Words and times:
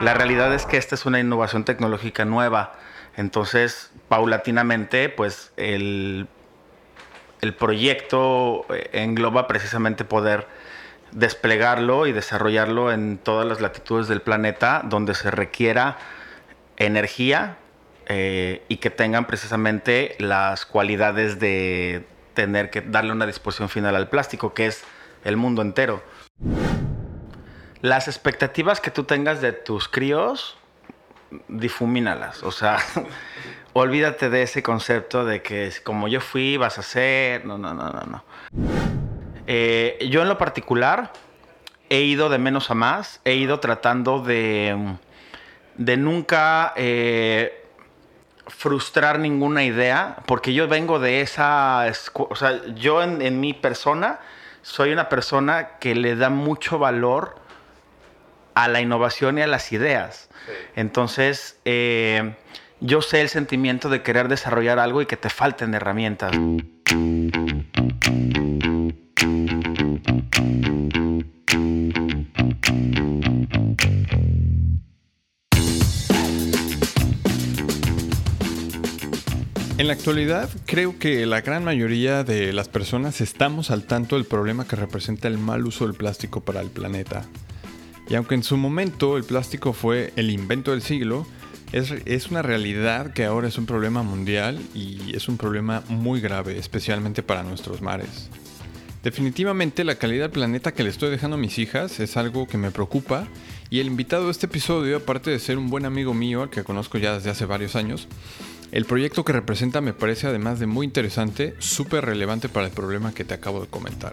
La 0.00 0.12
realidad 0.12 0.52
es 0.54 0.66
que 0.66 0.76
esta 0.76 0.94
es 0.94 1.06
una 1.06 1.20
innovación 1.20 1.64
tecnológica 1.64 2.24
nueva. 2.24 2.74
Entonces, 3.16 3.90
paulatinamente, 4.08 5.08
pues 5.08 5.52
el, 5.56 6.28
el 7.40 7.54
proyecto 7.54 8.66
eh, 8.68 8.90
engloba 8.92 9.46
precisamente 9.46 10.04
poder 10.04 10.46
desplegarlo 11.12 12.06
y 12.06 12.12
desarrollarlo 12.12 12.92
en 12.92 13.16
todas 13.16 13.46
las 13.46 13.60
latitudes 13.60 14.06
del 14.06 14.20
planeta 14.20 14.82
donde 14.84 15.14
se 15.14 15.30
requiera 15.30 15.96
energía 16.76 17.56
eh, 18.06 18.62
y 18.68 18.76
que 18.76 18.90
tengan 18.90 19.26
precisamente 19.26 20.14
las 20.18 20.66
cualidades 20.66 21.40
de 21.40 22.06
tener 22.34 22.68
que 22.68 22.82
darle 22.82 23.12
una 23.12 23.26
disposición 23.26 23.70
final 23.70 23.96
al 23.96 24.08
plástico, 24.08 24.52
que 24.52 24.66
es 24.66 24.84
el 25.24 25.38
mundo 25.38 25.62
entero. 25.62 26.02
Las 27.86 28.08
expectativas 28.08 28.80
que 28.80 28.90
tú 28.90 29.04
tengas 29.04 29.40
de 29.40 29.52
tus 29.52 29.86
críos, 29.86 30.56
difumínalas. 31.46 32.42
O 32.42 32.50
sea, 32.50 32.78
olvídate 33.74 34.28
de 34.28 34.42
ese 34.42 34.60
concepto 34.60 35.24
de 35.24 35.40
que 35.40 35.70
como 35.84 36.08
yo 36.08 36.20
fui, 36.20 36.56
vas 36.56 36.80
a 36.80 36.82
ser. 36.82 37.44
No, 37.44 37.58
no, 37.58 37.74
no, 37.74 37.88
no, 37.90 38.02
no. 38.02 38.24
Eh, 39.46 40.04
yo 40.10 40.22
en 40.22 40.28
lo 40.28 40.36
particular 40.36 41.12
he 41.88 42.00
ido 42.00 42.28
de 42.28 42.38
menos 42.38 42.72
a 42.72 42.74
más, 42.74 43.20
he 43.24 43.34
ido 43.34 43.60
tratando 43.60 44.20
de, 44.20 44.96
de 45.76 45.96
nunca 45.96 46.72
eh, 46.74 47.68
frustrar 48.48 49.20
ninguna 49.20 49.62
idea, 49.62 50.16
porque 50.26 50.54
yo 50.54 50.66
vengo 50.66 50.98
de 50.98 51.20
esa, 51.20 51.84
o 52.14 52.34
sea, 52.34 52.66
yo 52.74 53.00
en, 53.04 53.38
mi 53.38 53.54
persona 53.54 54.18
soy 54.62 54.90
una 54.92 55.08
persona 55.08 55.78
que 55.78 55.94
le 55.94 56.16
da 56.16 56.30
mucho 56.30 56.80
valor 56.80 57.45
a 58.56 58.68
la 58.68 58.80
innovación 58.80 59.36
y 59.36 59.42
a 59.42 59.46
las 59.46 59.70
ideas. 59.70 60.30
Entonces, 60.76 61.58
eh, 61.66 62.34
yo 62.80 63.02
sé 63.02 63.20
el 63.20 63.28
sentimiento 63.28 63.90
de 63.90 64.00
querer 64.00 64.28
desarrollar 64.28 64.78
algo 64.78 65.02
y 65.02 65.06
que 65.06 65.18
te 65.18 65.28
falten 65.28 65.74
herramientas. 65.74 66.34
En 79.78 79.86
la 79.86 79.92
actualidad, 79.92 80.48
creo 80.64 80.98
que 80.98 81.26
la 81.26 81.42
gran 81.42 81.62
mayoría 81.62 82.24
de 82.24 82.54
las 82.54 82.68
personas 82.68 83.20
estamos 83.20 83.70
al 83.70 83.84
tanto 83.84 84.16
del 84.16 84.24
problema 84.24 84.66
que 84.66 84.76
representa 84.76 85.28
el 85.28 85.36
mal 85.36 85.66
uso 85.66 85.86
del 85.86 85.94
plástico 85.94 86.40
para 86.40 86.62
el 86.62 86.70
planeta. 86.70 87.26
Y 88.08 88.14
aunque 88.14 88.34
en 88.34 88.42
su 88.42 88.56
momento 88.56 89.16
el 89.16 89.24
plástico 89.24 89.72
fue 89.72 90.12
el 90.16 90.30
invento 90.30 90.70
del 90.70 90.82
siglo, 90.82 91.26
es, 91.72 92.30
una 92.30 92.42
realidad 92.42 93.12
que 93.12 93.24
ahora 93.24 93.48
es 93.48 93.58
un 93.58 93.66
problema 93.66 94.02
mundial 94.02 94.60
y 94.74 95.14
es 95.16 95.28
un 95.28 95.36
problema 95.36 95.82
muy 95.88 96.20
grave, 96.20 96.58
especialmente 96.58 97.22
para 97.22 97.42
nuestros 97.42 97.82
mares. 97.82 98.30
Definitivamente 99.02 99.84
la 99.84 99.96
calidad 99.96 100.24
del 100.24 100.32
planeta 100.32 100.72
que 100.72 100.82
le 100.82 100.90
estoy 100.90 101.10
dejando 101.10 101.36
a 101.36 101.40
mis 101.40 101.58
hijas 101.58 102.00
es 102.00 102.16
algo 102.16 102.46
que 102.46 102.58
me 102.58 102.70
preocupa 102.70 103.28
y 103.70 103.80
el 103.80 103.86
invitado 103.88 104.26
de 104.26 104.30
este 104.30 104.46
episodio, 104.46 104.96
aparte 104.96 105.30
de 105.30 105.38
ser 105.38 105.58
un 105.58 105.70
buen 105.70 105.84
amigo 105.84 106.14
mío 106.14 106.42
al 106.42 106.50
que 106.50 106.64
conozco 106.64 106.98
ya 106.98 107.14
desde 107.14 107.30
hace 107.30 107.46
varios 107.46 107.76
años, 107.76 108.08
el 108.72 108.84
proyecto 108.84 109.24
que 109.24 109.32
representa 109.32 109.80
me 109.80 109.92
parece 109.92 110.26
además 110.26 110.58
de 110.58 110.66
muy 110.66 110.86
interesante, 110.86 111.54
súper 111.58 112.04
relevante 112.04 112.48
para 112.48 112.66
el 112.66 112.72
problema 112.72 113.12
que 113.12 113.24
te 113.24 113.34
acabo 113.34 113.60
de 113.60 113.68
comentar. 113.68 114.12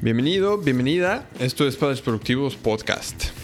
Bienvenido, 0.00 0.58
bienvenida, 0.58 1.28
esto 1.40 1.66
es 1.66 1.74
Padres 1.74 2.00
Productivos 2.00 2.54
Podcast. 2.54 3.37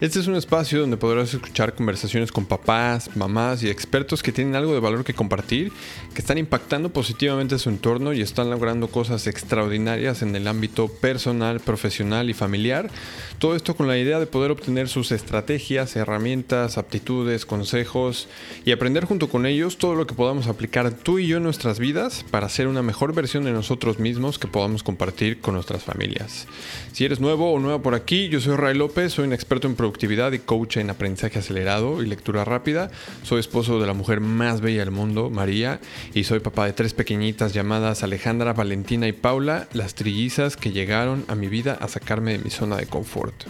Este 0.00 0.18
es 0.18 0.26
un 0.26 0.34
espacio 0.34 0.80
donde 0.80 0.96
podrás 0.96 1.32
escuchar 1.32 1.72
conversaciones 1.72 2.32
con 2.32 2.46
papás, 2.46 3.14
mamás 3.14 3.62
y 3.62 3.70
expertos 3.70 4.24
que 4.24 4.32
tienen 4.32 4.56
algo 4.56 4.74
de 4.74 4.80
valor 4.80 5.04
que 5.04 5.14
compartir, 5.14 5.70
que 6.12 6.20
están 6.20 6.36
impactando 6.36 6.88
positivamente 6.88 7.60
su 7.60 7.68
entorno 7.68 8.12
y 8.12 8.20
están 8.20 8.50
logrando 8.50 8.88
cosas 8.88 9.28
extraordinarias 9.28 10.22
en 10.22 10.34
el 10.34 10.48
ámbito 10.48 10.88
personal, 10.88 11.60
profesional 11.60 12.28
y 12.28 12.34
familiar. 12.34 12.90
Todo 13.38 13.54
esto 13.54 13.76
con 13.76 13.86
la 13.86 13.96
idea 13.96 14.18
de 14.18 14.26
poder 14.26 14.50
obtener 14.50 14.88
sus 14.88 15.12
estrategias, 15.12 15.94
herramientas, 15.94 16.76
aptitudes, 16.76 17.46
consejos 17.46 18.26
y 18.64 18.72
aprender 18.72 19.04
junto 19.04 19.28
con 19.28 19.46
ellos 19.46 19.78
todo 19.78 19.94
lo 19.94 20.08
que 20.08 20.14
podamos 20.14 20.48
aplicar 20.48 20.90
tú 20.90 21.20
y 21.20 21.28
yo 21.28 21.36
en 21.36 21.44
nuestras 21.44 21.78
vidas 21.78 22.24
para 22.32 22.48
ser 22.48 22.66
una 22.66 22.82
mejor 22.82 23.14
versión 23.14 23.44
de 23.44 23.52
nosotros 23.52 24.00
mismos 24.00 24.40
que 24.40 24.48
podamos 24.48 24.82
compartir 24.82 25.40
con 25.40 25.54
nuestras 25.54 25.84
familias. 25.84 26.48
Si 26.90 27.04
eres 27.04 27.20
nuevo 27.20 27.52
o 27.52 27.60
nueva 27.60 27.80
por 27.80 27.94
aquí, 27.94 28.28
yo 28.28 28.40
soy 28.40 28.56
Ray 28.56 28.76
López, 28.76 29.12
soy 29.12 29.26
un 29.26 29.32
experto 29.32 29.68
en 29.68 29.84
productividad 29.94 30.32
y 30.32 30.40
coach 30.40 30.78
en 30.78 30.90
aprendizaje 30.90 31.38
acelerado 31.38 32.02
y 32.02 32.06
lectura 32.06 32.44
rápida. 32.44 32.90
Soy 33.22 33.38
esposo 33.38 33.78
de 33.78 33.86
la 33.86 33.92
mujer 33.92 34.18
más 34.18 34.60
bella 34.60 34.80
del 34.80 34.90
mundo, 34.90 35.30
María, 35.30 35.80
y 36.14 36.24
soy 36.24 36.40
papá 36.40 36.66
de 36.66 36.72
tres 36.72 36.94
pequeñitas 36.94 37.54
llamadas 37.54 38.02
Alejandra, 38.02 38.54
Valentina 38.54 39.06
y 39.06 39.12
Paula, 39.12 39.68
las 39.72 39.94
trillizas 39.94 40.56
que 40.56 40.72
llegaron 40.72 41.24
a 41.28 41.36
mi 41.36 41.46
vida 41.46 41.78
a 41.80 41.86
sacarme 41.86 42.32
de 42.32 42.38
mi 42.42 42.50
zona 42.50 42.76
de 42.76 42.86
confort. 42.86 43.44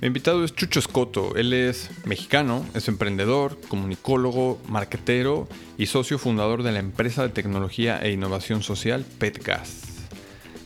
Mi 0.00 0.08
invitado 0.08 0.44
es 0.44 0.52
Chucho 0.56 0.80
Escoto. 0.80 1.36
Él 1.36 1.52
es 1.52 1.88
mexicano, 2.04 2.66
es 2.74 2.88
emprendedor, 2.88 3.60
comunicólogo, 3.68 4.60
marquetero 4.66 5.46
y 5.78 5.86
socio 5.86 6.18
fundador 6.18 6.64
de 6.64 6.72
la 6.72 6.80
empresa 6.80 7.22
de 7.22 7.28
tecnología 7.28 8.00
e 8.02 8.10
innovación 8.10 8.64
social 8.64 9.04
PetGas. 9.20 9.85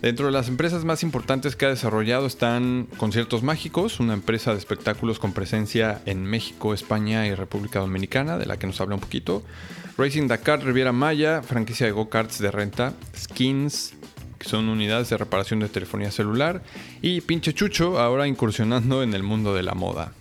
Dentro 0.03 0.25
de 0.27 0.33
las 0.33 0.49
empresas 0.49 0.87
más 0.87 1.03
importantes 1.03 1.57
que 1.57 1.67
ha 1.67 1.69
desarrollado 1.69 2.27
están 2.27 2.89
Conciertos 2.97 3.43
Mágicos, 3.43 4.01
una 4.01 4.15
empresa 4.15 4.53
de 4.53 4.59
espectáculos 4.59 5.19
con 5.19 5.35
presencia 5.35 6.01
en 6.07 6.25
México, 6.25 6.73
España 6.73 7.27
y 7.27 7.35
República 7.35 7.81
Dominicana, 7.81 8.39
de 8.39 8.47
la 8.47 8.59
que 8.59 8.67
nos 8.67 8.81
habla 8.81 8.95
un 8.95 9.03
poquito. 9.03 9.43
Racing 9.99 10.27
Dakar, 10.27 10.65
Riviera 10.65 10.93
Maya, 10.93 11.43
franquicia 11.43 11.85
de 11.85 11.93
go-karts 11.93 12.39
de 12.39 12.51
renta, 12.51 12.95
Skins, 13.15 13.93
que 14.39 14.49
son 14.49 14.71
unidades 14.71 15.11
de 15.11 15.19
reparación 15.19 15.61
de 15.61 15.69
telefonía 15.69 16.11
celular, 16.11 16.63
y 17.03 17.21
Pinche 17.21 17.53
Chucho, 17.53 18.01
ahora 18.01 18.27
incursionando 18.27 19.03
en 19.03 19.13
el 19.13 19.23
mundo 19.23 19.55
de 19.55 19.65
la 19.65 19.75
moda. 19.75 20.13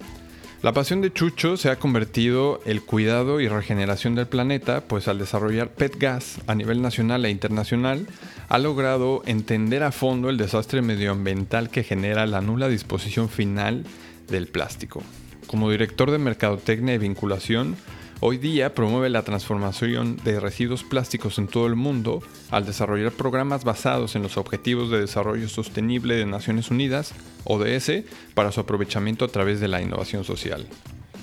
La 0.61 0.73
pasión 0.73 0.99
de 0.99 1.13
Chucho 1.13 1.55
se 1.55 1.69
ha 1.69 1.79
convertido 1.79 2.59
el 2.65 2.81
cuidado 2.81 3.39
y 3.39 3.47
regeneración 3.47 4.15
del 4.15 4.27
planeta, 4.27 4.81
pues 4.81 5.07
al 5.07 5.17
desarrollar 5.17 5.69
PetGas 5.69 6.41
a 6.47 6.55
nivel 6.55 6.81
nacional 6.81 7.23
e 7.23 7.29
internacional, 7.29 8.07
ha 8.49 8.57
logrado 8.57 9.21
entender 9.25 9.83
a 9.83 9.93
fondo 9.93 10.29
el 10.29 10.35
desastre 10.35 10.81
medioambiental 10.81 11.69
que 11.69 11.83
genera 11.83 12.27
la 12.27 12.41
nula 12.41 12.67
disposición 12.67 13.29
final 13.29 13.85
del 14.27 14.47
plástico. 14.47 15.01
Como 15.47 15.71
director 15.71 16.11
de 16.11 16.17
Mercadotecnia 16.17 16.93
y 16.93 16.97
Vinculación, 16.97 17.77
hoy 18.21 18.37
día 18.37 18.73
promueve 18.73 19.09
la 19.09 19.23
transformación 19.23 20.17
de 20.23 20.39
residuos 20.39 20.83
plásticos 20.83 21.37
en 21.37 21.47
todo 21.47 21.67
el 21.67 21.75
mundo 21.75 22.21
al 22.51 22.65
desarrollar 22.65 23.11
programas 23.11 23.63
basados 23.63 24.15
en 24.15 24.23
los 24.23 24.37
Objetivos 24.37 24.89
de 24.89 24.99
Desarrollo 24.99 25.47
Sostenible 25.47 26.15
de 26.15 26.25
Naciones 26.25 26.69
Unidas, 26.71 27.13
ODS, 27.45 28.03
para 28.33 28.51
su 28.51 28.59
aprovechamiento 28.59 29.25
a 29.25 29.29
través 29.29 29.59
de 29.59 29.67
la 29.67 29.81
innovación 29.81 30.23
social. 30.23 30.67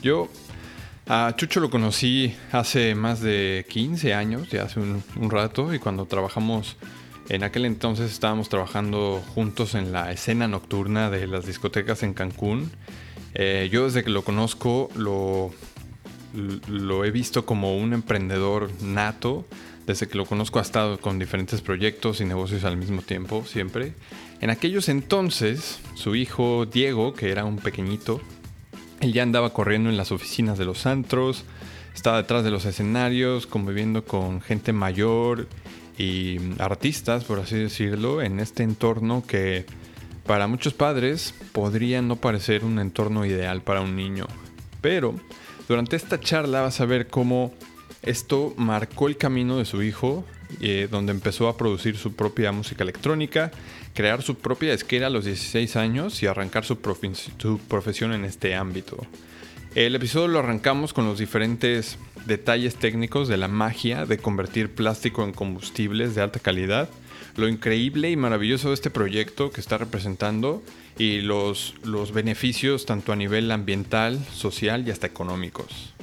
Yo 0.02 0.28
a 1.06 1.34
Chucho 1.36 1.60
lo 1.60 1.70
conocí 1.70 2.34
hace 2.52 2.94
más 2.94 3.20
de 3.20 3.66
15 3.68 4.14
años, 4.14 4.50
ya 4.50 4.62
hace 4.62 4.80
un, 4.80 5.02
rato, 5.30 5.74
y 5.74 5.78
cuando 5.78 6.06
trabajamos 6.06 6.76
en 7.28 7.44
aquel 7.44 7.64
entonces 7.64 8.10
estábamos 8.10 8.48
trabajando 8.48 9.22
juntos 9.34 9.74
en 9.74 9.92
la 9.92 10.12
escena 10.12 10.48
nocturna 10.48 11.10
de 11.10 11.26
las 11.26 11.46
discotecas 11.46 12.02
en 12.02 12.14
Cancún. 12.14 12.70
Eh, 13.34 13.68
yo 13.70 13.84
desde 13.84 14.02
que 14.02 14.10
lo 14.10 14.22
conozco 14.22 14.88
lo, 14.96 15.52
lo 16.34 17.04
he 17.04 17.10
visto 17.10 17.46
como 17.46 17.76
un 17.76 17.92
emprendedor 17.92 18.70
nato. 18.82 19.46
Desde 19.86 20.08
que 20.08 20.18
lo 20.18 20.26
conozco 20.26 20.58
ha 20.58 20.62
estado 20.62 20.98
con 20.98 21.18
diferentes 21.18 21.60
proyectos 21.60 22.20
y 22.20 22.24
negocios 22.24 22.64
al 22.64 22.76
mismo 22.76 23.02
tiempo, 23.02 23.44
siempre. 23.44 23.94
En 24.40 24.50
aquellos 24.50 24.88
entonces, 24.88 25.78
su 25.94 26.16
hijo 26.16 26.66
Diego, 26.66 27.14
que 27.14 27.30
era 27.30 27.44
un 27.44 27.58
pequeñito, 27.58 28.20
él 29.00 29.12
ya 29.12 29.22
andaba 29.22 29.52
corriendo 29.52 29.88
en 29.88 29.96
las 29.96 30.10
oficinas 30.10 30.58
de 30.58 30.64
los 30.64 30.86
antros, 30.86 31.44
estaba 31.94 32.18
detrás 32.18 32.44
de 32.44 32.50
los 32.50 32.64
escenarios, 32.64 33.46
conviviendo 33.46 34.04
con 34.04 34.40
gente 34.40 34.72
mayor 34.72 35.46
y 35.96 36.38
artistas, 36.58 37.24
por 37.24 37.38
así 37.38 37.56
decirlo, 37.56 38.20
en 38.20 38.40
este 38.40 38.62
entorno 38.62 39.22
que 39.26 39.64
para 40.26 40.46
muchos 40.46 40.74
padres 40.74 41.34
podría 41.52 42.02
no 42.02 42.16
parecer 42.16 42.64
un 42.64 42.78
entorno 42.78 43.24
ideal 43.24 43.62
para 43.62 43.80
un 43.80 43.96
niño. 43.96 44.26
Pero 44.80 45.14
durante 45.68 45.96
esta 45.96 46.20
charla 46.20 46.62
vas 46.62 46.80
a 46.80 46.86
ver 46.86 47.08
cómo 47.08 47.52
esto 48.02 48.54
marcó 48.56 49.08
el 49.08 49.16
camino 49.16 49.58
de 49.58 49.64
su 49.64 49.82
hijo, 49.82 50.24
eh, 50.60 50.88
donde 50.90 51.12
empezó 51.12 51.48
a 51.48 51.56
producir 51.56 51.96
su 51.96 52.14
propia 52.14 52.52
música 52.52 52.84
electrónica, 52.84 53.50
crear 53.94 54.22
su 54.22 54.36
propia 54.36 54.72
esquera 54.72 55.08
a 55.08 55.10
los 55.10 55.24
16 55.24 55.76
años 55.76 56.22
y 56.22 56.26
arrancar 56.26 56.64
su, 56.64 56.78
su 57.38 57.58
profesión 57.58 58.12
en 58.12 58.24
este 58.24 58.54
ámbito. 58.54 59.06
El 59.74 59.94
episodio 59.94 60.28
lo 60.28 60.38
arrancamos 60.38 60.92
con 60.94 61.04
los 61.04 61.18
diferentes 61.18 61.98
detalles 62.24 62.76
técnicos 62.76 63.28
de 63.28 63.36
la 63.36 63.48
magia 63.48 64.06
de 64.06 64.18
convertir 64.18 64.74
plástico 64.74 65.24
en 65.24 65.32
combustibles 65.32 66.14
de 66.14 66.22
alta 66.22 66.38
calidad, 66.38 66.88
lo 67.36 67.48
increíble 67.48 68.10
y 68.10 68.16
maravilloso 68.16 68.68
de 68.68 68.74
este 68.74 68.90
proyecto 68.90 69.50
que 69.50 69.60
está 69.60 69.78
representando 69.78 70.62
y 70.98 71.20
los, 71.20 71.74
los 71.84 72.12
beneficios 72.12 72.86
tanto 72.86 73.12
a 73.12 73.16
nivel 73.16 73.50
ambiental, 73.50 74.18
social 74.32 74.86
y 74.86 74.90
hasta 74.90 75.06
económicos. 75.06 75.94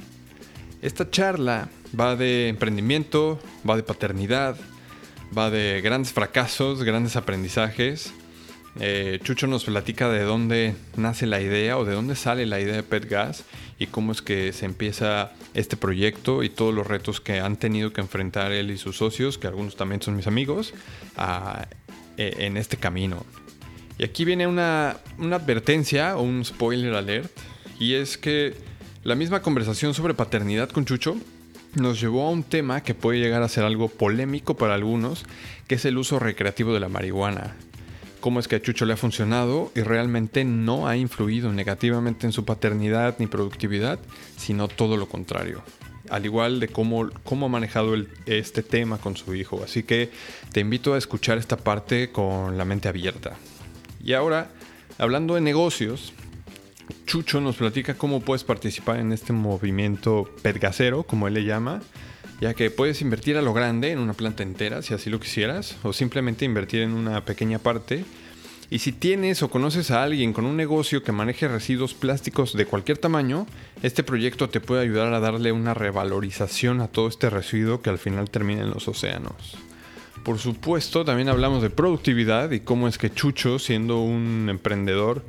Esta 0.82 1.10
charla 1.10 1.68
va 1.98 2.16
de 2.16 2.48
emprendimiento, 2.48 3.40
va 3.68 3.76
de 3.76 3.82
paternidad, 3.82 4.56
va 5.36 5.50
de 5.50 5.80
grandes 5.80 6.12
fracasos, 6.12 6.82
grandes 6.82 7.16
aprendizajes 7.16 8.12
eh, 8.80 9.20
Chucho 9.22 9.46
nos 9.46 9.64
platica 9.64 10.08
de 10.08 10.22
dónde 10.22 10.74
nace 10.96 11.26
la 11.26 11.40
idea 11.40 11.78
o 11.78 11.84
de 11.84 11.94
dónde 11.94 12.16
sale 12.16 12.44
la 12.44 12.60
idea 12.60 12.74
de 12.74 12.82
PetGas 12.82 13.44
y 13.84 13.86
cómo 13.86 14.12
es 14.12 14.22
que 14.22 14.52
se 14.52 14.66
empieza 14.66 15.32
este 15.54 15.76
proyecto 15.76 16.42
y 16.42 16.48
todos 16.48 16.74
los 16.74 16.86
retos 16.86 17.20
que 17.20 17.40
han 17.40 17.56
tenido 17.56 17.92
que 17.92 18.00
enfrentar 18.00 18.52
él 18.52 18.70
y 18.70 18.76
sus 18.76 18.96
socios, 18.96 19.38
que 19.38 19.46
algunos 19.46 19.76
también 19.76 20.02
son 20.02 20.16
mis 20.16 20.26
amigos, 20.26 20.74
e, 22.16 22.46
en 22.46 22.56
este 22.56 22.76
camino. 22.76 23.24
Y 23.98 24.04
aquí 24.04 24.24
viene 24.24 24.46
una, 24.46 24.96
una 25.18 25.36
advertencia 25.36 26.16
o 26.16 26.22
un 26.22 26.44
spoiler 26.44 26.94
alert, 26.94 27.30
y 27.78 27.94
es 27.94 28.18
que 28.18 28.54
la 29.04 29.14
misma 29.14 29.42
conversación 29.42 29.94
sobre 29.94 30.14
paternidad 30.14 30.70
con 30.70 30.84
Chucho 30.84 31.16
nos 31.74 32.00
llevó 32.00 32.26
a 32.26 32.30
un 32.30 32.42
tema 32.42 32.82
que 32.82 32.94
puede 32.94 33.20
llegar 33.20 33.42
a 33.42 33.48
ser 33.48 33.64
algo 33.64 33.88
polémico 33.88 34.56
para 34.56 34.74
algunos, 34.74 35.24
que 35.68 35.76
es 35.76 35.84
el 35.84 35.98
uso 35.98 36.18
recreativo 36.18 36.72
de 36.72 36.80
la 36.80 36.88
marihuana 36.88 37.54
cómo 38.24 38.40
es 38.40 38.48
que 38.48 38.56
a 38.56 38.62
Chucho 38.62 38.86
le 38.86 38.94
ha 38.94 38.96
funcionado 38.96 39.70
y 39.74 39.82
realmente 39.82 40.44
no 40.44 40.88
ha 40.88 40.96
influido 40.96 41.52
negativamente 41.52 42.24
en 42.24 42.32
su 42.32 42.46
paternidad 42.46 43.16
ni 43.18 43.26
productividad, 43.26 43.98
sino 44.38 44.66
todo 44.66 44.96
lo 44.96 45.10
contrario. 45.10 45.60
Al 46.08 46.24
igual 46.24 46.58
de 46.58 46.68
cómo, 46.68 47.10
cómo 47.22 47.44
ha 47.44 47.48
manejado 47.50 47.94
este 48.24 48.62
tema 48.62 48.96
con 48.96 49.14
su 49.14 49.34
hijo. 49.34 49.62
Así 49.62 49.82
que 49.82 50.10
te 50.52 50.60
invito 50.60 50.94
a 50.94 50.96
escuchar 50.96 51.36
esta 51.36 51.58
parte 51.58 52.12
con 52.12 52.56
la 52.56 52.64
mente 52.64 52.88
abierta. 52.88 53.36
Y 54.02 54.14
ahora, 54.14 54.48
hablando 54.96 55.34
de 55.34 55.42
negocios, 55.42 56.14
Chucho 57.04 57.42
nos 57.42 57.56
platica 57.56 57.92
cómo 57.92 58.20
puedes 58.20 58.42
participar 58.42 59.00
en 59.00 59.12
este 59.12 59.34
movimiento 59.34 60.30
pedgasero, 60.40 61.02
como 61.02 61.28
él 61.28 61.34
le 61.34 61.44
llama, 61.44 61.82
ya 62.44 62.52
que 62.52 62.70
puedes 62.70 63.00
invertir 63.00 63.38
a 63.38 63.40
lo 63.40 63.54
grande 63.54 63.90
en 63.90 63.98
una 63.98 64.12
planta 64.12 64.42
entera 64.42 64.82
si 64.82 64.92
así 64.92 65.08
lo 65.08 65.18
quisieras, 65.18 65.78
o 65.82 65.94
simplemente 65.94 66.44
invertir 66.44 66.82
en 66.82 66.92
una 66.92 67.24
pequeña 67.24 67.58
parte. 67.58 68.04
Y 68.68 68.80
si 68.80 68.92
tienes 68.92 69.42
o 69.42 69.48
conoces 69.48 69.90
a 69.90 70.02
alguien 70.02 70.34
con 70.34 70.44
un 70.44 70.54
negocio 70.54 71.02
que 71.02 71.10
maneje 71.10 71.48
residuos 71.48 71.94
plásticos 71.94 72.52
de 72.52 72.66
cualquier 72.66 72.98
tamaño, 72.98 73.46
este 73.82 74.02
proyecto 74.02 74.50
te 74.50 74.60
puede 74.60 74.82
ayudar 74.82 75.14
a 75.14 75.20
darle 75.20 75.52
una 75.52 75.72
revalorización 75.72 76.82
a 76.82 76.88
todo 76.88 77.08
este 77.08 77.30
residuo 77.30 77.80
que 77.80 77.88
al 77.88 77.98
final 77.98 78.28
termina 78.28 78.60
en 78.60 78.68
los 78.68 78.88
océanos. 78.88 79.56
Por 80.22 80.38
supuesto, 80.38 81.02
también 81.02 81.30
hablamos 81.30 81.62
de 81.62 81.70
productividad 81.70 82.50
y 82.50 82.60
cómo 82.60 82.88
es 82.88 82.98
que 82.98 83.10
Chucho, 83.10 83.58
siendo 83.58 84.00
un 84.00 84.48
emprendedor 84.50 85.24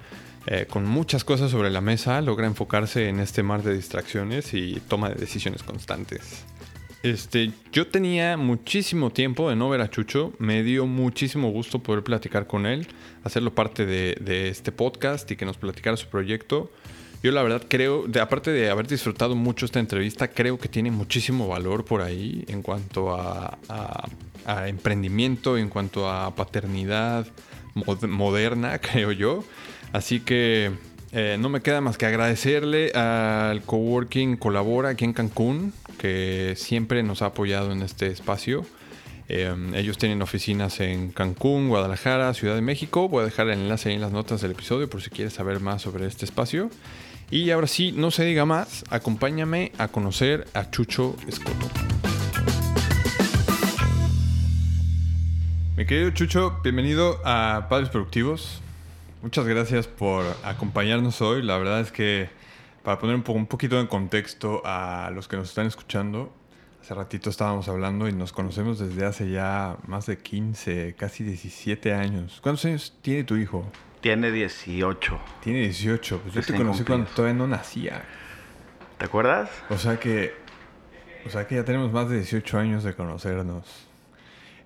eh, 0.47 0.65
con 0.69 0.85
muchas 0.85 1.23
cosas 1.23 1.49
sobre 1.49 1.69
la 1.69 1.79
mesa, 1.79 2.19
logra 2.19 2.45
enfocarse 2.45 3.07
en 3.07 3.21
este 3.21 3.41
mar 3.41 3.63
de 3.63 3.73
distracciones 3.73 4.53
y 4.53 4.81
toma 4.89 5.07
de 5.07 5.15
decisiones 5.15 5.63
constantes. 5.63 6.43
Este, 7.05 7.51
yo 7.71 7.85
tenía 7.85 8.35
muchísimo 8.35 9.11
tiempo 9.11 9.47
de 9.47 9.55
no 9.55 9.69
ver 9.69 9.79
a 9.81 9.91
Chucho. 9.91 10.33
Me 10.39 10.63
dio 10.63 10.87
muchísimo 10.87 11.51
gusto 11.51 11.77
poder 11.77 12.03
platicar 12.03 12.47
con 12.47 12.65
él, 12.65 12.87
hacerlo 13.23 13.53
parte 13.53 13.85
de, 13.85 14.49
este 14.49 14.71
podcast 14.71 15.29
y 15.29 15.35
que 15.35 15.45
nos 15.45 15.55
platicara 15.55 15.97
su 15.97 16.07
proyecto. 16.07 16.71
Yo 17.21 17.31
la 17.31 17.43
verdad 17.43 17.61
creo, 17.67 18.05
aparte 18.19 18.49
de 18.49 18.71
haber 18.71 18.87
disfrutado 18.87 19.35
mucho 19.35 19.67
esta 19.67 19.79
entrevista, 19.79 20.29
creo 20.29 20.57
que 20.57 20.67
tiene 20.67 20.89
muchísimo 20.89 21.47
valor 21.47 21.85
por 21.85 22.01
ahí 22.01 22.43
en 22.47 22.63
cuanto 22.63 23.13
a, 23.13 23.59
emprendimiento, 24.65 25.59
en 25.59 25.69
cuanto 25.69 26.09
a 26.09 26.33
paternidad 26.35 27.27
moderna, 27.75 28.79
creo 28.81 29.11
yo. 29.11 29.43
Así 29.93 30.21
que 30.21 30.71
eh, 31.17 31.37
no 31.39 31.47
me 31.47 31.61
queda 31.61 31.79
más 31.79 31.97
que 31.97 32.05
agradecerle 32.05 32.91
al 32.91 33.61
coworking 33.61 34.35
Colabora 34.35 34.89
aquí 34.89 35.05
en 35.05 35.13
Cancún, 35.13 35.71
que 35.97 36.55
siempre 36.57 37.03
nos 37.03 37.21
ha 37.21 37.27
apoyado 37.27 37.71
en 37.71 37.81
este 37.83 38.07
espacio. 38.07 38.65
Eh, 39.29 39.55
ellos 39.75 39.97
tienen 39.97 40.21
oficinas 40.21 40.81
en 40.81 41.13
Cancún, 41.13 41.69
Guadalajara, 41.69 42.33
Ciudad 42.33 42.55
de 42.55 42.61
México. 42.61 43.07
Voy 43.07 43.21
a 43.21 43.25
dejar 43.25 43.47
el 43.47 43.61
enlace 43.61 43.87
ahí 43.87 43.95
en 43.95 44.01
las 44.01 44.11
notas 44.11 44.41
del 44.41 44.51
episodio 44.51 44.89
por 44.89 45.01
si 45.01 45.09
quieres 45.09 45.31
saber 45.31 45.61
más 45.61 45.83
sobre 45.83 46.05
este 46.05 46.25
espacio. 46.25 46.69
Y 47.31 47.49
ahora 47.51 47.67
sí, 47.67 47.93
no 47.93 48.11
se 48.11 48.25
diga 48.25 48.43
más, 48.43 48.83
acompáñame 48.89 49.71
a 49.77 49.87
conocer 49.87 50.45
a 50.53 50.69
Chucho 50.69 51.15
Escoto. 51.29 51.69
Mi 55.77 55.85
querido 55.85 56.09
Chucho, 56.11 56.59
bienvenido 56.61 57.21
a 57.23 57.67
Padres 57.69 57.87
Productivos. 57.87 58.61
Muchas 59.25 59.47
gracias 59.47 59.87
por 59.87 60.23
acompañarnos 60.43 61.19
hoy. 61.19 61.41
La 61.41 61.57
verdad 61.57 61.79
es 61.79 61.91
que 61.91 62.29
para 62.83 62.99
poner 62.99 63.15
un, 63.15 63.23
un 63.27 63.47
poquito 63.47 63.79
en 63.79 63.87
contexto 63.87 64.61
a 64.63 65.09
los 65.15 65.27
que 65.27 65.35
nos 65.35 65.49
están 65.49 65.65
escuchando, 65.65 66.31
hace 66.79 66.93
ratito 66.93 67.31
estábamos 67.31 67.67
hablando 67.67 68.07
y 68.07 68.13
nos 68.13 68.31
conocemos 68.31 68.77
desde 68.77 69.03
hace 69.03 69.31
ya 69.31 69.77
más 69.87 70.05
de 70.05 70.19
15, 70.19 70.93
casi 70.95 71.23
17 71.23 71.91
años. 71.91 72.39
¿Cuántos 72.43 72.65
años 72.65 72.99
tiene 73.01 73.23
tu 73.23 73.35
hijo? 73.35 73.65
Tiene 73.99 74.29
18. 74.29 75.19
Tiene 75.41 75.61
18. 75.61 76.19
Pues 76.19 76.35
yo 76.35 76.43
te 76.43 76.53
conocí 76.53 76.83
cuando 76.83 77.09
todavía 77.09 77.33
no 77.35 77.47
nacía. 77.47 78.03
¿Te 78.99 79.05
acuerdas? 79.05 79.49
O 79.71 79.79
sea 79.79 79.99
que, 79.99 80.35
o 81.25 81.31
sea 81.31 81.47
que 81.47 81.55
ya 81.55 81.65
tenemos 81.65 81.91
más 81.91 82.09
de 82.09 82.17
18 82.17 82.59
años 82.59 82.83
de 82.83 82.93
conocernos. 82.93 83.87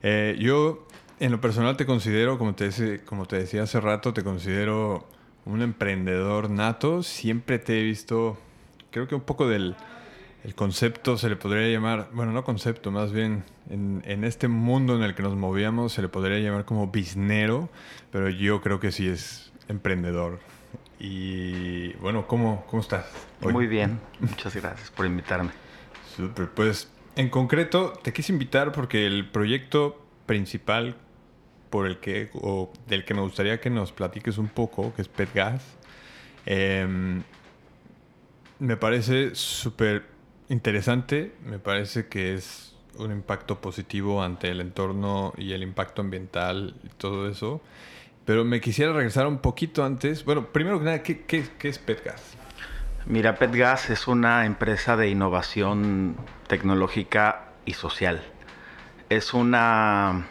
Eh, 0.04 0.36
yo 0.38 0.86
en 1.20 1.32
lo 1.32 1.42
personal 1.42 1.78
te 1.78 1.86
considero, 1.86 2.38
como 2.38 2.56
te, 2.56 3.04
como 3.06 3.26
te 3.26 3.38
decía 3.38 3.64
hace 3.64 3.80
rato, 3.80 4.14
te 4.14 4.24
considero 4.24 5.08
un 5.46 5.62
emprendedor 5.62 6.50
nato. 6.50 7.04
Siempre 7.04 7.60
te 7.60 7.80
he 7.80 7.84
visto, 7.84 8.38
creo 8.92 9.08
que 9.08 9.16
un 9.16 9.22
poco 9.22 9.48
del 9.48 9.76
el 10.44 10.56
concepto 10.56 11.18
se 11.18 11.28
le 11.28 11.36
podría 11.36 11.68
llamar, 11.68 12.10
bueno, 12.14 12.32
no 12.32 12.46
concepto, 12.46 12.92
más 12.92 13.12
bien 13.12 13.44
en, 13.70 14.02
en, 14.06 14.24
este 14.24 14.48
mundo 14.48 14.96
en 14.96 15.04
el 15.04 15.14
que 15.14 15.22
nos 15.22 15.36
movíamos 15.36 15.92
se 15.92 16.02
le 16.02 16.08
podría 16.08 16.40
llamar 16.40 16.64
como 16.64 16.88
biznero, 16.88 17.70
pero 18.10 18.30
yo 18.30 18.62
creo 18.62 18.80
que 18.80 18.94
sí 18.94 19.08
es 19.08 19.52
emprendedor. 19.68 20.40
Y 20.98 21.94
bueno, 21.98 22.26
¿cómo, 22.28 22.66
cómo 22.70 22.82
estás? 22.82 23.06
Muy 23.42 23.68
bien, 23.68 24.00
muchas 24.20 24.56
gracias 24.56 24.92
por 24.92 25.06
invitarme. 25.06 25.52
Súper, 26.16 26.50
pues 26.50 26.90
en 27.16 27.30
concreto 27.30 27.94
te 28.02 28.14
quise 28.14 28.32
invitar 28.32 28.72
porque 28.72 29.06
el 29.06 29.30
proyecto 29.30 30.06
principal 30.26 30.96
por 31.70 31.86
el 31.86 32.00
que, 32.00 32.30
o 32.34 32.72
del 32.88 33.06
que 33.06 33.14
me 33.14 33.22
gustaría 33.22 33.60
que 33.60 33.70
nos 33.70 33.92
platiques 33.92 34.38
un 34.38 34.48
poco, 34.48 34.94
que 34.96 35.02
es 35.02 35.08
PetGas. 35.08 35.64
Em, 36.46 37.22
me 38.60 38.78
parece 38.78 39.36
súper 39.36 40.06
interesante, 40.50 41.36
me 41.46 41.60
parece 41.60 42.08
que 42.08 42.34
es 42.34 42.76
un 42.98 43.12
impacto 43.12 43.62
positivo 43.62 44.24
ante 44.24 44.50
el 44.50 44.62
entorno 44.62 45.34
y 45.38 45.54
el 45.54 45.64
impacto 45.64 46.02
ambiental 46.02 46.76
y 46.84 46.90
todo 46.90 47.30
eso. 47.30 47.62
Pero 48.26 48.44
me 48.44 48.62
quisiera 48.62 48.94
regresar 48.94 49.28
un 49.28 49.40
poquito 49.40 49.84
antes. 49.84 50.26
Bueno, 50.26 50.48
primero 50.48 50.80
que 50.80 50.86
nada, 50.86 51.04
¿qué, 51.04 51.22
qué, 51.22 51.46
qué 51.58 51.70
es 51.70 51.80
PetGas? 51.80 52.36
Mira, 53.06 53.38
PetGas 53.38 53.90
es 53.90 54.08
una 54.08 54.46
empresa 54.46 54.98
de 54.98 55.10
innovación 55.10 56.16
tecnológica 56.48 57.54
y 57.66 57.74
social. 57.74 58.22
Es 59.10 59.34
una 59.34 60.28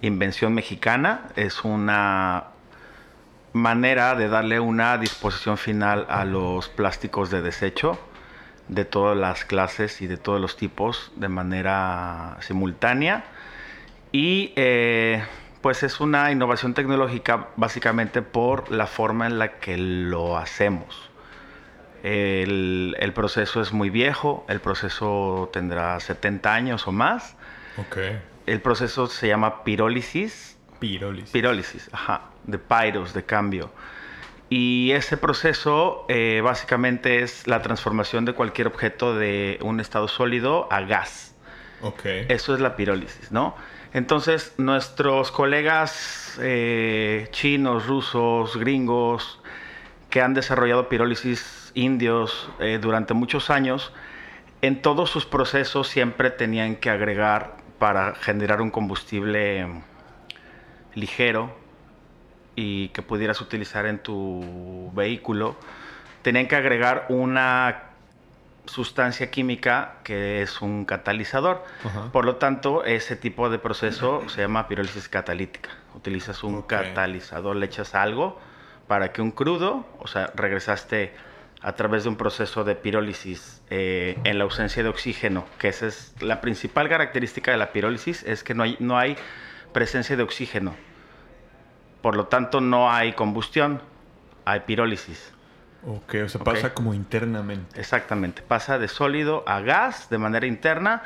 invención 0.00 0.54
mexicana, 0.54 1.28
es 1.36 1.64
una 1.64 2.44
manera 3.52 4.14
de 4.14 4.28
darle 4.28 4.60
una 4.60 4.98
disposición 4.98 5.58
final 5.58 6.06
a 6.08 6.24
los 6.24 6.68
plásticos 6.68 7.30
de 7.30 7.42
desecho 7.42 7.98
de 8.68 8.84
todas 8.84 9.16
las 9.16 9.44
clases 9.44 10.02
y 10.02 10.06
de 10.06 10.18
todos 10.18 10.40
los 10.40 10.56
tipos 10.56 11.10
de 11.16 11.28
manera 11.28 12.36
simultánea. 12.40 13.24
Y 14.12 14.52
eh, 14.56 15.24
pues 15.62 15.82
es 15.82 16.00
una 16.00 16.30
innovación 16.30 16.74
tecnológica 16.74 17.48
básicamente 17.56 18.22
por 18.22 18.70
la 18.70 18.86
forma 18.86 19.26
en 19.26 19.38
la 19.38 19.58
que 19.58 19.78
lo 19.78 20.36
hacemos. 20.36 21.10
El, 22.02 23.12
proceso 23.14 23.60
es 23.60 23.72
muy 23.72 23.90
viejo, 23.90 24.46
el 24.48 24.60
proceso 24.60 25.50
tendrá 25.52 25.98
70 25.98 26.54
años 26.54 26.86
o 26.86 26.92
más. 26.92 27.36
Okay 27.88 28.20
el 28.52 28.60
proceso 28.60 29.06
se 29.06 29.28
llama 29.28 29.64
pirólisis. 29.64 30.58
Pirólisis. 30.78 31.30
Pirólisis, 31.30 31.90
ajá, 31.92 32.22
de 32.44 32.58
pyros, 32.58 33.12
de 33.12 33.24
cambio. 33.24 33.70
Y 34.50 34.92
ese 34.92 35.16
proceso 35.18 36.06
eh, 36.08 36.40
básicamente 36.42 37.22
es 37.22 37.46
la 37.46 37.60
transformación 37.60 38.24
de 38.24 38.32
cualquier 38.32 38.66
objeto 38.66 39.14
de 39.14 39.58
un 39.62 39.80
estado 39.80 40.08
sólido 40.08 40.68
a 40.70 40.80
gas. 40.80 41.34
Ok. 41.82 42.04
Eso 42.28 42.54
es 42.54 42.60
la 42.60 42.74
pirólisis, 42.74 43.30
¿no? 43.30 43.54
Entonces, 43.92 44.54
nuestros 44.56 45.30
colegas 45.30 46.38
eh, 46.40 47.28
chinos, 47.30 47.86
rusos, 47.86 48.56
gringos, 48.56 49.40
que 50.10 50.22
han 50.22 50.34
desarrollado 50.34 50.88
pirólisis 50.88 51.70
indios 51.74 52.50
eh, 52.58 52.78
durante 52.80 53.14
muchos 53.14 53.50
años, 53.50 53.92
en 54.62 54.82
todos 54.82 55.10
sus 55.10 55.26
procesos 55.26 55.88
siempre 55.88 56.30
tenían 56.30 56.76
que 56.76 56.90
agregar 56.90 57.57
para 57.78 58.14
generar 58.14 58.60
un 58.60 58.70
combustible 58.70 59.66
ligero 60.94 61.54
y 62.56 62.88
que 62.88 63.02
pudieras 63.02 63.40
utilizar 63.40 63.86
en 63.86 63.98
tu 64.00 64.90
vehículo, 64.94 65.56
tenían 66.22 66.48
que 66.48 66.56
agregar 66.56 67.06
una 67.08 67.84
sustancia 68.66 69.30
química 69.30 69.94
que 70.02 70.42
es 70.42 70.60
un 70.60 70.84
catalizador. 70.84 71.64
Ajá. 71.84 72.10
Por 72.12 72.24
lo 72.24 72.36
tanto, 72.36 72.84
ese 72.84 73.16
tipo 73.16 73.48
de 73.48 73.58
proceso 73.58 74.28
se 74.28 74.42
llama 74.42 74.68
pirólisis 74.68 75.08
catalítica. 75.08 75.70
Utilizas 75.94 76.42
un 76.44 76.62
catalizador, 76.62 77.56
le 77.56 77.66
echas 77.66 77.94
algo 77.94 78.38
para 78.86 79.12
que 79.12 79.22
un 79.22 79.30
crudo, 79.30 79.86
o 79.98 80.06
sea, 80.06 80.32
regresaste 80.34 81.14
a 81.68 81.74
través 81.74 82.04
de 82.04 82.08
un 82.08 82.16
proceso 82.16 82.64
de 82.64 82.74
pirólisis 82.74 83.60
eh, 83.68 84.18
en 84.24 84.38
la 84.38 84.44
ausencia 84.44 84.82
de 84.82 84.88
oxígeno, 84.88 85.44
que 85.58 85.68
esa 85.68 85.86
es 85.86 86.14
la 86.18 86.40
principal 86.40 86.88
característica 86.88 87.50
de 87.50 87.58
la 87.58 87.72
pirólisis, 87.72 88.22
es 88.22 88.42
que 88.42 88.54
no 88.54 88.62
hay, 88.62 88.78
no 88.80 88.96
hay 88.96 89.18
presencia 89.74 90.16
de 90.16 90.22
oxígeno. 90.22 90.74
Por 92.00 92.16
lo 92.16 92.26
tanto, 92.28 92.62
no 92.62 92.90
hay 92.90 93.12
combustión, 93.12 93.82
hay 94.46 94.60
pirólisis. 94.60 95.30
Ok, 95.86 96.14
o 96.24 96.28
sea, 96.30 96.42
pasa 96.42 96.72
como 96.72 96.94
internamente. 96.94 97.78
Exactamente, 97.78 98.40
pasa 98.40 98.78
de 98.78 98.88
sólido 98.88 99.44
a 99.46 99.60
gas 99.60 100.08
de 100.08 100.16
manera 100.16 100.46
interna 100.46 101.02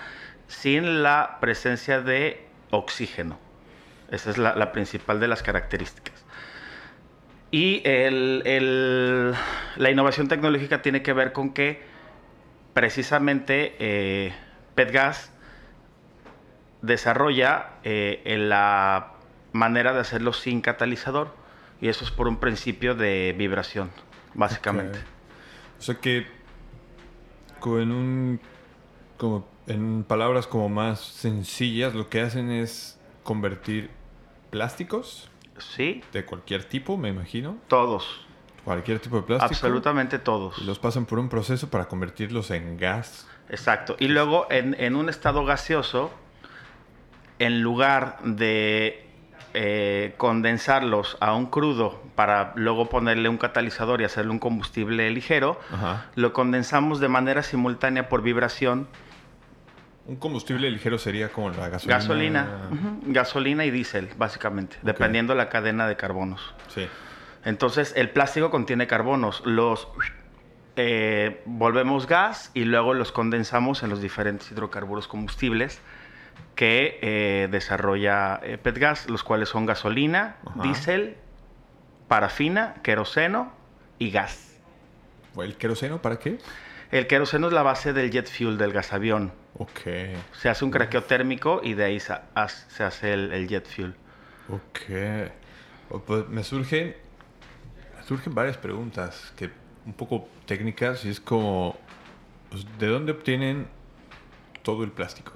sin 0.46 1.02
la 1.02 1.38
presencia 1.40 2.02
de 2.02 2.46
oxígeno. 2.70 3.36
Esa 4.12 4.30
es 4.30 4.38
la, 4.38 4.54
la 4.54 4.70
principal 4.70 5.18
de 5.18 5.26
las 5.26 5.42
características. 5.42 6.21
Y 7.52 7.82
el- 7.84 8.42
el- 8.46 9.34
la 9.76 9.90
innovación 9.90 10.26
tecnológica 10.26 10.82
tiene 10.82 11.02
que 11.02 11.12
ver 11.12 11.32
con 11.32 11.52
que 11.52 11.82
precisamente 12.74 13.76
eh, 13.78 14.32
PETGAS 14.74 15.30
desarrolla 16.80 17.70
eh, 17.84 18.22
en 18.24 18.48
la 18.48 19.12
manera 19.52 19.92
de 19.92 20.00
hacerlo 20.00 20.32
sin 20.32 20.60
catalizador. 20.62 21.34
Y 21.80 21.88
eso 21.88 22.04
es 22.04 22.10
por 22.10 22.26
un 22.28 22.38
principio 22.38 22.94
de 22.94 23.34
vibración, 23.36 23.90
básicamente. 24.34 24.98
O 25.78 25.82
sea 25.82 25.96
que 25.96 26.26
con 27.60 27.92
un 27.92 28.40
como 29.18 29.46
en 29.66 30.02
palabras 30.04 30.46
como 30.46 30.68
más 30.68 31.00
sencillas 31.00 31.94
lo 31.94 32.08
que 32.08 32.20
hacen 32.20 32.50
es 32.50 32.98
convertir 33.22 33.90
plásticos 34.50 35.28
Sí, 35.74 36.02
de 36.12 36.24
cualquier 36.24 36.64
tipo, 36.64 36.96
me 36.96 37.08
imagino, 37.08 37.56
todos. 37.68 38.26
cualquier 38.64 38.98
tipo 39.00 39.16
de 39.16 39.22
plástico, 39.22 39.52
Absolutamente 39.52 40.18
todos. 40.18 40.58
y 40.58 40.64
los 40.64 40.78
pasan 40.78 41.06
por 41.06 41.18
un 41.18 41.28
proceso 41.28 41.68
para 41.70 41.86
convertirlos 41.86 42.50
en 42.50 42.76
gas. 42.76 43.26
Exacto. 43.48 43.96
Y 43.98 44.08
luego 44.08 44.46
en, 44.50 44.74
en 44.78 44.96
un 44.96 45.08
estado 45.08 45.44
gaseoso, 45.44 46.10
en 47.38 47.62
lugar 47.62 48.18
de 48.22 49.04
eh, 49.54 50.14
condensarlos 50.16 51.16
a 51.20 51.34
un 51.34 51.46
crudo 51.46 52.00
para 52.14 52.52
luego 52.56 52.88
ponerle 52.88 53.28
un 53.28 53.36
catalizador 53.38 54.00
y 54.00 54.04
hacerle 54.04 54.30
un 54.30 54.38
combustible 54.38 55.10
ligero, 55.10 55.58
Ajá. 55.72 56.06
lo 56.14 56.32
condensamos 56.32 57.00
de 57.00 57.08
manera 57.08 57.42
simultánea 57.42 58.08
por 58.08 58.22
vibración. 58.22 58.86
Un 60.06 60.16
combustible 60.16 60.70
ligero 60.70 60.98
sería 60.98 61.28
como 61.28 61.50
la 61.50 61.68
gasolina. 61.68 61.98
Gasolina, 61.98 62.48
gasolina 63.06 63.64
y 63.64 63.70
diésel, 63.70 64.08
básicamente, 64.16 64.76
dependiendo 64.82 65.34
la 65.34 65.48
cadena 65.48 65.86
de 65.86 65.96
carbonos. 65.96 66.54
Sí. 66.68 66.88
Entonces, 67.44 67.92
el 67.96 68.10
plástico 68.10 68.50
contiene 68.50 68.86
carbonos. 68.86 69.42
Los 69.46 69.88
eh, 70.76 71.42
volvemos 71.44 72.06
gas 72.06 72.50
y 72.54 72.64
luego 72.64 72.94
los 72.94 73.12
condensamos 73.12 73.82
en 73.82 73.90
los 73.90 74.00
diferentes 74.00 74.50
hidrocarburos 74.50 75.06
combustibles 75.06 75.80
que 76.54 76.98
eh, 77.02 77.48
desarrolla 77.50 78.40
eh, 78.42 78.58
PETGAS, 78.58 79.08
los 79.08 79.22
cuales 79.22 79.50
son 79.50 79.66
gasolina, 79.66 80.36
diésel, 80.62 81.16
parafina, 82.08 82.74
queroseno 82.82 83.52
y 83.98 84.10
gas. 84.10 84.58
¿El 85.36 85.56
queroseno 85.56 86.02
para 86.02 86.18
qué? 86.18 86.38
El 86.90 87.06
queroseno 87.06 87.46
es 87.46 87.52
la 87.52 87.62
base 87.62 87.92
del 87.92 88.10
jet 88.10 88.28
fuel, 88.28 88.58
del 88.58 88.72
gasavión. 88.72 89.32
Se 90.32 90.48
hace 90.48 90.64
un 90.64 90.70
craqueo 90.70 91.02
térmico 91.02 91.60
y 91.62 91.74
de 91.74 91.84
ahí 91.84 92.00
se, 92.00 92.14
hace 92.34 93.12
el, 93.12 93.32
el 93.32 93.48
jet 93.48 93.66
fuel. 93.66 93.94
Ok. 94.48 95.30
O, 95.90 95.98
Pues 96.00 96.28
me 96.28 96.42
surgen, 96.42 96.96
me 97.96 98.02
surgen 98.04 98.34
varias 98.34 98.56
preguntas 98.56 99.32
que 99.36 99.50
un 99.84 99.92
poco 99.92 100.28
técnicas 100.46 101.04
y 101.04 101.10
es 101.10 101.20
como, 101.20 101.76
pues, 102.50 102.66
¿de 102.78 102.86
dónde 102.86 103.12
obtienen 103.12 103.66
todo 104.62 104.84
el 104.84 104.90
plástico? 104.90 105.32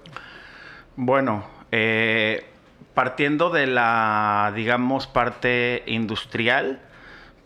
Bueno, 0.96 1.44
eh, 1.72 2.46
partiendo 2.94 3.50
de 3.50 3.66
la, 3.66 4.52
digamos, 4.54 5.06
parte 5.06 5.82
industrial, 5.86 6.80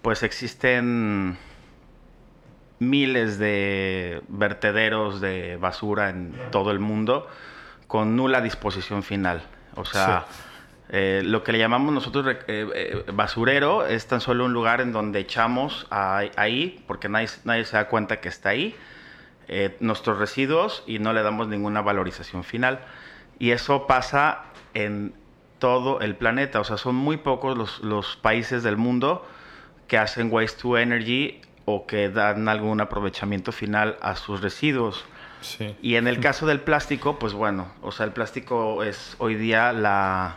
pues 0.03 0.23
existen 0.23 1.37
miles 2.81 3.39
de 3.39 4.23
vertederos 4.29 5.21
de 5.21 5.57
basura 5.59 6.11
en 6.11 6.35
todo 6.51 6.71
el 6.73 6.81
mundo 6.81 7.29
con 7.87 8.17
nula 8.17 8.41
disposición 8.41 9.03
final. 9.03 9.43
O 9.77 9.85
sea, 9.85 10.25
eh, 10.89 11.23
lo 11.25 11.45
que 11.45 11.53
le 11.53 11.59
llamamos 11.59 11.93
nosotros 11.95 12.27
eh, 12.27 12.37
eh, 12.49 13.05
basurero 13.13 13.87
es 13.87 14.07
tan 14.09 14.21
solo 14.21 14.47
un 14.47 14.53
lugar 14.53 14.81
en 14.81 14.93
donde 14.93 15.21
echamos 15.21 15.87
a- 15.91 16.23
ahí, 16.37 16.83
porque 16.89 17.09
nadie, 17.09 17.29
nadie 17.45 17.65
se 17.65 17.77
da 17.77 17.87
cuenta 17.89 18.21
que 18.21 18.29
está 18.29 18.49
ahí, 18.49 18.75
eh, 19.47 19.77
nuestros 19.81 20.19
residuos 20.19 20.83
y 20.87 20.99
no 20.99 21.13
le 21.13 21.23
damos 21.23 21.49
ninguna 21.49 21.83
valorización 21.83 22.45
final. 22.45 22.81
Y 23.39 23.51
eso 23.53 23.87
pasa 23.87 24.45
en 24.75 25.13
todo 25.59 26.01
el 26.01 26.15
planeta. 26.17 26.61
O 26.61 26.65
sea, 26.65 26.77
son 26.79 26.95
muy 26.95 27.19
pocos 27.19 27.57
los, 27.59 27.81
los 27.81 28.17
países 28.17 28.63
del 28.63 28.77
mundo 28.77 29.27
que 29.89 29.99
hacen 29.99 30.29
waste 30.33 30.63
to 30.63 30.79
energy 30.79 31.41
o 31.75 31.87
que 31.87 32.09
dan 32.09 32.49
algún 32.49 32.81
aprovechamiento 32.81 33.53
final 33.53 33.97
a 34.03 34.17
sus 34.17 34.41
residuos. 34.41 35.05
Sí. 35.41 35.75
Y 35.81 35.95
en 35.97 36.07
el 36.07 36.21
caso 36.21 36.47
del 36.47 36.61
plástico, 36.61 37.19
pues 37.19 37.33
bueno, 37.33 37.69
o 37.83 37.93
sea, 37.93 38.05
el 38.07 38.13
plástico 38.13 38.83
es 38.83 39.17
hoy 39.19 39.35
día 39.37 39.73
la 39.73 40.37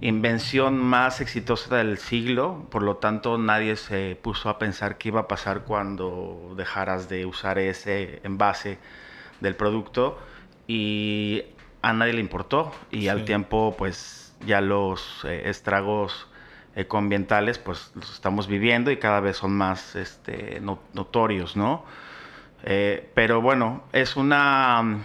invención 0.00 0.76
más 0.78 1.20
exitosa 1.22 1.76
del 1.76 1.96
siglo, 1.96 2.66
por 2.70 2.82
lo 2.82 2.96
tanto 2.96 3.38
nadie 3.38 3.76
se 3.76 4.18
puso 4.20 4.50
a 4.50 4.58
pensar 4.58 4.98
qué 4.98 5.08
iba 5.08 5.20
a 5.20 5.28
pasar 5.28 5.62
cuando 5.62 6.52
dejaras 6.56 7.08
de 7.08 7.24
usar 7.24 7.58
ese 7.58 8.20
envase 8.22 8.78
del 9.40 9.54
producto 9.56 10.18
y 10.66 11.44
a 11.80 11.92
nadie 11.94 12.12
le 12.12 12.20
importó 12.20 12.72
y 12.90 13.08
al 13.08 13.20
Sí. 13.20 13.24
tiempo 13.24 13.74
pues 13.78 14.34
ya 14.44 14.60
los 14.60 15.24
eh, 15.24 15.48
estragos 15.48 16.26
ecoambientales 16.76 17.58
pues 17.58 17.90
los 17.94 18.12
estamos 18.12 18.46
viviendo 18.46 18.90
y 18.92 18.98
cada 18.98 19.18
vez 19.20 19.38
son 19.38 19.56
más 19.56 19.96
este, 19.96 20.60
no- 20.60 20.78
notorios, 20.92 21.56
¿no? 21.56 21.84
Eh, 22.62 23.10
pero 23.14 23.40
bueno, 23.40 23.82
es 23.92 24.14
una, 24.16 24.98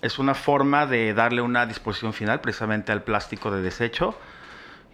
es 0.00 0.18
una 0.18 0.34
forma 0.34 0.86
de 0.86 1.12
darle 1.14 1.42
una 1.42 1.66
disposición 1.66 2.12
final 2.12 2.40
precisamente 2.40 2.92
al 2.92 3.02
plástico 3.02 3.50
de 3.50 3.60
desecho. 3.62 4.18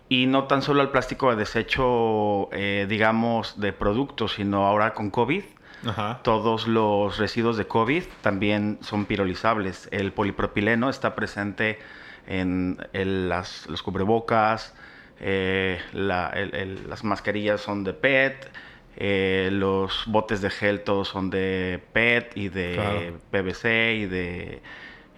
Y 0.09 0.26
no 0.26 0.45
tan 0.45 0.61
solo 0.61 0.83
al 0.83 0.90
plástico 0.90 1.31
de 1.31 1.37
desecho, 1.37 2.49
eh, 2.52 2.87
digamos, 2.88 3.59
de 3.59 3.73
productos, 3.73 4.35
sino 4.35 4.66
ahora 4.66 4.93
con 4.93 5.11
COVID. 5.11 5.43
Ajá. 5.87 6.21
Todos 6.23 6.69
los 6.69 7.16
residuos 7.19 7.57
de 7.57 7.66
COVID 7.66 8.04
también 8.21 8.78
son 8.83 9.07
pirolizables. 9.07 9.88
El 9.93 10.12
polipropileno 10.12 10.90
está 10.90 11.14
presente 11.14 11.78
en, 12.26 12.78
el- 12.93 13.28
las, 13.31 13.66
los 13.69 13.83
cubrebocas, 13.83 14.75
eh, 15.21 15.80
la- 15.92 16.30
el- 16.35 16.54
el- 16.54 16.88
las 16.90 17.04
mascarillas 17.04 17.61
son 17.61 17.85
de 17.85 17.92
PET, 17.92 18.50
eh, 18.97 19.49
los 19.52 20.04
botes 20.06 20.40
de 20.40 20.50
gel 20.50 20.80
todos 20.83 21.09
son 21.09 21.30
de 21.30 21.80
PET 21.92 22.33
y 22.37 22.49
de 22.49 22.75
Claro. 22.75 23.18
PVC 23.30 23.94
y 23.94 24.06
de 24.06 24.62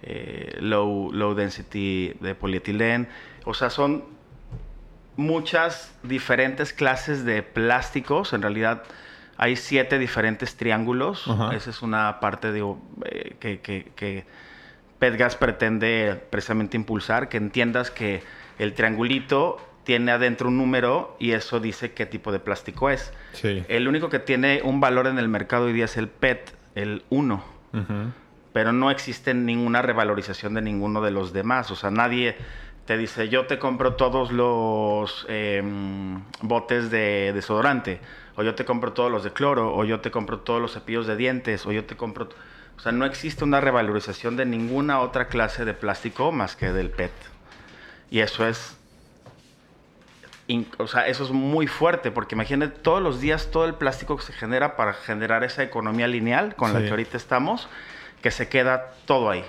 eh, 0.03 0.57
low, 0.61 1.11
low 1.11 1.33
density 1.33 2.13
de 2.19 2.35
polietilén. 2.35 3.07
O 3.45 3.53
sea, 3.53 3.69
son 3.71 4.03
muchas 5.15 5.93
diferentes 6.03 6.73
clases 6.73 7.25
de 7.25 7.41
plásticos. 7.43 8.33
En 8.33 8.41
realidad 8.41 8.83
hay 9.37 9.55
siete 9.55 9.97
diferentes 9.99 10.55
triángulos. 10.55 11.25
Esa 11.53 11.69
es 11.69 11.81
una 11.81 12.19
parte 12.19 12.51
de, 12.51 12.59
eh, 13.05 13.35
que, 13.39 13.59
que, 13.59 13.91
que 13.95 14.25
PETGAS 14.99 15.35
pretende 15.35 16.19
precisamente 16.29 16.77
impulsar, 16.77 17.29
que 17.29 17.37
entiendas 17.37 17.91
que 17.91 18.21
el 18.59 18.73
triangulito 18.73 19.57
tiene 19.87 20.11
adentro 20.11 20.49
un 20.49 20.57
número 20.57 21.15
y 21.17 21.31
eso 21.31 21.61
dice 21.61 21.93
qué 21.93 22.05
tipo 22.05 22.33
de 22.33 22.41
plástico 22.41 22.89
es. 22.89 23.13
Sí. 23.31 23.63
El 23.69 23.87
único 23.87 24.09
que 24.09 24.19
tiene 24.19 24.59
un 24.61 24.81
valor 24.81 25.07
en 25.07 25.17
el 25.17 25.29
mercado 25.29 25.67
hoy 25.67 25.71
día 25.71 25.85
es 25.85 25.95
el 25.95 26.09
PET, 26.09 26.53
el 26.75 27.05
1 27.09 27.41
Ujú. 27.71 27.93
pero 28.51 28.73
no 28.73 28.91
existe 28.91 29.33
ninguna 29.33 29.81
revalorización 29.81 30.55
de 30.55 30.61
ninguno 30.61 30.99
de 30.99 31.11
los 31.11 31.31
demás. 31.31 31.71
O 31.71 31.77
sea, 31.77 31.89
nadie 31.89 32.35
te 32.83 32.97
dice, 32.97 33.29
yo 33.29 33.45
te 33.47 33.59
compro 33.59 33.93
todos 33.93 34.33
los 34.33 35.25
em, 35.29 36.21
botes 36.41 36.91
de 36.91 37.31
desodorante, 37.31 38.01
o 38.35 38.43
yo 38.43 38.55
te 38.55 38.65
compro 38.65 38.91
todos 38.91 39.09
los 39.09 39.23
de 39.23 39.31
cloro, 39.31 39.73
o 39.73 39.85
yo 39.85 40.01
te 40.01 40.11
compro 40.11 40.39
todos 40.39 40.61
los 40.61 40.73
cepillos 40.73 41.07
de 41.07 41.15
dientes, 41.15 41.65
o 41.65 41.71
yo 41.71 41.85
te 41.85 41.95
compro... 41.95 42.27
O 42.75 42.81
sea, 42.81 42.91
no 42.91 43.05
existe 43.05 43.45
una 43.45 43.61
revalorización 43.61 44.35
de 44.35 44.45
ninguna 44.45 44.99
otra 44.99 45.29
clase 45.29 45.63
de 45.63 45.73
plástico 45.73 46.33
más 46.33 46.57
que 46.57 46.73
del 46.73 46.89
PET. 46.89 47.13
Y 48.11 48.19
eso 48.19 48.45
es... 48.45 48.77
O 50.77 50.87
sea, 50.87 51.07
eso 51.07 51.25
es 51.25 51.31
muy 51.31 51.67
fuerte, 51.67 52.09
porque 52.09 52.35
imagínate 52.35 52.79
todos 52.79 53.01
los 53.01 53.19
días 53.19 53.51
todo 53.51 53.65
el 53.65 53.73
plástico 53.73 54.15
que 54.15 54.23
se 54.23 54.33
genera 54.33 54.77
para 54.77 54.93
generar 54.93 55.43
esa 55.43 55.61
economía 55.61 56.07
lineal 56.07 56.55
con 56.55 56.73
la 56.73 56.79
que 56.81 56.89
ahorita 56.89 57.17
estamos, 57.17 57.67
que 58.21 58.31
se 58.31 58.47
queda 58.47 58.93
todo 59.05 59.29
ahí. 59.29 59.43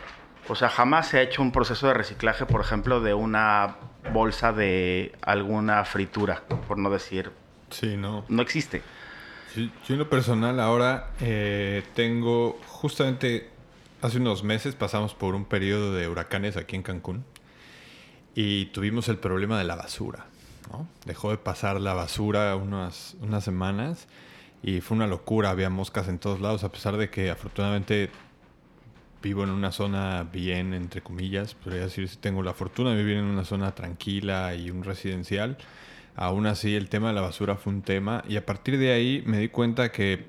O 0.48 0.56
sea, 0.56 0.68
jamás 0.68 1.08
se 1.08 1.18
ha 1.18 1.22
hecho 1.22 1.42
un 1.42 1.52
proceso 1.52 1.86
de 1.86 1.94
reciclaje, 1.94 2.46
por 2.46 2.60
ejemplo, 2.60 3.00
de 3.00 3.14
una 3.14 3.76
bolsa 4.12 4.52
de 4.52 5.12
alguna 5.22 5.84
fritura, 5.84 6.42
por 6.66 6.78
no 6.78 6.90
decir. 6.90 7.30
Sí, 7.70 7.96
no. 7.96 8.24
No 8.28 8.42
existe. 8.42 8.82
yo 9.54 9.70
en 9.88 9.98
lo 9.98 10.10
personal 10.10 10.58
ahora 10.58 11.10
eh, 11.20 11.84
tengo, 11.94 12.58
justamente 12.66 13.50
hace 14.02 14.18
unos 14.18 14.42
meses 14.42 14.74
pasamos 14.74 15.14
por 15.14 15.34
un 15.34 15.44
periodo 15.44 15.94
de 15.94 16.08
huracanes 16.08 16.56
aquí 16.56 16.76
en 16.76 16.82
Cancún 16.82 17.24
y 18.34 18.66
tuvimos 18.66 19.08
el 19.08 19.18
problema 19.18 19.58
de 19.58 19.64
la 19.64 19.76
basura. 19.76 20.26
Dejó 21.04 21.30
de 21.30 21.38
pasar 21.38 21.80
la 21.80 21.94
basura 21.94 22.54
unas, 22.56 23.16
unas 23.20 23.44
semanas 23.44 24.08
y 24.62 24.80
fue 24.80 24.96
una 24.96 25.06
locura, 25.06 25.50
había 25.50 25.70
moscas 25.70 26.08
en 26.08 26.18
todos 26.18 26.40
lados, 26.40 26.64
a 26.64 26.72
pesar 26.72 26.96
de 26.96 27.10
que 27.10 27.30
afortunadamente 27.30 28.10
vivo 29.22 29.44
en 29.44 29.50
una 29.50 29.72
zona 29.72 30.24
bien, 30.24 30.74
entre 30.74 31.00
comillas, 31.02 31.54
podría 31.54 31.82
decir, 31.82 32.08
si 32.08 32.16
tengo 32.16 32.42
la 32.42 32.54
fortuna 32.54 32.90
de 32.90 32.96
vivir 32.96 33.16
en 33.16 33.24
una 33.24 33.44
zona 33.44 33.74
tranquila 33.74 34.54
y 34.54 34.70
un 34.70 34.84
residencial. 34.84 35.56
Aún 36.16 36.46
así, 36.46 36.74
el 36.74 36.88
tema 36.88 37.08
de 37.08 37.14
la 37.14 37.20
basura 37.20 37.56
fue 37.56 37.72
un 37.72 37.82
tema 37.82 38.24
y 38.28 38.36
a 38.36 38.44
partir 38.44 38.78
de 38.78 38.92
ahí 38.92 39.22
me 39.26 39.38
di 39.38 39.48
cuenta 39.48 39.92
que 39.92 40.26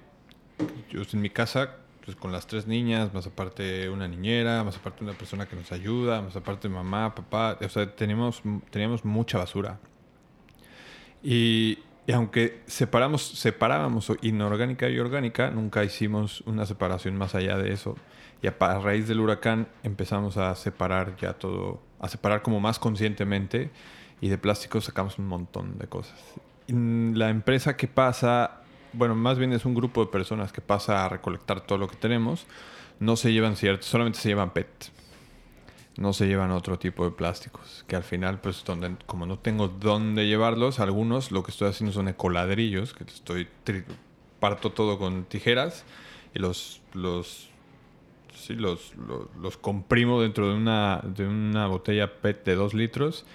yo 0.89 1.01
en 1.11 1.21
mi 1.21 1.29
casa, 1.29 1.77
pues 2.05 2.15
con 2.15 2.31
las 2.31 2.47
tres 2.47 2.67
niñas, 2.67 3.13
más 3.13 3.25
aparte 3.27 3.89
una 3.89 4.07
niñera, 4.07 4.63
más 4.63 4.77
aparte 4.77 5.03
una 5.03 5.13
persona 5.13 5.47
que 5.47 5.55
nos 5.55 5.71
ayuda, 5.71 6.21
más 6.21 6.35
aparte 6.35 6.69
mamá, 6.69 7.15
papá, 7.15 7.57
o 7.63 7.69
sea, 7.69 7.95
teníamos, 7.95 8.41
teníamos 8.69 9.05
mucha 9.05 9.37
basura. 9.37 9.79
Y, 11.23 11.79
y 12.09 12.11
aunque 12.11 12.61
separamos, 12.65 13.21
separábamos 13.21 14.11
inorgánica 14.21 14.89
y 14.89 14.97
orgánica, 14.97 15.51
nunca 15.51 15.83
hicimos 15.83 16.41
una 16.47 16.65
separación 16.65 17.15
más 17.15 17.35
allá 17.35 17.55
de 17.57 17.71
eso. 17.71 17.95
Y 18.41 18.47
a, 18.47 18.79
raíz 18.79 19.07
del 19.07 19.19
huracán 19.19 19.67
empezamos 19.83 20.37
a 20.37 20.55
separar 20.55 21.15
ya 21.17 21.33
todo, 21.33 21.81
a 21.99 22.07
separar 22.07 22.41
como 22.41 22.59
más 22.59 22.79
conscientemente 22.79 23.69
y 24.21 24.29
de 24.29 24.37
plástico 24.37 24.81
sacamos 24.81 25.19
un 25.19 25.27
montón 25.27 25.77
de 25.77 25.87
cosas. 25.87 26.19
la 26.67 27.29
empresa 27.29 27.77
que 27.77 27.87
pasa, 27.87 28.61
bueno, 28.93 29.13
más 29.13 29.37
bien 29.37 29.53
es 29.53 29.65
un 29.65 29.75
grupo 29.75 30.05
de 30.05 30.11
personas 30.11 30.51
que 30.51 30.61
pasa 30.61 31.05
a 31.05 31.09
recolectar 31.09 31.61
todo 31.61 31.77
lo 31.77 31.87
que 31.87 31.95
tenemos, 31.95 32.47
no 32.99 33.17
se 33.17 33.31
llevan 33.31 33.55
cierto, 33.55 33.85
solamente 33.85 34.19
se 34.19 34.29
llevan 34.29 34.51
PET. 34.51 34.67
No 35.99 36.13
se 36.13 36.27
llevan 36.27 36.51
otro 36.51 36.79
tipo 36.79 37.03
de 37.03 37.11
plásticos, 37.11 37.83
que 37.87 37.95
al 37.95 38.03
final, 38.03 38.39
pues, 38.39 38.63
donde, 38.63 38.95
como 39.05 39.25
no 39.25 39.37
tengo 39.37 39.67
dónde 39.67 40.27
llevarlos, 40.27 40.79
algunos 40.79 41.31
lo 41.31 41.43
que 41.43 41.51
estoy 41.51 41.67
haciendo 41.69 41.93
son 41.93 42.07
ecoladrillos, 42.07 42.93
que 42.93 43.03
estoy 43.03 43.47
parto 44.39 44.71
todo 44.71 44.97
con 44.97 45.25
tijeras 45.25 45.83
y 46.33 46.39
los, 46.39 46.81
los 46.93 47.49
sí, 48.33 48.55
los, 48.55 48.93
los, 49.41 49.57
comprimo 49.57 50.21
dentro 50.21 50.49
de 50.49 50.55
una, 50.55 51.01
de 51.03 51.27
una 51.27 51.67
botella 51.67 52.21
PET 52.21 52.45
de 52.45 52.55
2 52.55 52.73
litros 52.73 53.25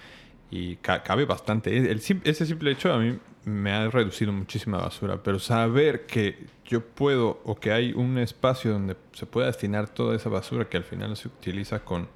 y 0.51 0.77
cabe 0.77 1.25
bastante. 1.25 1.77
El, 1.77 1.99
ese 1.99 2.47
simple 2.47 2.71
hecho 2.71 2.93
a 2.93 2.99
mí 2.99 3.19
me 3.45 3.73
ha 3.73 3.91
reducido 3.91 4.33
muchísima 4.33 4.79
basura, 4.79 5.23
pero 5.23 5.39
saber 5.39 6.07
que 6.07 6.47
yo 6.65 6.81
puedo 6.81 7.41
o 7.45 7.57
que 7.57 7.73
hay 7.73 7.93
un 7.93 8.19
espacio 8.19 8.73
donde 8.73 8.97
se 9.13 9.27
pueda 9.27 9.49
destinar 9.49 9.89
toda 9.89 10.17
esa 10.17 10.31
basura 10.31 10.69
que 10.69 10.77
al 10.77 10.85
final 10.85 11.17
se 11.17 11.29
utiliza 11.29 11.85
con... 11.85 12.09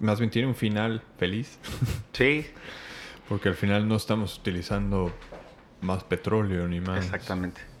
Más 0.00 0.18
bien 0.18 0.30
tiene 0.30 0.48
un 0.48 0.54
final 0.54 1.02
feliz. 1.18 1.58
Sí. 2.12 2.46
Porque 3.28 3.48
al 3.48 3.54
final 3.56 3.88
no 3.88 3.96
estamos 3.96 4.38
utilizando 4.38 5.10
más 5.80 6.04
petróleo 6.04 6.68
ni 6.68 6.80
más... 6.80 7.04
Exactamente 7.04 7.74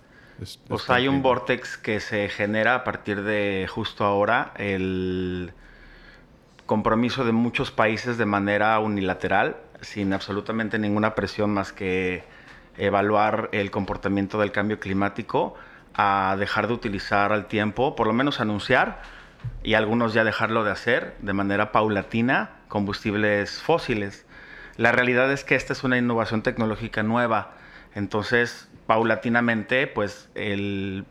pues 0.68 0.90
hay 0.90 1.08
un 1.08 1.22
vortex 1.22 1.76
que 1.76 2.00
se 2.00 2.28
genera 2.28 2.74
a 2.74 2.84
partir 2.84 3.22
de 3.22 3.66
justo 3.70 4.04
ahora 4.04 4.52
el 4.56 5.52
compromiso 6.66 7.24
de 7.24 7.32
muchos 7.32 7.70
países 7.70 8.18
de 8.18 8.26
manera 8.26 8.78
unilateral, 8.78 9.56
sin 9.80 10.12
absolutamente 10.12 10.78
ninguna 10.78 11.14
presión 11.14 11.52
más 11.52 11.72
que 11.72 12.24
evaluar 12.76 13.48
el 13.52 13.70
comportamiento 13.70 14.38
del 14.40 14.50
cambio 14.50 14.80
climático, 14.80 15.54
a 15.94 16.36
dejar 16.38 16.66
de 16.66 16.74
utilizar 16.74 17.32
al 17.32 17.46
tiempo, 17.46 17.94
por 17.94 18.06
lo 18.08 18.12
menos 18.12 18.40
anunciar, 18.40 19.02
y 19.62 19.74
algunos 19.74 20.14
ya 20.14 20.24
dejarlo 20.24 20.64
de 20.64 20.70
hacer 20.70 21.14
de 21.20 21.32
manera 21.32 21.72
paulatina, 21.72 22.50
combustibles 22.68 23.62
fósiles. 23.62 24.26
La 24.76 24.92
realidad 24.92 25.32
es 25.32 25.44
que 25.44 25.54
esta 25.54 25.72
es 25.72 25.84
una 25.84 25.96
innovación 25.96 26.42
tecnológica 26.42 27.02
nueva, 27.02 27.52
entonces 27.94 28.68
paulatinamente, 28.86 29.86
pues 29.86 30.28
el, 30.34 31.04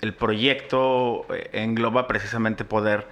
el 0.00 0.14
proyecto 0.14 1.26
eh, 1.32 1.50
engloba 1.52 2.08
precisamente 2.08 2.64
poder 2.64 3.06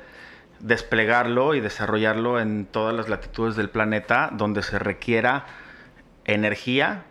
desplegarlo 0.61 1.55
y 1.55 1.61
desarrollarlo 1.61 2.41
en 2.41 2.67
todas 2.67 2.95
las 2.95 3.09
latitudes 3.09 3.57
del 3.57 3.71
planeta 3.71 4.31
donde 4.33 4.63
se 4.63 4.79
requiera 4.79 5.45
energía 6.25 7.05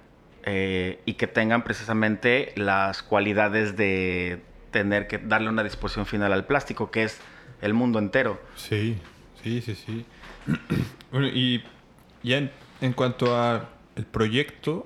eh, 0.44 1.00
y 1.06 1.14
que 1.14 1.28
tengan 1.28 1.64
precisamente 1.64 2.52
las 2.56 3.04
cualidades 3.04 3.78
de 3.78 4.42
tener 4.74 5.08
que 5.08 5.20
darle 5.20 5.48
una 5.48 5.64
disposición 5.64 6.06
final 6.06 6.34
al 6.34 6.46
plástico, 6.46 6.92
que 6.92 7.04
es 7.04 7.22
el 7.62 7.74
mundo 7.74 8.00
entero. 8.00 8.42
Sí, 8.58 8.98
sí, 9.42 9.62
sí, 9.62 9.76
sí. 9.76 10.06
bueno, 11.12 11.28
y 11.28 11.64
ya 12.22 12.40
en, 12.40 12.52
en 12.82 12.92
cuanto 12.92 13.38
a 13.38 13.70
el 13.96 14.06
proyecto, 14.06 14.86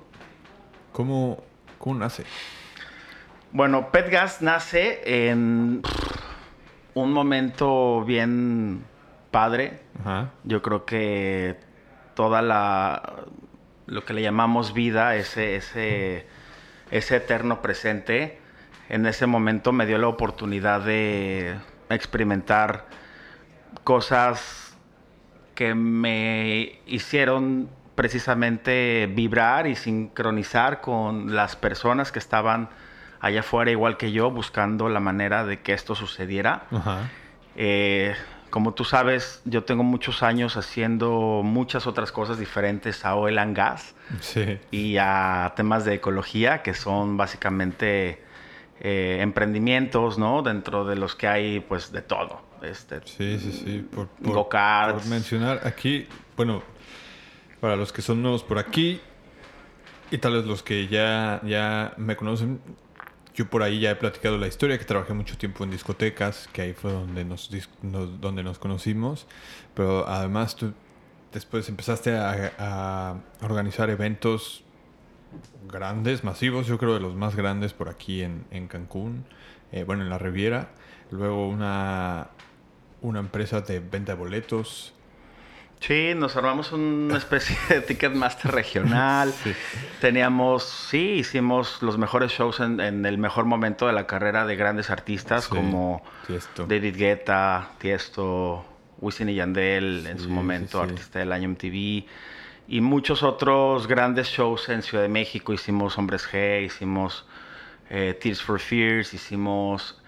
¿cómo, 0.92 1.42
¿Cómo 1.78 1.94
nace? 1.94 2.24
Bueno, 3.52 3.90
PetGas 3.90 4.42
nace 4.42 5.30
en 5.30 5.82
un 6.94 7.12
momento 7.12 8.04
bien 8.04 8.84
padre. 9.30 9.80
Yo 10.44 10.62
creo 10.62 10.84
que 10.84 11.56
toda 12.14 12.42
la 12.42 13.24
lo 13.86 14.04
que 14.04 14.12
le 14.12 14.20
llamamos 14.20 14.74
vida, 14.74 15.16
ese, 15.16 15.56
ese, 15.56 16.26
ese 16.90 17.16
eterno 17.16 17.62
presente, 17.62 18.38
en 18.88 19.06
ese 19.06 19.26
momento 19.26 19.72
me 19.72 19.86
dio 19.86 19.98
la 19.98 20.08
oportunidad 20.08 20.80
de 20.80 21.56
experimentar 21.90 22.86
cosas 23.84 24.76
que 25.54 25.74
me 25.74 26.80
hicieron 26.86 27.68
precisamente 27.94 29.10
vibrar 29.12 29.66
y 29.66 29.74
sincronizar 29.74 30.80
con 30.80 31.34
las 31.34 31.56
personas 31.56 32.12
que 32.12 32.18
estaban 32.18 32.68
allá 33.20 33.40
afuera 33.40 33.70
igual 33.70 33.96
que 33.96 34.12
yo 34.12 34.30
buscando 34.30 34.88
la 34.88 35.00
manera 35.00 35.44
de 35.44 35.60
que 35.60 35.72
esto 35.72 35.94
sucediera. 35.94 36.62
Eh, 37.56 38.14
como 38.50 38.72
tú 38.72 38.84
sabes, 38.84 39.42
yo 39.44 39.64
tengo 39.64 39.82
muchos 39.82 40.22
años 40.22 40.56
haciendo 40.56 41.42
muchas 41.44 41.86
otras 41.86 42.12
cosas 42.12 42.38
diferentes 42.38 43.04
a 43.04 43.16
oil 43.16 43.38
and 43.38 43.56
gas 43.56 43.94
y 44.70 44.96
a 44.98 45.52
temas 45.56 45.84
de 45.84 45.94
ecología, 45.94 46.62
que 46.62 46.72
son 46.74 47.16
básicamente 47.16 48.22
eh, 48.80 49.18
emprendimientos, 49.20 50.18
¿no? 50.18 50.42
Dentro 50.42 50.84
de 50.84 50.96
los 50.96 51.14
que 51.14 51.28
hay, 51.28 51.60
pues, 51.60 51.92
de 51.92 52.02
todo. 52.02 52.40
Este, 52.62 53.00
sí, 53.04 53.38
sí, 53.38 53.52
sí. 53.52 53.88
Por, 53.94 54.08
por 54.08 55.06
mencionar 55.06 55.60
aquí, 55.64 56.06
bueno, 56.36 56.62
para 57.60 57.76
los 57.76 57.92
que 57.92 58.02
son 58.02 58.22
nuevos 58.22 58.42
por 58.42 58.58
aquí 58.58 59.00
y 60.10 60.18
tal 60.18 60.34
vez 60.34 60.44
los 60.44 60.62
que 60.62 60.88
ya, 60.88 61.40
ya 61.44 61.94
me 61.96 62.16
conocen, 62.16 62.60
yo 63.34 63.48
por 63.48 63.62
ahí 63.62 63.80
ya 63.80 63.92
he 63.92 63.96
platicado 63.96 64.38
la 64.38 64.48
historia, 64.48 64.78
que 64.78 64.84
trabajé 64.84 65.14
mucho 65.14 65.36
tiempo 65.36 65.62
en 65.64 65.70
discotecas, 65.70 66.48
que 66.52 66.62
ahí 66.62 66.72
fue 66.72 66.92
donde 66.92 67.24
nos, 67.24 67.50
donde 67.82 68.42
nos 68.42 68.58
conocimos, 68.58 69.26
pero 69.74 70.08
además 70.08 70.56
tú 70.56 70.72
después 71.32 71.68
empezaste 71.68 72.16
a, 72.16 73.20
organizar 73.42 73.90
eventos 73.90 74.64
grandes, 75.70 76.24
masivos, 76.24 76.66
yo 76.66 76.78
creo 76.78 76.94
de 76.94 77.00
los 77.00 77.14
más 77.14 77.36
grandes 77.36 77.72
por 77.72 77.88
aquí 77.88 78.22
en, 78.22 78.44
en 78.50 78.68
Cancún, 78.68 79.24
eh, 79.72 79.84
bueno, 79.84 80.02
en 80.02 80.10
la 80.10 80.18
Riviera, 80.18 80.68
luego 81.10 81.48
una, 81.48 82.28
una 83.02 83.20
empresa 83.20 83.60
de 83.60 83.80
venta 83.80 84.12
de 84.12 84.18
boletos, 84.18 84.94
Sí, 85.80 86.12
nos 86.16 86.34
armamos 86.36 86.72
una 86.72 87.16
especie 87.18 87.56
de 87.68 87.80
Ticketmaster 87.82 88.50
regional. 88.50 89.32
Teníamos, 90.00 90.64
sí, 90.64 91.12
hicimos 91.12 91.82
los 91.82 91.98
mejores 91.98 92.32
shows 92.32 92.58
en, 92.58 92.80
el 93.06 93.16
mejor 93.18 93.44
momento 93.44 93.86
de 93.86 93.92
la 93.92 94.04
carrera 94.04 94.44
de 94.44 94.56
grandes 94.56 94.90
artistas 94.90 95.46
como 95.46 96.02
David 96.66 96.96
Guetta, 96.96 97.70
Tiesto, 97.78 98.64
Wisin 99.00 99.28
y 99.28 99.36
Yandel 99.36 100.08
en 100.08 100.18
su 100.18 100.24
Sí, 100.24 100.30
momento, 100.30 100.80
sí, 100.82 100.86
sí. 100.88 100.92
artista 100.94 101.18
del 101.20 101.30
año 101.30 101.48
MTV. 101.50 102.06
Y 102.70 102.82
muchos 102.82 103.22
otros 103.22 103.86
grandes 103.86 104.28
shows 104.28 104.68
en 104.68 104.82
Ciudad 104.82 105.02
de 105.02 105.08
México. 105.08 105.54
Hicimos 105.54 105.96
Hombres 105.96 106.28
G, 106.30 106.66
hicimos 106.66 107.24
eh, 107.88 108.18
Tears 108.20 108.42
for 108.42 108.60
Fears, 108.60 109.14
hicimos 109.14 109.98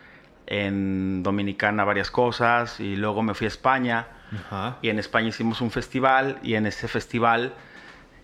en 0.47 1.23
Dominicana 1.23 1.85
varias 1.85 2.11
cosas. 2.11 2.79
Y 2.79 2.97
luego 2.97 3.23
me 3.23 3.33
fui 3.33 3.47
a 3.47 3.49
España. 3.49 4.09
Ajá. 4.31 4.77
Y 4.83 4.91
en 4.91 4.99
España 4.99 5.29
hicimos 5.29 5.63
un 5.63 5.71
festival. 5.71 6.39
Y 6.43 6.55
en 6.55 6.67
ese 6.67 6.87
festival 6.87 7.55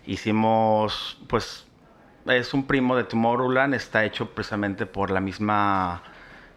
hicimos, 0.05 1.17
pues, 1.27 1.65
es 2.27 2.53
un 2.53 2.67
primo 2.67 2.95
de 2.95 3.05
Tomorrowland. 3.05 3.73
Está 3.73 4.05
hecho 4.05 4.29
precisamente 4.35 4.85
por 4.85 5.09
la 5.09 5.19
misma 5.19 6.03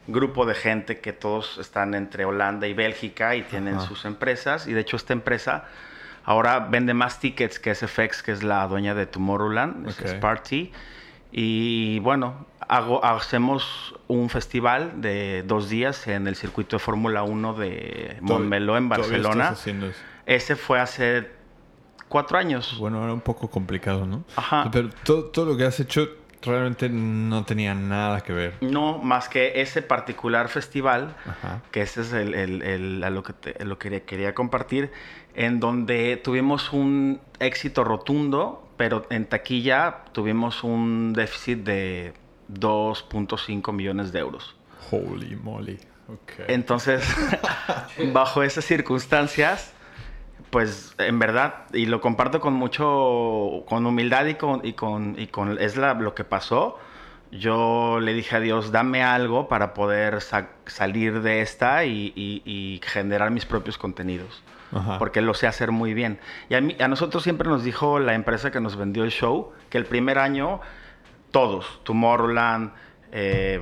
grupo 0.06 0.44
de 0.44 0.54
gente 0.54 1.00
que 1.00 1.14
todos 1.14 1.56
están 1.56 1.94
entre 1.94 2.26
Holanda 2.26 2.66
y 2.66 2.74
Bélgica 2.74 3.36
y 3.36 3.42
tienen 3.42 3.76
Ajá. 3.76 3.86
sus 3.86 4.04
empresas. 4.04 4.66
Y 4.66 4.74
de 4.74 4.82
hecho 4.82 4.96
esta 4.96 5.14
empresa 5.14 5.64
ahora 6.30 6.60
vende 6.60 6.94
más 6.94 7.18
tickets 7.18 7.58
que 7.58 7.74
SFX, 7.74 8.22
que 8.22 8.30
es 8.30 8.44
la 8.44 8.64
dueña 8.68 8.94
de 8.94 9.06
Tomorrowland, 9.06 9.88
es 9.88 9.98
Ok. 10.00 10.06
Sparty. 10.06 10.70
Y 11.32 11.98
bueno, 12.00 12.46
hago, 12.68 13.04
hacemos 13.04 13.94
un 14.06 14.28
festival 14.30 15.00
de 15.00 15.42
dos 15.44 15.68
días 15.68 16.06
en 16.06 16.28
el 16.28 16.36
circuito 16.36 16.76
de 16.76 16.80
Fórmula 16.80 17.24
1 17.24 17.54
de 17.54 18.16
Montmeló 18.20 18.76
en 18.76 18.88
Barcelona. 18.88 19.44
estás 19.44 19.60
haciendo 19.60 19.86
eso. 19.88 19.98
Ese 20.26 20.54
fue 20.54 20.78
hace 20.78 21.28
cuatro 22.08 22.38
años. 22.38 22.76
Bueno, 22.78 23.02
era 23.02 23.12
un 23.12 23.20
poco 23.22 23.48
complicado, 23.50 24.06
¿no? 24.06 24.22
Ajá. 24.36 24.68
Pero 24.72 24.90
todo, 25.04 25.24
todo 25.26 25.46
lo 25.46 25.56
que 25.56 25.64
has 25.64 25.80
hecho 25.80 26.08
realmente 26.42 26.88
no 26.88 27.44
tenía 27.44 27.74
nada 27.74 28.22
que 28.22 28.32
ver. 28.32 28.54
No, 28.62 28.96
más 28.98 29.28
que 29.28 29.60
ese 29.60 29.82
particular 29.82 30.48
festival, 30.48 31.14
Ajá. 31.26 31.60
que 31.70 31.82
ese 31.82 32.00
es 32.00 32.12
el, 32.14 32.34
el- 32.34 32.62
el- 32.62 33.04
a 33.04 33.10
lo 33.10 33.22
que, 33.22 33.32
te- 33.34 33.64
lo 33.64 33.78
que 33.78 34.02
quería 34.04 34.34
compartir, 34.34 34.90
en 35.34 35.60
donde 35.60 36.16
tuvimos 36.16 36.72
un 36.72 37.20
éxito 37.38 37.84
rotundo, 37.84 38.68
pero 38.76 39.06
en 39.10 39.26
taquilla 39.26 40.04
tuvimos 40.12 40.64
un 40.64 41.12
déficit 41.12 41.58
de 41.64 42.12
2.5 42.52 43.72
millones 43.72 44.12
de 44.12 44.18
euros. 44.20 44.56
Holy 44.90 45.36
moly. 45.36 45.78
Ok. 46.08 46.32
Entonces, 46.48 47.04
bajo 48.12 48.42
esas 48.42 48.64
circunstancias, 48.64 49.72
pues 50.50 50.94
en 50.98 51.18
verdad, 51.18 51.66
y 51.72 51.86
lo 51.86 52.00
comparto 52.00 52.40
con 52.40 52.54
mucho, 52.54 53.64
con 53.68 53.86
humildad 53.86 54.26
y 54.26 54.34
con, 54.34 54.64
y 54.66 54.72
con, 54.72 55.14
y 55.18 55.28
con 55.28 55.58
es 55.60 55.76
la, 55.76 55.94
lo 55.94 56.14
que 56.14 56.24
pasó. 56.24 56.78
Yo 57.30 58.00
le 58.00 58.12
dije 58.12 58.34
a 58.36 58.40
Dios, 58.40 58.72
dame 58.72 59.04
algo 59.04 59.46
para 59.46 59.72
poder 59.72 60.20
sa- 60.20 60.48
salir 60.66 61.22
de 61.22 61.42
esta 61.42 61.84
y, 61.84 62.12
y- 62.16 62.42
y 62.44 62.80
generar 62.84 63.30
mis 63.30 63.46
propios 63.46 63.78
contenidos. 63.78 64.42
Ajá. 64.72 64.98
Porque 64.98 65.20
lo 65.20 65.34
sé 65.34 65.46
hacer 65.46 65.70
muy 65.72 65.94
bien. 65.94 66.20
Y 66.48 66.54
a, 66.54 66.60
mí- 66.60 66.76
a 66.80 66.88
nosotros 66.88 67.22
siempre 67.22 67.48
nos 67.48 67.64
dijo 67.64 67.98
la 67.98 68.14
empresa 68.14 68.50
que 68.50 68.60
nos 68.60 68.76
vendió 68.76 69.04
el 69.04 69.10
show 69.10 69.52
que 69.68 69.78
el 69.78 69.84
primer 69.84 70.18
año 70.18 70.60
todos, 71.32 71.80
Tomorrowland, 71.84 72.72
eh, 73.12 73.60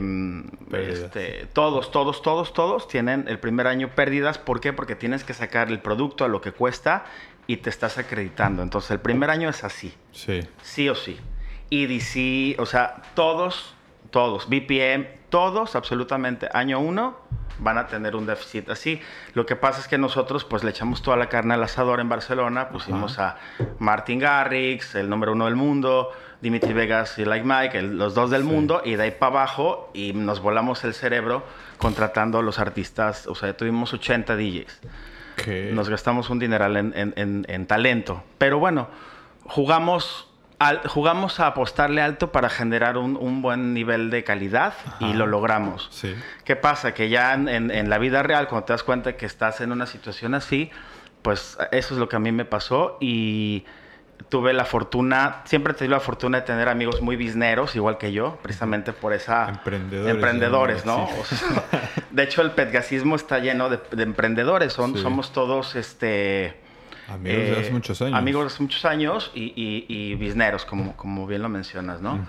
este, 0.73 1.47
todos, 1.53 1.91
todos, 1.91 2.23
todos, 2.23 2.53
todos 2.53 2.89
tienen 2.89 3.27
el 3.29 3.39
primer 3.39 3.67
año 3.67 3.89
pérdidas. 3.95 4.39
¿Por 4.39 4.61
qué? 4.61 4.73
Porque 4.73 4.95
tienes 4.97 5.25
que 5.25 5.35
sacar 5.35 5.69
el 5.69 5.81
producto 5.81 6.25
a 6.25 6.29
lo 6.29 6.41
que 6.41 6.53
cuesta 6.53 7.05
y 7.47 7.59
te 7.59 7.71
estás 7.71 7.97
acreditando. 7.99 8.63
Entonces 8.63 8.91
el 8.91 9.01
primer 9.01 9.31
año 9.31 9.49
es 9.49 9.65
así, 9.65 9.95
Sí. 10.13 10.41
sí 10.63 10.89
o 10.89 10.95
sí. 10.95 11.19
EDC, 11.71 12.59
o 12.61 12.67
sea, 12.67 13.03
todos, 13.15 13.75
todos, 14.11 14.49
BPM, 14.49 15.07
todos, 15.29 15.77
absolutamente, 15.77 16.49
año 16.53 16.81
uno 16.81 17.19
van 17.59 17.79
a 17.79 17.87
tener 17.87 18.15
un 18.17 18.27
déficit 18.27 18.69
así. 18.71 19.01
Lo 19.35 19.47
que 19.47 19.57
pasa 19.57 19.81
es 19.81 19.89
que 19.89 19.99
nosotros 19.99 20.45
pues 20.45 20.65
le 20.65 20.71
echamos 20.71 21.03
toda 21.03 21.17
la 21.17 21.29
carne 21.29 21.55
al 21.55 21.63
asador 21.63 22.01
en 22.01 22.09
Barcelona, 22.09 22.69
pusimos 22.69 23.19
a 23.19 23.37
Martin 23.79 24.19
Garrix, 24.19 24.95
el 24.95 25.09
número 25.09 25.33
uno 25.33 25.47
del 25.47 25.57
mundo, 25.57 26.11
Dimitri 26.41 26.73
Vegas 26.73 27.19
y 27.19 27.25
Like 27.25 27.45
Mike, 27.45 27.79
el- 27.79 27.99
los 27.99 28.15
dos 28.15 28.31
del 28.31 28.43
Sí. 28.43 28.49
mundo, 28.49 28.83
y 28.85 28.95
de 28.95 29.03
ahí 29.05 29.11
para 29.11 29.33
abajo 29.33 29.91
y 29.93 30.13
nos 30.13 30.41
volamos 30.41 30.85
el 30.85 30.95
cerebro 30.95 31.45
contratando 31.79 32.39
a 32.39 32.43
los 32.43 32.59
artistas, 32.61 33.27
o 33.27 33.35
sea, 33.35 33.57
tuvimos 33.57 33.93
80 33.93 34.37
DJs. 34.37 34.81
Nos 35.73 35.89
gastamos 35.89 36.31
un 36.31 36.39
dineral 36.41 36.77
en, 36.77 36.93
en- 36.97 37.13
en- 37.17 37.47
en 37.49 37.67
talento. 37.67 38.23
Pero 38.39 38.59
bueno, 38.59 38.89
jugamos, 39.45 40.28
al- 40.59 40.87
jugamos 40.89 41.41
a 41.41 41.47
apostarle 41.49 42.01
alto 42.03 42.33
para 42.33 42.49
generar 42.51 42.97
un, 42.97 43.17
un 43.17 43.43
buen 43.43 43.75
nivel 43.75 44.11
de 44.11 44.25
calidad 44.25 44.75
y 45.01 45.13
lo 45.13 45.27
logramos. 45.27 45.89
Sí. 45.91 46.15
¿Qué 46.45 46.57
pasa? 46.57 46.95
Que 46.95 47.09
ya 47.09 47.35
en, 47.35 47.49
en- 47.49 47.71
en 47.71 47.89
la 47.91 47.99
vida 47.99 48.23
real, 48.23 48.49
cuando 48.49 48.67
te 48.67 48.73
das 48.73 48.83
cuenta 48.83 49.17
que 49.17 49.27
estás 49.27 49.61
en 49.61 49.73
una 49.73 49.87
situación 49.87 50.35
así, 50.35 50.71
pues 51.23 51.59
eso 51.73 51.95
es 51.95 52.01
lo 52.01 52.09
que 52.09 52.17
a 52.17 52.19
mí 52.19 52.33
me 52.33 52.45
pasó 52.45 52.97
y 53.01 53.65
tuve 54.29 54.53
la 54.53 54.65
fortuna, 54.65 55.43
siempre 55.45 55.73
he 55.73 55.77
tenido 55.77 55.95
la 55.97 56.01
fortuna 56.01 56.39
de 56.41 56.47
tener 56.47 56.69
amigos 56.69 57.01
muy 57.03 57.15
bizneros, 57.15 57.77
igual 57.77 57.99
que 57.99 58.11
yo, 58.13 58.37
precisamente 58.43 58.93
por 58.93 59.13
esa... 59.13 59.49
Emprendedores, 59.49 60.15
Emprendedores, 60.15 60.85
¿no? 60.87 61.07
sí. 61.07 61.15
O 61.21 61.25
sea, 61.25 61.65
de 62.11 62.23
hecho, 62.25 62.43
el 62.43 62.51
petgasismo 62.51 63.15
está 63.15 63.39
lleno 63.39 63.69
de, 63.71 63.79
de 63.93 64.03
emprendedores, 64.03 64.73
son, 64.73 64.95
Sí. 64.95 65.03
somos 65.03 65.33
todos, 65.33 65.77
este... 65.77 66.61
Amigos 67.09 67.45
de 67.47 67.53
hace 67.53 67.69
eh, 67.69 67.73
muchos 67.73 68.03
años. 68.03 68.19
Amigos 68.19 68.43
de 68.43 68.47
hace 68.49 68.63
muchos 68.63 68.85
años 68.85 69.31
y, 69.35 69.53
y, 69.57 69.87
y 69.89 70.15
bizneros, 70.15 70.65
como, 70.65 70.97
como 70.97 71.27
bien 71.27 71.43
lo 71.43 71.49
mencionas, 71.49 72.01
¿no? 72.01 72.25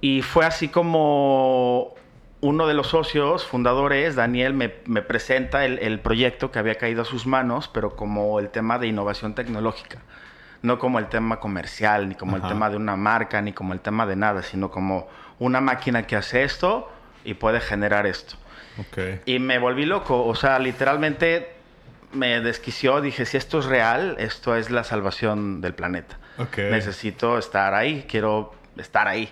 Y 0.00 0.22
fue 0.22 0.44
así 0.44 0.68
como 0.68 1.94
uno 2.40 2.66
de 2.66 2.74
los 2.74 2.88
socios 2.88 3.46
fundadores, 3.46 4.16
Daniel, 4.16 4.52
me, 4.52 4.74
me 4.84 5.00
presenta 5.02 5.64
el, 5.64 5.78
el 5.78 5.98
proyecto 6.00 6.50
que 6.50 6.58
había 6.58 6.74
caído 6.74 7.02
a 7.02 7.04
sus 7.06 7.26
manos, 7.26 7.68
pero 7.68 7.96
como 7.96 8.38
el 8.38 8.50
tema 8.50 8.78
de 8.78 8.86
innovación 8.86 9.34
tecnológica. 9.34 9.98
No 10.60 10.78
como 10.78 10.98
el 10.98 11.08
tema 11.08 11.40
comercial, 11.40 12.08
ni 12.08 12.14
como 12.14 12.36
Ajá. 12.36 12.46
el 12.46 12.52
tema 12.52 12.70
de 12.70 12.76
una 12.76 12.96
marca, 12.96 13.40
ni 13.42 13.52
como 13.52 13.72
el 13.72 13.80
tema 13.80 14.06
de 14.06 14.16
nada, 14.16 14.42
sino 14.42 14.70
como 14.70 15.08
una 15.38 15.60
máquina 15.60 16.06
que 16.06 16.16
hace 16.16 16.42
esto 16.42 16.90
y 17.24 17.34
puede 17.34 17.60
generar 17.60 18.06
esto. 18.06 18.36
Ok. 18.78 18.98
Y 19.26 19.38
me 19.38 19.58
volví 19.58 19.86
loco, 19.86 20.24
o 20.24 20.34
sea, 20.34 20.58
literalmente 20.58 21.53
me 22.14 22.40
desquició, 22.40 23.00
dije, 23.00 23.24
si 23.26 23.36
esto 23.36 23.58
es 23.58 23.64
real, 23.66 24.16
esto 24.18 24.56
es 24.56 24.70
la 24.70 24.84
salvación 24.84 25.60
del 25.60 25.74
planeta. 25.74 26.18
Ok. 26.38 26.58
Necesito 26.70 27.38
estar 27.38 27.74
ahí, 27.74 28.04
quiero 28.08 28.54
estar 28.76 29.06
ahí. 29.08 29.28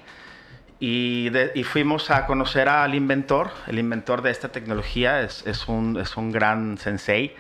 Y, 0.81 1.29
de- 1.31 1.53
y 1.55 1.63
fuimos 1.65 2.11
a 2.11 2.27
conocer 2.27 2.69
al 2.69 2.95
inventor. 2.95 3.51
El 3.69 3.79
inventor 3.79 4.21
de 4.23 4.31
esta 4.31 4.49
tecnología 4.51 5.23
es, 5.23 5.47
es 5.47 5.69
un, 5.69 5.97
es 6.01 6.17
un 6.17 6.33
gran 6.33 6.77
sensei. 6.79 7.35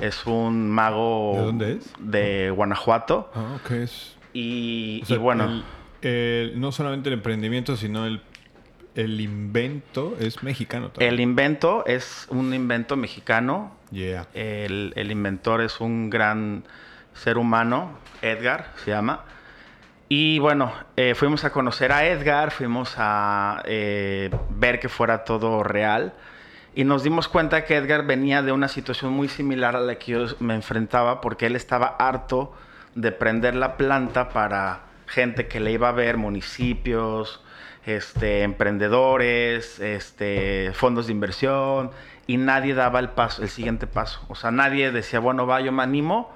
Es 0.00 0.26
un 0.26 0.70
mago 0.70 1.32
¿De 1.36 1.42
dónde 1.42 1.72
es? 1.74 1.92
de 1.98 2.50
Guanajuato. 2.50 3.30
Ah, 3.34 3.56
ok. 3.62 3.70
Es, 3.72 4.16
Y, 4.34 5.00
o 5.02 5.06
sea, 5.06 5.16
y 5.16 5.18
bueno, 5.18 5.44
el- 6.02 6.08
el- 6.10 6.60
no 6.60 6.72
solamente 6.72 7.08
el 7.08 7.14
emprendimiento, 7.14 7.76
sino 7.76 8.04
el, 8.06 8.20
el 8.94 9.20
invento 9.20 10.16
es 10.20 10.42
mexicano 10.42 10.90
también. 10.90 11.12
el 11.14 11.20
invento 11.20 11.84
es 11.86 12.26
un 12.30 12.52
invento 12.54 12.96
mexicano. 12.96 13.76
El 13.92 15.10
inventor 15.10 15.60
es 15.60 15.80
un 15.80 16.10
gran 16.10 16.64
ser 17.14 17.38
humano, 17.38 17.98
Edgar 18.22 18.72
se 18.84 18.90
llama. 18.90 19.24
Y 20.08 20.38
bueno, 20.38 20.72
eh, 20.96 21.14
fuimos 21.14 21.44
a 21.44 21.50
conocer 21.50 21.92
a 21.92 22.06
Edgar, 22.06 22.50
fuimos 22.50 22.94
a 22.96 23.62
eh, 23.66 24.30
ver 24.50 24.80
que 24.80 24.88
fuera 24.88 25.24
todo 25.24 25.62
real. 25.62 26.14
Y 26.74 26.84
nos 26.84 27.02
dimos 27.02 27.28
cuenta 27.28 27.64
que 27.64 27.76
Edgar 27.76 28.06
venía 28.06 28.40
de 28.42 28.52
una 28.52 28.68
situación 28.68 29.12
muy 29.12 29.28
similar 29.28 29.76
a 29.76 29.80
la 29.80 29.96
que 29.96 30.12
yo 30.12 30.26
me 30.38 30.54
enfrentaba, 30.54 31.20
porque 31.20 31.46
él 31.46 31.56
estaba 31.56 31.88
harto 31.98 32.54
de 32.94 33.12
prender 33.12 33.54
la 33.54 33.76
planta 33.76 34.30
para 34.30 34.82
gente 35.06 35.46
que 35.46 35.60
le 35.60 35.72
iba 35.72 35.88
a 35.90 35.92
ver, 35.92 36.16
municipios, 36.16 37.42
este, 37.84 38.42
emprendedores, 38.42 39.78
este, 39.80 40.72
fondos 40.74 41.06
de 41.06 41.12
inversión, 41.12 41.90
y 42.28 42.36
nadie 42.36 42.74
daba 42.74 43.00
el 43.00 43.08
paso, 43.08 43.42
el 43.42 43.48
siguiente 43.48 43.88
paso. 43.88 44.24
O 44.28 44.36
sea, 44.36 44.52
nadie 44.52 44.92
decía, 44.92 45.18
bueno, 45.18 45.46
va, 45.48 45.60
yo 45.60 45.72
me 45.72 45.82
animo, 45.82 46.30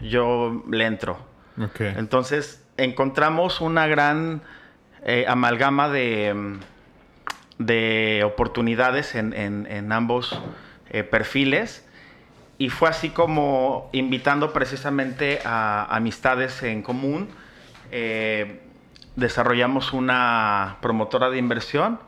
yo 0.00 0.62
le 0.70 0.84
entro. 0.84 1.18
Entonces 1.96 2.62
encontramos 2.76 3.62
una 3.62 3.86
gran 3.86 4.42
eh, 5.04 5.24
amalgama 5.26 5.88
de, 5.88 6.58
de 7.58 8.22
oportunidades 8.24 9.14
en, 9.14 9.32
en- 9.32 9.66
en 9.70 9.92
ambos 9.92 10.38
eh, 10.90 11.02
perfiles 11.04 11.86
y 12.58 12.68
fue 12.70 12.88
así 12.88 13.10
como 13.10 13.88
invitando 13.92 14.52
precisamente 14.52 15.40
a 15.44 15.86
amistades 15.94 16.62
en 16.62 16.82
común. 16.82 17.28
eh, 17.92 18.62
desarrollamos 19.14 19.94
una 19.94 20.76
promotora 20.82 21.30
de 21.30 21.38
inversión, 21.38 21.98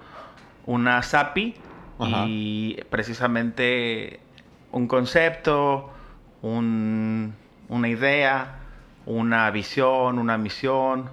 una 0.66 1.02
SAPI, 1.02 1.54
Ajá. 1.98 2.24
y 2.28 2.80
precisamente 2.90 4.20
un 4.72 4.86
concepto, 4.88 5.90
un- 6.42 7.34
una 7.68 7.88
idea, 7.88 8.56
una 9.06 9.50
visión, 9.50 10.18
una 10.18 10.38
misión, 10.38 11.10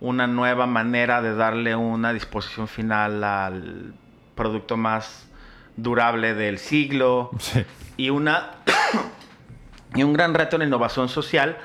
una 0.00 0.26
nueva 0.26 0.66
manera 0.66 1.20
de 1.22 1.34
darle 1.34 1.76
una 1.76 2.12
disposición 2.12 2.68
final 2.68 3.22
al 3.24 3.94
producto 4.34 4.76
más 4.76 5.28
durable 5.76 6.34
del 6.34 6.58
siglo 6.58 7.30
Sí. 7.38 7.64
y 7.96 8.10
una 8.10 8.50
Y 9.94 10.04
un 10.04 10.12
gran 10.12 10.34
reto 10.34 10.54
en 10.56 10.62
innovación 10.62 11.08
social, 11.08 11.56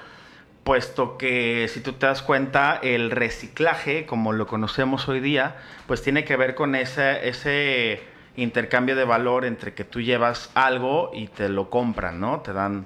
puesto 0.63 1.15
que 1.17 1.67
si 1.71 1.79
tú 1.81 1.93
te 1.93 2.07
das 2.07 2.23
cuenta, 2.23 2.79
el 2.81 3.11
reciclaje, 3.11 4.07
como 4.07 4.33
lo 4.33 4.47
conocemos 4.47 5.07
hoy 5.07 5.19
día, 5.19 5.57
pues 5.85 6.01
tiene 6.01 6.23
que 6.25 6.35
ver 6.35 6.55
con 6.55 6.73
ese, 6.73 7.29
ese 7.29 8.01
intercambio 8.35 8.95
de 8.95 9.05
valor 9.05 9.45
entre 9.45 9.73
que 9.73 9.83
tú 9.83 10.01
llevas 10.01 10.49
algo 10.53 11.11
y 11.13 11.27
te 11.27 11.49
lo 11.49 11.69
compran, 11.69 12.19
¿no? 12.19 12.41
Te 12.41 12.53
dan 12.53 12.85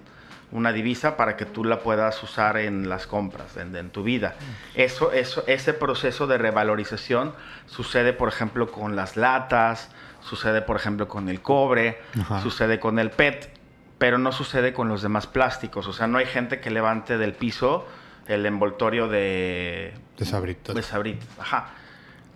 una 0.51 0.71
divisa 0.71 1.15
para 1.15 1.37
que 1.37 1.45
tú 1.45 1.63
la 1.63 1.79
puedas 1.79 2.21
usar 2.23 2.57
en 2.57 2.89
las 2.89 3.05
compras, 3.07 3.57
en, 3.57 3.89
tu 3.91 4.03
vida. 4.03 4.35
Eso, 4.73 5.11
eso, 5.11 5.43
ese 5.47 5.73
proceso 5.73 6.27
de 6.27 6.37
revalorización 6.37 7.33
sucede, 7.67 8.13
por 8.13 8.29
ejemplo, 8.29 8.71
con 8.71 8.95
las 8.95 9.15
latas, 9.15 9.91
sucede, 10.21 10.61
por 10.61 10.75
ejemplo, 10.75 11.07
con 11.07 11.29
el 11.29 11.41
cobre, 11.41 11.99
sucede 12.41 12.79
con 12.79 12.97
el 12.97 13.11
PET, 13.11 13.51
pero 13.99 14.17
no 14.17 14.31
sucede 14.31 14.73
con 14.73 14.87
los 14.87 15.01
demás 15.01 15.27
plásticos. 15.27 15.87
O 15.87 15.93
sea, 15.93 16.07
no 16.07 16.17
hay 16.17 16.25
gente 16.25 16.59
que 16.59 16.71
levante 16.71 17.17
del 17.17 17.33
piso 17.33 17.85
el 18.27 18.45
envoltorio 18.45 19.07
de... 19.07 19.93
De 20.17 20.25
sabritas. 20.25 20.75
De 20.75 20.81
sabritas, 20.81 21.27
ajá. 21.39 21.69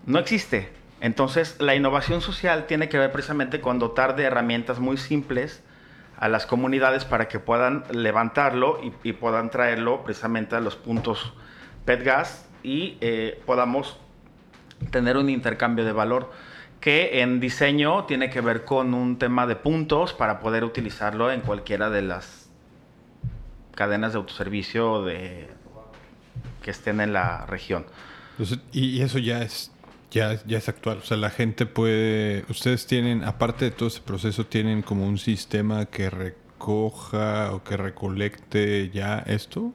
No 0.06 0.20
existe. 0.20 0.83
Entonces, 1.04 1.58
la 1.60 1.76
innovación 1.76 2.22
social 2.22 2.66
tiene 2.66 2.88
que 2.88 2.98
ver 2.98 3.12
precisamente 3.12 3.60
con 3.60 3.78
dotar 3.78 4.16
de 4.16 4.24
herramientas 4.24 4.80
muy 4.80 4.96
simples 4.96 5.62
a 6.16 6.30
las 6.30 6.46
comunidades 6.46 7.04
para 7.04 7.28
que 7.28 7.40
puedan 7.40 7.84
levantarlo 7.92 8.80
y, 9.04 9.12
puedan 9.12 9.50
traerlo 9.50 10.06
precisamente 10.06 10.56
a 10.56 10.62
los 10.62 10.78
puntos 10.78 11.34
PETGAS 11.84 12.48
y 12.64 12.98
eh, 13.02 13.42
podamos 13.46 13.98
tener 14.92 15.18
un 15.18 15.30
intercambio 15.30 15.84
de 15.84 15.92
valor 15.92 16.32
que 16.80 17.20
en 17.20 17.42
diseño 17.42 18.06
tiene 18.06 18.30
que 18.30 18.40
ver 18.40 18.64
con 18.64 18.94
un 18.94 19.20
tema 19.20 19.46
de 19.46 19.58
puntos 19.58 20.14
para 20.14 20.40
poder 20.40 20.64
utilizarlo 20.64 21.34
en 21.34 21.42
cualquiera 21.42 21.90
de 21.90 22.02
las 22.02 22.50
cadenas 23.76 24.14
de 24.14 24.20
autoservicio 24.20 25.04
que 25.04 25.50
estén 26.64 27.02
en 27.02 27.12
la 27.12 27.46
región. 27.46 27.86
y 28.72 29.02
eso 29.02 29.20
ya 29.20 29.42
es 29.42 29.73
ya, 30.14 30.38
ya 30.46 30.60
es 30.60 30.70
actual. 30.70 31.00
O 31.00 31.06
sea, 31.06 31.18
la 31.18 31.32
gente 31.32 31.66
puede. 31.66 32.46
Ustedes 32.48 32.86
tienen, 32.86 33.24
aparte 33.24 33.66
de 33.66 33.72
todo 33.72 33.88
ese 33.88 34.02
proceso, 34.02 34.46
tienen 34.46 34.84
como 34.84 35.08
un 35.08 35.18
sistema 35.18 35.88
que 35.88 36.10
recoja 36.10 37.52
o 37.52 37.64
que 37.64 37.76
recolecte 37.76 38.92
ya 38.92 39.20
esto. 39.26 39.74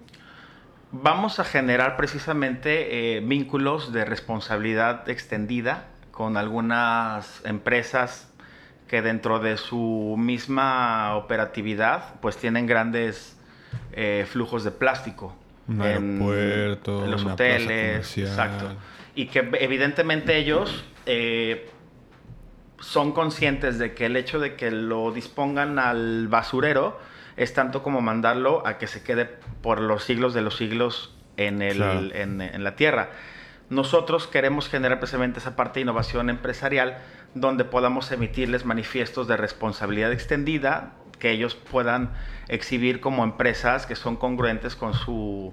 Vamos 0.93 1.39
a 1.39 1.45
generar 1.45 1.97
precisamente 1.97 3.17
eh, 3.17 3.21
vínculos 3.21 3.93
de 3.93 4.05
responsabilidad 4.05 5.09
extendida 5.11 5.89
con 6.13 6.37
algunas 6.37 7.45
empresas 7.45 8.33
que 8.87 9.03
dentro 9.03 9.39
de 9.39 9.59
su 9.59 10.15
misma 10.17 11.15
operatividad 11.17 12.15
pues 12.23 12.39
tienen 12.39 12.67
grandes 12.67 13.37
eh, 13.93 14.25
flujos 14.27 14.65
de 14.65 14.71
plástico. 14.71 15.37
Un 15.67 15.83
en, 15.83 15.83
aeropuerto, 15.83 17.05
en 17.05 17.11
los 17.11 17.25
hoteles, 17.27 18.17
exacto 18.17 18.75
y 19.19 19.27
que 19.27 19.41
evidentemente 19.59 20.37
ellos 20.37 20.85
eh, 21.05 21.69
son 22.79 23.11
conscientes 23.11 23.77
de 23.77 23.93
que 23.93 24.07
el 24.07 24.17
hecho 24.17 24.39
de 24.39 24.55
que 24.55 24.71
lo 24.71 25.11
dispongan 25.11 25.81
al 25.81 26.29
basurero 26.29 27.01
es 27.37 27.53
tanto 27.53 27.83
como 27.83 28.01
mandarlo 28.01 28.65
a 28.65 28.79
que 28.79 28.87
se 28.87 29.03
quede 29.03 29.25
por 29.61 29.81
los 29.81 30.05
siglos 30.05 30.35
de 30.35 30.43
los 30.43 30.57
siglos 30.57 31.17
en, 31.37 31.63
el, 31.63 32.13
en, 32.15 32.63
la 32.63 32.77
tierra. 32.77 33.11
Nosotros 33.71 34.29
queremos 34.29 34.69
generar 34.69 35.01
precisamente 35.01 35.41
esa 35.41 35.57
parte 35.57 35.81
de 35.81 35.83
innovación 35.83 36.31
empresarial 36.31 36.99
donde 37.35 37.65
podamos 37.65 38.13
emitirles 38.13 38.65
manifiestos 38.65 39.27
de 39.27 39.37
responsabilidad 39.37 40.13
extendida 40.13 40.93
que 41.19 41.33
ellos 41.33 41.57
puedan 41.57 42.13
exhibir 42.47 43.01
como 43.01 43.25
empresas 43.25 43.85
que 43.85 43.97
son 43.97 44.15
congruentes 44.15 44.77
con 44.77 44.95
su 44.95 45.53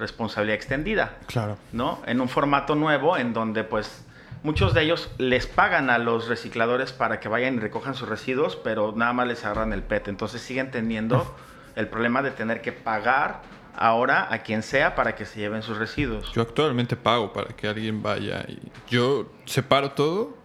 responsabilidad 0.00 0.56
extendida. 0.56 1.18
Claro. 1.26 1.56
¿No? 1.72 2.02
En 2.06 2.20
un 2.20 2.28
formato 2.28 2.74
nuevo 2.74 3.16
en 3.16 3.32
donde 3.32 3.62
pues 3.62 4.04
muchos 4.42 4.74
de 4.74 4.82
ellos 4.82 5.10
les 5.18 5.46
pagan 5.46 5.90
a 5.90 5.98
los 5.98 6.28
recicladores 6.28 6.92
para 6.92 7.20
que 7.20 7.28
vayan 7.28 7.54
y 7.56 7.58
recojan 7.60 7.94
sus 7.94 8.08
residuos, 8.08 8.56
pero 8.56 8.92
nada 8.96 9.12
más 9.12 9.28
les 9.28 9.44
agarran 9.44 9.72
el 9.72 9.82
PET. 9.82 10.08
Entonces 10.08 10.40
siguen 10.40 10.70
teniendo 10.70 11.36
el 11.76 11.88
problema 11.88 12.22
de 12.22 12.30
tener 12.32 12.60
que 12.62 12.72
pagar 12.72 13.42
ahora 13.76 14.26
a 14.32 14.42
quien 14.42 14.62
sea 14.62 14.94
para 14.94 15.14
que 15.14 15.24
se 15.24 15.38
lleven 15.38 15.62
sus 15.62 15.78
residuos. 15.78 16.32
Yo 16.32 16.42
actualmente 16.42 16.96
pago 16.96 17.32
para 17.32 17.54
que 17.54 17.68
alguien 17.68 18.02
vaya 18.02 18.44
y 18.48 18.58
yo 18.88 19.30
separo 19.44 19.92
todo 19.92 20.36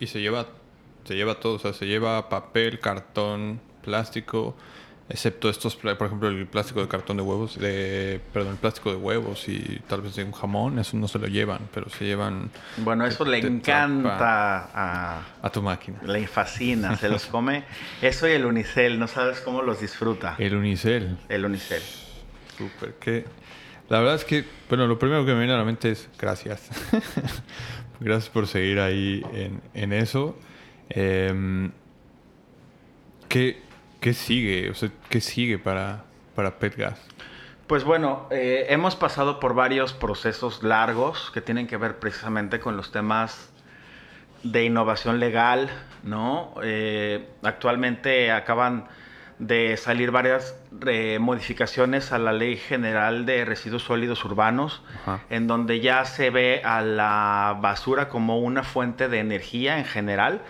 y 0.00 0.06
se 0.06 0.20
lleva 0.20 0.46
se 1.06 1.14
lleva 1.14 1.38
todo, 1.38 1.54
o 1.54 1.58
sea, 1.58 1.72
se 1.72 1.86
lleva 1.86 2.28
papel, 2.28 2.80
cartón, 2.80 3.60
plástico, 3.82 4.56
excepto 5.08 5.48
estos, 5.48 5.76
por 5.76 6.06
ejemplo, 6.06 6.28
el 6.28 6.46
plástico 6.46 6.80
de 6.80 6.88
cartón 6.88 7.16
de 7.16 7.22
huevos, 7.22 7.58
de, 7.58 8.20
perdón, 8.32 8.52
el 8.52 8.58
plástico 8.58 8.90
de 8.90 8.96
huevos 8.96 9.48
y 9.48 9.80
tal 9.86 10.02
vez 10.02 10.16
de 10.16 10.24
un 10.24 10.32
jamón, 10.32 10.78
eso 10.78 10.96
no 10.96 11.06
se 11.06 11.18
lo 11.18 11.28
llevan, 11.28 11.68
pero 11.72 11.88
se 11.88 12.04
llevan... 12.04 12.50
Bueno, 12.78 13.06
eso 13.06 13.24
le 13.24 13.38
encanta 13.38 14.68
a, 14.74 15.22
a, 15.42 15.50
tu 15.50 15.62
máquina. 15.62 16.00
Le 16.02 16.26
fascina, 16.26 16.96
se 16.96 17.08
los 17.08 17.26
come. 17.26 17.64
Eso 18.02 18.28
y 18.28 18.32
el 18.32 18.44
unicel, 18.44 18.98
no 18.98 19.06
sabes 19.06 19.40
cómo 19.40 19.62
los 19.62 19.80
disfruta. 19.80 20.34
El 20.38 20.56
unicel. 20.56 21.16
El 21.28 21.44
unicel. 21.44 21.82
Súper, 22.56 22.94
que... 22.94 23.24
La 23.88 24.00
verdad 24.00 24.16
es 24.16 24.24
que, 24.24 24.44
bueno, 24.68 24.88
lo 24.88 24.98
primero 24.98 25.24
que 25.24 25.32
me 25.32 25.38
viene 25.38 25.52
a 25.52 25.58
la 25.58 25.64
mente 25.64 25.92
es 25.92 26.08
gracias. 26.18 26.68
gracias 28.00 28.28
por 28.30 28.48
seguir 28.48 28.80
ahí 28.80 29.22
en, 29.32 29.62
en 29.74 29.92
eso. 29.92 30.36
Eh, 30.90 31.70
¿qué, 33.28 33.62
¿Qué 34.00 34.12
sigue? 34.14 34.70
O 34.70 34.74
sea, 34.74 34.90
¿qué 35.08 35.20
sigue 35.20 35.58
para, 35.58 36.04
para 36.34 36.58
PetGas? 36.58 37.00
Pues 37.66 37.82
bueno, 37.82 38.28
eh, 38.30 38.66
hemos 38.68 38.94
pasado 38.94 39.40
por 39.40 39.54
varios 39.54 39.92
procesos 39.92 40.62
largos 40.62 41.32
que 41.34 41.40
tienen 41.40 41.66
que 41.66 41.76
ver 41.76 41.98
precisamente 41.98 42.60
con 42.60 42.76
los 42.76 42.92
temas 42.92 43.50
de 44.44 44.64
innovación 44.64 45.18
legal, 45.18 45.68
¿no? 46.04 46.54
Eh, 46.62 47.28
actualmente 47.42 48.30
acaban 48.30 48.86
de 49.40 49.76
salir 49.76 50.12
varias 50.12 50.56
eh, 50.86 51.18
modificaciones 51.20 52.12
a 52.12 52.18
la 52.18 52.32
Ley 52.32 52.56
General 52.56 53.26
de 53.26 53.44
Residuos 53.44 53.82
Sólidos 53.82 54.24
Urbanos, 54.24 54.82
en 55.28 55.46
donde 55.46 55.80
ya 55.80 56.04
se 56.04 56.30
ve 56.30 56.62
a 56.64 56.80
la 56.80 57.58
basura 57.60 58.08
como 58.08 58.38
una 58.38 58.62
fuente 58.62 59.08
de 59.08 59.18
energía 59.18 59.78
en 59.78 59.84
general 59.84 60.42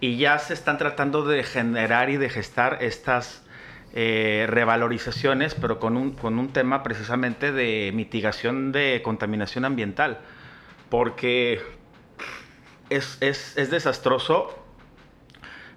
y 0.00 0.16
ya 0.16 0.38
se 0.38 0.54
están 0.54 0.78
tratando 0.78 1.24
de 1.24 1.42
generar 1.42 2.10
y 2.10 2.16
de 2.16 2.28
gestar 2.28 2.78
estas 2.82 3.42
eh, 3.94 4.46
revalorizaciones, 4.48 5.54
pero 5.54 5.78
con 5.78 5.96
un, 5.96 6.12
con 6.12 6.38
un 6.38 6.52
tema 6.52 6.82
precisamente 6.82 7.52
de 7.52 7.92
mitigación 7.94 8.72
de 8.72 9.00
contaminación 9.02 9.64
ambiental, 9.64 10.20
porque 10.90 11.62
es, 12.90 13.16
es, 13.20 13.56
es 13.56 13.70
desastroso 13.70 14.62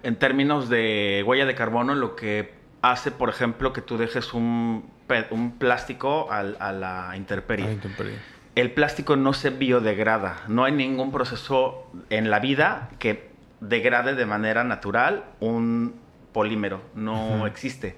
en 0.02 0.16
términos 0.16 0.68
de 0.68 1.22
huella 1.26 1.46
de 1.46 1.54
carbono 1.54 1.94
lo 1.94 2.16
que 2.16 2.54
hace, 2.82 3.10
por 3.10 3.28
ejemplo, 3.28 3.72
que 3.72 3.82
tú 3.82 3.98
dejes 3.98 4.32
un, 4.34 4.90
un 5.30 5.58
plástico 5.58 6.30
a, 6.30 6.42
la 6.42 7.12
intemperie. 7.16 7.78
El 8.54 8.72
plástico 8.72 9.16
no 9.16 9.32
se 9.32 9.50
biodegrada, 9.50 10.42
no 10.48 10.64
hay 10.64 10.72
ningún 10.72 11.12
proceso 11.12 11.90
en 12.10 12.30
la 12.30 12.40
vida 12.40 12.90
que 12.98 13.29
degrade 13.60 14.14
de 14.14 14.26
manera 14.26 14.64
natural 14.64 15.24
un 15.40 15.94
polímero, 16.32 16.80
no 16.94 17.46
existe. 17.46 17.96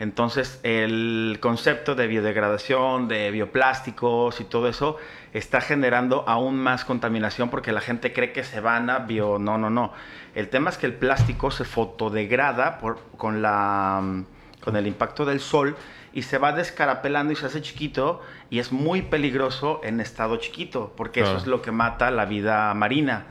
Entonces, 0.00 0.58
el 0.62 1.36
concepto 1.42 1.94
de 1.94 2.06
biodegradación, 2.06 3.06
de 3.06 3.30
bioplásticos 3.30 4.40
y 4.40 4.44
todo 4.44 4.66
eso 4.66 4.96
está 5.34 5.60
generando 5.60 6.24
aún 6.26 6.56
más 6.56 6.86
contaminación 6.86 7.50
porque 7.50 7.70
la 7.70 7.82
gente 7.82 8.14
cree 8.14 8.32
que 8.32 8.42
se 8.42 8.60
van 8.60 8.88
a 8.88 9.00
bio... 9.00 9.38
No, 9.38 9.58
no, 9.58 9.68
no. 9.68 9.92
El 10.34 10.48
tema 10.48 10.70
es 10.70 10.78
que 10.78 10.86
el 10.86 10.94
plástico 10.94 11.50
se 11.50 11.64
fotodegrada 11.66 12.78
por, 12.78 12.98
con, 13.18 13.42
la, 13.42 14.24
con 14.60 14.76
el 14.76 14.86
impacto 14.86 15.24
del 15.24 15.40
sol 15.40 15.76
y 16.12 16.22
se 16.22 16.38
va 16.38 16.52
descarapelando 16.52 17.32
y 17.32 17.36
se 17.36 17.46
hace 17.46 17.62
chiquito 17.62 18.20
y 18.50 18.58
es 18.58 18.72
muy 18.72 19.02
peligroso 19.02 19.80
en 19.84 20.00
estado 20.00 20.36
chiquito, 20.36 20.92
porque 20.96 21.20
eso 21.20 21.36
es 21.36 21.46
lo 21.46 21.62
que 21.62 21.70
mata 21.70 22.10
la 22.10 22.24
vida 22.24 22.72
marina. 22.74 23.26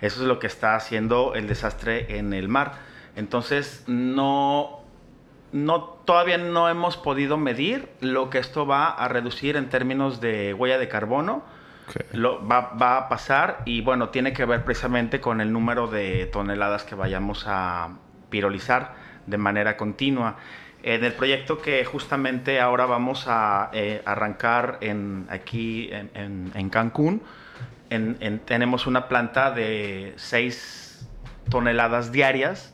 Eso 0.00 0.22
es 0.22 0.28
lo 0.28 0.38
que 0.38 0.46
está 0.46 0.76
haciendo 0.76 1.34
el 1.34 1.48
desastre 1.48 2.18
en 2.18 2.34
el 2.34 2.48
mar. 2.48 2.74
Entonces, 3.16 3.82
no, 3.86 4.80
no, 5.52 5.82
todavía 6.04 6.38
no 6.38 6.68
hemos 6.68 6.96
podido 6.96 7.38
medir 7.38 7.88
lo 8.00 8.30
que 8.30 8.38
esto 8.38 8.66
va 8.66 8.90
a 8.90 9.08
reducir 9.08 9.56
en 9.56 9.70
términos 9.70 10.20
de 10.20 10.54
huella 10.54 10.78
de 10.78 10.88
carbono. 10.88 11.42
Lo, 12.12 12.46
va, 12.46 12.74
va, 12.80 12.98
a 12.98 13.08
pasar 13.08 13.62
y 13.64 13.80
bueno, 13.80 14.10
tiene 14.10 14.34
que 14.34 14.44
ver 14.44 14.62
precisamente 14.62 15.22
con 15.22 15.40
el 15.40 15.50
número 15.50 15.86
de 15.86 16.26
toneladas 16.26 16.84
que 16.84 16.94
vayamos 16.94 17.44
a 17.46 17.96
pirolizar 18.28 18.94
de 19.26 19.38
manera 19.38 19.78
continua. 19.78 20.36
En 20.88 21.04
el 21.04 21.12
proyecto 21.12 21.60
que 21.60 21.84
justamente 21.84 22.60
ahora 22.60 22.86
vamos 22.86 23.26
a 23.26 23.68
eh, 23.74 24.00
arrancar 24.06 24.78
en, 24.80 25.26
aquí 25.28 25.90
en, 25.92 26.70
Cancún, 26.70 27.20
tenemos 28.46 28.86
una 28.86 29.06
planta 29.06 29.50
de 29.50 30.14
6 30.16 31.06
toneladas 31.50 32.10
diarias 32.10 32.72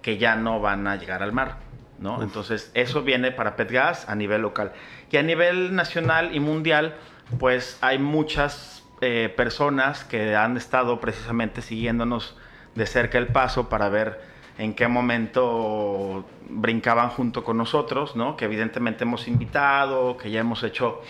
que 0.00 0.16
ya 0.16 0.34
no 0.34 0.60
van 0.60 0.86
a 0.86 0.96
llegar 0.96 1.22
al 1.22 1.32
mar. 1.32 1.58
¿no? 1.98 2.22
Entonces, 2.22 2.70
eso 2.72 3.02
viene 3.02 3.32
para 3.32 3.54
PetGas 3.54 4.08
a 4.08 4.14
nivel 4.14 4.40
local. 4.40 4.72
Y 5.10 5.18
a 5.18 5.22
nivel 5.22 5.74
nacional 5.74 6.34
y 6.34 6.40
mundial, 6.40 6.94
pues 7.38 7.76
hay 7.82 7.98
muchas 7.98 8.82
eh, 9.02 9.30
personas 9.36 10.04
que 10.04 10.34
han 10.34 10.56
estado 10.56 11.00
precisamente 11.00 11.60
siguiéndonos 11.60 12.34
de 12.74 12.86
cerca 12.86 13.18
el 13.18 13.26
paso 13.26 13.68
para 13.68 13.90
ver 13.90 14.31
en 14.58 14.74
qué 14.74 14.88
momento 14.88 16.24
brincaban 16.48 17.08
junto 17.08 17.44
con 17.44 17.56
nosotros, 17.56 18.14
¿no? 18.16 18.36
Que 18.36 18.44
evidentemente 18.44 19.04
hemos 19.04 19.26
invitado, 19.26 20.16
que 20.16 20.30
ya 20.30 20.40
hemos 20.40 20.62
hecho... 20.62 21.00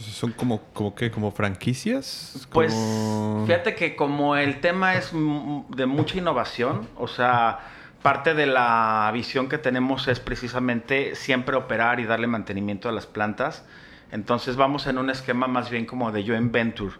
¿Son 0.00 0.32
como, 0.32 0.62
como 0.72 0.94
qué? 0.94 1.10
¿Como 1.10 1.30
franquicias? 1.32 2.46
Pues 2.52 2.74
fíjate 3.46 3.74
que 3.74 3.96
como 3.96 4.36
el 4.36 4.60
tema 4.60 4.94
es 4.94 5.12
de 5.12 5.86
mucha 5.86 6.18
innovación, 6.18 6.88
o 6.96 7.08
sea, 7.08 7.60
parte 8.02 8.34
de 8.34 8.46
la 8.46 9.10
visión 9.12 9.48
que 9.48 9.58
tenemos 9.58 10.08
es 10.08 10.20
precisamente 10.20 11.14
siempre 11.14 11.56
operar 11.56 12.00
y 12.00 12.04
darle 12.04 12.26
mantenimiento 12.26 12.88
a 12.88 12.92
las 12.92 13.06
plantas. 13.06 13.64
Entonces 14.10 14.56
vamos 14.56 14.86
en 14.86 14.98
un 14.98 15.10
esquema 15.10 15.46
más 15.46 15.70
bien 15.70 15.86
como 15.86 16.12
de 16.12 16.24
joint 16.24 16.52
venture, 16.52 16.94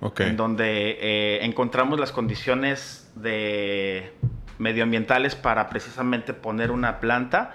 okay. 0.00 0.28
en 0.28 0.36
donde 0.36 0.98
eh, 1.00 1.44
encontramos 1.44 2.00
las 2.00 2.12
condiciones 2.12 3.10
de 3.14 4.12
medioambientales 4.58 5.34
para 5.34 5.68
precisamente 5.68 6.32
poner 6.32 6.70
una 6.70 7.00
planta 7.00 7.54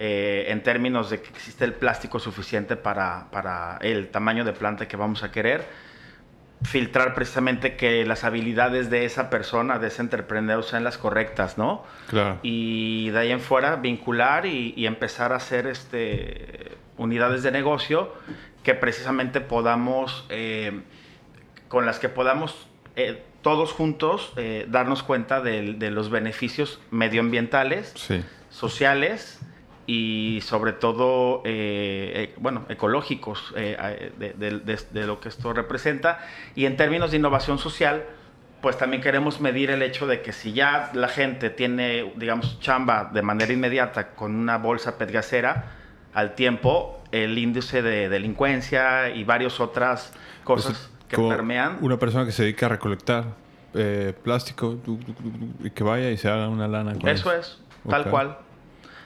eh, 0.00 0.46
en 0.48 0.62
términos 0.62 1.10
de 1.10 1.20
que 1.20 1.28
existe 1.30 1.64
el 1.64 1.74
plástico 1.74 2.20
suficiente 2.20 2.76
para, 2.76 3.26
para, 3.32 3.78
el 3.80 4.10
tamaño 4.10 4.44
de 4.44 4.52
planta 4.52 4.86
que 4.86 4.96
vamos 4.96 5.24
a 5.24 5.32
querer. 5.32 5.64
Filtrar 6.62 7.14
precisamente 7.14 7.76
que 7.76 8.04
las 8.04 8.22
habilidades 8.22 8.90
de 8.90 9.04
esa 9.04 9.28
persona, 9.28 9.80
de 9.80 9.88
ese 9.88 10.02
emprendedor, 10.02 10.62
sean 10.62 10.84
las 10.84 10.98
correctas, 10.98 11.58
¿no? 11.58 11.84
Claro. 12.08 12.38
Y 12.42 13.10
de 13.10 13.18
ahí 13.18 13.32
en 13.32 13.40
fuera 13.40 13.74
vincular 13.76 14.46
y, 14.46 14.86
empezar 14.86 15.32
a 15.32 15.36
hacer 15.36 15.66
este, 15.66 16.76
unidades 16.96 17.42
de 17.42 17.50
negocio 17.50 18.12
que 18.62 18.74
precisamente 18.74 19.40
podamos, 19.40 20.26
eh, 20.28 20.80
con 21.68 21.86
las 21.86 21.98
que 21.98 22.08
podamos 22.08 22.68
eh, 22.94 23.22
todos 23.48 23.72
juntos 23.72 24.34
eh, 24.36 24.66
darnos 24.68 25.02
cuenta 25.02 25.40
de, 25.40 25.90
los 25.90 26.10
beneficios 26.10 26.80
medioambientales, 26.90 27.94
sociales 28.50 29.40
y 29.86 30.40
sobre 30.42 30.72
todo, 30.72 31.40
eh, 31.46 32.34
bueno, 32.36 32.66
ecológicos 32.68 33.54
de, 33.54 35.06
lo 35.06 35.20
que 35.20 35.30
esto 35.30 35.54
representa. 35.54 36.18
Y 36.56 36.66
en 36.66 36.76
términos 36.76 37.10
de 37.10 37.16
innovación 37.16 37.58
social, 37.58 38.04
pues 38.60 38.76
también 38.76 39.00
queremos 39.00 39.40
medir 39.40 39.70
el 39.70 39.80
hecho 39.80 40.06
de 40.06 40.20
que 40.20 40.34
si 40.34 40.52
ya 40.52 40.90
la 40.92 41.08
gente 41.08 41.48
tiene, 41.48 42.12
digamos, 42.16 42.60
chamba 42.60 43.10
de 43.14 43.22
manera 43.22 43.50
inmediata 43.50 44.08
con 44.08 44.34
una 44.34 44.58
bolsa 44.58 44.98
pedgasera, 44.98 45.72
al 46.12 46.34
tiempo 46.34 47.02
el 47.12 47.38
índice 47.38 47.80
de 47.80 48.10
delincuencia 48.10 49.08
y 49.08 49.24
varias 49.24 49.58
otras 49.58 50.12
pues 50.44 50.90
permean. 51.16 51.78
Una 51.80 51.96
persona 51.98 52.24
que 52.24 52.32
se 52.32 52.42
dedica 52.42 52.66
a 52.66 52.68
recolectar 52.70 53.24
eh, 53.74 54.14
plástico 54.22 54.78
y 55.62 55.70
que 55.70 55.84
vaya 55.84 56.10
y 56.10 56.16
se 56.16 56.28
haga 56.28 56.48
una 56.48 56.68
lana. 56.68 56.92
eso, 57.10 57.32
es, 57.32 57.58
tal 57.88 58.10
cual. 58.10 58.38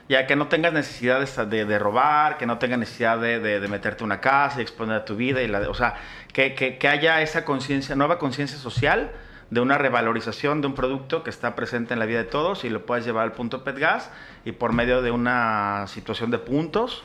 Ya 0.09 0.27
que 0.27 0.37
no 0.37 0.49
tengas 0.49 0.73
necesidad 0.73 1.21
de, 1.47 1.65
de, 1.65 1.79
robar, 1.79 2.37
que 2.37 2.45
no 2.45 2.59
tengas 2.59 2.79
necesidad 2.79 3.19
de, 3.19 3.41
de, 3.41 3.69
meterte 3.69 4.05
una 4.05 4.21
casa 4.21 4.59
y 4.59 4.62
exponer 4.62 5.05
tu 5.05 5.17
vida. 5.17 5.43
Y 5.43 5.49
la, 5.49 5.71
o 5.71 5.75
sea, 5.75 5.95
que, 6.33 6.55
que, 6.55 6.77
que 6.77 6.88
haya 6.88 7.23
esa 7.23 7.45
conciencia, 7.45 7.95
nueva 7.95 8.19
conciencia 8.19 8.59
social 8.59 9.11
de 9.53 9.61
una 9.61 9.77
revalorización 9.77 10.62
de 10.62 10.69
un 10.69 10.75
producto 10.75 11.23
que 11.23 11.29
está 11.29 11.55
presente 11.55 11.93
en 11.93 12.01
la 12.01 12.07
vida 12.07 12.19
de 12.19 12.25
todos 12.25 12.65
y 12.65 12.71
lo 12.71 12.87
puedes 12.87 13.05
llevar 13.05 13.25
al 13.25 13.33
punto 13.33 13.65
PetGas 13.65 14.11
y 14.47 14.53
por 14.53 14.73
medio 14.73 15.03
de 15.03 15.11
una 15.11 15.85
situación 15.88 16.31
de 16.31 16.38
puntos 16.38 17.05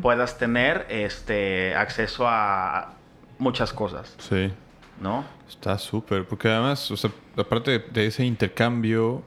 puedas 0.00 0.38
tener 0.38 0.86
este 0.90 1.74
acceso 1.74 2.28
a 2.28 2.92
muchas 3.38 3.72
cosas. 3.72 4.14
Sí. 4.18 4.52
¿No? 5.00 5.24
Está 5.48 5.78
súper, 5.78 6.26
porque 6.26 6.48
además, 6.48 6.90
o 6.90 6.96
sea, 6.96 7.10
aparte 7.36 7.78
de 7.78 8.06
ese 8.06 8.24
intercambio 8.24 9.22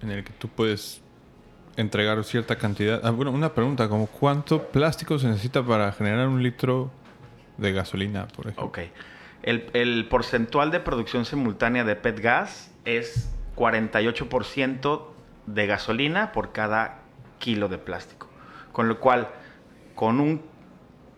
en 0.00 0.10
el 0.10 0.24
que 0.24 0.32
tú 0.32 0.48
puedes 0.48 1.02
entregar 1.76 2.22
cierta 2.24 2.56
cantidad. 2.56 3.00
Ah, 3.04 3.10
bueno, 3.10 3.30
una 3.30 3.54
pregunta, 3.54 3.88
como 3.88 4.06
cuánto 4.06 4.68
plástico 4.68 5.18
se 5.18 5.28
necesita 5.28 5.62
para 5.62 5.92
generar 5.92 6.28
un 6.28 6.42
litro 6.42 6.90
de 7.58 7.72
gasolina, 7.72 8.26
por 8.28 8.46
ejemplo. 8.46 8.64
Ok. 8.64 8.78
El, 9.42 9.70
el 9.72 10.06
porcentual 10.08 10.70
de 10.70 10.80
producción 10.80 11.24
simultánea 11.24 11.84
de 11.84 11.96
PET 11.96 12.20
gas 12.20 12.72
es 12.84 13.30
48% 13.56 15.02
de 15.46 15.66
gasolina 15.66 16.32
por 16.32 16.52
cada 16.52 17.00
kilo 17.38 17.68
de 17.68 17.78
plástico. 17.78 18.28
Con 18.72 18.88
lo 18.88 19.00
cual, 19.00 19.28
con 19.94 20.20
un 20.20 20.42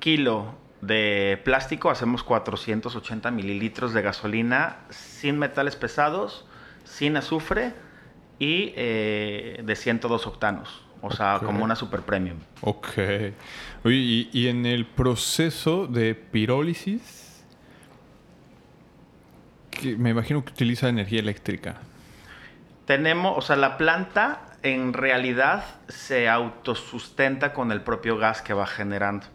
kilo 0.01 0.55
de 0.87 1.41
plástico 1.45 1.91
hacemos 1.91 2.23
480 2.23 3.31
mililitros 3.31 3.93
de 3.95 4.03
gasolina 4.03 4.79
sin 4.91 5.39
metales 5.39 5.77
pesados, 5.77 6.45
sin 6.85 7.17
azufre 7.17 7.73
y 8.39 8.73
eh, 8.77 9.63
de 9.65 9.77
102 9.77 10.27
octanos. 10.27 10.83
O 11.01 11.11
sea, 11.11 11.39
como 11.45 11.63
una 11.63 11.77
super 11.77 12.01
premium. 12.01 12.39
Ok. 12.63 12.97
y, 13.85 14.29
y, 14.33 14.49
en 14.49 14.65
el 14.65 14.87
proceso 14.87 15.87
de 15.87 16.15
pirólisis, 16.15 17.45
que 19.71 19.97
me 19.97 20.11
imagino 20.11 20.43
que 20.43 20.53
utiliza 20.53 20.89
energía 20.89 21.21
eléctrica. 21.21 21.77
Tenemos, 22.87 23.37
o 23.37 23.43
sea, 23.43 23.57
la 23.57 23.77
planta 23.77 24.41
en 24.63 24.95
realidad 24.95 25.65
se 25.89 26.31
autosustenta 26.31 27.53
con 27.53 27.71
el 27.71 27.83
propio 27.83 28.17
gas 28.17 28.41
que 28.41 28.55
va 28.55 28.67
generando. 28.67 29.27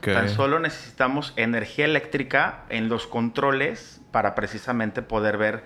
Tan 0.00 0.28
solo 0.28 0.60
necesitamos 0.60 1.32
energía 1.36 1.84
eléctrica 1.84 2.64
en 2.68 2.88
los 2.88 3.06
controles 3.06 4.00
para 4.12 4.34
precisamente 4.36 5.02
poder 5.02 5.36
ver 5.36 5.64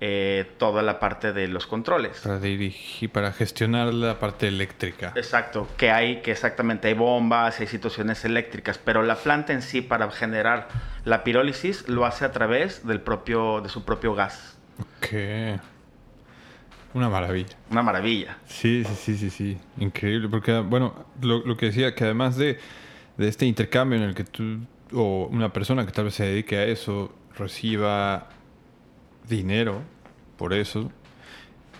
eh, 0.00 0.50
toda 0.58 0.82
la 0.82 0.98
parte 0.98 1.32
de 1.32 1.48
los 1.48 1.66
controles. 1.66 2.20
Para 2.20 2.38
dirigir, 2.40 3.10
para 3.10 3.32
gestionar 3.32 3.92
la 3.94 4.18
parte 4.18 4.48
eléctrica. 4.48 5.12
Exacto, 5.16 5.68
que 5.76 5.90
hay, 5.90 6.22
que 6.22 6.30
exactamente 6.32 6.88
hay 6.88 6.94
bombas, 6.94 7.60
hay 7.60 7.66
situaciones 7.66 8.24
eléctricas, 8.24 8.78
pero 8.78 9.02
la 9.02 9.16
planta 9.16 9.52
en 9.52 9.62
sí 9.62 9.80
para 9.80 10.10
generar 10.10 10.68
la 11.04 11.24
pirólisis 11.24 11.88
lo 11.88 12.04
hace 12.04 12.24
a 12.24 12.32
través 12.32 12.86
del 12.86 13.00
propio, 13.00 13.60
de 13.60 13.68
su 13.68 13.84
propio 13.84 14.14
gas. 14.14 14.56
Ok. 14.80 15.60
Una 16.94 17.08
maravilla. 17.08 17.56
Una 17.70 17.82
maravilla. 17.82 18.38
Sí, 18.46 18.84
sí, 18.84 18.94
sí, 18.94 19.16
sí, 19.16 19.30
sí. 19.30 19.58
Increíble, 19.78 20.28
porque, 20.28 20.58
bueno, 20.58 21.06
lo, 21.20 21.44
lo 21.44 21.56
que 21.56 21.66
decía, 21.66 21.94
que 21.94 22.04
además 22.04 22.36
de 22.36 22.58
de 23.18 23.28
este 23.28 23.44
intercambio 23.44 23.98
en 23.98 24.04
el 24.04 24.14
que 24.14 24.24
tú 24.24 24.60
o 24.92 25.28
una 25.30 25.52
persona 25.52 25.84
que 25.84 25.92
tal 25.92 26.04
vez 26.06 26.14
se 26.14 26.24
dedique 26.24 26.56
a 26.56 26.64
eso 26.64 27.12
reciba 27.36 28.28
dinero 29.28 29.82
por 30.38 30.54
eso, 30.54 30.90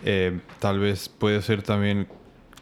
eh, 0.04 0.40
tal 0.58 0.80
vez 0.80 1.08
puede 1.08 1.40
ser 1.42 1.62
también 1.62 2.08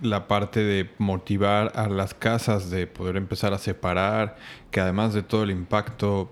la 0.02 0.28
parte 0.28 0.60
de 0.60 0.90
motivar 0.98 1.72
a 1.74 1.88
las 1.88 2.12
casas 2.14 2.70
de 2.70 2.86
poder 2.86 3.16
empezar 3.16 3.54
a 3.54 3.58
separar, 3.58 4.36
que 4.70 4.80
además 4.80 5.14
de 5.14 5.22
todo 5.22 5.42
el 5.42 5.50
impacto, 5.50 6.30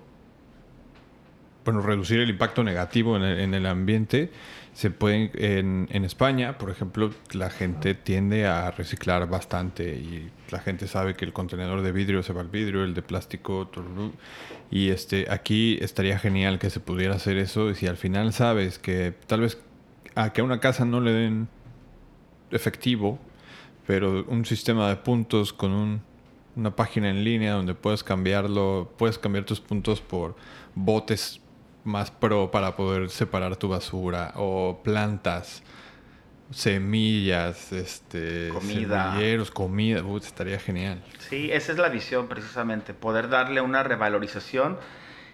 bueno, 1.65 1.81
reducir 1.81 2.21
el 2.21 2.29
impacto 2.29 2.63
negativo 2.63 3.17
en 3.17 3.23
el, 3.23 3.41
en 3.41 3.55
el 3.55 3.67
ambiente, 3.67 4.31
se 4.75 4.91
pueden 4.91 5.31
en, 5.35 5.89
en, 5.93 6.05
España, 6.05 6.59
por 6.59 6.69
ejemplo, 6.69 7.11
la 7.33 7.49
gente 7.49 7.95
tiende 7.95 8.47
a 8.47 8.73
reciclar 8.73 9.29
bastante 9.29 9.95
y 9.95 10.31
la 10.51 10.59
gente 10.59 10.89
sabe 10.89 11.15
que 11.15 11.25
el 11.25 11.33
contenedor 11.33 11.83
de 11.83 11.93
vidrio 11.93 12.25
se 12.25 12.33
va 12.33 12.41
al 12.41 12.49
vidrio, 12.49 12.83
el 12.83 12.93
de 12.93 13.03
plástico 13.03 13.71
y 14.73 14.91
este 14.91 15.27
aquí 15.31 15.79
estaría 15.81 16.19
genial 16.19 16.59
que 16.59 16.71
se 16.71 16.81
pudiera 16.81 17.15
hacer 17.15 17.39
eso 17.39 17.71
y 17.71 17.77
si 17.77 17.87
al 17.87 17.97
final 17.97 18.33
sabes 18.33 18.81
que 18.81 19.15
tal 19.29 19.43
vez 19.43 19.59
a 20.17 20.33
que 20.33 20.41
a 20.41 20.45
una 20.45 20.59
casa 20.59 20.85
no 20.85 21.01
le 21.01 21.13
den 21.13 21.49
efectivo, 22.51 23.21
pero 23.87 24.25
un 24.27 24.45
sistema 24.45 24.89
de 24.89 24.97
puntos 24.97 25.53
con 25.53 25.71
un, 25.71 26.03
una 26.57 26.75
página 26.75 27.11
en 27.11 27.23
línea 27.23 27.53
donde 27.53 27.75
puedes 27.75 28.03
cambiarlo, 28.03 28.93
puedes 28.99 29.19
cambiar 29.19 29.45
tus 29.45 29.61
puntos 29.61 30.01
por 30.01 30.35
botes 30.75 31.41
más 31.85 32.11
pro 32.11 32.51
para 32.51 32.77
poder 32.77 33.11
separar 33.11 33.57
tu 33.57 33.69
basura 33.69 34.33
o 34.37 34.81
plantas, 34.83 35.63
semillas, 36.51 37.73
este, 37.73 38.49
comida, 38.49 39.13
semilleros, 39.13 39.51
comida, 39.51 40.03
estaría 40.17 40.59
genial. 40.59 41.03
Sí, 41.19 41.51
esa 41.53 41.73
es 41.73 41.79
la 41.79 41.89
visión 41.89 42.27
precisamente, 42.29 42.95
poder 42.95 43.29
darle 43.29 43.61
una 43.61 43.83
revalorización. 43.83 44.79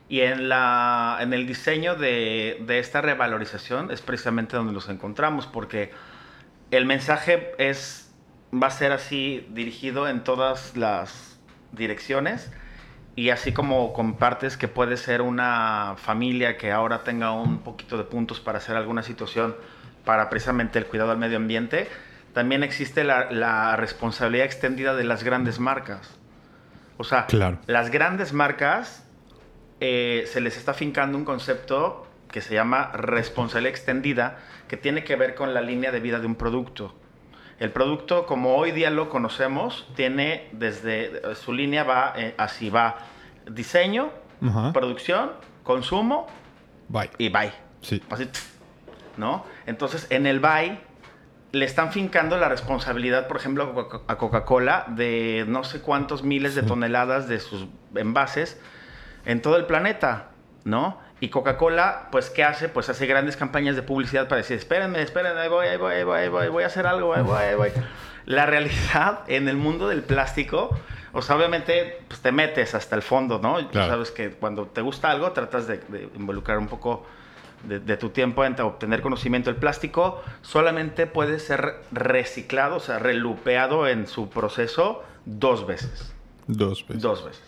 Y 0.09 0.23
en 0.23 0.49
la 0.49 1.19
en 1.21 1.33
el 1.33 1.47
diseño 1.47 1.95
de, 1.95 2.61
de 2.67 2.81
esta 2.81 3.01
revalorización 3.01 3.93
es 3.93 4.03
precisamente 4.03 4.57
donde 4.57 4.73
nos 4.73 4.89
encontramos 4.89 5.47
porque 5.47 5.93
el 6.73 6.85
mensaje 6.85 7.53
es 7.59 8.11
va 8.53 8.67
a 8.67 8.71
ser 8.71 8.91
así 8.91 9.47
dirigido 9.51 10.09
en 10.09 10.25
todas 10.25 10.77
las 10.77 11.39
direcciones 11.71 12.51
y 13.17 13.31
así 13.31 13.53
como 13.53 13.93
compartes 13.93 14.57
que 14.57 14.69
puede 14.69 14.97
ser 14.97 15.23
una 15.23 15.95
familia 15.97 16.57
que 16.57 16.73
ahora 16.73 17.03
tenga 17.03 17.33
un 17.33 17.59
poquito 17.59 17.99
de 17.99 18.05
puntos 18.05 18.41
para 18.41 18.59
hacer 18.59 18.77
alguna 18.77 19.03
situación 19.03 19.57
para 20.05 20.31
precisamente 20.31 20.79
el 20.79 20.87
cuidado 20.87 21.11
del 21.11 21.19
medio 21.19 21.37
ambiente, 21.37 21.89
también 22.33 22.63
existe 22.63 23.05
la, 23.05 23.31
la 23.31 23.77
responsabilidad 23.77 24.47
extendida 24.47 24.95
de 24.95 25.05
las 25.05 25.25
grandes 25.25 25.59
marcas. 25.59 26.17
O 26.97 27.05
sea, 27.05 27.27
Claro. 27.27 27.59
las 27.67 27.91
grandes 27.91 28.33
marcas 28.33 29.05
eh, 29.81 30.25
se 30.27 30.41
les 30.41 30.57
está 30.57 30.75
fincando 30.75 31.17
un 31.19 31.25
concepto 31.25 32.07
que 32.31 32.41
se 32.41 32.55
llama 32.55 32.93
responsabilidad 32.93 33.71
extendida, 33.71 34.39
que 34.69 34.77
tiene 34.77 35.03
que 35.03 35.17
ver 35.17 35.35
con 35.35 35.53
la 35.53 35.61
línea 35.61 35.91
de 35.91 36.01
vida 36.01 36.21
de 36.21 36.27
un 36.27 36.37
producto. 36.37 36.95
El 37.61 37.71
producto, 37.73 38.25
como 38.25 38.57
hoy 38.57 38.73
día 38.73 38.89
lo 38.89 39.11
conocemos, 39.11 39.87
tiene 39.95 40.49
desde 40.53 41.35
su 41.35 41.53
línea 41.53 41.85
va 41.85 42.15
eh, 42.17 42.35
así 42.39 42.71
va 42.71 42.97
diseño, 43.47 44.11
producción, 44.73 45.33
consumo 45.63 46.27
Bye. 46.89 47.11
y 47.19 47.29
buy. 47.29 47.53
Sí. 47.83 48.03
Así, 48.09 48.31
¿no? 49.19 49.45
Entonces, 49.67 50.07
en 50.09 50.27
el 50.27 50.41
buy 50.41 50.79
le 51.53 51.67
están 51.67 51.93
fincando 51.93 52.39
la 52.39 52.49
responsabilidad, 52.49 53.29
por 53.29 53.37
ejemplo, 53.37 54.05
a 54.07 54.17
Coca-Cola 54.17 54.87
de 54.89 55.45
no 55.47 55.63
sé 55.63 55.83
cuántos 55.83 56.23
miles 56.23 56.55
de 56.55 56.63
toneladas 56.63 57.29
de 57.29 57.41
sus 57.41 57.67
envases 57.95 58.59
en 59.27 59.43
todo 59.43 59.59
el 59.59 59.67
planeta, 59.67 60.31
¿no? 60.65 60.99
Y 61.21 61.29
Coca-Cola, 61.29 62.09
pues, 62.11 62.31
¿qué 62.31 62.43
hace? 62.45 62.69
Pues 62.71 62.89
hace 62.89 63.07
grandes 63.07 63.37
campañas 63.37 63.77
de 63.77 63.83
publicidad 63.83 64.27
para 64.29 64.39
decir, 64.39 64.57
espérenme, 64.57 65.03
espérenme, 65.03 65.41
ahí 65.41 65.49
voy, 65.49 65.67
ahí 65.67 65.77
voy, 65.77 65.95
ahí 65.95 66.05
voy, 66.05 66.19
ahí 66.21 66.29
voy, 66.29 66.49
voy 66.49 66.65
a 66.65 66.67
hacer 66.67 66.87
algo, 66.87 67.15
ahí 67.15 67.23
voy, 67.23 67.37
ahí 67.39 67.55
voy. 67.55 67.71
La 68.27 68.47
realidad 68.47 69.21
en 69.27 69.49
el 69.49 69.57
mundo 69.57 69.89
del 69.89 70.03
plástico, 70.03 70.71
o 71.13 71.21
sea, 71.23 71.37
obviamente, 71.37 72.01
pues 72.09 72.21
te 72.21 72.33
metes 72.33 72.75
hasta 72.75 72.95
el 72.97 73.03
fondo, 73.03 73.39
¿no? 73.43 73.59
Tú 73.59 73.71
Claro. 73.73 73.89
sabes 73.93 74.11
que 74.13 74.31
cuando 74.31 74.67
te 74.67 74.81
gusta 74.81 75.11
algo, 75.11 75.33
tratas 75.33 75.67
de, 75.67 75.79
de 75.89 76.09
involucrar 76.15 76.59
un 76.59 76.69
poco 76.69 77.05
de, 77.65 77.81
de 77.81 77.97
tu 77.97 78.11
tiempo 78.11 78.45
en 78.45 78.59
obtener 78.61 79.03
conocimiento. 79.03 79.51
El 79.51 79.57
plástico 79.57 80.23
solamente 80.43 81.07
puede 81.07 81.39
ser 81.39 81.81
reciclado, 81.93 82.77
o 82.77 82.81
sea, 82.81 82.99
relupeado 82.99 83.89
en 83.89 84.07
su 84.07 84.31
proceso 84.31 85.03
dos 85.27 85.67
veces. 85.67 86.15
Dos 86.47 86.87
veces. 86.87 87.03
Dos 87.03 87.25
veces. 87.25 87.45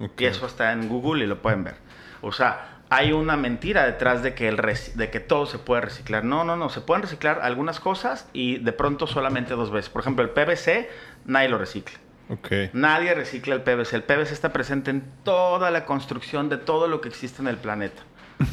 Ok. 0.00 0.20
Y 0.20 0.24
eso 0.26 0.46
está 0.46 0.72
en 0.72 0.88
Google 0.88 1.24
y 1.24 1.26
lo 1.28 1.40
pueden 1.42 1.64
ver. 1.64 1.74
O 2.22 2.32
sea, 2.32 2.77
hay 2.90 3.12
una 3.12 3.36
mentira 3.36 3.84
detrás 3.84 4.22
de 4.22 4.34
que, 4.34 4.48
el 4.48 4.56
de 4.56 5.10
que 5.10 5.20
todo 5.20 5.46
se 5.46 5.58
puede 5.58 5.82
reciclar. 5.82 6.24
No, 6.24 6.44
no, 6.44 6.56
no. 6.56 6.70
Se 6.70 6.80
pueden 6.80 7.02
reciclar 7.02 7.40
algunas 7.42 7.80
cosas 7.80 8.28
y 8.32 8.58
de 8.58 8.72
pronto 8.72 9.06
solamente 9.06 9.54
dos 9.54 9.70
veces. 9.70 9.90
Por 9.90 10.00
ejemplo, 10.00 10.24
el 10.24 10.30
PVC, 10.30 10.88
nadie 11.26 11.48
lo 11.48 11.58
recicla. 11.58 11.98
Ok. 12.30 12.48
Nadie 12.72 13.14
recicla 13.14 13.54
el 13.54 13.62
PVC. 13.62 13.96
El 13.96 14.02
PVC 14.04 14.32
está 14.32 14.52
presente 14.52 14.90
en 14.90 15.04
toda 15.22 15.70
la 15.70 15.84
construcción 15.84 16.48
de 16.48 16.56
todo 16.56 16.86
lo 16.86 17.00
que 17.00 17.08
existe 17.08 17.42
en 17.42 17.48
el 17.48 17.56
planeta. 17.56 18.02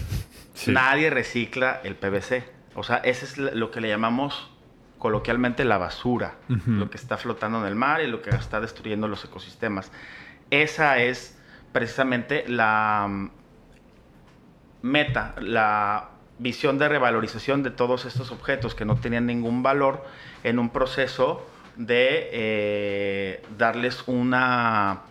Sí. 0.55 0.71
Nadie 0.71 1.09
recicla 1.09 1.81
el 1.83 1.97
PVC. 1.97 2.49
O 2.75 2.83
sea, 2.83 2.95
ese 3.03 3.25
es 3.25 3.37
lo 3.37 3.71
que 3.71 3.81
le 3.81 3.89
llamamos 3.89 4.49
coloquialmente 4.97 5.65
la 5.65 5.77
basura. 5.77 6.35
Lo 6.47 6.89
que 6.89 6.95
está 6.95 7.17
flotando 7.17 7.59
en 7.59 7.65
el 7.65 7.75
mar 7.75 8.01
y 8.01 8.07
lo 8.07 8.21
que 8.21 8.29
está 8.29 8.61
destruyendo 8.61 9.09
los 9.09 9.25
ecosistemas. 9.25 9.91
Esa 10.51 10.99
es 10.99 11.37
precisamente 11.73 12.45
la 12.47 13.29
meta, 14.85 15.33
la 15.41 16.09
visión 16.37 16.77
de 16.77 16.87
revalorización 16.87 17.63
de 17.63 17.71
todos 17.71 18.05
estos 18.05 18.31
objetos 18.31 18.75
que 18.75 18.85
no 18.85 18.95
tenían 18.97 19.25
ningún 19.25 19.63
valor 19.63 20.05
en 20.43 20.59
un 20.59 20.69
proceso 20.69 21.45
de 21.75 22.29
eh, 22.31 23.43
darles 23.57 24.03
una 24.07 25.01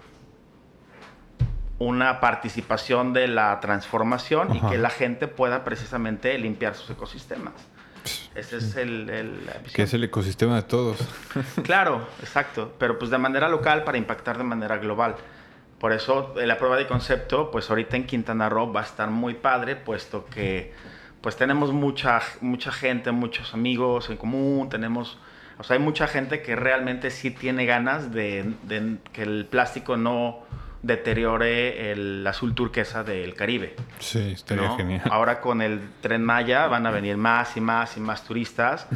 una 1.81 2.21
participación 2.21 3.13
de 3.13 3.27
la 3.27 3.59
transformación 3.61 4.53
Ajá. 4.53 4.67
y 4.69 4.71
que 4.71 4.79
la 4.79 4.91
gente 4.91 5.27
pueda 5.27 5.65
precisamente 5.65 6.39
limpiar 6.39 6.75
sus 6.77 6.89
ecosistemas. 6.91 7.53
Ese 8.35 8.59
es 8.59 8.77
el, 8.77 9.11
el- 9.11 9.41
Que 9.75 9.83
es 9.83 9.93
el 9.95 10.05
ecosistema 10.05 10.55
de 10.57 10.63
todos. 10.63 10.99
Claro, 11.65 12.07
exacto, 12.21 12.73
pero 12.79 12.99
pues 12.99 13.11
de 13.11 13.19
manera 13.19 13.49
local 13.49 13.83
para 13.83 13.99
impactar 13.99 14.39
de 14.39 14.45
manera 14.45 14.77
global. 14.79 15.17
Por 15.85 15.93
eso 15.93 16.33
eh, 16.41 16.47
la 16.47 16.57
prueba 16.57 16.79
de 16.79 16.87
concepto, 16.87 17.51
pues 17.51 17.69
ahorita 17.69 17.97
en 17.97 18.07
Quintana 18.07 18.49
Roo 18.49 18.73
va 18.73 18.81
a 18.81 18.85
estar 18.85 19.11
muy 19.11 19.35
padre, 19.35 19.77
puesto 19.77 20.25
que 20.25 20.73
pues 21.21 21.37
tenemos 21.37 21.75
mucha, 21.75 22.23
mucha 22.41 22.73
gente, 22.73 23.13
muchos 23.13 23.53
amigos 23.53 24.09
en 24.09 24.17
común, 24.17 24.71
tenemos, 24.71 25.19
o 25.59 25.63
sea, 25.63 25.77
hay 25.77 25.83
mucha 25.83 26.07
gente 26.07 26.41
que 26.41 26.57
realmente 26.57 27.11
sí 27.11 27.31
tiene 27.31 27.67
ganas 27.67 28.13
de, 28.15 28.55
de 28.63 28.97
que 29.13 29.25
el 29.25 29.45
plástico 29.45 29.99
no 29.99 30.45
deteriore 30.81 31.93
el 31.93 32.27
azul 32.27 32.55
turquesa 32.55 33.05
del 33.05 33.35
Caribe. 33.35 33.77
Sí, 33.99 34.33
estaría 34.33 34.69
¿no? 34.69 34.79
genial. 34.79 35.03
Ahora 35.11 35.43
con 35.43 35.61
el 35.61 35.83
tren 36.01 36.25
Maya 36.25 36.67
van 36.67 36.87
a 36.87 36.93
venir 36.93 37.19
más 37.19 37.59
y 37.59 37.61
más 37.61 37.99
y 37.99 38.01
más 38.01 38.25
turistas. 38.25 38.87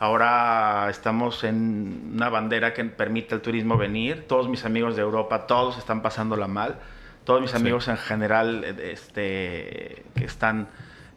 Ahora 0.00 0.88
estamos 0.88 1.44
en 1.44 2.12
una 2.14 2.30
bandera 2.30 2.72
que 2.72 2.82
permite 2.86 3.34
al 3.34 3.42
turismo 3.42 3.76
venir. 3.76 4.24
Todos 4.26 4.48
mis 4.48 4.64
amigos 4.64 4.96
de 4.96 5.02
Europa, 5.02 5.46
todos 5.46 5.76
están 5.76 6.00
pasándola 6.00 6.46
mal. 6.48 6.76
Todos 7.24 7.42
mis 7.42 7.50
Sí. 7.50 7.58
amigos 7.58 7.86
en 7.86 7.98
general 7.98 8.64
este, 8.82 10.02
que 10.14 10.24
están 10.24 10.68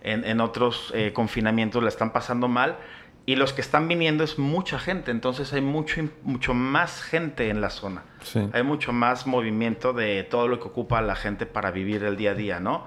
en, 0.03 0.25
en 0.25 0.41
otros 0.41 0.91
eh, 0.93 1.13
confinamientos 1.13 1.81
la 1.81 1.87
están 1.87 2.11
pasando 2.11 2.49
mal. 2.49 2.75
Y 3.25 3.37
los 3.37 3.53
que 3.53 3.61
están 3.61 3.87
viniendo 3.87 4.25
es 4.25 4.37
mucha 4.37 4.77
gente. 4.79 5.11
Entonces 5.11 5.53
hay 5.53 5.61
mucho, 5.61 6.01
mucho 6.23 6.53
más 6.53 7.01
gente 7.03 7.49
en 7.49 7.61
la 7.61 7.69
zona 7.69 8.03
Sí. 8.21 8.49
hay 8.51 8.63
mucho 8.63 8.91
más 8.91 9.25
movimiento 9.27 9.93
de 9.93 10.23
todo 10.23 10.49
lo 10.49 10.59
que 10.59 10.67
ocupa 10.67 11.01
la 11.01 11.15
gente 11.15 11.45
para 11.45 11.71
vivir 11.71 12.03
el 12.03 12.17
día 12.17 12.31
a 12.31 12.35
día, 12.35 12.59
¿no? 12.59 12.85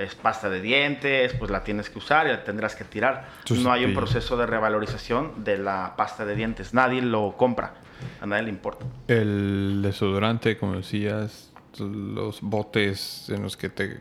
Es 0.00 0.14
pasta 0.14 0.48
de 0.48 0.60
dientes, 0.60 1.34
pues 1.34 1.50
la 1.50 1.62
tienes 1.62 1.90
que 1.90 1.98
usar 1.98 2.26
y 2.26 2.30
la 2.30 2.42
tendrás 2.44 2.74
que 2.74 2.84
tirar. 2.84 3.28
No 3.50 3.70
hay 3.72 3.84
un 3.84 3.94
proceso 3.94 4.36
de 4.36 4.46
revalorización 4.46 5.44
de 5.44 5.58
la 5.58 5.94
pasta 5.96 6.24
de 6.24 6.34
dientes. 6.34 6.72
Nadie 6.74 7.02
lo 7.02 7.36
compra. 7.36 7.74
A 8.20 8.26
nadie 8.26 8.44
le 8.44 8.48
importa. 8.50 8.86
El 9.08 9.80
desodorante, 9.82 10.56
como 10.56 10.76
decías, 10.76 11.52
los 11.78 12.40
botes 12.40 13.28
en 13.28 13.42
los 13.42 13.56
que 13.56 13.68
te 13.68 14.00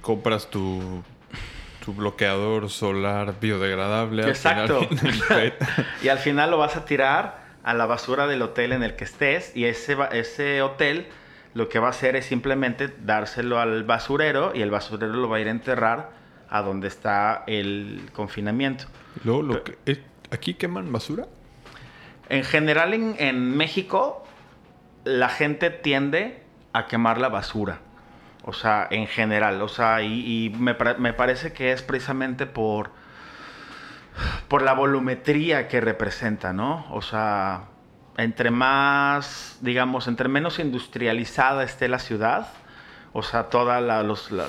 compras 0.00 0.50
tu, 0.50 1.02
tu 1.84 1.92
bloqueador 1.94 2.70
solar 2.70 3.34
biodegradable. 3.40 4.22
al 4.22 4.28
Exacto. 4.30 4.80
final. 4.88 5.54
Y 6.02 6.08
al 6.08 6.18
final 6.18 6.50
lo 6.50 6.58
vas 6.58 6.76
a 6.76 6.84
tirar 6.84 7.44
a 7.62 7.74
la 7.74 7.86
basura 7.86 8.26
del 8.26 8.42
hotel 8.42 8.72
en 8.72 8.82
el 8.82 8.96
que 8.96 9.04
estés 9.04 9.54
y 9.56 9.64
ese, 9.64 9.96
ese 10.12 10.62
hotel 10.62 11.08
lo 11.54 11.68
que 11.68 11.78
va 11.78 11.86
a 11.88 11.90
hacer 11.90 12.16
es 12.16 12.26
simplemente 12.26 12.92
dárselo 13.02 13.58
al 13.60 13.84
basurero 13.84 14.52
y 14.54 14.62
el 14.62 14.70
basurero 14.70 15.12
lo 15.12 15.28
va 15.28 15.36
a 15.36 15.40
ir 15.40 15.48
a 15.48 15.52
enterrar 15.52 16.10
a 16.50 16.62
donde 16.62 16.88
está 16.88 17.44
el 17.46 18.10
confinamiento. 18.12 18.84
Lo 19.24 19.64
que- 19.64 19.78
eh, 19.86 20.02
¿Aquí 20.30 20.54
queman 20.54 20.90
basura? 20.92 21.26
En 22.28 22.42
general 22.44 22.92
en, 22.94 23.14
en 23.18 23.56
México 23.56 24.24
la 25.04 25.28
gente 25.28 25.70
tiende 25.70 26.42
a 26.72 26.86
quemar 26.86 27.18
la 27.20 27.28
basura. 27.28 27.78
O 28.46 28.52
sea, 28.52 28.88
en 28.90 29.06
general. 29.06 29.62
O 29.62 29.68
sea, 29.68 30.02
y, 30.02 30.46
y 30.46 30.50
me, 30.50 30.76
me 30.98 31.12
parece 31.12 31.52
que 31.52 31.72
es 31.72 31.82
precisamente 31.82 32.46
por, 32.46 32.90
por 34.48 34.62
la 34.62 34.72
volumetría 34.74 35.68
que 35.68 35.80
representa, 35.80 36.52
¿no? 36.52 36.86
O 36.90 37.00
sea, 37.02 37.64
entre 38.16 38.50
más, 38.50 39.58
digamos, 39.60 40.06
entre 40.08 40.28
menos 40.28 40.58
industrializada 40.58 41.64
esté 41.64 41.88
la 41.88 41.98
ciudad, 41.98 42.48
o 43.12 43.22
sea, 43.22 43.44
todos 43.44 43.82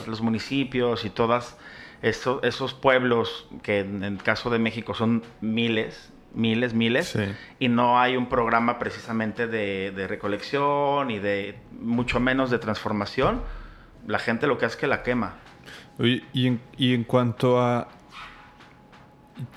los, 0.08 0.22
municipios 0.22 1.06
y 1.06 1.10
todos 1.10 1.56
esos, 2.02 2.44
esos 2.44 2.74
pueblos 2.74 3.48
que 3.64 3.80
en 3.80 4.04
el 4.04 4.18
caso 4.18 4.50
de 4.50 4.60
México 4.60 4.94
son 4.94 5.24
miles, 5.42 6.12
miles, 6.34 6.74
miles, 6.74 7.08
Sí. 7.08 7.24
y 7.60 7.68
no 7.68 8.00
hay 8.00 8.18
un 8.18 8.28
programa 8.28 8.78
precisamente 8.80 9.48
de, 9.48 9.92
de 9.92 10.08
recolección 10.08 11.12
y 11.12 11.20
de 11.20 11.60
mucho 11.80 12.20
menos 12.20 12.50
de 12.50 12.60
transformación, 12.60 13.42
la 14.08 14.20
gente 14.20 14.48
lo 14.48 14.58
que 14.58 14.66
hace 14.66 14.76
es 14.76 14.82
que 14.82 14.88
la 14.88 15.04
quema. 15.04 15.36
Oye, 15.98 16.24
y 16.34 16.48
en, 16.48 16.62
y 16.78 16.94
en 16.94 17.04
cuanto 17.04 17.62
a... 17.62 17.88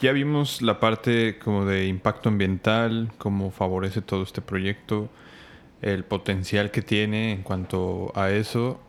Ya 0.00 0.12
vimos 0.12 0.60
la 0.60 0.80
parte 0.80 1.38
como 1.38 1.64
de 1.64 1.86
impacto 1.86 2.28
ambiental, 2.28 3.12
cómo 3.16 3.52
favorece 3.52 4.02
todo 4.02 4.24
este 4.24 4.40
proyecto, 4.40 5.08
el 5.82 6.04
potencial 6.04 6.72
que 6.72 6.82
tiene 6.82 7.32
en 7.32 7.42
cuanto 7.42 8.10
a 8.16 8.30
eso. 8.30 8.80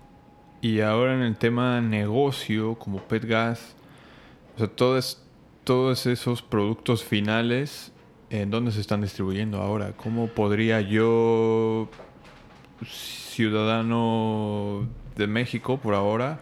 Y 0.61 0.81
ahora 0.81 1.13
en 1.13 1.21
el 1.21 1.37
tema 1.37 1.79
negocio, 1.79 2.75
como 2.75 3.03
PetGas, 3.03 3.75
o 4.55 4.57
sea, 4.57 4.67
todos, 4.67 5.21
todos 5.63 6.07
esos 6.07 6.41
productos 6.41 7.03
finales, 7.03 7.91
¿en 8.31 8.49
dónde 8.49 8.71
se 8.71 8.81
están 8.81 9.01
distribuyendo 9.01 9.61
ahora? 9.61 9.93
¿Cómo 9.95 10.27
podría 10.27 10.81
yo, 10.81 11.87
ciudadano 12.83 14.87
de 15.15 15.27
México 15.27 15.77
por 15.77 15.93
ahora, 15.93 16.39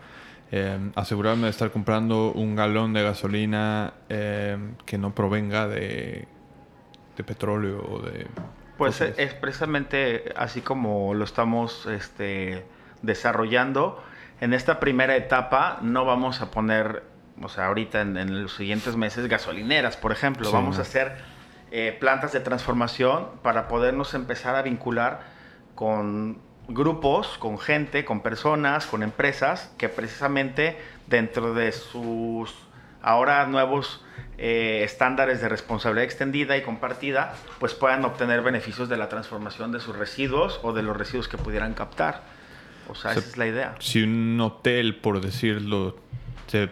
eh, 0.52 0.92
asegurarme 0.96 1.44
de 1.44 1.50
estar 1.50 1.72
comprando 1.72 2.32
un 2.32 2.56
galón 2.56 2.94
de 2.94 3.04
gasolina 3.04 3.94
eh, 4.10 4.58
que 4.86 4.98
no 4.98 5.14
provenga 5.14 5.68
de, 5.68 6.28
de 7.16 7.24
petróleo 7.24 7.86
o 7.90 8.00
de... 8.00 8.28
Pues 8.78 9.00
cosas? 9.00 9.18
es 9.18 9.34
precisamente 9.34 10.32
así 10.36 10.62
como 10.62 11.14
lo 11.14 11.26
estamos 11.26 11.86
este, 11.88 12.64
desarrollando. 13.02 14.04
En 14.40 14.54
esta 14.54 14.80
primera 14.80 15.16
etapa 15.16 15.80
no 15.82 16.06
vamos 16.06 16.42
a 16.42 16.52
poner, 16.52 17.04
o 17.42 17.50
sea, 17.50 17.66
ahorita 17.66 18.02
en, 18.02 18.18
en 18.18 18.44
los 18.44 18.56
siguientes 18.56 18.96
meses 18.96 19.28
gasolineras, 19.28 19.98
por 19.98 20.12
ejemplo. 20.12 20.46
Sí, 20.46 20.54
vamos 20.54 20.76
no. 20.76 20.80
a 20.80 20.84
hacer 20.84 21.18
eh, 21.70 21.98
plantas 22.00 22.32
de 22.32 22.40
transformación 22.40 23.28
para 23.42 23.68
podernos 23.68 24.14
empezar 24.14 24.56
a 24.56 24.62
vincular 24.62 25.20
con 25.76 26.40
grupos, 26.68 27.38
con 27.38 27.58
gente, 27.60 28.06
con 28.06 28.22
personas, 28.22 28.86
con 28.86 29.04
empresas 29.04 29.72
que 29.78 29.90
precisamente 29.90 30.78
dentro 31.08 31.54
de 31.54 31.72
sus 31.72 32.54
ahora 33.02 33.46
nuevos 33.46 34.04
eh, 34.38 34.82
estándares 34.84 35.42
de 35.42 35.50
responsabilidad 35.50 36.04
extendida 36.04 36.58
y 36.58 36.62
compartida, 36.62 37.34
pues 37.60 37.74
puedan 37.74 38.06
obtener 38.06 38.42
beneficios 38.42 38.90
de 38.90 38.98
la 38.98 39.10
transformación 39.10 39.72
de 39.72 39.80
sus 39.80 39.96
residuos 39.96 40.60
o 40.64 40.74
de 40.74 40.84
los 40.84 40.96
residuos 40.96 41.28
que 41.28 41.38
pudieran 41.38 41.74
captar. 41.74 42.24
O 42.90 42.96
sea, 42.96 43.12
esa 43.12 43.20
es 43.20 43.38
la 43.38 43.48
idea. 43.48 43.76
Si 43.80 44.04
un 44.04 44.40
hotel, 44.40 44.96
por 44.96 45.22
decirlo, 45.22 45.98
se 46.48 46.70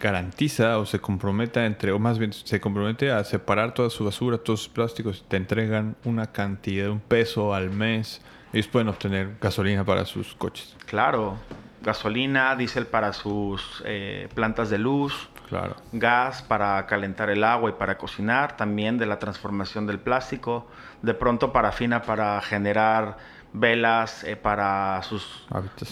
garantiza 0.00 0.78
o 0.78 0.86
se 0.86 0.98
compromete 0.98 1.64
entre, 1.64 1.92
o 1.92 1.98
más 1.98 2.18
bien 2.18 2.32
se 2.32 2.60
compromete 2.60 3.10
a 3.10 3.22
separar 3.24 3.74
toda 3.74 3.90
su 3.90 4.04
basura, 4.04 4.38
todos 4.38 4.60
sus 4.62 4.68
plásticos, 4.68 5.24
te 5.28 5.36
entregan 5.36 5.96
una 6.04 6.32
cantidad, 6.32 6.88
un 6.88 7.00
peso 7.00 7.54
al 7.54 7.70
mes, 7.70 8.22
ellos 8.52 8.68
pueden 8.68 8.88
obtener 8.88 9.36
gasolina 9.40 9.84
para 9.84 10.04
sus 10.04 10.34
coches. 10.34 10.76
Claro, 10.86 11.36
gasolina, 11.82 12.54
diésel 12.56 12.86
para 12.86 13.12
sus 13.12 13.82
eh, 13.86 14.28
plantas 14.34 14.70
de 14.70 14.78
luz, 14.78 15.28
Claro. 15.48 15.74
gas 15.90 16.42
para 16.42 16.86
calentar 16.86 17.28
el 17.28 17.42
agua 17.42 17.70
y 17.70 17.72
para 17.72 17.98
cocinar, 17.98 18.56
también 18.56 18.98
de 18.98 19.06
la 19.06 19.18
transformación 19.18 19.84
del 19.86 19.98
plástico, 19.98 20.68
de 21.02 21.12
pronto 21.12 21.52
parafina 21.52 22.02
para 22.02 22.40
generar 22.40 23.16
velas 23.52 24.22
eh, 24.22 24.36
para 24.36 25.02
sus 25.02 25.44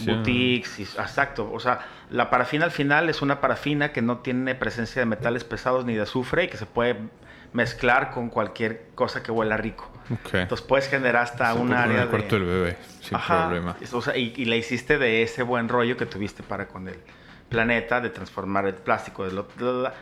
boutiques, 0.06 0.78
y- 0.78 0.82
exacto, 0.84 1.50
o 1.52 1.58
sea, 1.58 1.80
la 2.10 2.30
parafina 2.30 2.66
al 2.66 2.70
final 2.70 3.08
es 3.08 3.20
una 3.20 3.40
parafina 3.40 3.90
que 3.92 4.00
no 4.00 4.18
tiene 4.18 4.54
presencia 4.54 5.00
de 5.02 5.06
metales 5.06 5.42
pesados 5.42 5.84
ni 5.84 5.94
de 5.94 6.02
azufre 6.02 6.44
y 6.44 6.48
que 6.48 6.56
se 6.56 6.66
puede 6.66 6.96
mezclar 7.52 8.10
con 8.10 8.28
cualquier 8.28 8.88
cosa 8.94 9.22
que 9.22 9.30
huela 9.32 9.56
rico. 9.56 9.90
Ok. 10.10 10.34
Entonces 10.34 10.66
puedes 10.66 10.88
generar 10.88 11.22
hasta 11.24 11.52
un 11.54 11.72
área 11.72 12.02
el 12.02 12.08
cuarto 12.08 12.36
de... 12.36 12.40
del 12.40 12.48
bebé, 12.48 12.76
sin 13.00 13.16
Ajá, 13.16 13.48
problema. 13.48 13.76
o 13.92 14.02
sea, 14.02 14.16
y, 14.16 14.32
y 14.36 14.44
le 14.46 14.56
hiciste 14.56 14.98
de 14.98 15.22
ese 15.22 15.42
buen 15.42 15.68
rollo 15.68 15.96
que 15.96 16.06
tuviste 16.06 16.42
para 16.42 16.68
con 16.68 16.88
el 16.88 16.98
planeta, 17.48 18.00
de 18.00 18.10
transformar 18.10 18.66
el 18.66 18.74
plástico. 18.74 19.24
De 19.24 19.32
lo, 19.32 19.44
bla, 19.56 19.70
bla, 19.70 19.80
bla. 19.80 19.94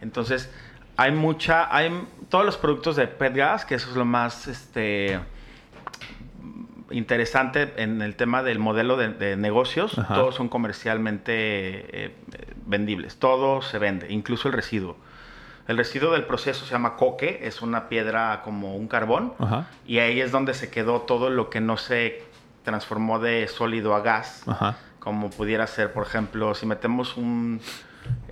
Entonces, 0.00 0.50
hay 0.96 1.12
mucha, 1.12 1.74
hay 1.74 2.06
todos 2.28 2.44
los 2.44 2.56
productos 2.56 2.96
de 2.96 3.06
PET 3.06 3.36
gas, 3.36 3.64
que 3.64 3.74
eso 3.74 3.90
es 3.90 3.96
lo 3.96 4.04
más 4.04 4.46
este, 4.46 5.18
interesante 6.90 7.72
en 7.76 8.02
el 8.02 8.16
tema 8.16 8.42
del 8.42 8.58
modelo 8.58 8.96
de, 8.96 9.08
de 9.08 9.36
negocios. 9.36 9.98
Ajá. 9.98 10.14
Todos 10.14 10.34
son 10.34 10.48
comercialmente 10.48 11.32
eh, 12.04 12.14
vendibles, 12.66 13.16
todo 13.18 13.62
se 13.62 13.78
vende, 13.78 14.12
incluso 14.12 14.48
el 14.48 14.54
residuo. 14.54 14.96
El 15.66 15.78
residuo 15.78 16.12
del 16.12 16.24
proceso 16.24 16.64
se 16.66 16.72
llama 16.72 16.96
coque, 16.96 17.40
es 17.42 17.62
una 17.62 17.88
piedra 17.88 18.42
como 18.44 18.76
un 18.76 18.88
carbón. 18.88 19.34
Ajá. 19.38 19.68
Y 19.86 19.98
ahí 19.98 20.20
es 20.20 20.30
donde 20.30 20.54
se 20.54 20.70
quedó 20.70 21.02
todo 21.02 21.30
lo 21.30 21.48
que 21.50 21.60
no 21.60 21.76
se 21.76 22.22
transformó 22.64 23.18
de 23.18 23.48
sólido 23.48 23.94
a 23.94 24.00
gas. 24.00 24.42
Ajá. 24.46 24.76
Como 24.98 25.30
pudiera 25.30 25.66
ser, 25.66 25.92
por 25.92 26.06
ejemplo, 26.06 26.54
si 26.54 26.66
metemos 26.66 27.16
un 27.16 27.60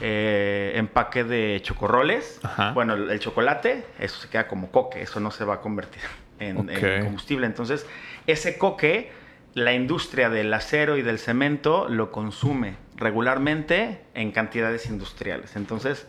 eh, 0.00 0.72
empaque 0.76 1.24
de 1.24 1.60
chocorroles, 1.62 2.40
Ajá. 2.42 2.72
bueno, 2.72 2.94
el, 2.94 3.10
el 3.10 3.20
chocolate, 3.20 3.86
eso 3.98 4.20
se 4.20 4.28
queda 4.28 4.48
como 4.48 4.70
coque, 4.70 5.02
eso 5.02 5.20
no 5.20 5.30
se 5.30 5.44
va 5.44 5.54
a 5.54 5.60
convertir 5.60 6.02
en, 6.50 7.04
combustible. 7.04 7.46
Entonces, 7.46 7.86
ese 8.26 8.58
coque, 8.58 9.12
la 9.54 9.74
industria 9.74 10.30
del 10.30 10.52
acero 10.52 10.96
y 10.96 11.02
del 11.02 11.18
cemento 11.18 11.88
lo 11.88 12.10
consume 12.10 12.76
regularmente 12.96 14.00
en 14.14 14.32
cantidades 14.32 14.86
industriales. 14.86 15.56
Entonces. 15.56 16.04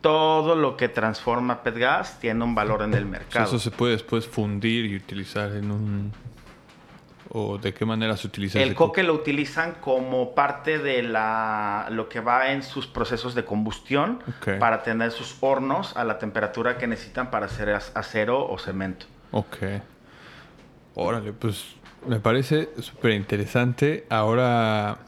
Todo 0.00 0.54
lo 0.54 0.76
que 0.76 0.88
transforma 0.88 1.62
PET 1.62 1.76
gas 1.78 2.20
tiene 2.20 2.44
un 2.44 2.54
valor 2.54 2.82
en 2.82 2.94
el 2.94 3.04
O 3.04 3.08
sea, 3.08 3.10
mercado. 3.10 3.46
eso 3.46 3.58
se 3.58 3.70
puede 3.70 3.92
después 3.92 4.26
fundir 4.26 4.84
y 4.86 4.96
utilizar 4.96 5.52
en 5.52 5.70
un... 5.70 6.12
¿O 7.30 7.58
de 7.58 7.74
qué 7.74 7.84
manera 7.84 8.16
se 8.16 8.26
utiliza 8.26 8.58
El 8.62 8.74
coque 8.74 9.02
lo 9.02 9.12
utilizan 9.12 9.74
como 9.82 10.34
parte 10.34 10.78
de 10.78 11.02
la, 11.02 11.86
lo 11.90 12.08
que 12.08 12.20
va 12.20 12.52
en 12.52 12.62
sus 12.62 12.86
procesos 12.86 13.34
de 13.34 13.44
combustión 13.44 14.20
para 14.58 14.82
tener 14.82 15.10
sus 15.10 15.36
hornos 15.40 15.94
a 15.94 16.04
la 16.04 16.18
temperatura 16.18 16.78
que 16.78 16.86
necesitan 16.86 17.30
para 17.30 17.44
hacer 17.46 17.68
ac- 17.68 17.90
acero 17.94 18.48
o 18.48 18.56
cemento. 18.58 19.04
Ok. 19.32 19.56
Órale, 20.94 21.32
pues 21.34 21.74
me 22.06 22.18
parece 22.18 22.70
súper 22.80 23.10
interesante. 23.12 24.06
Ahora, 24.08 24.98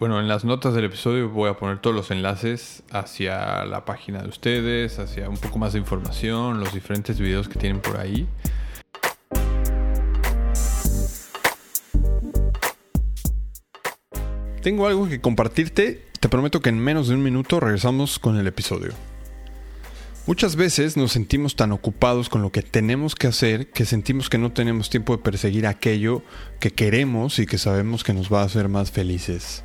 bueno, 0.00 0.18
en 0.18 0.28
las 0.28 0.46
notas 0.46 0.72
del 0.72 0.86
episodio 0.86 1.28
voy 1.28 1.50
a 1.50 1.58
poner 1.58 1.78
todos 1.78 1.94
los 1.94 2.10
enlaces 2.10 2.82
hacia 2.90 3.66
la 3.66 3.84
página 3.84 4.22
de 4.22 4.30
ustedes, 4.30 4.98
hacia 4.98 5.28
un 5.28 5.36
poco 5.36 5.58
más 5.58 5.74
de 5.74 5.78
información, 5.78 6.58
los 6.58 6.72
diferentes 6.72 7.20
videos 7.20 7.50
que 7.50 7.58
tienen 7.58 7.80
por 7.80 7.98
ahí. 7.98 8.26
Tengo 14.62 14.86
algo 14.86 15.06
que 15.06 15.20
compartirte. 15.20 16.06
Te 16.18 16.30
prometo 16.30 16.60
que 16.60 16.70
en 16.70 16.78
menos 16.78 17.08
de 17.08 17.14
un 17.14 17.22
minuto 17.22 17.60
regresamos 17.60 18.18
con 18.18 18.38
el 18.38 18.46
episodio. 18.46 18.92
Muchas 20.26 20.56
veces 20.56 20.96
nos 20.96 21.12
sentimos 21.12 21.56
tan 21.56 21.72
ocupados 21.72 22.30
con 22.30 22.40
lo 22.40 22.52
que 22.52 22.62
tenemos 22.62 23.14
que 23.14 23.26
hacer 23.26 23.70
que 23.70 23.84
sentimos 23.84 24.30
que 24.30 24.38
no 24.38 24.52
tenemos 24.52 24.88
tiempo 24.88 25.14
de 25.14 25.22
perseguir 25.22 25.66
aquello 25.66 26.22
que 26.58 26.70
queremos 26.70 27.38
y 27.38 27.44
que 27.44 27.58
sabemos 27.58 28.02
que 28.02 28.14
nos 28.14 28.32
va 28.32 28.40
a 28.40 28.44
hacer 28.44 28.68
más 28.68 28.90
felices. 28.90 29.64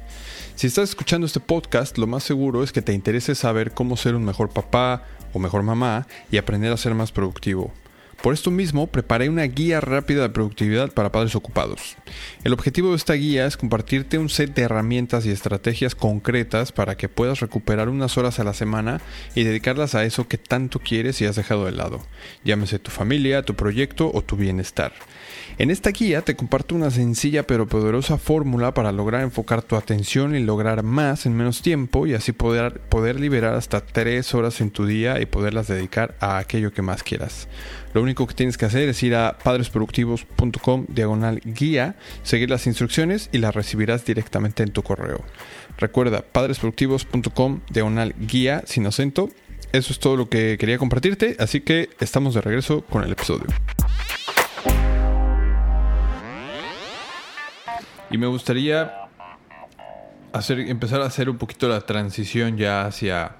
Si 0.55 0.67
estás 0.67 0.87
escuchando 0.87 1.27
este 1.27 1.41
podcast, 1.41 1.97
lo 1.97 2.07
más 2.07 2.23
seguro 2.23 2.63
es 2.63 2.71
que 2.71 2.81
te 2.81 2.93
interese 2.93 3.35
saber 3.35 3.73
cómo 3.73 3.97
ser 3.97 4.15
un 4.15 4.23
mejor 4.23 4.51
papá 4.51 5.03
o 5.33 5.39
mejor 5.39 5.63
mamá 5.63 6.07
y 6.31 6.37
aprender 6.37 6.71
a 6.71 6.77
ser 6.77 6.95
más 6.95 7.11
productivo. 7.11 7.73
Por 8.21 8.33
esto 8.33 8.51
mismo, 8.51 8.87
preparé 8.87 9.27
una 9.27 9.43
guía 9.43 9.81
rápida 9.81 10.21
de 10.21 10.29
productividad 10.29 10.93
para 10.93 11.11
padres 11.11 11.35
ocupados. 11.35 11.97
El 12.45 12.53
objetivo 12.53 12.91
de 12.91 12.95
esta 12.95 13.15
guía 13.15 13.45
es 13.45 13.57
compartirte 13.57 14.17
un 14.17 14.29
set 14.29 14.55
de 14.55 14.61
herramientas 14.61 15.25
y 15.25 15.29
estrategias 15.29 15.93
concretas 15.93 16.71
para 16.71 16.95
que 16.95 17.09
puedas 17.09 17.41
recuperar 17.41 17.89
unas 17.89 18.17
horas 18.17 18.39
a 18.39 18.45
la 18.45 18.53
semana 18.53 19.01
y 19.35 19.43
dedicarlas 19.43 19.93
a 19.93 20.05
eso 20.05 20.29
que 20.29 20.37
tanto 20.37 20.79
quieres 20.79 21.19
y 21.19 21.25
has 21.25 21.35
dejado 21.35 21.65
de 21.65 21.73
lado, 21.73 22.01
llámese 22.45 22.79
tu 22.79 22.91
familia, 22.91 23.43
tu 23.43 23.55
proyecto 23.55 24.09
o 24.13 24.21
tu 24.21 24.37
bienestar. 24.37 24.93
En 25.57 25.71
esta 25.71 25.91
guía 25.91 26.21
te 26.21 26.35
comparto 26.35 26.75
una 26.75 26.91
sencilla 26.91 27.47
pero 27.47 27.65
poderosa 27.65 28.17
fórmula 28.17 28.73
para 28.73 28.91
lograr 28.91 29.21
enfocar 29.21 29.61
tu 29.61 29.77
atención 29.77 30.35
y 30.35 30.43
lograr 30.43 30.83
más 30.83 31.25
en 31.25 31.33
menos 31.37 31.61
tiempo 31.61 32.05
y 32.05 32.13
así 32.13 32.33
poder, 32.33 32.81
poder 32.81 33.21
liberar 33.21 33.53
hasta 33.53 33.79
3 33.79 34.33
horas 34.33 34.59
en 34.59 34.69
tu 34.71 34.85
día 34.85 35.21
y 35.21 35.25
poderlas 35.25 35.67
dedicar 35.67 36.15
a 36.19 36.39
aquello 36.39 36.73
que 36.73 36.81
más 36.81 37.03
quieras. 37.03 37.47
Lo 37.93 38.01
único 38.01 38.27
que 38.27 38.33
tienes 38.33 38.57
que 38.57 38.65
hacer 38.65 38.89
es 38.89 39.01
ir 39.01 39.15
a 39.15 39.37
padresproductivos.com 39.41 40.87
diagonal 40.89 41.39
guía, 41.45 41.95
seguir 42.23 42.49
las 42.49 42.67
instrucciones 42.67 43.29
y 43.31 43.37
las 43.37 43.55
recibirás 43.55 44.03
directamente 44.03 44.61
en 44.61 44.71
tu 44.71 44.83
correo. 44.83 45.23
Recuerda 45.77 46.21
padresproductivos.com 46.21 47.61
diagonal 47.69 48.13
guía 48.19 48.63
sin 48.65 48.87
acento. 48.87 49.29
Eso 49.71 49.93
es 49.93 49.99
todo 49.99 50.17
lo 50.17 50.27
que 50.27 50.57
quería 50.59 50.77
compartirte, 50.77 51.37
así 51.39 51.61
que 51.61 51.89
estamos 52.01 52.33
de 52.33 52.41
regreso 52.41 52.81
con 52.81 53.05
el 53.05 53.13
episodio. 53.13 53.45
Y 58.09 58.17
me 58.17 58.27
gustaría 58.27 59.07
hacer, 60.31 60.59
empezar 60.59 61.01
a 61.01 61.05
hacer 61.05 61.29
un 61.29 61.37
poquito 61.37 61.67
la 61.67 61.81
transición 61.81 62.57
ya 62.57 62.85
hacia, 62.85 63.37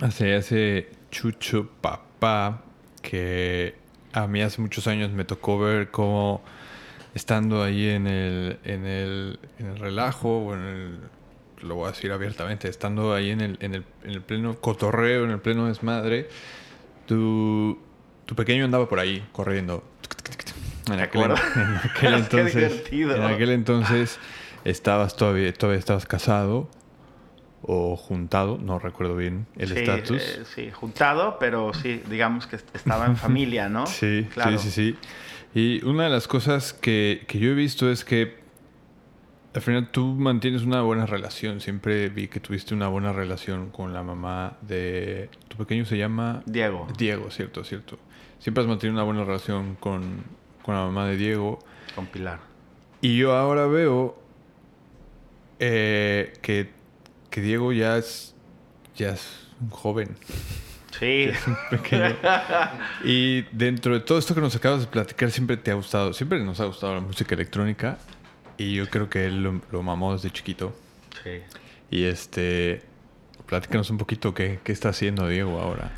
hacia 0.00 0.36
ese 0.36 0.90
chucho 1.10 1.68
papá 1.80 2.62
que 3.02 3.74
a 4.12 4.26
mí 4.26 4.42
hace 4.42 4.60
muchos 4.60 4.86
años 4.86 5.10
me 5.10 5.24
tocó 5.24 5.58
ver 5.58 5.90
cómo 5.90 6.42
estando 7.14 7.62
ahí 7.62 7.88
en 7.88 8.06
el, 8.06 8.58
en 8.64 8.86
el, 8.86 9.38
en 9.58 9.66
el 9.66 9.78
relajo, 9.78 10.38
o 10.38 10.54
en 10.54 10.60
el, 10.60 10.98
lo 11.62 11.76
voy 11.76 11.88
a 11.88 11.90
decir 11.92 12.12
abiertamente, 12.12 12.68
estando 12.68 13.14
ahí 13.14 13.30
en 13.30 13.40
el, 13.40 13.58
en 13.60 13.74
el, 13.74 13.84
en 14.04 14.10
el 14.10 14.22
pleno 14.22 14.60
cotorreo, 14.60 15.24
en 15.24 15.30
el 15.30 15.40
pleno 15.40 15.66
desmadre, 15.66 16.28
tu, 17.06 17.78
tu 18.26 18.34
pequeño 18.34 18.64
andaba 18.64 18.88
por 18.88 19.00
ahí 19.00 19.26
corriendo. 19.32 19.82
En 20.94 21.00
aquel, 21.00 21.22
en 21.22 21.32
aquel 21.84 22.14
entonces, 22.14 22.54
divertido. 22.54 23.16
en 23.16 23.22
aquel 23.22 23.50
entonces 23.50 24.18
estabas 24.64 25.16
todavía, 25.16 25.52
todavía 25.52 25.78
estabas 25.78 26.06
casado 26.06 26.68
o 27.62 27.96
juntado, 27.96 28.58
no 28.58 28.78
recuerdo 28.78 29.16
bien 29.16 29.46
el 29.56 29.68
Sí, 29.68 29.74
estatus. 29.80 30.22
eh, 30.22 30.42
sí, 30.54 30.70
juntado, 30.72 31.38
pero 31.40 31.74
sí, 31.74 32.02
digamos 32.08 32.46
que 32.46 32.56
estaba 32.56 33.06
en 33.06 33.16
familia, 33.16 33.68
¿no? 33.68 33.86
Sí, 33.86 34.26
claro. 34.32 34.58
sí, 34.58 34.70
sí, 34.70 34.94
sí. 35.54 35.80
Y 35.80 35.84
una 35.84 36.04
de 36.04 36.10
las 36.10 36.28
cosas 36.28 36.72
que, 36.72 37.24
que 37.26 37.38
yo 37.38 37.50
he 37.50 37.54
visto 37.54 37.90
es 37.90 38.04
que 38.04 38.36
al 39.54 39.62
final 39.62 39.90
tú 39.90 40.06
mantienes 40.06 40.62
una 40.62 40.82
buena 40.82 41.06
relación. 41.06 41.60
Siempre 41.60 42.10
vi 42.10 42.28
que 42.28 42.38
tuviste 42.38 42.74
una 42.74 42.86
buena 42.88 43.12
relación 43.12 43.70
con 43.70 43.92
la 43.92 44.02
mamá 44.04 44.58
de... 44.60 45.30
Tu 45.48 45.56
pequeño 45.56 45.84
se 45.84 45.96
llama... 45.96 46.42
Diego. 46.46 46.86
Diego, 46.96 47.30
cierto, 47.30 47.64
cierto. 47.64 47.98
Siempre 48.38 48.62
has 48.62 48.68
mantenido 48.68 48.94
una 48.94 49.02
buena 49.04 49.24
relación 49.24 49.74
con, 49.80 50.22
con 50.68 50.74
la 50.74 50.82
mamá 50.82 51.06
de 51.06 51.16
Diego. 51.16 51.58
Con 51.94 52.04
Pilar. 52.08 52.40
Y 53.00 53.16
yo 53.16 53.34
ahora 53.34 53.66
veo 53.66 54.18
eh, 55.58 56.34
que, 56.42 56.68
que 57.30 57.40
Diego 57.40 57.72
ya 57.72 57.96
es, 57.96 58.34
ya 58.94 59.12
es 59.12 59.48
un 59.62 59.70
joven. 59.70 60.14
Sí. 61.00 61.30
Pequeño. 61.70 62.14
y 63.02 63.44
dentro 63.50 63.94
de 63.94 64.00
todo 64.00 64.18
esto 64.18 64.34
que 64.34 64.42
nos 64.42 64.54
acabas 64.56 64.82
de 64.82 64.88
platicar, 64.88 65.30
siempre 65.30 65.56
te 65.56 65.70
ha 65.70 65.74
gustado, 65.74 66.12
siempre 66.12 66.38
nos 66.44 66.60
ha 66.60 66.66
gustado 66.66 66.96
la 66.96 67.00
música 67.00 67.34
electrónica. 67.34 67.96
Y 68.58 68.74
yo 68.74 68.90
creo 68.90 69.08
que 69.08 69.24
él 69.24 69.42
lo, 69.42 69.62
lo 69.72 69.82
mamó 69.82 70.12
desde 70.12 70.30
chiquito. 70.30 70.76
Sí. 71.24 71.40
Y 71.90 72.04
este, 72.04 72.82
platícanos 73.46 73.88
un 73.88 73.96
poquito 73.96 74.34
qué, 74.34 74.60
qué 74.62 74.72
está 74.72 74.90
haciendo 74.90 75.28
Diego 75.28 75.58
ahora. 75.58 75.90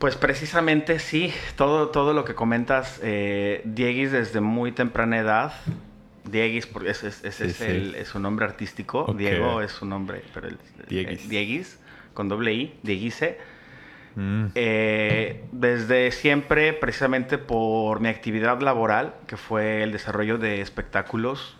Pues 0.00 0.16
precisamente 0.16 0.98
sí, 0.98 1.30
todo, 1.56 1.90
todo 1.90 2.14
lo 2.14 2.24
que 2.24 2.34
comentas, 2.34 2.98
eh, 3.02 3.60
Dieguis 3.66 4.10
desde 4.10 4.40
muy 4.40 4.72
temprana 4.72 5.18
edad, 5.18 5.52
Dieguis, 6.24 6.66
porque 6.66 6.88
ese, 6.90 7.08
es- 7.08 7.22
ese 7.22 7.44
Sí, 7.44 7.50
es, 7.50 7.56
sí. 7.58 7.64
el- 7.64 7.94
es 7.96 8.08
su 8.08 8.18
nombre 8.18 8.46
artístico. 8.46 9.14
Diego 9.16 9.60
es 9.60 9.72
su 9.72 9.84
nombre, 9.84 10.22
pero 10.32 10.48
el, 10.48 10.58
Dieguis. 10.88 11.24
eh, 11.26 11.28
Dieguis, 11.28 11.78
con 12.14 12.30
doble 12.30 12.54
I, 12.54 12.74
Dieguise. 12.82 13.36
Mm, 14.16 14.46
Eh, 14.54 15.44
desde 15.52 16.10
siempre, 16.12 16.72
precisamente 16.72 17.36
por 17.36 18.00
mi 18.00 18.08
actividad 18.08 18.58
laboral, 18.62 19.14
que 19.26 19.36
fue 19.36 19.82
el 19.82 19.92
desarrollo 19.92 20.38
de 20.38 20.62
espectáculos 20.62 21.58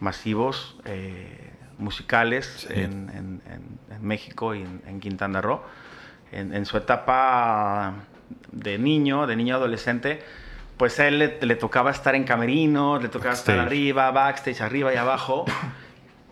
masivos, 0.00 0.78
eh, 0.84 1.50
musicales 1.78 2.66
Sí. 2.68 2.74
en, 2.74 3.08
en- 3.08 3.42
en- 3.50 3.94
en 3.96 4.06
México 4.06 4.54
y 4.54 4.60
en, 4.60 4.82
en 4.86 5.00
Quintana 5.00 5.40
Roo. 5.40 5.62
En, 6.32 6.54
en 6.54 6.64
su 6.66 6.76
etapa 6.76 7.94
de 8.52 8.78
niño, 8.78 9.26
de 9.26 9.36
niño 9.36 9.56
adolescente, 9.56 10.22
pues 10.76 10.98
a 11.00 11.08
él 11.08 11.18
le, 11.18 11.38
le 11.40 11.56
tocaba 11.56 11.90
estar 11.90 12.14
en 12.14 12.24
camerinos, 12.24 13.02
le 13.02 13.08
tocaba 13.08 13.34
estar 13.34 13.58
arriba, 13.58 14.10
backstage, 14.10 14.60
arriba 14.60 14.94
y 14.94 14.96
abajo. 14.96 15.44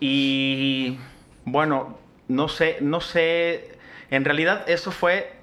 Y 0.01 0.99
bueno, 1.45 1.99
no 2.29 2.49
sé, 2.49 2.79
no 2.81 3.01
sé, 3.01 3.77
en 4.11 4.25
realidad 4.25 4.65
eso 4.69 4.93
fue, 4.93 5.37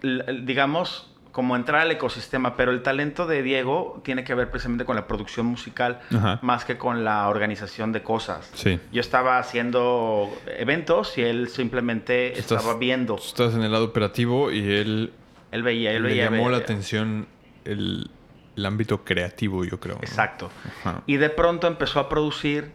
digamos, 0.44 1.14
como 1.36 1.58
entrar 1.58 1.82
al 1.82 1.92
ecosistema, 1.92 2.56
pero 2.56 2.72
el 2.72 2.82
talento 2.82 3.28
de 3.28 3.44
Diego 3.44 4.00
tiene 4.06 4.24
que 4.24 4.34
ver 4.34 4.50
precisamente 4.50 4.86
con 4.86 4.96
la 4.96 5.06
producción 5.06 5.46
musical 5.46 6.00
Ajá. 6.16 6.40
más 6.42 6.64
que 6.64 6.78
con 6.78 7.04
la 7.04 7.28
organización 7.28 7.92
de 7.92 8.02
cosas. 8.04 8.50
Sí. 8.54 8.80
Yo 8.94 9.02
estaba 9.02 9.38
haciendo 9.38 10.32
eventos 10.58 11.18
y 11.18 11.24
él 11.24 11.50
simplemente 11.50 12.40
Estás- 12.40 12.60
estaba 12.62 12.80
viendo. 12.80 13.18
Estás 13.18 13.54
en 13.54 13.64
el 13.64 13.74
lado 13.74 13.84
operativo 13.84 14.50
y 14.50 14.60
él 14.60 15.12
Él 15.52 15.62
veía, 15.62 15.92
él 15.92 16.04
le 16.04 16.10
veía. 16.12 16.30
llamó 16.30 16.50
la 16.50 16.56
atención 16.56 17.28
el, 17.66 18.10
el 18.56 18.66
ámbito 18.66 19.04
creativo, 19.04 19.66
yo 19.66 19.78
creo. 19.78 19.96
¿no? 19.96 20.02
Exacto. 20.04 20.50
Ajá. 20.86 21.02
Y 21.06 21.18
de 21.18 21.30
pronto 21.30 21.68
empezó 21.68 22.00
a 22.00 22.08
producir 22.08 22.72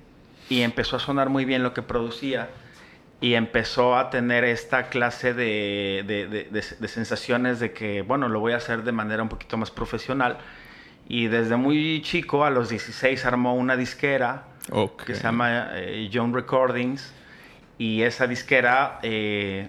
y 0.50 0.60
empezó 0.60 0.96
a 0.96 0.98
sonar 0.98 1.30
muy 1.30 1.46
bien 1.46 1.62
lo 1.62 1.72
que 1.72 1.80
producía 1.80 2.50
y 3.20 3.34
empezó 3.34 3.96
a 3.96 4.08
tener 4.10 4.44
esta 4.44 4.88
clase 4.88 5.34
de, 5.34 6.04
de- 6.06 6.26
de- 6.78 6.88
sensaciones 6.88 7.60
de 7.60 7.72
que, 7.72 8.02
bueno, 8.02 8.28
lo 8.28 8.40
voy 8.40 8.52
a 8.52 8.56
hacer 8.56 8.82
de 8.82 8.92
manera 8.92 9.22
un 9.22 9.28
poquito 9.28 9.56
más 9.58 9.70
profesional. 9.70 10.38
Y 11.08 11.26
desde 11.26 11.56
muy 11.56 12.00
chico, 12.02 12.44
a 12.44 12.50
los 12.50 12.68
16, 12.70 13.24
armó 13.26 13.54
una 13.54 13.76
disquera 13.76 14.44
Ok. 14.70 15.04
que 15.04 15.14
se 15.14 15.22
llama 15.24 15.70
eh, 15.74 16.08
Young 16.10 16.34
Recordings 16.34 17.12
y 17.78 18.02
esa 18.02 18.26
disquera 18.26 18.98
eh, 19.02 19.68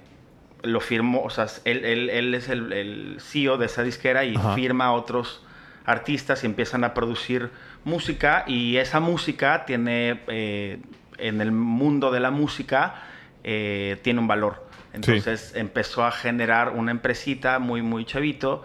lo 0.63 0.79
firmó, 0.79 1.23
o 1.23 1.29
sea, 1.29 1.47
él, 1.65 1.83
él- 1.83 2.09
él 2.09 2.33
es 2.35 2.47
el, 2.47 2.71
el 2.71 3.17
CEO 3.19 3.57
de 3.57 3.65
esa 3.65 3.83
disquera 3.83 4.23
y 4.23 4.35
Ajá. 4.35 4.53
firma 4.55 4.85
a 4.85 4.91
otros 4.93 5.43
artistas 5.85 6.43
y 6.43 6.45
empiezan 6.45 6.83
a 6.83 6.93
producir 6.93 7.49
música 7.83 8.43
y 8.47 8.77
esa 8.77 8.99
música 8.99 9.65
tiene, 9.65 10.21
eh, 10.27 10.79
en 11.17 11.41
el 11.41 11.51
mundo 11.51 12.11
de 12.11 12.19
la 12.19 12.29
música, 12.29 12.95
eh, 13.43 13.97
tiene 14.01 14.19
un 14.19 14.27
valor. 14.27 14.67
Entonces 14.93 15.53
empezó 15.55 16.03
a 16.03 16.11
generar 16.11 16.69
una 16.69 16.91
empresita 16.91 17.59
muy, 17.59 17.81
muy 17.81 18.03
chavito 18.05 18.63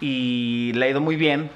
y 0.00 0.72
le 0.74 0.86
ha 0.86 0.88
ido 0.90 1.00
muy 1.00 1.16
bien 1.16 1.50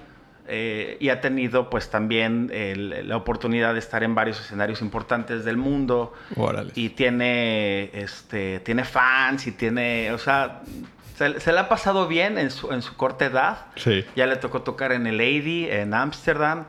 eh, 0.49 0.97
y 1.01 1.09
ha 1.09 1.21
tenido 1.21 1.69
pues 1.71 1.91
también 1.91 2.51
el- 2.55 3.09
la 3.09 3.17
oportunidad 3.17 3.73
de 3.73 3.81
estar 3.81 4.05
en 4.05 4.15
varios 4.15 4.41
escenarios 4.41 4.81
importantes 4.81 5.45
del 5.45 5.57
mundo 5.57 6.13
Órale. 6.37 6.71
y 6.77 6.91
tiene 6.91 7.91
este 7.93 8.61
tiene 8.61 8.85
fans 8.85 9.49
y 9.49 9.53
tiene 9.53 10.13
o 10.13 10.19
sea 10.19 10.63
se, 11.17 11.41
se 11.41 11.53
le 11.53 11.59
ha 11.59 11.69
pasado 11.69 12.07
bien 12.07 12.39
en 12.39 12.53
su, 12.53 12.71
en 12.73 12.83
su 12.83 12.95
corta 12.97 13.25
edad 13.27 13.67
Sí. 13.75 14.05
ya 14.15 14.27
le 14.27 14.37
tocó 14.37 14.63
tocar 14.63 14.93
en 14.93 15.09
el 15.09 15.17
Lady 15.19 15.67
en 15.69 15.93
Ámsterdam 15.95 16.67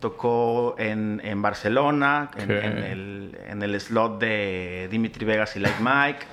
tocó 0.00 0.74
en, 0.78 1.20
en 1.24 1.40
Barcelona 1.42 2.30
en, 2.36 2.50
el, 2.50 3.38
en 3.46 3.62
el 3.62 3.80
slot 3.80 4.18
de 4.18 4.88
Dimitri 4.90 5.24
Vegas 5.24 5.56
y 5.56 5.60
Like 5.60 5.80
Mike 5.80 6.26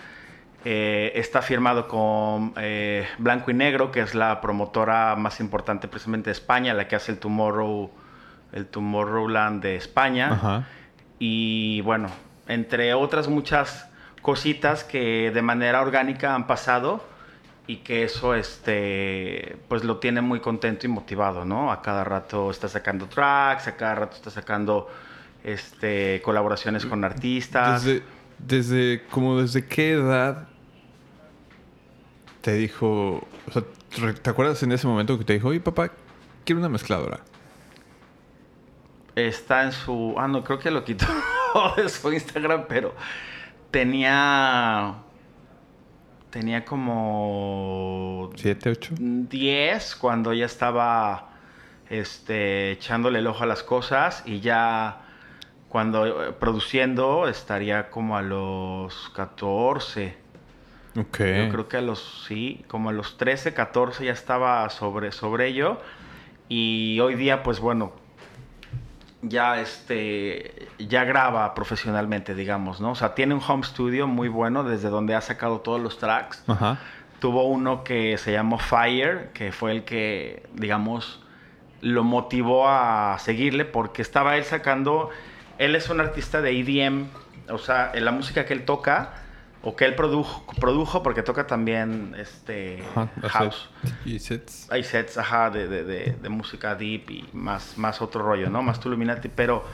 Eh, 0.70 1.14
está 1.16 1.42
firmado 1.42 1.88
con 1.88 2.52
eh, 2.58 3.08
Blanco 3.20 3.52
y 3.52 3.54
Negro, 3.54 3.90
que 3.90 4.02
es 4.02 4.14
la 4.14 4.42
promotora 4.42 5.16
más 5.16 5.40
importante 5.40 5.88
precisamente 5.88 6.30
de 6.30 6.34
España, 6.34 6.74
la 6.74 6.88
que 6.88 6.96
hace 6.98 7.14
el 7.14 7.20
Tomorrow, 7.20 7.90
el 8.52 8.66
Tomorrowland 8.66 9.62
de 9.62 9.76
España. 9.76 10.34
Ajá. 10.34 10.68
Y 11.20 11.80
bueno, 11.82 12.10
entre 12.48 12.94
otras 12.96 13.30
muchas 13.30 13.88
cositas 14.22 14.84
que 14.84 15.32
de 15.32 15.42
manera 15.42 15.80
orgánica 15.80 16.34
han 16.36 16.48
pasado 16.48 17.02
y 17.68 17.78
que 17.78 18.04
eso 18.04 18.34
este 18.34 19.58
pues 19.68 19.84
lo 19.84 19.98
tiene 19.98 20.22
muy 20.22 20.40
contento 20.40 20.86
y 20.86 20.90
motivado, 20.90 21.44
¿no? 21.44 21.72
A 21.72 21.82
cada 21.82 22.04
rato 22.04 22.50
está 22.50 22.70
sacando 22.70 23.08
tracks, 23.08 23.68
a 23.68 23.76
cada 23.76 23.96
rato 23.96 24.16
está 24.16 24.32
sacando 24.32 24.90
este 25.44 26.22
colaboraciones 26.24 26.86
con 26.86 27.04
artistas. 27.04 27.84
Desde, 27.84 28.04
desde, 28.40 29.04
como 29.12 29.42
desde 29.42 29.66
qué 29.66 29.92
edad 29.92 30.48
te 32.42 32.54
dijo, 32.54 33.28
o 33.48 33.52
sea, 33.52 33.64
¿te 34.14 34.30
acuerdas 34.30 34.64
en 34.64 34.72
ese 34.72 34.88
momento 34.88 35.18
que 35.18 35.26
te 35.26 35.34
dijo, 35.34 35.50
oye 35.50 35.60
papá, 35.60 35.92
quiero 36.46 36.60
una 36.60 36.70
mezcladora? 36.70 37.20
Está 39.16 39.64
en 39.64 39.72
su. 39.72 40.16
Ah, 40.18 40.28
no, 40.28 40.44
creo 40.44 40.60
que 40.60 40.72
lo 40.72 40.86
quitó 40.86 41.06
de 41.76 41.90
su 41.90 42.14
Instagram, 42.14 42.66
pero 42.70 42.94
tenía. 43.72 44.96
Tenía 46.30 46.66
como. 46.66 48.32
¿Siete, 48.36 48.70
ocho? 48.70 48.94
10 48.98 49.96
cuando 49.96 50.34
ya 50.34 50.46
estaba 50.46 51.30
este, 51.90 52.72
echándole 52.72 53.20
el 53.20 53.28
ojo 53.28 53.44
a 53.44 53.48
las 53.48 53.64
cosas 53.64 54.24
y 54.26 54.42
ya 54.42 55.02
cuando 55.70 56.06
eh, 56.06 56.34
produciendo 56.34 57.28
estaría 57.28 57.90
como 57.90 58.18
a 58.18 58.22
los 58.22 59.10
14. 59.16 60.16
Ok. 60.98 61.20
Yo 61.20 61.50
creo 61.50 61.68
que 61.68 61.78
a 61.78 61.82
los, 61.82 62.26
sí, 62.28 62.66
como 62.68 62.90
a 62.90 62.94
los 62.94 63.18
13, 63.18 63.54
14 63.54 64.06
ya 64.06 64.12
estaba 64.12 64.70
sobre, 64.70 65.12
sobre 65.12 65.48
ello. 65.48 65.80
Y 66.50 67.00
hoy 67.02 67.16
día, 67.16 67.44
pues 67.44 67.60
bueno, 67.60 67.94
ya 69.22 69.60
este, 69.60 70.68
ya 70.78 71.04
graba 71.04 71.54
profesionalmente, 71.54 72.36
digamos, 72.36 72.80
¿no? 72.80 72.92
O 72.92 72.96
sea, 72.96 73.16
tiene 73.16 73.34
un 73.34 73.42
home 73.46 73.64
studio 73.64 74.08
muy 74.08 74.28
bueno 74.28 74.64
desde 74.64 74.90
donde 74.90 75.16
ha 75.16 75.22
sacado 75.22 75.62
todos 75.62 75.82
los 75.82 75.98
tracks. 75.98 76.44
Ajá. 76.48 76.80
Tuvo 77.20 77.46
uno 77.46 77.84
que 77.84 78.18
se 78.18 78.32
llamó 78.32 78.60
Fire, 78.60 79.32
que 79.34 79.52
fue 79.52 79.72
el 79.72 79.84
que, 79.84 80.44
digamos, 80.54 81.20
lo 81.82 82.04
motivó 82.04 82.68
a 82.70 83.18
seguirle 83.20 83.66
porque 83.66 84.02
estaba 84.02 84.38
él 84.38 84.44
sacando, 84.44 85.10
él 85.58 85.76
es 85.76 85.90
un 85.90 86.00
artista 86.00 86.42
de 86.42 86.60
EDM, 86.60 87.08
o 87.50 87.58
sea, 87.58 87.92
en 87.94 88.06
la 88.06 88.12
música 88.12 88.46
que 88.46 88.54
él 88.54 88.66
toca 88.66 89.14
o 89.70 89.76
que 89.76 89.84
él 89.84 89.96
produjo, 89.96 90.46
produjo 90.62 91.04
porque 91.04 91.24
toca 91.24 91.46
también 91.46 92.16
este 92.18 92.82
Ajá. 92.96 93.10
house. 93.28 93.70
Y 94.06 94.18
sets. 94.20 94.66
Hay 94.72 94.84
sets, 94.86 95.18
ajá, 95.18 95.50
de, 95.50 95.68
de- 95.68 95.84
de- 95.84 96.14
de 96.22 96.30
música 96.30 96.74
deep 96.76 97.10
y 97.10 97.26
más, 97.34 97.78
más 97.78 98.02
otro 98.02 98.24
rollo, 98.24 98.50
¿no? 98.50 98.62
Más 98.64 98.80
Tuluminati, 98.80 99.28
pero 99.28 99.66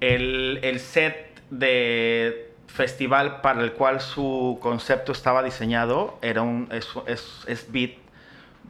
el, 0.00 0.60
el 0.62 0.80
set 0.80 1.40
de 1.50 2.52
festival 2.68 3.42
para 3.42 3.60
el 3.62 3.72
cual 3.72 4.00
su 4.00 4.58
concepto 4.62 5.12
estaba 5.12 5.42
diseñado 5.42 6.18
era 6.22 6.40
un, 6.40 6.68
es, 6.72 6.88
es, 7.06 7.44
es 7.46 7.70
beat 7.70 7.90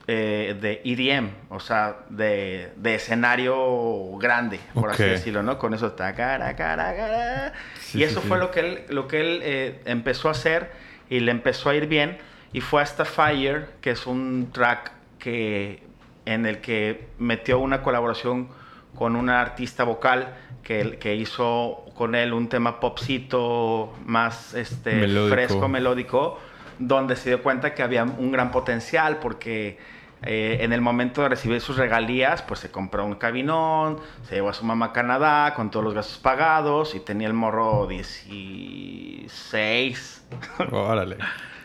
eh, 0.07 0.57
de 0.61 0.83
EDM, 0.85 1.31
o 1.49 1.61
sea, 1.61 1.97
de, 2.11 2.73
de 2.77 2.95
escenario 2.97 4.17
grande, 4.19 4.61
por 4.75 4.91
así 4.91 5.05
Ok. 5.05 5.09
decirlo, 5.09 5.43
¿no? 5.43 5.59
Con 5.59 5.73
eso, 5.75 5.93
ta, 5.93 6.15
cara, 6.15 6.55
cara, 6.57 6.95
cara. 6.97 7.53
Sí, 7.81 7.99
y 7.99 8.03
eso 8.03 8.21
sí, 8.21 8.29
fue 8.29 8.37
sí. 8.37 8.43
lo 8.43 8.51
que 8.51 8.61
él, 8.61 8.85
lo 8.91 9.09
que 9.09 9.21
él 9.21 9.41
eh, 9.43 9.81
empezó 9.87 10.29
a 10.29 10.33
hacer 10.33 10.73
y 11.09 11.21
le 11.21 11.31
empezó 11.31 11.71
a 11.71 11.75
ir 11.75 11.87
bien. 11.87 12.19
Y 12.53 12.61
fue 12.61 12.83
hasta 12.83 13.05
Fire, 13.05 13.67
que 13.81 13.91
es 13.91 14.07
un 14.07 14.51
track 14.53 14.93
que, 15.19 15.83
en 16.27 16.47
el 16.47 16.61
que 16.61 17.09
metió 17.19 17.59
una 17.59 17.83
colaboración 17.83 18.49
con 18.95 19.17
una 19.17 19.41
artista 19.41 19.85
vocal 19.85 20.35
que, 20.63 20.99
que 21.01 21.15
hizo 21.17 21.85
con 21.97 22.15
él 22.15 22.33
un 22.33 22.49
tema 22.49 22.79
popcito 22.81 23.93
más 24.05 24.55
este, 24.55 24.95
Melódico. 24.95 25.35
fresco, 25.35 25.69
melódico, 25.69 26.41
donde 26.79 27.17
se 27.17 27.31
dio 27.31 27.43
cuenta 27.43 27.75
que 27.75 27.83
había 27.83 28.05
un 28.05 28.31
gran 28.33 28.51
potencial 28.51 29.19
porque 29.19 29.79
eh, 30.23 30.59
en 30.61 30.73
el 30.73 30.81
momento 30.81 31.21
de 31.23 31.29
recibir 31.29 31.61
sus 31.61 31.77
regalías, 31.77 32.41
pues 32.43 32.61
se 32.61 32.71
compró 32.71 33.05
un 33.05 33.17
cabinón, 33.17 33.99
se 34.27 34.37
llevó 34.37 34.49
a 34.49 34.55
su 34.55 34.65
mamá 34.65 34.87
a 34.87 34.93
Canadá 34.93 35.53
con 35.55 35.71
todos 35.71 35.85
los 35.85 35.93
gastos 35.93 36.17
pagados 36.19 36.95
y 36.95 37.01
tenía 37.01 37.29
el 37.29 37.35
morro 37.35 37.87
16. 37.87 40.25
Órale. 40.73 41.19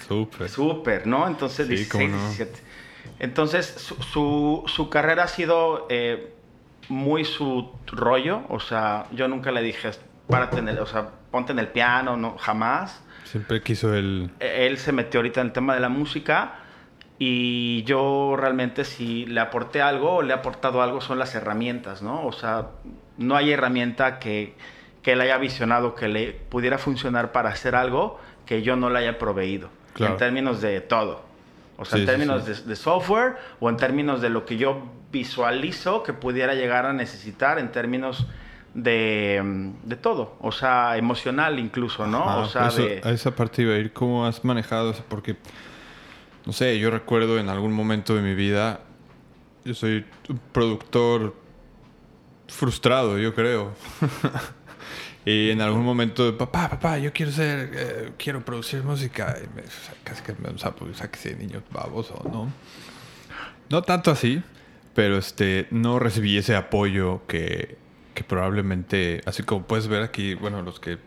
Súper. 0.05 0.49
Súper, 0.49 1.07
¿no? 1.07 1.25
Entonces 1.27 1.67
Sí, 1.67 1.75
16, 1.75 1.91
cómo 1.91 2.07
no. 2.07 2.17
17. 2.17 2.59
Entonces, 3.19 3.93
su, 4.11 4.63
su, 4.65 4.89
carrera 4.89 5.23
ha 5.23 5.27
sido 5.27 5.85
eh, 5.89 6.33
muy 6.89 7.25
su 7.25 7.71
rollo. 7.87 8.41
O 8.49 8.59
sea, 8.59 9.05
yo 9.11 9.27
nunca 9.27 9.51
le 9.51 9.61
dije, 9.61 9.91
párate 10.27 10.59
en 10.59 10.69
el, 10.69 10.79
o 10.79 10.85
sea, 10.85 11.09
ponte 11.31 11.51
en 11.51 11.59
el 11.59 11.67
piano, 11.67 12.17
no, 12.17 12.37
jamás. 12.37 13.01
Siempre 13.29 13.61
quiso 13.61 13.93
él. 13.93 14.31
Él 14.39 14.77
se 14.79 14.91
metió 14.91 15.19
ahorita 15.19 15.41
en 15.41 15.47
el 15.47 15.53
tema 15.53 15.75
de 15.75 15.79
la 15.79 15.89
música. 15.89 16.55
Y 17.19 17.83
yo 17.83 18.35
realmente 18.37 18.85
si 18.85 19.25
le 19.25 19.39
aporté 19.39 19.81
algo 19.81 20.15
o 20.15 20.21
le 20.21 20.33
he 20.33 20.35
aportado 20.35 20.81
algo 20.81 20.99
son 21.01 21.19
las 21.19 21.35
herramientas, 21.35 22.01
¿no? 22.01 22.25
O 22.25 22.31
sea, 22.31 22.69
no 23.17 23.35
hay 23.35 23.51
herramienta 23.51 24.17
que, 24.17 24.55
que 25.03 25.11
él 25.11 25.21
haya 25.21 25.37
visionado 25.37 25.93
que 25.95 26.07
le 26.07 26.31
pudiera 26.31 26.77
funcionar 26.77 27.31
para 27.31 27.49
hacer 27.49 27.75
algo 27.75 28.19
que 28.45 28.63
yo 28.63 28.75
no 28.75 28.89
le 28.89 28.99
haya 28.99 29.19
proveído. 29.19 29.69
En 29.99 30.17
términos 30.17 30.61
de 30.61 30.81
todo. 30.81 31.21
O 31.77 31.85
sea, 31.85 31.99
en 31.99 32.05
términos 32.05 32.65
De, 32.65 32.75
software 32.75 33.35
o 33.59 33.69
en 33.69 33.77
términos 33.77 34.21
de 34.21 34.29
lo 34.29 34.45
que 34.45 34.57
yo 34.57 34.81
visualizo 35.11 36.03
que 36.03 36.13
pudiera 36.13 36.55
llegar 36.55 36.85
a 36.85 36.93
necesitar 36.93 37.59
en 37.59 37.71
términos 37.71 38.25
de, 38.73 39.71
de 39.83 39.95
todo. 39.95 40.37
O 40.41 40.51
sea, 40.51 40.97
emocional 40.97 41.59
incluso, 41.59 42.07
¿no? 42.07 42.41
o 42.41 42.47
sea, 42.47 42.67
A 43.03 43.11
esa 43.11 43.35
parte 43.35 43.63
iba 43.63 43.73
a 43.73 43.77
ir, 43.77 43.93
¿cómo 43.93 44.25
has 44.25 44.43
manejado 44.43 44.91
eso? 44.91 45.03
Porque, 45.07 45.37
no 46.45 46.53
sé, 46.53 46.79
yo 46.79 46.89
recuerdo 46.91 47.39
en 47.39 47.49
algún 47.49 47.73
momento 47.73 48.15
de 48.15 48.21
mi 48.21 48.35
vida, 48.35 48.81
yo 49.65 49.73
soy 49.73 50.05
un 50.29 50.39
productor 50.51 51.35
frustrado, 52.47 53.17
yo 53.17 53.33
creo. 53.33 53.73
Y 55.25 55.51
en 55.51 55.61
algún 55.61 55.83
momento, 55.83 56.35
papá, 56.37 56.69
papá, 56.69 56.97
yo 56.97 57.11
quiero 57.11 57.31
ser, 57.31 57.71
eh, 57.73 58.11
quiero 58.17 58.43
producir 58.43 58.81
música. 58.83 59.37
Y 59.37 59.55
me, 59.55 59.63
casi 60.03 60.23
que 60.23 60.33
me 60.33 60.57
sapo, 60.57 60.87
sáquese 60.93 61.35
niño 61.35 61.61
baboso, 61.71 62.19
¿no? 62.31 62.51
No 63.69 63.81
tanto 63.83 64.11
así, 64.11 64.41
pero 64.95 65.17
este, 65.17 65.67
no 65.71 65.99
recibí 65.99 66.37
ese 66.37 66.55
apoyo 66.55 67.21
que, 67.27 67.77
que 68.19 68.25
probablemente, 68.25 69.21
así 69.25 69.43
como 69.43 69.63
puedes 69.65 69.87
ver 69.87 70.03
aquí, 70.03 70.33
bueno, 70.33 70.61
los 70.61 70.81
que 70.81 70.97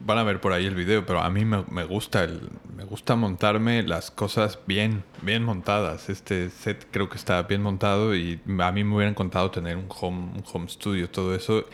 van 0.00 0.18
a 0.18 0.24
ver 0.24 0.40
por 0.40 0.52
ahí 0.52 0.66
el 0.66 0.74
video, 0.74 1.06
pero 1.06 1.20
a 1.20 1.30
mí 1.30 1.44
me, 1.44 1.84
gusta 1.84 2.24
el, 2.24 2.50
me 2.76 2.82
gusta 2.82 3.14
montarme 3.14 3.84
las 3.84 4.10
cosas 4.10 4.58
bien, 4.66 5.04
bien 5.22 5.44
montadas. 5.44 6.10
Este 6.10 6.50
set 6.50 6.88
creo 6.90 7.08
que 7.08 7.16
está 7.16 7.40
bien 7.44 7.62
montado 7.62 8.16
y 8.16 8.40
a 8.58 8.72
mí 8.72 8.82
me 8.82 8.96
hubieran 8.96 9.14
contado 9.14 9.52
tener 9.52 9.76
un 9.76 9.86
home, 9.88 10.32
un 10.34 10.42
home 10.52 10.68
studio, 10.68 11.08
todo 11.08 11.32
eso. 11.32 11.64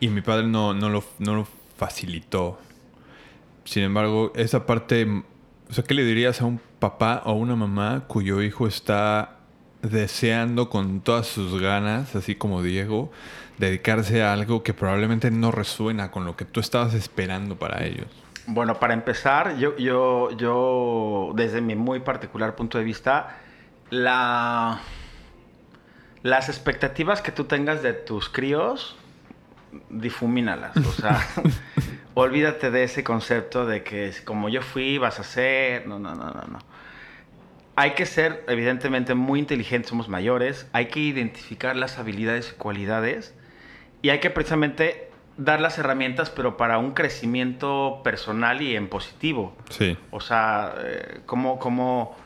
Y 0.00 0.08
mi 0.08 0.22
padre 0.22 0.46
no, 0.46 0.72
no, 0.72 0.88
lo, 0.88 1.04
no 1.18 1.34
lo 1.34 1.46
facilitó. 1.76 2.58
Sin 3.64 3.82
embargo, 3.82 4.32
esa 4.34 4.64
parte, 4.64 5.06
o 5.68 5.74
sea, 5.74 5.84
¿qué 5.84 5.92
le 5.92 6.04
dirías 6.06 6.40
a 6.40 6.46
un 6.46 6.62
papá 6.78 7.20
o 7.26 7.34
una 7.34 7.56
mamá 7.56 8.04
cuyo 8.08 8.40
hijo 8.40 8.66
está 8.66 9.36
deseando 9.82 10.70
con 10.70 11.02
todas 11.02 11.26
sus 11.26 11.60
ganas, 11.60 12.16
así 12.16 12.36
como 12.36 12.62
Diego, 12.62 13.10
dedicarse 13.58 14.22
a 14.22 14.32
algo 14.32 14.62
que 14.62 14.74
probablemente 14.74 15.30
no 15.30 15.50
resuena 15.50 16.10
con 16.10 16.24
lo 16.24 16.36
que 16.36 16.44
tú 16.44 16.60
estabas 16.60 16.94
esperando 16.94 17.56
para 17.56 17.84
ellos? 17.84 18.06
Bueno, 18.46 18.80
para 18.80 18.94
empezar, 18.94 19.56
yo, 19.56 19.76
yo, 19.76 20.30
yo 20.36 21.32
desde 21.34 21.60
mi 21.60 21.76
muy 21.76 22.00
particular 22.00 22.56
punto 22.56 22.78
de 22.78 22.84
vista, 22.84 23.36
la, 23.90 24.80
las 26.22 26.48
expectativas 26.48 27.22
que 27.22 27.30
tú 27.30 27.44
tengas 27.44 27.82
de 27.82 27.92
tus 27.92 28.28
críos 28.28 28.96
difumínalas. 29.90 30.76
O 30.76 30.92
sea, 30.92 31.20
olvídate 32.14 32.70
de 32.70 32.84
ese 32.84 33.04
concepto 33.04 33.66
de 33.66 33.82
que 33.82 34.12
como 34.24 34.48
yo 34.48 34.62
fui, 34.62 34.98
vas 34.98 35.20
a 35.20 35.24
ser. 35.24 35.86
No, 35.86 35.98
no, 35.98 36.14
no, 36.14 36.24
no, 36.24 36.42
no. 36.48 36.58
Hay 37.74 37.92
que 37.92 38.04
ser, 38.04 38.44
evidentemente, 38.48 39.14
muy 39.14 39.38
inteligentes, 39.40 39.90
somos 39.90 40.08
mayores. 40.08 40.66
Hay 40.72 40.86
que 40.86 41.00
identificar 41.00 41.74
las 41.74 41.98
habilidades 41.98 42.52
y 42.54 42.58
cualidades. 42.58 43.34
Y 44.02 44.10
hay 44.10 44.18
que 44.18 44.30
precisamente 44.30 45.12
dar 45.36 45.60
las 45.60 45.78
herramientas, 45.78 46.30
pero 46.30 46.56
para 46.56 46.78
un 46.78 46.92
crecimiento 46.92 48.00
personal 48.04 48.60
y 48.62 48.76
en 48.76 48.88
positivo. 48.88 49.56
Sí. 49.70 49.96
O 50.10 50.20
sea, 50.20 50.74
eh, 50.78 51.20
como, 51.26 51.58
como 51.58 52.16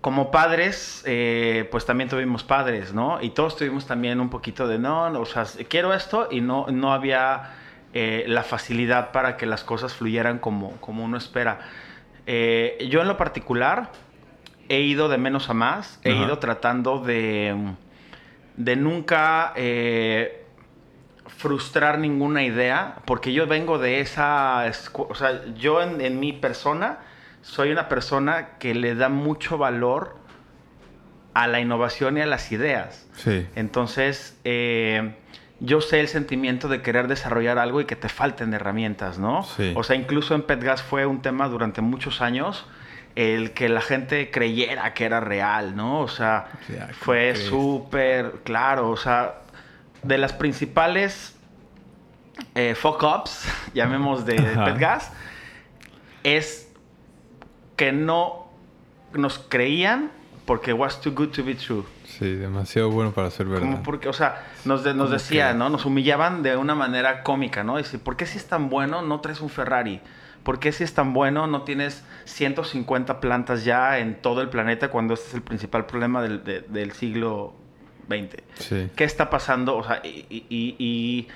como 0.00 0.30
padres, 0.30 1.02
eh, 1.06 1.66
pues 1.70 1.86
también 1.86 2.10
tuvimos 2.10 2.44
padres, 2.44 2.92
¿no? 2.92 3.22
Y 3.22 3.30
todos 3.30 3.56
tuvimos 3.56 3.86
también 3.86 4.20
un 4.20 4.28
poquito 4.28 4.68
de, 4.68 4.78
no, 4.78 5.06
o 5.18 5.24
sea, 5.24 5.46
quiero 5.66 5.94
esto 5.94 6.28
y 6.30 6.42
no, 6.42 6.66
no 6.66 6.92
había 6.92 7.54
eh, 7.94 8.24
la 8.28 8.42
facilidad 8.42 9.12
para 9.12 9.38
que 9.38 9.46
las 9.46 9.64
cosas 9.64 9.94
fluyeran 9.94 10.40
como, 10.40 10.72
como 10.82 11.04
uno 11.04 11.16
espera. 11.16 11.60
Yo 12.26 13.00
en 13.00 13.08
lo 13.08 13.16
particular 13.16 13.92
he 14.68 14.80
ido 14.80 15.08
de 15.08 15.16
menos 15.16 15.48
a 15.48 15.54
más, 15.54 15.98
he 16.04 16.12
ido 16.12 16.38
tratando 16.38 16.98
de, 16.98 17.56
de 18.58 18.76
nunca 18.76 19.54
frustrar 21.26 21.98
ninguna 21.98 22.42
idea, 22.42 22.96
porque 23.04 23.32
yo 23.32 23.46
vengo 23.46 23.78
de 23.78 24.00
esa, 24.00 24.64
o 24.92 25.14
sea, 25.14 25.44
yo 25.54 25.82
en, 25.82 26.00
en 26.00 26.20
mi 26.20 26.32
persona 26.32 26.98
soy 27.42 27.70
una 27.70 27.88
persona 27.88 28.58
que 28.58 28.74
le 28.74 28.94
da 28.94 29.08
mucho 29.08 29.58
valor 29.58 30.16
a 31.34 31.46
la 31.46 31.60
innovación 31.60 32.16
y 32.16 32.20
a 32.20 32.26
las 32.26 32.52
ideas. 32.52 33.06
Sí. 33.14 33.46
Entonces, 33.54 34.38
eh, 34.44 35.14
yo 35.60 35.80
sé 35.80 36.00
el 36.00 36.08
sentimiento 36.08 36.68
de 36.68 36.80
querer 36.80 37.08
desarrollar 37.08 37.58
algo 37.58 37.80
y 37.80 37.84
que 37.84 37.96
te 37.96 38.08
falten 38.08 38.54
herramientas, 38.54 39.18
¿no? 39.18 39.42
Sí. 39.42 39.72
O 39.74 39.82
sea, 39.82 39.96
incluso 39.96 40.34
en 40.34 40.42
Petgas 40.42 40.82
fue 40.82 41.06
un 41.06 41.22
tema 41.22 41.48
durante 41.48 41.80
muchos 41.80 42.20
años 42.20 42.66
el 43.14 43.52
que 43.52 43.68
la 43.68 43.80
gente 43.80 44.30
creyera 44.30 44.92
que 44.94 45.04
era 45.04 45.20
real, 45.20 45.76
¿no? 45.76 46.00
O 46.00 46.08
sea, 46.08 46.48
fue 47.00 47.36
súper 47.36 48.40
claro, 48.42 48.90
o 48.90 48.96
sea, 48.96 49.43
de 50.04 50.18
las 50.18 50.32
principales 50.32 51.34
eh, 52.54 52.74
fuck-ups, 52.74 53.46
llamemos 53.74 54.24
de 54.26 54.36
Petgas, 54.36 55.12
es 56.22 56.72
que 57.76 57.92
no 57.92 58.46
nos 59.12 59.38
creían 59.38 60.10
porque 60.46 60.72
was 60.72 61.00
too 61.00 61.12
good 61.12 61.28
to 61.28 61.44
be 61.44 61.54
true. 61.54 61.84
Sí, 62.04 62.34
demasiado 62.34 62.90
bueno 62.90 63.12
para 63.12 63.30
ser 63.30 63.46
verdad. 63.46 63.66
Como 63.66 63.82
porque, 63.82 64.08
o 64.08 64.12
sea, 64.12 64.44
nos, 64.64 64.84
nos 64.94 65.10
decían, 65.10 65.58
¿no? 65.58 65.70
Nos 65.70 65.84
humillaban 65.86 66.42
de 66.42 66.56
una 66.56 66.74
manera 66.74 67.22
cómica, 67.22 67.64
¿no? 67.64 67.78
Dice, 67.78 67.98
¿por 67.98 68.16
qué 68.16 68.26
si 68.26 68.38
es 68.38 68.46
tan 68.46 68.68
bueno 68.68 69.02
no 69.02 69.20
traes 69.20 69.40
un 69.40 69.48
Ferrari? 69.48 70.00
¿Por 70.42 70.58
qué 70.58 70.72
si 70.72 70.84
es 70.84 70.92
tan 70.92 71.14
bueno 71.14 71.46
no 71.46 71.62
tienes 71.62 72.04
150 72.26 73.20
plantas 73.20 73.64
ya 73.64 73.98
en 73.98 74.20
todo 74.20 74.42
el 74.42 74.50
planeta 74.50 74.90
cuando 74.90 75.14
este 75.14 75.28
es 75.28 75.34
el 75.34 75.42
principal 75.42 75.86
problema 75.86 76.20
del, 76.20 76.44
del 76.44 76.92
siglo 76.92 77.54
XX? 78.08 78.42
Sí. 78.54 78.90
¿Qué 78.96 79.04
está 79.04 79.30
pasando? 79.30 79.76
O 79.76 79.84
sea, 79.84 80.00
y, 80.04 80.26
y, 80.30 80.76
y, 80.78 81.28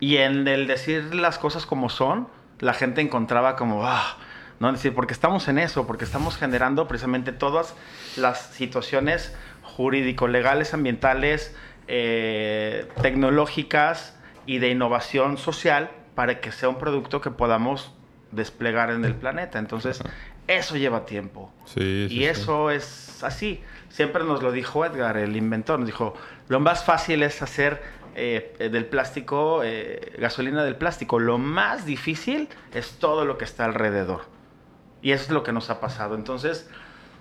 y, 0.00 0.16
en 0.16 0.46
el 0.48 0.66
decir 0.66 1.14
las 1.14 1.38
cosas 1.38 1.66
como 1.66 1.88
son, 1.88 2.28
la 2.60 2.74
gente 2.74 3.00
encontraba 3.00 3.56
como, 3.56 3.86
ah, 3.86 4.16
¿no? 4.60 4.72
decir, 4.72 4.94
porque 4.94 5.12
estamos 5.12 5.48
en 5.48 5.58
eso, 5.58 5.86
porque 5.86 6.04
estamos 6.04 6.36
generando 6.36 6.88
precisamente 6.88 7.32
todas 7.32 7.74
las 8.16 8.40
situaciones 8.54 9.34
jurídico-legales, 9.62 10.74
ambientales, 10.74 11.54
eh, 11.88 12.88
tecnológicas 13.02 14.16
y 14.46 14.58
de 14.58 14.70
innovación 14.70 15.38
social 15.38 15.90
para 16.14 16.40
que 16.40 16.50
sea 16.50 16.68
un 16.68 16.78
producto 16.78 17.20
que 17.20 17.30
podamos 17.30 17.92
desplegar 18.32 18.90
en 18.90 19.04
el 19.04 19.14
planeta. 19.14 19.58
Entonces, 19.58 20.00
eso 20.48 20.76
lleva 20.76 21.04
tiempo. 21.06 21.52
y 21.76 22.24
eso 22.24 22.70
es 22.70 23.22
así. 23.22 23.62
Siempre 23.88 24.24
nos 24.24 24.42
lo 24.42 24.52
dijo 24.52 24.84
Edgar, 24.84 25.16
el 25.16 25.36
inventor. 25.36 25.78
Nos 25.78 25.86
dijo, 25.86 26.14
lo 26.48 26.60
más 26.60 26.84
fácil 26.84 27.22
es 27.22 27.42
hacer 27.42 27.82
eh, 28.14 28.68
del 28.72 28.86
plástico, 28.86 29.62
eh, 29.62 30.12
gasolina 30.18 30.64
del 30.64 30.76
plástico. 30.76 31.18
Lo 31.18 31.38
más 31.38 31.84
difícil 31.86 32.48
es 32.74 32.98
todo 32.98 33.24
lo 33.24 33.38
que 33.38 33.44
está 33.44 33.64
alrededor. 33.64 34.22
Y 35.02 35.12
eso 35.12 35.24
es 35.24 35.30
lo 35.30 35.42
que 35.42 35.52
nos 35.52 35.70
ha 35.70 35.80
pasado. 35.80 36.14
Entonces, 36.14 36.68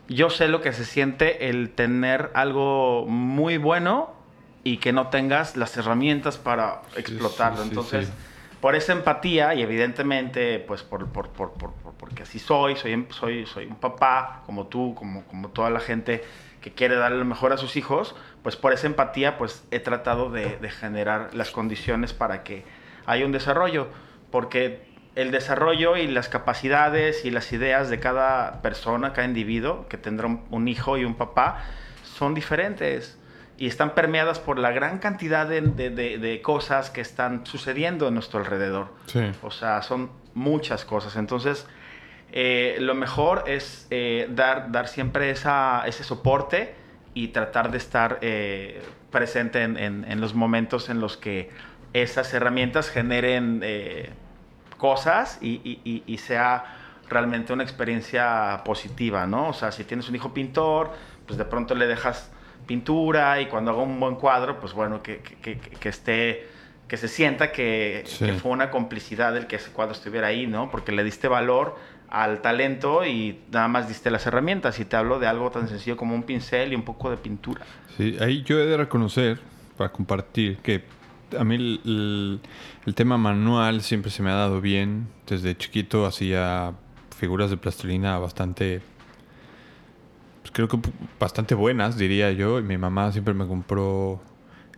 yo 0.08 0.30
sé 0.30 0.48
lo 0.48 0.62
que 0.62 0.74
se 0.74 0.86
siente 0.86 1.50
el 1.50 1.72
tener 1.72 2.32
algo 2.34 3.06
muy 3.08 3.58
bueno 3.58 4.14
y 4.64 4.78
que 4.78 4.94
no 4.94 5.10
tengas 5.10 5.58
las 5.58 5.78
herramientas 5.78 6.38
para 6.38 6.82
explotarlo. 6.96 7.64
Entonces, 7.64 8.12
por 8.62 8.76
esa 8.76 8.94
empatía 8.94 9.54
y 9.54 9.62
evidentemente, 9.62 10.60
pues 10.60 10.82
por, 10.82 11.08
por, 11.08 11.30
por, 11.30 11.54
porque 12.00 12.24
así 12.24 12.40
soy, 12.40 12.76
soy, 12.76 13.06
soy, 13.10 13.46
soy 13.46 13.66
un 13.66 13.76
papá 13.76 14.42
como 14.46 14.68
tú, 14.68 14.96
como, 14.96 15.24
como 15.26 15.50
toda 15.50 15.70
la 15.70 15.80
gente 15.80 16.24
que 16.66 16.72
quiere 16.72 16.96
darle 16.96 17.20
lo 17.20 17.26
mejor 17.26 17.54
a 17.54 17.58
sus 17.58 17.76
hijos, 17.76 18.16
pues 18.42 18.56
por 18.56 18.74
esa 18.74 18.88
empatía, 18.88 19.38
pues 19.38 19.64
he 19.70 19.80
tratado 19.80 20.32
de, 20.32 20.58
de 20.58 20.70
generar 20.72 21.30
las 21.36 21.52
condiciones 21.52 22.12
para 22.12 22.42
que 22.42 22.66
haya 23.06 23.24
un 23.24 23.32
desarrollo. 23.32 23.88
Porque 24.32 24.82
el 25.14 25.30
desarrollo 25.30 25.96
y 25.96 26.08
las 26.08 26.28
capacidades 26.28 27.24
y 27.24 27.30
las 27.30 27.54
ideas 27.54 27.92
de 27.92 28.00
cada 28.00 28.64
persona, 28.64 29.14
cada 29.14 29.28
individuo 29.28 29.86
que 29.90 30.00
tendrá 30.00 30.28
un, 30.50 30.68
hijo 30.68 30.98
y 30.98 31.06
un 31.06 31.14
papá, 31.14 31.64
son 32.04 32.34
diferentes 32.34 33.20
y 33.60 33.68
están 33.68 33.94
permeadas 33.94 34.40
por 34.40 34.58
la 34.58 34.72
gran 34.72 34.98
cantidad 34.98 35.46
de, 35.48 36.42
cosas 36.44 36.90
que 36.90 37.02
están 37.02 37.46
sucediendo 37.46 38.08
en 38.08 38.16
nuestro 38.16 38.40
alrededor. 38.40 38.88
Sí. 39.06 39.22
O 39.44 39.52
sea, 39.52 39.84
son 39.84 40.10
muchas 40.34 40.84
cosas. 40.84 41.16
Entonces, 41.16 41.68
eh, 42.36 42.78
lo 42.82 42.94
mejor 42.96 43.46
es 43.48 43.88
eh, 43.90 44.28
dar, 44.30 44.72
dar 44.72 44.88
siempre 44.88 45.30
esa, 45.32 45.84
ese 45.88 46.04
soporte 46.04 46.76
y 47.14 47.30
tratar 47.30 47.72
de 47.72 47.78
estar 47.78 48.20
eh, 48.22 48.82
presente 49.10 49.64
en, 49.64 49.78
en- 49.78 50.06
en 50.08 50.20
los 50.22 50.34
momentos 50.36 50.90
en 50.90 51.00
los 51.00 51.16
que 51.18 51.50
esas 51.94 52.34
herramientas 52.34 52.90
generen 52.90 53.62
eh, 53.64 54.10
cosas 54.78 55.38
y, 55.42 55.62
y- 55.64 55.80
y- 55.86 56.04
y 56.06 56.18
sea 56.18 56.66
realmente 57.10 57.54
una 57.54 57.64
experiencia 57.64 58.62
positiva, 58.66 59.26
¿no? 59.28 59.50
O 59.50 59.54
sea, 59.54 59.72
si 59.72 59.84
tienes 59.86 60.10
un 60.10 60.16
hijo 60.16 60.34
pintor, 60.34 60.92
pues 61.26 61.38
de 61.38 61.46
pronto 61.46 61.74
le 61.76 61.88
dejas 61.88 62.32
pintura 62.68 63.40
y 63.40 63.46
cuando 63.46 63.72
haga 63.72 63.82
un 63.82 64.00
buen 64.00 64.16
cuadro, 64.16 64.60
pues 64.60 64.74
bueno, 64.74 65.02
que, 65.02 65.20
que- 65.20 65.36
que- 65.60 65.60
que 65.60 65.90
esté, 65.90 66.48
que 66.88 66.98
se 66.98 67.08
sienta 67.08 67.52
que, 67.52 68.04
Sí. 68.06 68.26
que 68.26 68.34
fue 68.34 68.52
una 68.52 68.70
complicidad 68.72 69.38
el 69.38 69.48
que 69.48 69.56
ese 69.56 69.72
cuadro 69.72 69.94
estuviera 69.94 70.28
ahí, 70.28 70.48
¿no? 70.48 70.70
Porque 70.70 70.92
le 70.92 71.04
diste 71.04 71.28
valor 71.28 71.78
al 72.24 72.42
talento 72.42 73.06
y 73.06 73.40
nada 73.52 73.68
más 73.68 73.90
diste 73.90 74.10
las 74.10 74.26
herramientas. 74.26 74.80
Y 74.80 74.86
te 74.86 74.96
hablo 74.96 75.20
de 75.20 75.28
algo 75.28 75.52
tan 75.52 75.68
sencillo 75.68 75.98
como 75.98 76.16
un 76.16 76.24
pincel 76.24 76.72
y 76.72 76.76
un 76.76 76.84
poco 76.84 77.10
de 77.10 77.18
pintura. 77.18 77.66
Sí, 77.98 78.16
ahí 78.22 78.42
yo 78.44 78.58
he 78.60 78.66
de 78.66 78.78
reconocer, 78.78 79.40
para 79.78 79.92
compartir, 79.92 80.58
que 80.60 80.84
a 81.38 81.44
mí 81.44 81.56
el, 81.56 82.40
el- 82.86 82.96
tema 82.96 83.18
manual 83.18 83.82
siempre 83.82 84.12
se 84.12 84.24
me 84.24 84.32
ha 84.32 84.36
dado 84.36 84.62
bien. 84.62 85.08
Desde 85.28 85.58
chiquito 85.58 86.06
hacía 86.06 86.72
figuras 87.18 87.50
de 87.50 87.58
plastilina 87.58 88.18
bastante, 88.18 88.82
pues 90.42 90.52
creo 90.54 90.68
que 90.70 90.78
bastante 91.20 91.54
buenas, 91.54 91.98
diría 91.98 92.32
yo. 92.32 92.60
Y 92.60 92.64
mi 92.64 92.78
mamá 92.78 93.12
siempre 93.12 93.34
me 93.34 93.46
compró 93.46 94.22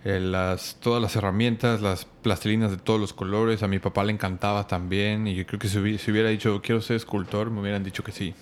eh, 0.05 0.19
las, 0.19 0.77
todas 0.79 1.01
las 1.01 1.15
herramientas, 1.15 1.81
las 1.81 2.05
plastilinas 2.05 2.71
de 2.71 2.77
todos 2.77 2.99
los 2.99 3.13
colores. 3.13 3.63
A 3.63 3.67
mi 3.67 3.79
papá 3.79 4.03
le 4.03 4.13
encantaba 4.13 4.67
también. 4.67 5.27
Y 5.27 5.35
yo 5.35 5.45
creo 5.45 5.59
que 5.59 5.67
si 5.67 5.77
hubi- 5.77 5.97
si 5.97 6.11
hubiera 6.11 6.29
dicho, 6.29 6.61
quiero 6.61 6.81
ser 6.81 6.95
escultor, 6.97 7.49
me 7.51 7.61
hubieran 7.61 7.83
dicho 7.83 8.03
que 8.03 8.11
sí. 8.11 8.33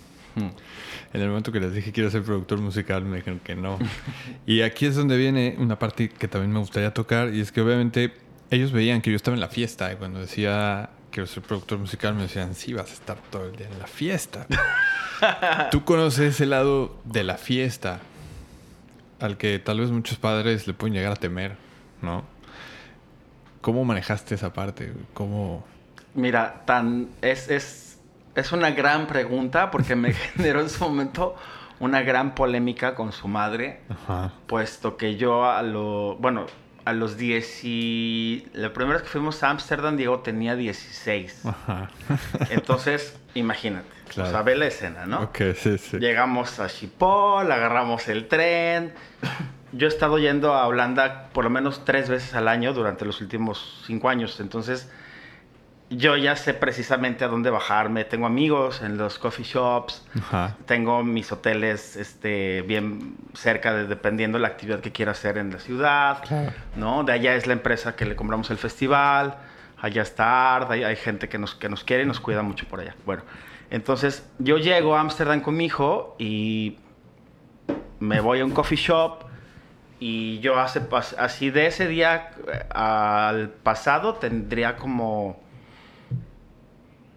En 1.14 1.22
el 1.22 1.30
momento 1.30 1.50
que 1.54 1.62
les 1.62 1.74
dije 1.74 1.94
quiero 1.94 2.12
ser 2.12 2.22
productor 2.24 2.60
musical, 2.60 3.06
me 3.06 3.18
dijeron 3.18 3.40
que 3.40 3.56
no. 3.56 3.80
y 4.46 4.62
aquí 4.62 4.86
es 4.86 4.96
donde 4.96 5.16
viene 5.16 5.56
una 5.60 5.80
parte 5.80 6.10
que 6.10 6.28
también 6.28 6.52
me 6.52 6.60
gustaría 6.60 6.94
tocar, 6.94 7.34
y 7.34 7.40
es 7.40 7.54
que 7.54 7.62
obviamente 7.62 8.14
ellos 8.52 8.74
veían 8.74 9.02
que 9.02 9.12
yo 9.12 9.16
estaba 9.16 9.34
en 9.36 9.40
la 9.40 9.48
fiesta, 9.48 9.94
y 9.94 9.96
cuando 9.96 10.20
decía 10.20 10.90
quiero 11.10 11.26
ser 11.28 11.42
productor 11.44 11.78
musical, 11.80 12.16
me 12.16 12.24
decían, 12.24 12.54
sí, 12.54 12.74
vas 12.74 12.90
a 12.92 12.94
estar 12.96 13.18
todo 13.32 13.46
el 13.46 13.56
día 13.56 13.68
en 13.72 13.80
la 13.80 13.88
fiesta. 13.88 14.46
Tú 15.72 15.86
conoces 15.86 16.34
ese 16.36 16.46
lado 16.46 17.00
de 17.06 17.24
la 17.24 17.38
fiesta, 17.38 18.02
al 19.20 19.38
que 19.38 19.60
tal 19.60 19.80
vez 19.80 19.92
muchos 19.92 20.18
padres 20.18 20.68
le 20.68 20.74
pueden 20.74 20.94
llegar 20.94 21.12
a 21.12 21.16
temer, 21.16 21.56
¿no? 22.02 22.24
¿Cómo 23.62 23.84
manejaste 23.86 24.36
esa 24.36 24.54
parte? 24.54 24.94
¿Cómo...? 25.14 25.66
Mira, 26.14 26.62
tan 26.66 27.10
es, 27.22 27.50
es, 27.50 28.00
es 28.36 28.52
una 28.52 28.72
gran 28.72 29.08
pregunta 29.08 29.72
porque 29.72 29.96
me 29.96 30.14
generó 30.36 30.62
en 30.62 30.70
su 30.70 30.84
momento 30.84 31.36
una 31.80 32.02
gran 32.04 32.36
polémica 32.36 32.96
con 32.96 33.12
su 33.12 33.28
madre, 33.28 33.82
Ajá. 33.90 34.32
puesto 34.48 34.96
que 34.98 35.18
yo 35.18 35.46
a 35.46 35.62
lo, 35.62 36.16
bueno, 36.18 36.46
a 36.86 36.94
los 36.94 37.18
10 37.18 37.64
y 37.64 38.48
la 38.54 38.72
primera 38.72 38.96
vez 39.00 39.04
que 39.04 39.10
fuimos 39.10 39.42
a 39.44 39.50
Ámsterdam, 39.50 39.98
Diego 39.98 40.20
tenía 40.20 40.56
16. 40.56 41.46
Ajá. 41.46 41.90
Entonces, 42.50 43.18
imagínate, 43.34 43.90
Claro. 44.16 44.30
o 44.30 44.32
sea, 44.32 44.42
ve 44.42 44.56
la 44.56 44.66
escena, 44.66 45.06
¿no? 45.06 45.24
Ok, 45.24 45.40
sí, 45.56 45.78
sí. 45.78 46.00
Llegamos 46.00 46.60
a 46.60 46.70
Schiphol, 46.70 47.52
agarramos 47.52 48.08
el 48.08 48.28
tren. 48.28 48.94
Yo 49.72 49.88
he 49.88 49.90
estado 49.90 50.18
yendo 50.20 50.54
a 50.54 50.66
Holanda 50.68 51.30
por 51.34 51.44
lo 51.44 51.50
menos 51.50 51.84
tres 51.84 52.10
veces 52.10 52.34
al 52.34 52.48
año 52.48 52.74
durante 52.74 53.04
los 53.04 53.20
últimos 53.20 53.84
cinco 53.86 54.08
años. 54.08 54.40
Entonces, 54.40 54.90
yo 55.90 56.16
ya 56.18 56.36
sé 56.36 56.54
precisamente 56.54 57.26
a 57.26 57.28
dónde 57.28 57.50
bajarme. 57.50 58.06
Tengo 58.06 58.26
amigos 58.26 58.82
en 58.82 58.98
los 58.98 59.20
coffee 59.20 59.46
shops. 59.46 60.04
Ajá. 60.18 60.56
Tengo 60.66 61.04
mis 61.04 61.32
hoteles 61.32 61.96
este, 61.96 62.62
bien 62.64 63.18
cerca, 63.34 63.74
de, 63.74 63.86
dependiendo 63.86 64.38
de 64.38 64.44
la 64.44 64.48
actividad 64.48 64.80
que 64.80 64.92
quiera 64.92 65.12
hacer 65.12 65.38
en 65.38 65.52
la 65.52 65.60
ciudad. 65.60 66.24
Claro. 66.26 66.54
¿no? 66.76 67.04
De 67.04 67.12
allá 67.12 67.36
es 67.36 67.46
la 67.46 67.54
empresa 67.54 67.96
que 67.96 68.06
le 68.06 68.16
compramos 68.16 68.50
el 68.50 68.58
festival. 68.58 69.38
Allá 69.78 70.02
está 70.02 70.56
Art, 70.56 70.72
hay, 70.72 70.84
hay 70.84 70.96
gente 70.96 71.30
que 71.30 71.38
nos, 71.38 71.54
que 71.54 71.70
nos 71.70 71.84
quiere 71.84 72.04
y 72.04 72.06
nos 72.06 72.20
cuida 72.20 72.42
mucho 72.42 72.66
por 72.68 72.80
allá. 72.80 72.96
Bueno, 73.06 73.24
entonces 73.70 74.30
yo 74.40 74.58
llego 74.58 74.96
a 74.96 75.02
Ámsterdam 75.02 75.42
con 75.42 75.58
mi 75.58 75.66
hijo 75.66 76.16
y 76.20 76.78
me 78.00 78.20
voy 78.20 78.40
a 78.40 78.46
un 78.46 78.52
coffee 78.52 78.78
shop 78.78 79.26
y 80.00 80.40
yo 80.40 80.60
hace 80.60 80.82
así 81.18 81.50
de 81.50 81.68
ese 81.68 81.88
día 81.88 82.32
eh, 82.52 82.66
al 82.70 83.50
pasado 83.50 84.16
tendría 84.16 84.76
como 84.76 85.40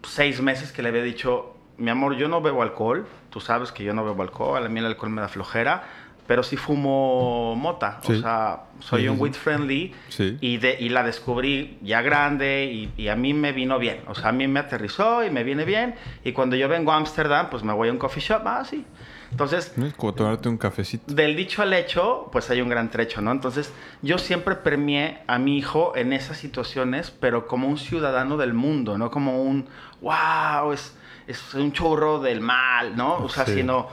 seis 0.03 0.41
meses 0.41 0.73
que 0.73 0.83
le 0.83 0.89
había 0.89 1.03
dicho, 1.03 1.55
mi 1.77 1.91
amor, 1.91 2.17
yo 2.17 2.29
no 2.29 2.41
bebo 2.41 2.63
alcohol, 2.63 3.07
tú 3.31 3.41
sabes 3.41 3.73
que 3.73 3.85
yo 3.85 3.93
no 3.93 4.05
bebo 4.05 4.23
alcohol, 4.23 4.65
a 4.65 4.69
mí 4.69 4.79
el 4.81 4.87
alcohol 4.87 5.11
me 5.11 5.21
da 5.21 5.29
flojera, 5.29 5.85
pero 6.29 6.45
sí 6.45 6.57
fumo 6.57 7.57
mota, 7.57 7.99
Sí. 8.05 8.13
o 8.13 8.21
sea, 8.21 8.61
soy 8.79 9.03
Sí, 9.03 9.09
un 9.09 9.17
sí. 9.17 9.23
weed 9.23 9.33
friendly 9.33 9.95
Sí. 10.11 10.37
y, 10.41 10.59
de, 10.59 10.77
y 10.79 10.91
la 10.91 11.03
descubrí 11.03 11.79
ya 11.83 12.01
grande 12.03 12.67
y, 12.73 12.93
y 13.03 13.09
a 13.09 13.17
mí 13.17 13.35
me 13.35 13.51
vino 13.53 13.79
bien, 13.81 14.03
o 14.07 14.15
sea, 14.15 14.29
a 14.29 14.33
mí 14.33 14.47
me 14.47 14.61
aterrizó 14.61 15.25
y 15.25 15.31
me 15.31 15.43
viene 15.43 15.65
bien 15.65 15.97
y 16.23 16.33
cuando 16.33 16.55
yo 16.55 16.69
vengo 16.69 16.93
a 16.93 16.97
Ámsterdam, 16.97 17.49
pues 17.51 17.65
me 17.65 17.73
voy 17.73 17.89
a 17.89 17.93
un 17.93 17.99
coffee 17.99 18.23
shop, 18.23 18.43
ah, 18.47 18.63
sí. 18.65 18.85
Entonces, 19.31 19.73
¿No 19.77 19.85
es 19.85 19.93
como 19.95 20.15
tomarte 20.15 20.49
un 20.49 20.57
cafecito? 20.57 21.13
del 21.13 21.37
dicho 21.37 21.61
al 21.61 21.73
hecho, 21.75 22.29
pues 22.33 22.49
hay 22.51 22.63
un 22.63 22.69
gran 22.71 22.91
trecho, 22.91 23.21
¿no? 23.21 23.31
Entonces, 23.33 23.73
yo 24.01 24.17
siempre 24.17 24.55
premié 24.55 25.19
a 25.27 25.39
mi 25.39 25.59
hijo 25.59 25.93
en 25.97 26.15
esas 26.15 26.39
situaciones, 26.39 27.11
pero 27.11 27.47
como 27.47 27.69
un 27.69 27.77
ciudadano 27.77 28.37
del 28.39 28.55
mundo, 28.55 28.97
no 28.97 29.11
como 29.11 29.43
un, 29.43 29.67
wow, 30.01 30.73
es, 30.73 30.97
es 31.27 31.53
un 31.55 31.73
churro 31.73 32.21
del 32.21 32.41
mal, 32.41 32.97
¿no? 32.97 33.17
O 33.17 33.29
sea, 33.29 33.45
sino 33.45 33.89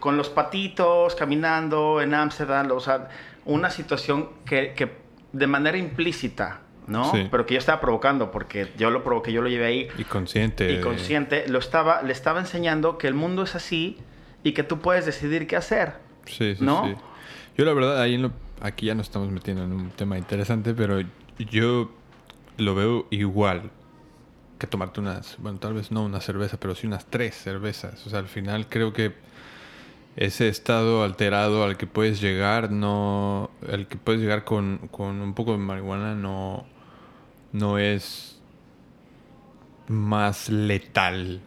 con 0.00 0.16
los 0.16 0.28
patitos, 0.30 1.14
caminando 1.14 2.00
en 2.00 2.14
Ámsterdam, 2.14 2.70
o 2.72 2.80
sea, 2.80 3.08
una 3.44 3.70
situación 3.70 4.30
que, 4.44 4.72
que 4.74 4.90
de 5.32 5.46
manera 5.46 5.76
implícita, 5.78 6.60
¿no? 6.86 7.10
Sí. 7.12 7.28
Pero 7.30 7.46
que 7.46 7.54
yo 7.54 7.58
estaba 7.58 7.80
provocando, 7.80 8.30
porque 8.32 8.72
yo 8.76 8.90
lo 8.90 9.04
provoqué, 9.04 9.32
yo 9.32 9.42
lo 9.42 9.48
llevé 9.48 9.66
ahí 9.66 9.88
Y 9.98 10.04
consciente. 10.04 10.72
y 10.72 10.80
consciente, 10.80 11.46
lo 11.48 11.58
estaba, 11.58 12.02
le 12.02 12.12
estaba 12.12 12.40
enseñando 12.40 12.98
que 12.98 13.06
el 13.06 13.14
mundo 13.14 13.42
es 13.44 13.54
así 13.54 13.98
y 14.42 14.52
que 14.52 14.62
tú 14.62 14.80
puedes 14.80 15.06
decidir 15.06 15.46
qué 15.46 15.56
hacer. 15.56 15.92
Sí, 16.26 16.54
sí, 16.56 16.64
¿No? 16.64 16.84
sí. 16.86 16.94
Yo 17.56 17.64
la 17.64 17.72
verdad, 17.74 18.00
ahí 18.00 18.14
en 18.14 18.22
lo- 18.22 18.32
aquí 18.62 18.86
ya 18.86 18.94
nos 18.94 19.06
estamos 19.06 19.30
metiendo 19.30 19.62
en 19.64 19.72
un 19.72 19.90
tema 19.90 20.16
interesante, 20.18 20.74
pero 20.74 21.00
yo 21.38 21.90
lo 22.58 22.74
veo 22.74 23.06
igual 23.10 23.70
que 24.58 24.66
tomarte 24.66 25.00
unas, 25.00 25.36
bueno, 25.38 25.58
tal 25.58 25.72
vez 25.74 25.90
no 25.90 26.02
una 26.04 26.20
cerveza, 26.20 26.58
pero 26.58 26.74
sí 26.74 26.86
unas 26.86 27.06
tres 27.06 27.34
cervezas. 27.36 28.06
O 28.06 28.10
sea, 28.10 28.18
al 28.18 28.28
final 28.28 28.66
creo 28.68 28.92
que 28.92 29.14
ese 30.16 30.48
estado 30.48 31.04
alterado 31.04 31.64
al 31.64 31.76
que 31.76 31.86
puedes 31.86 32.20
llegar, 32.20 32.70
no, 32.70 33.50
al 33.70 33.86
que 33.86 33.96
puedes 33.96 34.20
llegar 34.20 34.44
con, 34.44 34.88
con 34.90 35.20
un 35.20 35.34
poco 35.34 35.52
de 35.52 35.58
marihuana, 35.58 36.14
no, 36.14 36.66
no 37.52 37.78
es 37.78 38.40
más 39.88 40.48
letal. 40.48 41.40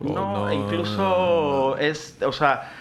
O 0.00 0.04
No, 0.12 0.52
incluso 0.52 1.76
es, 1.78 2.16
o 2.24 2.32
sea, 2.32 2.72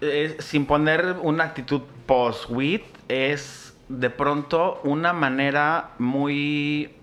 es- 0.00 0.36
sin 0.44 0.66
poner 0.66 1.16
una 1.22 1.44
actitud 1.44 1.82
post-weed, 2.06 2.82
es 3.08 3.74
de 3.88 4.10
pronto 4.10 4.80
una 4.84 5.12
manera 5.12 5.90
muy 5.98 6.94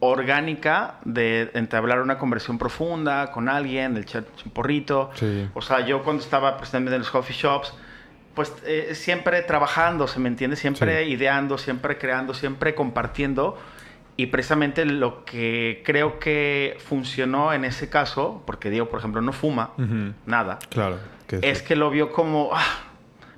orgánica 0.00 0.94
de 1.04 1.50
entablar 1.54 2.00
una 2.00 2.18
conversión 2.18 2.58
profunda 2.58 3.30
con 3.32 3.48
alguien, 3.48 3.96
el 3.96 4.02
echar 4.02 4.24
un 4.44 4.50
porrito. 4.50 5.10
Sí. 5.14 5.48
O 5.54 5.62
sea, 5.62 5.80
yo 5.86 6.02
cuando 6.02 6.22
estaba 6.22 6.56
precisamente 6.56 6.94
en 6.94 7.00
los 7.02 7.10
coffee 7.10 7.36
shops, 7.36 7.74
pues 8.34 8.52
eh, 8.64 8.94
siempre 8.94 9.42
trabajando, 9.42 10.06
¿se 10.08 10.18
me 10.18 10.28
entiende? 10.28 10.56
Siempre 10.56 11.04
Sí. 11.04 11.10
ideando, 11.12 11.58
siempre 11.58 11.98
creando, 11.98 12.32
siempre 12.34 12.74
compartiendo. 12.74 13.58
Y 14.16 14.26
precisamente 14.26 14.84
lo 14.84 15.24
que 15.24 15.82
creo 15.84 16.18
que 16.18 16.76
funcionó 16.86 17.52
en 17.54 17.64
ese 17.64 17.88
caso, 17.88 18.42
porque 18.46 18.68
Diego, 18.68 18.88
por 18.88 18.98
ejemplo, 18.98 19.20
no 19.22 19.32
fuma, 19.32 19.70
nada, 20.26 20.58
Claro. 20.68 20.98
Que 21.26 21.38
es 21.42 21.62
que 21.62 21.76
lo 21.76 21.90
vio 21.90 22.10
como, 22.12 22.50
ah, 22.52 22.64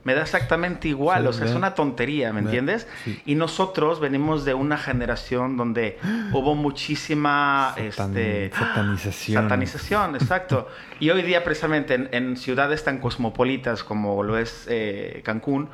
me 0.04 0.14
da 0.14 0.22
exactamente 0.22 0.88
igual, 0.88 1.22
Sí, 1.22 1.28
o 1.28 1.32
sea, 1.32 1.46
es 1.46 1.54
una 1.54 1.74
tontería, 1.74 2.32
¿me 2.32 2.40
entiendes? 2.40 2.88
sí. 3.04 3.22
Y 3.24 3.34
nosotros 3.36 4.00
venimos 4.00 4.44
de 4.44 4.54
una 4.54 4.76
generación 4.76 5.56
donde 5.56 5.98
hubo 6.32 6.54
muchísima 6.54 7.74
Satan- 7.76 8.10
este, 8.16 8.50
satanización. 8.56 9.42
satanización, 9.42 10.14
exacto. 10.20 10.68
Y 11.00 11.10
hoy 11.10 11.22
día, 11.22 11.44
precisamente, 11.44 11.94
en, 11.94 12.08
en 12.12 12.36
ciudades 12.36 12.82
tan 12.84 12.98
cosmopolitas 12.98 13.84
como 13.84 14.22
lo 14.22 14.36
es 14.38 14.66
eh, 14.68 15.22
Cancún, 15.24 15.68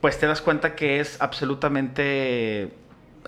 pues 0.00 0.18
te 0.18 0.26
das 0.26 0.40
cuenta 0.40 0.74
que 0.74 0.98
es 1.00 1.20
absolutamente 1.20 2.70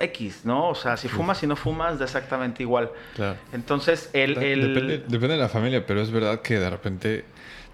X, 0.01 0.41
¿no? 0.45 0.69
O 0.71 0.75
sea, 0.75 0.97
si 0.97 1.07
fumas 1.09 1.43
y 1.43 1.47
no 1.47 1.55
fumas, 1.55 1.99
da 1.99 2.07
exactamente 2.07 2.63
igual. 2.63 2.91
Claro. 3.15 3.37
Entonces, 3.53 4.11
el- 4.13 4.35
Depende, 4.35 4.99
depende 5.07 5.35
de 5.37 5.41
la 5.43 5.49
familia, 5.49 5.87
pero 5.87 6.01
es 6.01 6.11
verdad 6.11 6.41
que 6.41 6.59
de 6.59 6.71
repente 6.71 7.25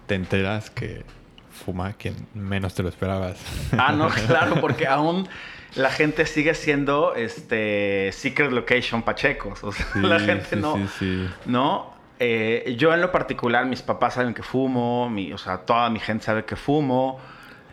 te 0.05 0.15
enteras 0.15 0.69
que 0.69 1.03
fuma 1.51 1.93
quien 1.93 2.15
menos 2.33 2.73
te 2.73 2.83
lo 2.83 2.89
esperabas. 2.89 3.37
Ah, 3.77 3.91
no, 3.91 4.09
claro, 4.27 4.59
porque 4.61 4.87
aún 4.87 5.27
la 5.75 5.89
gente 5.91 6.25
sigue 6.25 6.53
siendo 6.55 7.15
este 7.15 8.11
Secret 8.11 8.51
Location 8.51 9.03
Pachecos. 9.03 9.63
O 9.63 9.71
sea, 9.71 9.85
Sí, 9.93 9.99
la 10.01 10.19
gente 10.19 10.49
sí, 10.49 10.55
no. 10.55 10.87
sí. 10.99 11.29
¿No? 11.45 11.93
eh, 12.19 12.75
yo 12.77 12.93
en 12.93 12.99
lo 13.01 13.11
particular, 13.11 13.65
mis 13.65 13.81
papás 13.81 14.15
saben 14.15 14.33
que 14.33 14.43
fumo, 14.43 15.09
mi, 15.09 15.31
o 15.31 15.37
sea, 15.37 15.59
toda 15.59 15.89
mi 15.89 15.99
gente 15.99 16.25
sabe 16.25 16.43
que 16.45 16.55
fumo. 16.55 17.19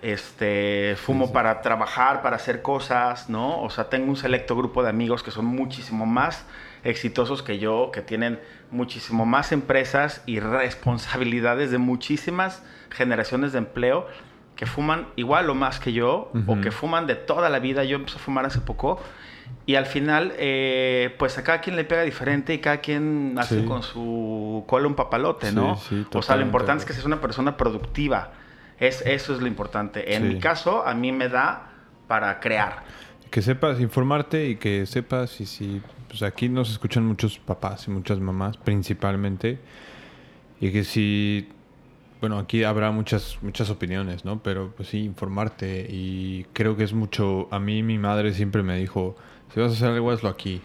Este, 0.03 0.95
fumo 0.97 1.33
para 1.33 1.63
trabajar, 1.63 2.23
para 2.23 2.37
hacer 2.37 2.63
cosas, 2.63 3.29
¿no? 3.29 3.61
O 3.63 3.71
sea, 3.71 3.89
tengo 3.89 4.09
un 4.09 4.17
selecto 4.17 4.55
grupo 4.55 4.83
de 4.83 4.91
amigos 4.91 5.23
que 5.23 5.31
son 5.33 5.47
muchísimo 5.47 6.07
más 6.07 6.45
exitosos 6.85 7.43
que 7.43 7.59
yo, 7.59 7.91
que 7.93 8.03
tienen 8.03 8.39
muchísimo 8.71 9.25
más 9.27 9.51
empresas 9.53 10.23
y 10.27 10.39
responsabilidades 10.39 11.71
de 11.71 11.79
muchísimas 11.79 12.63
generaciones 12.91 13.53
de 13.53 13.59
empleo 13.59 14.07
que 14.57 14.67
fuman 14.67 15.09
igual 15.17 15.49
o 15.51 15.55
más 15.55 15.79
que 15.79 15.93
yo, 15.93 16.33
o 16.47 16.61
que 16.61 16.71
fuman 16.71 17.07
de 17.07 17.15
toda 17.15 17.51
la 17.51 17.59
vida. 17.59 17.85
Yo 17.85 17.97
empecé 17.97 18.17
a 18.17 18.21
fumar 18.21 18.47
hace 18.47 18.61
poco. 18.61 18.99
Y 19.67 19.75
al 19.75 19.87
final, 19.87 20.33
eh, 20.39 21.15
pues 21.19 21.39
a 21.39 21.45
cada 21.45 21.61
quien 21.61 21.77
le 21.77 21.85
pega 21.85 22.03
diferente 22.03 22.55
y 22.55 22.59
cada 22.59 22.79
quien 22.79 23.37
hace 23.39 23.65
con 23.65 23.83
su 23.83 24.65
cola 24.67 24.89
un 24.89 24.95
papalote, 24.95 25.53
¿no? 25.53 25.79
o 26.13 26.23
sea, 26.23 26.37
lo 26.37 26.43
importante 26.43 26.81
es 26.81 26.87
que 26.87 26.95
seas 26.95 27.05
una 27.05 27.21
persona 27.21 27.57
productiva. 27.57 28.33
Es, 28.79 29.03
eso 29.07 29.35
es 29.35 29.41
lo 29.41 29.47
importante. 29.47 30.15
En 30.15 30.27
mi 30.27 30.39
caso, 30.39 30.87
a 30.87 30.95
mí 30.95 31.13
me 31.13 31.29
da 31.29 31.71
para 32.09 32.41
crear. 32.41 32.85
Que 33.31 33.43
sepas 33.43 33.81
informarte 33.81 34.49
y 34.49 34.57
que 34.57 34.87
sepas 34.87 35.41
y 35.41 35.47
si 35.47 35.83
pues 36.09 36.23
aquí 36.23 36.49
nos 36.49 36.71
escuchan 36.71 37.05
muchos 37.05 37.39
papás 37.39 37.89
y 37.89 37.91
muchas 37.91 38.21
mamás 38.21 38.57
principalmente 38.57 39.59
y 40.61 40.71
que 40.71 40.85
si 40.85 41.49
bueno, 42.21 42.39
aquí 42.39 42.65
habrá 42.65 42.91
muchas, 42.91 43.39
muchas 43.43 43.71
opiniones, 43.71 44.25
¿no? 44.25 44.43
Pero 44.43 44.73
pues 44.77 44.89
sí, 44.89 45.05
informarte 45.05 45.87
y 45.91 46.47
creo 46.53 46.77
que 46.77 46.85
es 46.85 46.93
mucho, 46.93 47.49
a 47.51 47.59
mí 47.59 47.83
mi 47.83 47.99
madre 47.99 48.33
siempre 48.33 48.63
me 48.63 48.79
dijo, 48.79 49.17
si 49.53 49.61
vas 49.61 49.73
a 49.73 49.75
hacer 49.75 49.89
algo, 49.89 50.11
hazlo 50.11 50.29
aquí. 50.29 50.61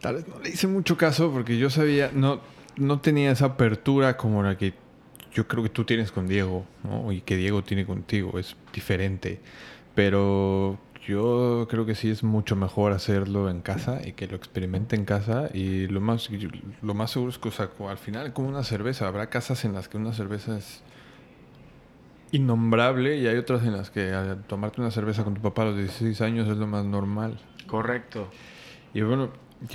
Tal 0.00 0.16
vez 0.16 0.28
no 0.28 0.38
le 0.40 0.50
hice 0.50 0.66
mucho 0.66 0.96
caso 0.96 1.30
porque 1.32 1.56
yo 1.56 1.70
sabía, 1.70 2.10
no, 2.12 2.40
no 2.76 3.00
tenía 3.00 3.30
esa 3.30 3.46
apertura 3.46 4.16
como 4.16 4.42
la 4.42 4.58
que 4.58 4.74
yo 5.32 5.48
creo 5.48 5.62
que 5.62 5.70
tú 5.70 5.84
tienes 5.84 6.12
con 6.12 6.28
Diego, 6.28 6.64
¿no? 6.84 7.10
Y 7.10 7.20
que 7.22 7.36
Diego 7.36 7.62
tiene 7.64 7.86
contigo, 7.86 8.38
es 8.38 8.56
diferente. 8.72 9.40
Pero 9.94 10.78
yo 11.06 11.66
creo 11.68 11.84
que 11.84 11.94
sí 11.94 12.10
es 12.10 12.22
mucho 12.22 12.56
mejor 12.56 12.92
hacerlo 12.92 13.50
en 13.50 13.60
casa 13.60 14.00
y 14.04 14.12
que 14.12 14.26
lo 14.26 14.36
experimente 14.36 14.96
en 14.96 15.04
casa. 15.04 15.50
Y 15.52 15.86
lo 15.88 16.00
más, 16.00 16.28
lo 16.82 16.94
más 16.94 17.10
seguro 17.10 17.30
es 17.30 17.38
que, 17.38 17.48
o 17.48 17.52
sea, 17.52 17.68
al 17.88 17.98
final, 17.98 18.32
como 18.32 18.48
una 18.48 18.64
cerveza, 18.64 19.06
habrá 19.06 19.28
casas 19.28 19.64
en 19.64 19.74
las 19.74 19.88
que 19.88 19.96
una 19.96 20.12
cerveza 20.12 20.56
es 20.56 20.82
innombrable 22.32 23.18
y 23.18 23.26
hay 23.26 23.36
otras 23.36 23.62
en 23.64 23.72
las 23.72 23.90
que 23.90 24.12
tomarte 24.48 24.80
una 24.80 24.90
cerveza 24.90 25.24
con 25.24 25.34
tu 25.34 25.40
papá 25.40 25.62
a 25.62 25.66
los 25.66 25.76
16 25.76 26.20
años 26.22 26.48
es 26.48 26.56
lo 26.56 26.66
más 26.66 26.84
normal. 26.84 27.38
Correcto. 27.66 28.28
Y 28.92 29.02
bueno, 29.02 29.30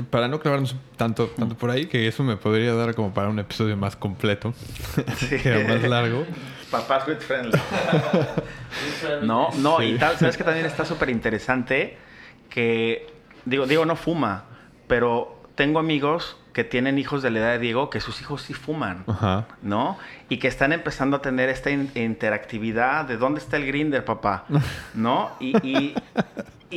para 0.10 0.28
no 0.28 0.40
clavarnos 0.40 0.76
tanto, 0.98 1.28
tanto 1.28 1.56
por 1.56 1.72
ahí, 1.72 1.88
que 1.88 2.08
eso 2.08 2.24
me 2.24 2.38
podría 2.38 2.74
dar 2.74 2.94
como 2.94 3.14
para 3.14 3.30
un 3.30 3.40
episodio 3.40 3.76
más 3.76 3.96
completo, 3.96 4.54
que 5.30 5.66
más 5.68 5.82
largo. 5.84 6.26
Papás 6.70 7.08
with 7.08 7.18
friendly. 7.18 7.60
no, 9.24 9.50
no, 9.58 9.82
y 9.82 9.98
tal, 9.98 10.18
sabes 10.18 10.38
que 10.38 10.44
también 10.44 10.66
está 10.66 10.86
súper 10.86 11.10
interesante 11.10 11.98
que, 12.50 13.08
digo, 13.46 13.66
Diego 13.66 13.86
no 13.86 13.96
fuma, 13.96 14.46
pero 14.88 15.42
tengo 15.56 15.80
amigos 15.80 16.38
que 16.54 16.64
tienen 16.64 16.98
hijos 16.98 17.22
de 17.22 17.32
la 17.32 17.40
edad 17.40 17.52
de 17.52 17.60
Diego 17.60 17.90
que 17.90 18.00
sus 18.00 18.22
hijos 18.22 18.42
sí 18.42 18.54
fuman, 18.54 19.06
¿no? 19.62 19.98
Y 20.30 20.38
que 20.38 20.48
están 20.48 20.74
empezando 20.74 21.18
a 21.18 21.22
tener 21.22 21.50
esta 21.50 21.70
interactividad 21.70 23.06
de 23.06 23.18
dónde 23.18 23.40
está 23.40 23.58
el 23.58 23.66
grinder, 23.66 24.04
papá, 24.04 24.46
¿no? 24.94 25.32
Y, 25.40 25.56
y, 25.68 25.96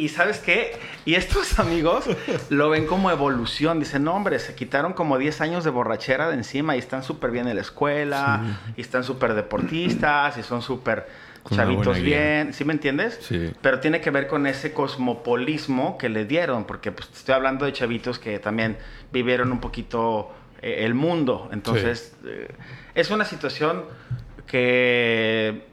¿sabes 0.09 0.39
qué? 0.39 0.79
Y 1.05 1.15
estos 1.15 1.59
amigos 1.59 2.07
lo 2.51 2.71
ven 2.71 2.87
como 2.87 3.11
evolución. 3.11 3.79
Dicen, 3.79 4.05
no, 4.05 4.15
hombre, 4.15 4.39
se 4.39 4.55
quitaron 4.55 4.93
como 4.93 5.19
10 5.19 5.41
años 5.41 5.65
de 5.65 5.71
borrachera 5.71 6.29
de 6.29 6.35
encima 6.35 6.77
y 6.77 6.79
están 6.79 7.03
súper 7.03 7.31
bien 7.31 7.49
en 7.49 7.57
la 7.57 7.63
escuela, 7.63 8.59
y 8.77 8.81
están 8.81 9.05
súper 9.05 9.35
deportistas, 9.35 10.39
y 10.39 10.43
son 10.43 10.63
súper 10.63 11.07
chavitos 11.51 12.01
bien, 12.01 12.53
¿sí 12.55 12.65
me 12.65 12.73
entiendes? 12.73 13.19
Sí. 13.21 13.53
Pero 13.61 13.81
tiene 13.81 14.01
que 14.01 14.11
ver 14.11 14.29
con 14.29 14.47
ese 14.47 14.73
cosmopolismo 14.73 15.99
que 15.99 16.09
le 16.09 16.25
dieron, 16.25 16.65
porque 16.65 16.93
pues, 16.93 17.09
estoy 17.13 17.35
hablando 17.35 17.65
de 17.65 17.73
chavitos 17.73 18.19
que 18.19 18.39
también 18.39 18.77
vivieron 19.13 19.51
un 19.53 19.61
poquito 19.61 20.33
eh, 20.63 20.85
el 20.85 20.95
mundo. 20.95 21.49
Entonces, 21.53 22.15
eh, 22.25 22.49
es 22.95 23.11
una 23.11 23.25
situación 23.25 23.85
que 24.47 25.72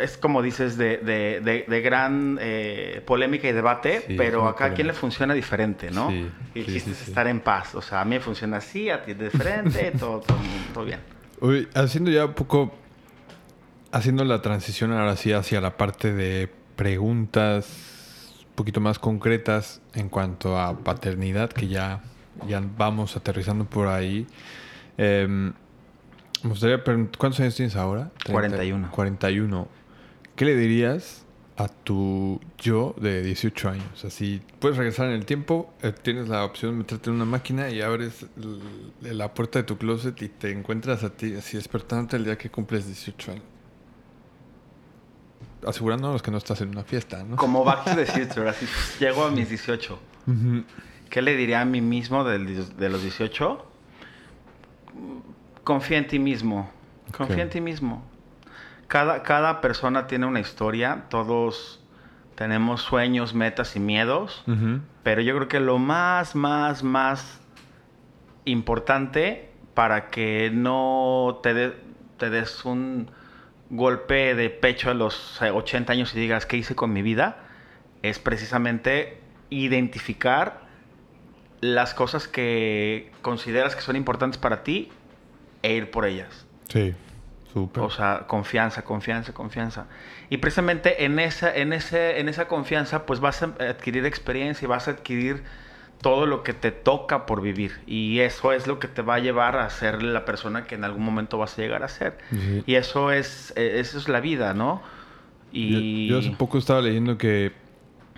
es 0.00 0.16
como 0.16 0.42
dices, 0.42 0.76
de, 0.76 0.98
de, 0.98 1.64
de, 1.66 1.80
gran 1.80 2.38
eh, 2.40 3.02
polémica 3.06 3.48
y 3.48 3.52
debate, 3.52 4.04
pero 4.16 4.46
acá 4.46 4.66
a 4.66 4.74
quien 4.74 4.86
le 4.86 4.92
funciona 4.92 5.34
diferente, 5.34 5.90
¿no? 5.90 6.10
Sí, 6.10 6.30
y 6.54 6.76
estar 6.76 7.26
en 7.26 7.40
paz. 7.40 7.74
O 7.74 7.82
sea, 7.82 8.00
a 8.00 8.04
mí 8.04 8.16
me 8.16 8.20
funciona 8.20 8.58
así, 8.58 8.90
a 8.90 9.02
ti 9.02 9.14
de 9.14 9.30
frente, 9.30 9.92
todo, 9.98 10.20
todo, 10.20 10.38
todo 10.74 10.84
bien. 10.84 11.00
Uy, 11.40 11.68
haciendo 11.74 12.10
ya 12.10 12.26
un 12.26 12.34
poco 12.34 12.72
haciendo 13.92 14.24
la 14.24 14.40
transición 14.40 14.92
ahora 14.92 15.16
sí 15.16 15.32
hacia 15.32 15.60
la 15.60 15.76
parte 15.76 16.12
de 16.12 16.48
preguntas 16.76 17.66
un 18.48 18.54
poquito 18.54 18.80
más 18.80 18.98
concretas 18.98 19.80
en 19.94 20.08
cuanto 20.08 20.58
a 20.58 20.78
paternidad, 20.78 21.50
que 21.50 21.68
ya, 21.68 22.02
ya 22.46 22.62
vamos 22.76 23.16
aterrizando 23.16 23.64
por 23.64 23.88
ahí. 23.88 24.26
Em, 24.98 25.52
me 26.42 26.50
gustaría 26.50 26.82
preguntar, 26.82 27.18
¿cuántos 27.18 27.40
años 27.40 27.54
tienes 27.54 27.76
ahora? 27.76 28.10
41. 28.26 28.90
41. 28.90 29.68
¿Qué 30.40 30.46
le 30.46 30.56
dirías 30.56 31.26
a 31.58 31.68
tu 31.68 32.40
yo 32.56 32.94
de 32.98 33.22
18 33.22 33.68
años? 33.68 34.06
Así, 34.06 34.40
puedes 34.58 34.78
regresar 34.78 35.08
en 35.08 35.12
el 35.12 35.26
tiempo, 35.26 35.70
eh, 35.82 35.92
tienes 35.92 36.30
la 36.30 36.46
opción 36.46 36.72
de 36.72 36.78
meterte 36.78 37.10
en 37.10 37.16
una 37.16 37.26
máquina 37.26 37.68
y 37.68 37.82
abres 37.82 38.24
la 39.02 39.34
puerta 39.34 39.58
de 39.58 39.64
tu 39.64 39.76
closet 39.76 40.22
y 40.22 40.30
te 40.30 40.50
encuentras 40.50 41.04
a 41.04 41.10
ti 41.10 41.34
así 41.34 41.58
despertándote 41.58 42.16
el 42.16 42.24
día 42.24 42.38
que 42.38 42.48
cumples 42.48 42.86
18 42.86 43.32
años 43.32 43.44
asegurándonos 45.66 46.22
que 46.22 46.30
no 46.30 46.38
estás 46.38 46.62
en 46.62 46.70
una 46.70 46.84
fiesta, 46.84 47.22
¿no? 47.22 47.36
Como 47.36 47.62
Back 47.62 47.84
to 47.84 47.94
the 47.94 48.06
Future, 48.06 48.48
así 48.48 48.66
llego 48.98 49.26
a 49.26 49.30
mis 49.30 49.46
18. 49.50 49.98
¿Qué 51.10 51.20
le 51.20 51.36
diría 51.36 51.60
a 51.60 51.66
mí 51.66 51.82
mismo 51.82 52.24
de, 52.24 52.38
los 52.38 53.02
18? 53.02 53.66
Confía 55.64 55.98
en 55.98 56.06
ti 56.06 56.18
mismo. 56.18 56.70
Confía 57.14 57.42
en 57.42 57.50
ti 57.50 57.60
mismo. 57.60 58.09
Cada, 58.90 59.22
cada 59.22 59.60
persona 59.60 60.08
tiene 60.08 60.26
una 60.26 60.40
historia, 60.40 61.04
todos 61.10 61.80
tenemos 62.34 62.82
sueños, 62.82 63.34
metas 63.34 63.76
y 63.76 63.78
miedos, 63.78 64.42
pero 65.04 65.20
yo 65.20 65.36
creo 65.36 65.46
que 65.46 65.60
lo 65.60 65.78
más, 65.78 66.34
más, 66.34 66.82
más 66.82 67.38
importante 68.44 69.48
para 69.74 70.10
que 70.10 70.50
no 70.52 71.38
te, 71.40 71.72
te 72.16 72.30
des 72.30 72.64
un 72.64 73.12
golpe 73.68 74.34
de 74.34 74.50
pecho 74.50 74.90
a 74.90 74.94
los 74.94 75.40
80 75.40 75.92
años 75.92 76.12
y 76.16 76.18
digas, 76.18 76.44
¿qué 76.44 76.56
hice 76.56 76.74
con 76.74 76.92
mi 76.92 77.02
vida? 77.02 77.44
Es 78.02 78.18
precisamente 78.18 79.20
identificar 79.50 80.62
las 81.60 81.94
cosas 81.94 82.26
que 82.26 83.12
consideras 83.22 83.76
que 83.76 83.82
son 83.82 83.94
importantes 83.94 84.36
para 84.36 84.64
ti 84.64 84.88
e 85.62 85.74
ir 85.74 85.92
por 85.92 86.06
ellas. 86.06 86.44
Sí, 86.68 86.92
O 87.54 87.90
sea, 87.90 88.24
confianza, 88.26 88.82
confianza, 88.82 89.32
confianza. 89.32 89.86
Y 90.28 90.38
precisamente 90.38 91.04
en 91.04 91.18
esa, 91.18 91.54
en, 91.54 91.72
ese, 91.72 92.20
en 92.20 92.28
esa 92.28 92.46
confianza, 92.48 93.06
pues 93.06 93.20
vas 93.20 93.42
a 93.42 93.54
adquirir 93.58 94.06
experiencia 94.06 94.66
y 94.66 94.68
vas 94.68 94.88
a 94.88 94.92
adquirir 94.92 95.42
todo 96.00 96.26
lo 96.26 96.42
que 96.42 96.54
te 96.54 96.70
toca 96.70 97.26
por 97.26 97.42
vivir. 97.42 97.80
Y 97.86 98.20
eso 98.20 98.52
es 98.52 98.66
lo 98.66 98.78
que 98.78 98.88
te 98.88 99.02
va 99.02 99.16
a 99.16 99.18
llevar 99.18 99.56
a 99.56 99.68
ser 99.70 100.02
la 100.02 100.24
persona 100.24 100.64
que 100.64 100.74
en 100.74 100.84
algún 100.84 101.04
momento 101.04 101.38
vas 101.38 101.58
a 101.58 101.62
llegar 101.62 101.82
a 101.82 101.88
ser. 101.88 102.18
Y 102.66 102.74
eso 102.74 103.12
es, 103.12 103.52
e, 103.56 103.80
eso 103.80 103.98
es 103.98 104.08
la 104.08 104.20
vida, 104.20 104.54
¿no? 104.54 104.82
Y... 105.52 106.08
Yo, 106.08 106.18
hace 106.18 106.30
poco 106.30 106.58
estaba 106.58 106.80
leyendo 106.80 107.18
que 107.18 107.52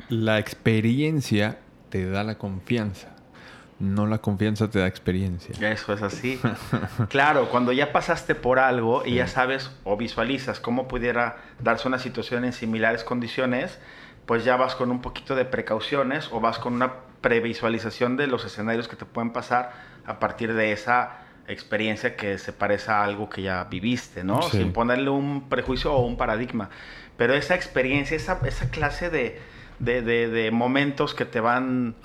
la 0.08 0.38
experiencia 0.38 1.58
te 1.88 2.08
da 2.08 2.22
la 2.22 2.36
confianza. 2.36 3.11
No 3.82 4.06
la 4.06 4.18
confianza 4.18 4.70
te 4.70 4.78
da 4.78 4.86
experiencia. 4.86 5.56
Eso 5.68 5.92
es 5.92 6.02
así. 6.02 6.40
claro, 7.08 7.48
cuando 7.48 7.72
ya 7.72 7.90
pasaste 7.90 8.36
por 8.36 8.60
algo 8.60 9.02
y 9.04 9.16
ya 9.16 9.26
sabes 9.26 9.72
o 9.82 9.96
visualizas 9.96 10.60
cómo 10.60 10.86
pudiera 10.86 11.38
darse 11.58 11.88
una 11.88 11.98
situación 11.98 12.44
en 12.44 12.52
similares 12.52 13.02
condiciones, 13.02 13.80
pues 14.24 14.44
ya 14.44 14.56
vas 14.56 14.76
con 14.76 14.92
un 14.92 15.02
poquito 15.02 15.34
de 15.34 15.44
precauciones 15.44 16.28
o 16.30 16.38
vas 16.38 16.60
con 16.60 16.74
una 16.74 16.92
previsualización 17.22 18.16
de 18.16 18.28
los 18.28 18.44
escenarios 18.44 18.86
que 18.86 18.94
te 18.94 19.04
pueden 19.04 19.32
pasar 19.32 19.72
a 20.06 20.20
partir 20.20 20.54
de 20.54 20.70
esa 20.70 21.18
experiencia 21.48 22.14
que 22.14 22.38
se 22.38 22.52
parece 22.52 22.92
a 22.92 23.02
algo 23.02 23.28
que 23.28 23.42
ya 23.42 23.64
viviste, 23.64 24.22
¿no? 24.22 24.42
Sin 24.42 24.72
ponerle 24.72 25.10
un 25.10 25.48
prejuicio 25.48 25.92
o 25.92 26.06
un 26.06 26.16
paradigma. 26.16 26.70
Pero 27.16 27.34
esa 27.34 27.56
experiencia, 27.56 28.16
esa, 28.16 28.38
esa 28.44 28.70
clase 28.70 29.10
de, 29.10 29.40
de, 29.80 30.02
de, 30.02 30.50
momentos 30.52 31.14
que 31.14 31.24
te 31.24 31.40
van 31.40 31.96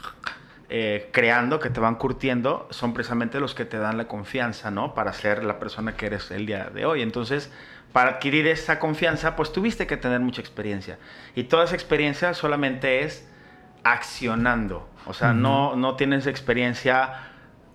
eh, 0.70 1.10
creando, 1.12 1.60
que 1.60 1.70
te 1.70 1.80
van 1.80 1.96
curtiendo, 1.96 2.68
son 2.72 2.94
precisamente 2.94 3.40
los 3.40 3.56
que 3.56 3.66
te 3.66 3.78
dan 3.78 3.98
la 3.98 4.08
confianza, 4.08 4.72
¿no? 4.72 4.94
Para 4.94 5.14
ser 5.14 5.44
la 5.44 5.60
persona 5.60 5.96
que 5.96 6.08
eres 6.08 6.32
el 6.32 6.46
día 6.46 6.70
de 6.74 6.86
hoy. 6.86 7.02
Entonces, 7.02 7.52
para 7.94 8.12
adquirir 8.12 8.48
esa 8.48 8.80
confianza, 8.80 9.36
pues 9.36 9.52
tuviste 9.52 9.88
que 9.88 9.98
tener 9.98 10.20
mucha 10.20 10.42
experiencia. 10.42 10.98
Y 11.36 11.46
toda 11.46 11.66
esa 11.66 11.76
experiencia 11.76 12.34
solamente 12.34 13.04
es 13.04 13.28
accionando. 13.84 14.90
O 15.06 15.14
sea, 15.14 15.34
no, 15.34 15.76
no 15.76 15.96
tienes 15.96 16.28
experiencia 16.28 17.28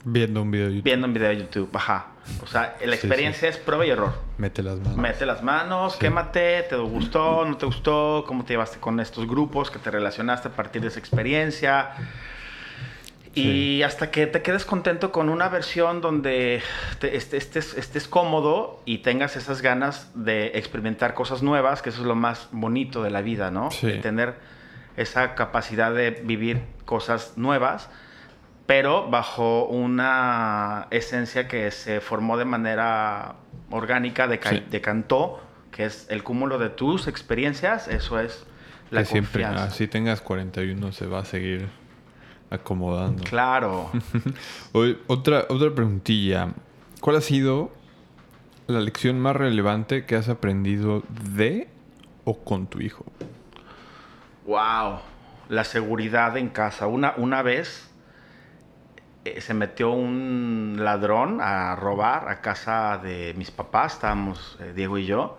Viendo 0.04 0.42
un 0.42 0.50
video 0.50 0.66
de 0.66 0.72
YouTube. 0.72 0.84
Viendo 0.84 1.06
un 1.06 1.14
video 1.14 1.28
de 1.28 1.36
YouTube, 1.38 1.70
ajá. 1.74 2.06
O 2.42 2.46
sea, 2.46 2.76
la 2.84 2.94
experiencia 2.94 3.48
es 3.48 3.56
prueba 3.56 3.86
y 3.86 3.90
error. 3.90 4.12
Mete 4.36 4.62
las 4.62 4.78
manos. 4.78 4.96
Mete 4.96 5.26
las 5.26 5.42
manos, 5.42 5.96
quémate, 5.96 6.62
te 6.64 6.76
gustó, 6.76 7.44
no 7.44 7.56
te 7.56 7.66
gustó, 7.66 8.24
cómo 8.26 8.44
te 8.44 8.54
llevaste 8.54 8.78
con 8.78 8.98
estos 9.00 9.26
grupos, 9.28 9.70
que 9.70 9.78
te 9.78 9.90
relacionaste 9.90 10.48
a 10.48 10.52
partir 10.52 10.82
de 10.82 10.88
esa 10.88 10.98
experiencia. 10.98 11.90
Y 13.34 13.82
hasta 13.82 14.10
que 14.10 14.26
te 14.26 14.42
quedes 14.42 14.66
contento 14.66 15.10
con 15.10 15.30
una 15.30 15.48
versión 15.48 16.00
donde 16.02 16.62
te, 16.98 17.16
estés, 17.16 17.74
estés, 17.74 18.08
cómodo 18.08 18.82
y 18.84 18.98
tengas 18.98 19.36
esas 19.36 19.62
ganas 19.62 20.10
de 20.14 20.48
experimentar 20.54 21.14
cosas 21.14 21.42
nuevas, 21.42 21.80
que 21.80 21.88
eso 21.88 22.02
es 22.02 22.06
lo 22.06 22.14
más 22.14 22.48
bonito 22.52 23.02
de 23.02 23.10
la 23.10 23.22
vida, 23.22 23.50
¿no? 23.50 23.70
De 23.80 23.94
tener 23.98 24.34
esa 24.98 25.34
capacidad 25.34 25.94
de 25.94 26.10
vivir 26.10 26.60
cosas 26.84 27.32
nuevas 27.36 27.88
pero 28.66 29.10
bajo 29.10 29.66
una 29.66 30.86
esencia 30.90 31.48
que 31.48 31.70
se 31.70 32.00
formó 32.00 32.38
de 32.38 32.44
manera 32.44 33.34
orgánica, 33.70 34.28
de 34.28 34.38
decantó, 34.70 35.42
que 35.70 35.84
es 35.84 36.06
el 36.10 36.22
cúmulo 36.22 36.58
de 36.58 36.70
tus 36.70 37.08
experiencias, 37.08 37.88
eso 37.88 38.20
es 38.20 38.46
la 38.90 39.00
que 39.00 39.06
siempre, 39.06 39.44
así 39.44 39.88
tengas 39.88 40.20
41, 40.20 40.92
se 40.92 41.06
va 41.06 41.20
a 41.20 41.24
seguir 41.24 41.68
acomodando. 42.52 43.24
Claro. 43.24 43.90
otra, 45.06 45.46
otra 45.48 45.74
preguntilla. 45.74 46.50
¿Cuál 47.00 47.16
ha 47.16 47.20
sido 47.20 47.70
la 48.66 48.80
lección 48.80 49.18
más 49.18 49.34
relevante 49.36 50.04
que 50.04 50.16
has 50.16 50.28
aprendido 50.28 51.02
de 51.34 51.68
o 52.24 52.38
con 52.38 52.66
tu 52.66 52.80
hijo? 52.80 53.04
Wow, 54.46 55.00
la 55.48 55.64
seguridad 55.64 56.36
en 56.36 56.48
casa. 56.48 56.86
Una, 56.86 57.14
una 57.16 57.42
vez 57.42 57.90
eh, 59.24 59.40
se 59.40 59.54
metió 59.54 59.90
un 59.92 60.76
ladrón 60.78 61.40
a 61.40 61.76
robar 61.76 62.28
a 62.28 62.40
casa 62.40 62.98
de 62.98 63.34
mis 63.36 63.50
papás, 63.50 63.94
estábamos 63.94 64.58
eh, 64.60 64.72
Diego 64.74 64.98
y 64.98 65.06
yo, 65.06 65.38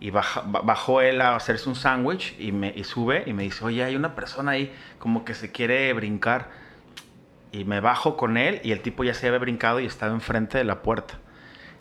y 0.00 0.10
bajó 0.10 1.00
él 1.00 1.20
a 1.20 1.36
hacerse 1.36 1.68
un 1.68 1.74
sándwich 1.74 2.34
y, 2.38 2.52
me, 2.52 2.72
y 2.74 2.84
sube 2.84 3.24
y 3.26 3.32
me 3.32 3.44
dice, 3.44 3.64
oye, 3.64 3.84
hay 3.84 3.96
una 3.96 4.14
persona 4.14 4.52
ahí 4.52 4.74
como 4.98 5.24
que 5.24 5.34
se 5.34 5.52
quiere 5.52 5.92
brincar. 5.92 6.50
Y 7.52 7.64
me 7.64 7.80
bajo 7.80 8.16
con 8.16 8.36
él 8.36 8.60
y 8.64 8.72
el 8.72 8.80
tipo 8.82 9.04
ya 9.04 9.14
se 9.14 9.26
había 9.28 9.38
brincado 9.38 9.80
y 9.80 9.86
estaba 9.86 10.12
enfrente 10.12 10.58
de 10.58 10.64
la 10.64 10.82
puerta. 10.82 11.18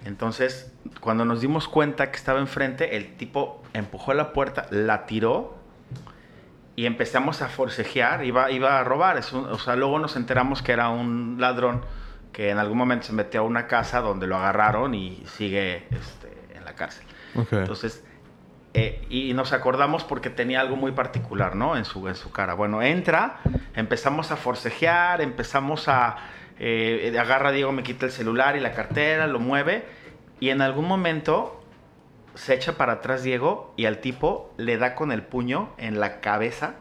Entonces, 0.05 0.71
cuando 1.01 1.25
nos 1.25 1.41
dimos 1.41 1.67
cuenta 1.67 2.11
que 2.11 2.17
estaba 2.17 2.39
enfrente, 2.39 2.95
el 2.95 3.15
tipo 3.17 3.63
empujó 3.73 4.13
la 4.13 4.31
puerta, 4.33 4.67
la 4.69 5.05
tiró 5.05 5.57
y 6.75 6.85
empezamos 6.85 7.41
a 7.41 7.49
forcejear, 7.49 8.23
iba, 8.23 8.51
iba 8.51 8.79
a 8.79 8.83
robar. 8.83 9.17
o 9.17 9.57
sea, 9.57 9.75
luego 9.75 9.99
nos 9.99 10.15
enteramos 10.15 10.61
que 10.61 10.71
era 10.71 10.89
un 10.89 11.37
ladrón 11.39 11.81
que 12.35 12.49
en 12.49 12.57
algún 12.57 12.77
momento 12.77 13.07
se 13.07 13.13
metió 13.13 13.39
a 13.39 13.43
una 13.43 13.65
casa 13.65 14.01
donde 14.01 14.27
lo 14.27 14.35
agarraron 14.35 14.93
y 14.93 15.23
sigue 15.25 15.87
este, 15.89 16.37
en 16.53 16.65
la 16.65 16.75
cárcel. 16.75 17.05
Entonces, 17.35 18.03
eh, 18.73 19.05
y 19.09 19.33
nos 19.33 19.53
acordamos 19.53 20.03
porque 20.03 20.29
tenía 20.29 20.59
algo 20.59 20.75
muy 20.75 20.91
particular, 20.91 21.55
¿no? 21.55 21.77
En 21.77 21.85
su, 21.85 22.07
en 22.07 22.15
su 22.15 22.31
cara. 22.31 22.53
Bueno, 22.53 22.81
entra, 22.81 23.39
empezamos 23.73 24.31
a 24.31 24.35
forcejear, 24.35 25.21
empezamos 25.21 25.87
a... 25.87 26.17
Eh, 26.59 27.13
agarra 27.19 27.51
Diego, 27.51 27.71
me 27.71 27.83
quita 27.83 28.05
el 28.05 28.11
celular 28.11 28.55
y 28.55 28.59
la 28.59 28.71
cartera, 28.71 29.27
lo 29.27 29.39
mueve, 29.39 29.85
y 30.39 30.49
en 30.49 30.61
algún 30.61 30.87
momento 30.87 31.61
se 32.35 32.53
echa 32.53 32.77
para 32.77 32.93
atrás 32.93 33.23
Diego 33.23 33.73
y 33.77 33.85
al 33.85 33.99
tipo 33.99 34.53
le 34.57 34.77
da 34.77 34.95
con 34.95 35.11
el 35.11 35.23
puño 35.23 35.69
en 35.77 35.99
la 35.99 36.19
cabeza. 36.19 36.75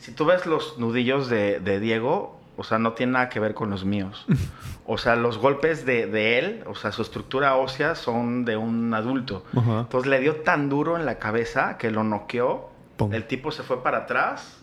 Si 0.00 0.12
tú 0.12 0.24
ves 0.24 0.46
los 0.46 0.78
nudillos 0.78 1.28
de, 1.28 1.80
Diego, 1.80 2.40
o 2.56 2.64
sea, 2.64 2.78
no 2.78 2.92
tiene 2.92 3.12
nada 3.12 3.28
que 3.28 3.40
ver 3.40 3.54
con 3.54 3.70
los 3.70 3.84
míos. 3.84 4.26
O 4.90 4.96
sea, 4.96 5.16
los 5.16 5.36
golpes 5.36 5.84
de, 5.84 6.38
él, 6.38 6.64
o 6.66 6.74
sea, 6.74 6.92
su 6.92 7.02
estructura 7.02 7.56
ósea 7.56 7.94
son 7.94 8.46
de 8.46 8.56
un 8.56 8.94
adulto. 8.94 9.44
Entonces 9.54 10.08
le 10.08 10.18
dio 10.18 10.36
tan 10.36 10.70
duro 10.70 10.96
en 10.96 11.04
la 11.04 11.18
cabeza 11.18 11.76
que 11.76 11.90
lo 11.90 12.04
noqueó. 12.04 12.70
El 13.12 13.26
tipo 13.26 13.52
se 13.52 13.62
fue 13.62 13.82
para 13.82 13.98
atrás, 13.98 14.56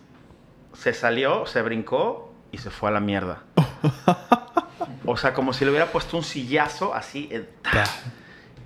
se 0.73 0.93
salió, 0.93 1.45
se 1.45 1.61
brincó 1.61 2.33
y 2.51 2.57
se 2.57 2.71
fue 2.71 2.89
a 2.89 2.93
la 2.93 3.01
mierda. 3.01 3.43
o 5.05 5.15
sea, 5.15 5.35
como 5.35 5.53
si 5.53 5.63
le 5.63 5.69
hubiera 5.69 5.91
puesto 5.91 6.17
un 6.17 6.23
sillazo 6.23 6.95
así. 6.95 7.29
Eh, 7.31 7.47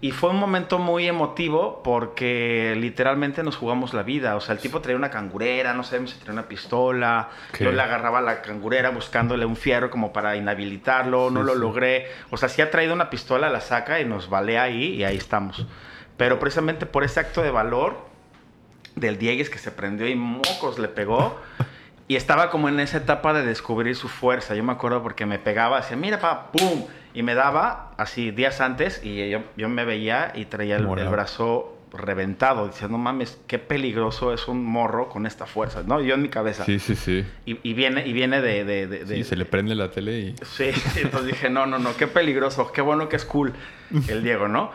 y 0.01 0.11
fue 0.11 0.29
un 0.29 0.37
momento 0.37 0.79
muy 0.79 1.07
emotivo 1.07 1.81
porque 1.83 2.73
literalmente 2.77 3.43
nos 3.43 3.57
jugamos 3.57 3.93
la 3.93 4.03
vida. 4.03 4.37
O 4.37 4.41
sea, 4.41 4.55
el 4.55 4.61
tipo 4.61 4.79
traía 4.79 4.95
una 4.95 5.09
cangurera, 5.09 5.73
no 5.73 5.83
sabemos 5.83 6.11
si 6.11 6.17
traía 6.17 6.33
una 6.33 6.47
pistola. 6.47 7.29
Yo 7.59 7.71
le 7.73 7.81
agarraba 7.81 8.21
la 8.21 8.41
cangurera 8.41 8.91
buscándole 8.91 9.45
un 9.45 9.57
fierro 9.57 9.89
como 9.89 10.13
para 10.13 10.37
inhabilitarlo. 10.37 11.29
no 11.31 11.43
lo 11.43 11.53
logré. 11.53 12.07
O 12.29 12.37
sea, 12.37 12.47
si 12.47 12.61
ha 12.61 12.71
traído 12.71 12.93
una 12.93 13.09
pistola, 13.09 13.49
la 13.49 13.59
saca 13.59 13.99
y 13.99 14.05
nos 14.05 14.29
vale 14.29 14.57
ahí 14.57 14.95
y 14.95 15.03
ahí 15.03 15.17
estamos. 15.17 15.65
Pero 16.15 16.39
precisamente 16.39 16.85
por 16.85 17.03
ese 17.03 17.19
acto 17.19 17.41
de 17.41 17.51
valor 17.51 17.97
del 18.95 19.17
Diegues 19.17 19.49
que 19.49 19.57
se 19.57 19.71
prendió 19.71 20.07
y 20.07 20.15
mocos 20.15 20.79
le 20.79 20.87
pegó. 20.87 21.37
y 22.07 22.15
estaba 22.15 22.49
como 22.49 22.69
en 22.69 22.79
esa 22.79 22.97
etapa 22.97 23.33
de 23.33 23.45
descubrir 23.45 23.97
su 23.97 24.07
fuerza. 24.07 24.55
Yo 24.55 24.63
me 24.63 24.71
acuerdo 24.71 25.03
porque 25.03 25.25
me 25.25 25.39
pegaba, 25.39 25.81
decía, 25.81 25.97
mira, 25.97 26.19
pa, 26.19 26.51
pum 26.53 26.85
y 27.19 27.21
me 27.21 27.35
daba 27.35 27.91
así 27.97 28.31
días 28.31 28.61
antes 28.61 29.01
y 29.03 29.29
yo, 29.29 29.43
yo 29.57 29.67
me 29.67 29.83
veía 29.83 30.31
y 30.35 30.45
traía 30.45 30.77
el, 30.77 30.85
brazo 30.85 31.77
reventado, 31.91 32.67
diciendo, 32.67 32.97
no 32.97 33.03
mames, 33.03 33.41
qué 33.45 33.59
peligroso 33.59 34.33
es 34.33 34.47
un 34.47 34.63
morro 34.63 35.09
con 35.09 35.25
esta 35.25 35.45
fuerza, 35.45 35.83
¿no? 35.83 35.99
Yo 35.99 36.15
en 36.15 36.21
mi 36.21 36.29
cabeza. 36.29 36.63
Sí, 36.63 36.79
sí, 36.79 36.95
sí. 36.95 37.25
Y, 37.43 37.73
viene, 37.73 38.07
y 38.07 38.13
viene 38.13 38.39
de, 38.39 38.63
de, 38.63 39.05
Sí, 39.05 39.25
se 39.25 39.35
le 39.35 39.43
prende 39.43 39.75
la 39.75 39.91
tele 39.91 40.17
y... 40.17 40.35
Sí, 40.43 40.71
entonces 40.95 41.25
dije, 41.27 41.49
no, 41.49 41.65
no, 41.65 41.77
no, 41.77 41.93
qué 41.97 42.07
peligroso, 42.07 42.71
qué 42.71 42.79
bueno 42.79 43.09
que 43.09 43.17
es 43.17 43.25
cool 43.25 43.51
el 44.07 44.23
Diego, 44.23 44.47
¿no? 44.47 44.71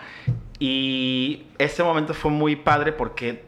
Y 0.58 1.44
este 1.56 1.82
momento 1.82 2.12
fue 2.12 2.30
muy 2.30 2.56
padre 2.56 2.92
porque 2.92 3.46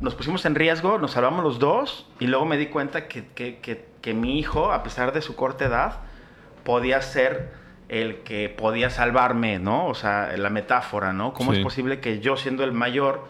nos 0.00 0.14
pusimos 0.14 0.46
en 0.46 0.54
riesgo, 0.54 0.96
nos 0.96 1.10
salvamos 1.10 1.44
los 1.44 1.58
dos 1.58 2.08
y 2.18 2.28
luego 2.28 2.46
me 2.46 2.56
di 2.56 2.68
cuenta 2.68 3.08
que, 3.08 3.26
que, 3.34 3.58
que, 3.58 3.84
que 4.00 4.14
mi 4.14 4.38
hijo, 4.38 4.72
a 4.72 4.82
pesar 4.82 5.12
de 5.12 5.20
su 5.20 5.36
corta 5.36 5.66
edad, 5.66 6.00
podía 6.64 7.02
ser 7.02 7.65
el 7.88 8.22
que 8.22 8.48
podía 8.48 8.90
salvarme, 8.90 9.58
¿no? 9.58 9.86
O 9.86 9.94
sea, 9.94 10.36
la 10.36 10.50
metáfora, 10.50 11.12
¿no? 11.12 11.32
¿Cómo 11.32 11.52
es 11.52 11.60
posible 11.60 12.00
que 12.00 12.20
yo, 12.20 12.36
siendo 12.36 12.64
el 12.64 12.72
mayor, 12.72 13.24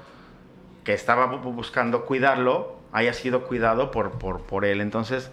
que 0.84 0.94
estaba 0.94 1.26
buscando 1.26 2.06
cuidarlo, 2.06 2.78
haya 2.92 3.12
sido 3.12 3.44
cuidado 3.44 3.90
por, 3.90 4.12
por, 4.12 4.42
por 4.42 4.64
él? 4.64 4.80
Entonces, 4.80 5.30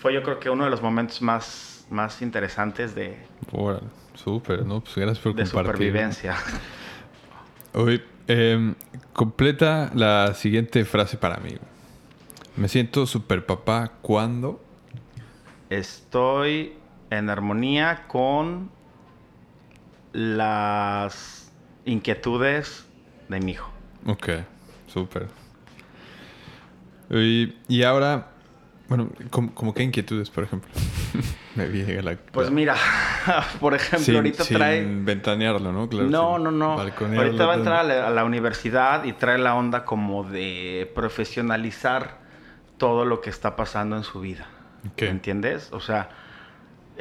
fue 0.00 0.14
yo 0.14 0.22
creo 0.22 0.38
que 0.38 0.50
uno 0.50 0.64
de 0.64 0.70
los 0.70 0.82
momentos 0.82 1.20
más, 1.20 1.84
más 1.90 2.22
interesantes 2.22 2.94
de... 2.94 3.18
Bueno, 3.50 3.80
súper, 4.14 4.64
¿no? 4.64 4.80
Pues 4.80 4.94
gracias 4.96 5.18
por 5.18 5.34
de 5.34 5.46
supervivencia. 5.46 6.36
Hoy, 7.74 8.02
em, 8.28 8.74
completa 9.12 9.90
la 9.94 10.34
siguiente 10.34 10.84
frase 10.84 11.16
para 11.16 11.38
mí. 11.38 11.56
Me 12.56 12.68
siento 12.68 13.06
super 13.06 13.44
papá 13.44 13.92
cuando... 14.00 14.62
Estoy 15.70 16.79
en 17.10 17.28
armonía 17.28 18.04
con 18.06 18.70
las 20.12 21.52
inquietudes 21.84 22.88
de 23.28 23.40
mi 23.40 23.52
hijo. 23.52 23.70
Ok, 24.06 24.28
súper. 24.86 25.28
Y, 27.10 27.82
ahora, 27.82 28.28
bueno, 28.88 29.10
¿cómo, 29.30 29.74
qué 29.74 29.82
inquietudes, 29.82 30.30
por 30.30 30.44
ejemplo? 30.44 30.70
Me 31.56 31.66
viene 31.66 32.00
la... 32.00 32.16
Pues 32.16 32.52
mira, 32.52 32.76
por 33.60 33.74
ejemplo, 33.74 34.18
ahorita 34.18 34.44
trae... 34.44 34.84
ventanearlo, 34.84 35.72
¿no? 35.72 35.88
Claro, 35.88 36.08
no, 36.08 36.38
no, 36.38 36.52
no. 36.52 36.72
Ahorita 36.78 37.46
va 37.46 37.54
a 37.54 37.56
entrar 37.56 37.90
a 37.90 38.10
la, 38.10 38.24
universidad 38.24 39.02
y 39.02 39.12
trae 39.12 39.36
la 39.38 39.56
onda 39.56 39.84
como 39.84 40.22
de 40.22 40.90
profesionalizar 40.94 42.18
todo 42.78 43.04
lo 43.04 43.20
que 43.20 43.30
está 43.30 43.56
pasando 43.56 43.96
en 43.96 44.04
su 44.04 44.20
vida. 44.20 44.46
¿Me 44.96 45.08
¿Entiendes? 45.08 45.70
O 45.72 45.80
sea 45.80 46.08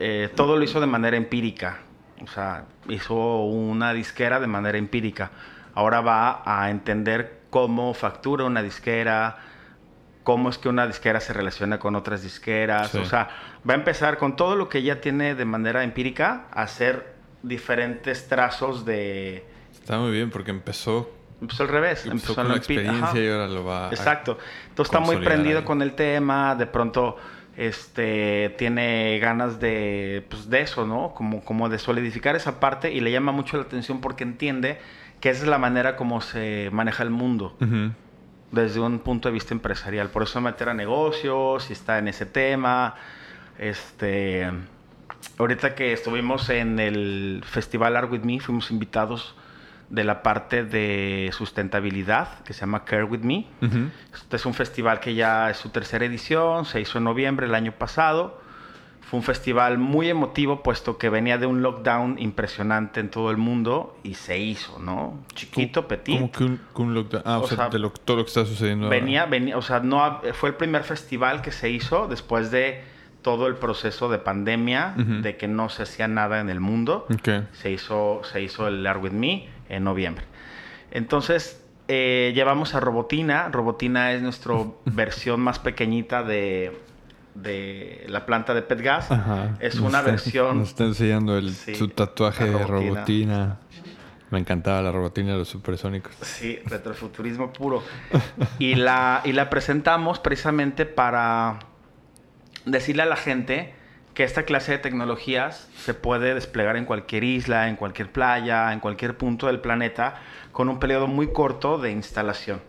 eh, 0.01 0.29
todo 0.33 0.55
lo 0.55 0.63
hizo 0.63 0.79
de 0.79 0.87
manera 0.87 1.17
empírica. 1.17 1.79
O 2.23 2.27
sea, 2.27 2.63
hizo 2.87 3.43
una 3.43 3.93
disquera 3.93 4.39
de 4.39 4.47
manera 4.47 4.77
empírica. 4.77 5.31
Ahora 5.75 5.99
va 5.99 6.41
a 6.45 6.69
entender 6.69 7.41
cómo 7.49 7.93
factura 7.93 8.45
una 8.45 8.63
disquera, 8.63 9.39
cómo 10.23 10.49
es 10.49 10.57
que 10.57 10.69
una 10.69 10.87
disquera 10.87 11.19
se 11.19 11.33
relaciona 11.33 11.79
con 11.79 11.97
otras 11.97 12.23
disqueras. 12.23 12.95
O 12.95 13.03
sea, 13.03 13.27
va 13.69 13.73
a 13.73 13.77
empezar 13.77 14.17
con 14.17 14.37
todo 14.37 14.55
lo 14.55 14.69
que 14.69 14.83
ya 14.83 15.01
tiene 15.01 15.35
de 15.35 15.43
manera 15.43 15.83
empírica 15.83 16.45
a 16.53 16.61
hacer 16.61 17.15
diferentes 17.43 18.29
trazos 18.29 18.85
de... 18.85 19.45
Está 19.73 19.99
muy 19.99 20.11
bien 20.11 20.29
porque 20.29 20.51
empezó 20.51 21.13
Empezó 21.41 21.63
al 21.63 21.69
revés. 21.69 22.05
Empezó, 22.05 22.35
con 22.35 22.49
la 22.49 22.55
experiencia 22.55 23.21
y 23.21 23.29
ahora 23.29 23.47
lo 23.47 23.63
va 23.63 23.89
Exacto. 23.89 24.37
Entonces 24.69 24.93
está 24.93 24.99
muy 24.99 25.17
prendido 25.17 25.63
con 25.63 25.81
el 25.81 25.93
tema. 25.93 26.55
De 26.55 26.67
pronto 26.67 27.17
este, 27.59 28.55
tiene 28.57 29.19
ganas 29.19 29.59
de, 29.59 30.25
pues, 30.29 30.49
de 30.49 30.61
eso, 30.61 30.87
¿no? 30.87 31.13
Como, 31.13 31.43
como 31.43 31.67
de 31.67 31.77
solidificar 31.77 32.37
esa 32.37 32.61
parte 32.61 32.93
y 32.93 33.01
le 33.01 33.11
llama 33.11 33.33
mucho 33.33 33.57
la 33.57 33.63
atención 33.63 33.99
porque 33.99 34.23
entiende 34.23 34.79
que 35.19 35.29
esa 35.29 35.43
es 35.43 35.49
la 35.49 35.57
manera 35.57 35.97
como 35.97 36.21
se 36.21 36.69
maneja 36.71 37.03
el 37.03 37.09
mundo. 37.09 37.57
Desde 38.53 38.79
un 38.79 38.99
punto 38.99 39.27
de 39.27 39.33
vista 39.33 39.53
empresarial. 39.53 40.09
Por 40.09 40.23
eso 40.23 40.39
meter 40.39 40.69
a 40.69 40.73
negocios 40.73 41.69
y 41.69 41.73
está 41.73 41.97
en 41.97 42.07
ese 42.07 42.25
tema. 42.25 42.95
Este. 43.57 44.49
ahorita 45.37 45.75
que 45.75 45.91
estuvimos 45.91 46.49
en 46.49 46.79
el 46.79 47.43
Festival 47.45 47.97
Art 47.97 48.09
With 48.09 48.21
Me, 48.21 48.39
fuimos 48.39 48.71
invitados 48.71 49.35
de 49.89 50.03
la 50.03 50.21
parte 50.21 50.63
de 50.63 51.31
sustentabilidad 51.33 52.43
que 52.43 52.53
se 52.53 52.61
llama 52.61 52.85
Care 52.85 53.03
With 53.03 53.21
Me. 53.21 53.45
Este 54.13 54.35
es 54.35 54.45
un 54.45 54.53
festival 54.53 54.99
que 54.99 55.15
ya 55.15 55.49
es 55.49 55.57
su 55.57 55.69
tercera 55.69 56.05
edición, 56.05 56.65
se 56.65 56.79
hizo 56.79 56.99
en 56.99 57.05
noviembre 57.05 57.47
el 57.47 57.55
año 57.55 57.71
pasado. 57.71 58.39
Fue 59.01 59.17
un 59.17 59.23
festival 59.23 59.79
muy 59.79 60.07
emotivo 60.07 60.61
puesto 60.61 60.99
que 60.99 61.09
venía 61.09 61.39
de 61.39 61.47
un 61.47 61.63
lockdown 61.63 62.19
impresionante 62.19 62.99
en 62.99 63.09
todo 63.09 63.31
el 63.31 63.37
mundo 63.37 63.97
y 64.03 64.13
se 64.13 64.37
hizo, 64.37 64.77
¿no? 64.77 65.19
Chiquito, 65.33 65.87
petit. 65.87 66.19
¿Cómo 66.19 66.31
que 66.31 66.43
un, 66.43 66.61
que 66.75 66.81
un 66.83 66.93
lockdown? 66.93 67.23
Ah, 67.25 67.39
o, 67.39 67.47
sea, 67.47 67.69
de 67.69 67.79
lo, 67.79 67.89
todo 67.89 68.17
lo 68.17 68.23
que 68.23 68.27
está 68.27 68.45
sucediendo 68.45 68.87
venía, 68.87 69.25
Venía, 69.25 69.57
o 69.57 69.63
sea, 69.63 69.79
no, 69.79 70.21
fue 70.33 70.49
el 70.49 70.55
primer 70.55 70.83
festival 70.83 71.41
que 71.41 71.51
se 71.51 71.71
hizo 71.71 72.07
después 72.07 72.51
de 72.51 72.83
todo 73.23 73.47
el 73.47 73.55
proceso 73.55 74.09
de 74.09 74.19
pandemia, 74.19 74.93
de 74.95 75.37
que 75.37 75.47
no 75.47 75.69
se 75.69 75.83
hacía 75.83 76.07
nada 76.07 76.39
en 76.39 76.49
el 76.49 76.59
mundo. 76.59 77.07
Se, 77.53 77.71
hizo, 77.71 78.21
se 78.23 78.43
hizo 78.43 78.67
el 78.67 78.85
Art 78.85 79.01
With 79.03 79.11
Me 79.11 79.49
en 79.69 79.83
noviembre. 79.83 80.25
Entonces, 80.91 81.63
eh, 81.87 82.31
llevamos 82.35 82.75
a 82.75 82.79
Robotina. 82.79 83.49
Robotina 83.49 84.11
es 84.13 84.21
nuestra 84.21 84.55
versión 84.85 85.39
más 85.39 85.59
pequeñita 85.59 86.23
de, 86.23 86.77
de 87.35 88.05
la 88.07 88.25
planta 88.25 88.53
de 88.53 88.61
Petgas. 88.61 89.09
Es 89.59 89.79
una 89.79 90.01
versión... 90.01 90.59
Nos 90.59 90.69
está 90.69 90.83
enseñando 90.85 91.37
el, 91.37 91.53
su 91.53 91.87
tatuaje 91.89 92.45
de 92.45 92.65
Robotina. 92.65 93.59
Me 94.31 94.37
encantaba 94.37 94.81
la 94.83 94.91
robotina 94.91 95.31
de 95.31 95.39
los 95.39 95.47
supersónicos. 95.47 96.13
Sí, 96.21 96.59
retrofuturismo 96.65 97.51
puro. 97.51 97.83
y, 98.59 98.75
la, 98.75 99.21
y 99.25 99.33
la 99.33 99.49
presentamos 99.49 100.19
precisamente 100.19 100.85
para 100.85 101.57
decirle 102.65 103.01
a 103.01 103.05
la 103.07 103.15
gente 103.15 103.73
que 104.19 104.25
esta 104.25 104.43
clase 104.43 104.73
de 104.73 104.79
tecnologías 104.79 105.69
se 105.77 105.93
puede 105.93 106.33
desplegar 106.33 106.75
en 106.75 106.83
cualquier 106.83 107.23
isla, 107.23 107.69
en 107.69 107.77
cualquier 107.77 108.11
playa, 108.11 108.73
en 108.73 108.81
cualquier 108.81 109.15
punto 109.15 109.47
del 109.47 109.61
planeta, 109.61 110.15
con 110.51 110.67
un 110.67 110.77
periodo 110.77 111.07
muy 111.07 111.31
corto 111.31 111.77
de 111.77 111.91
instalación. 111.91 112.59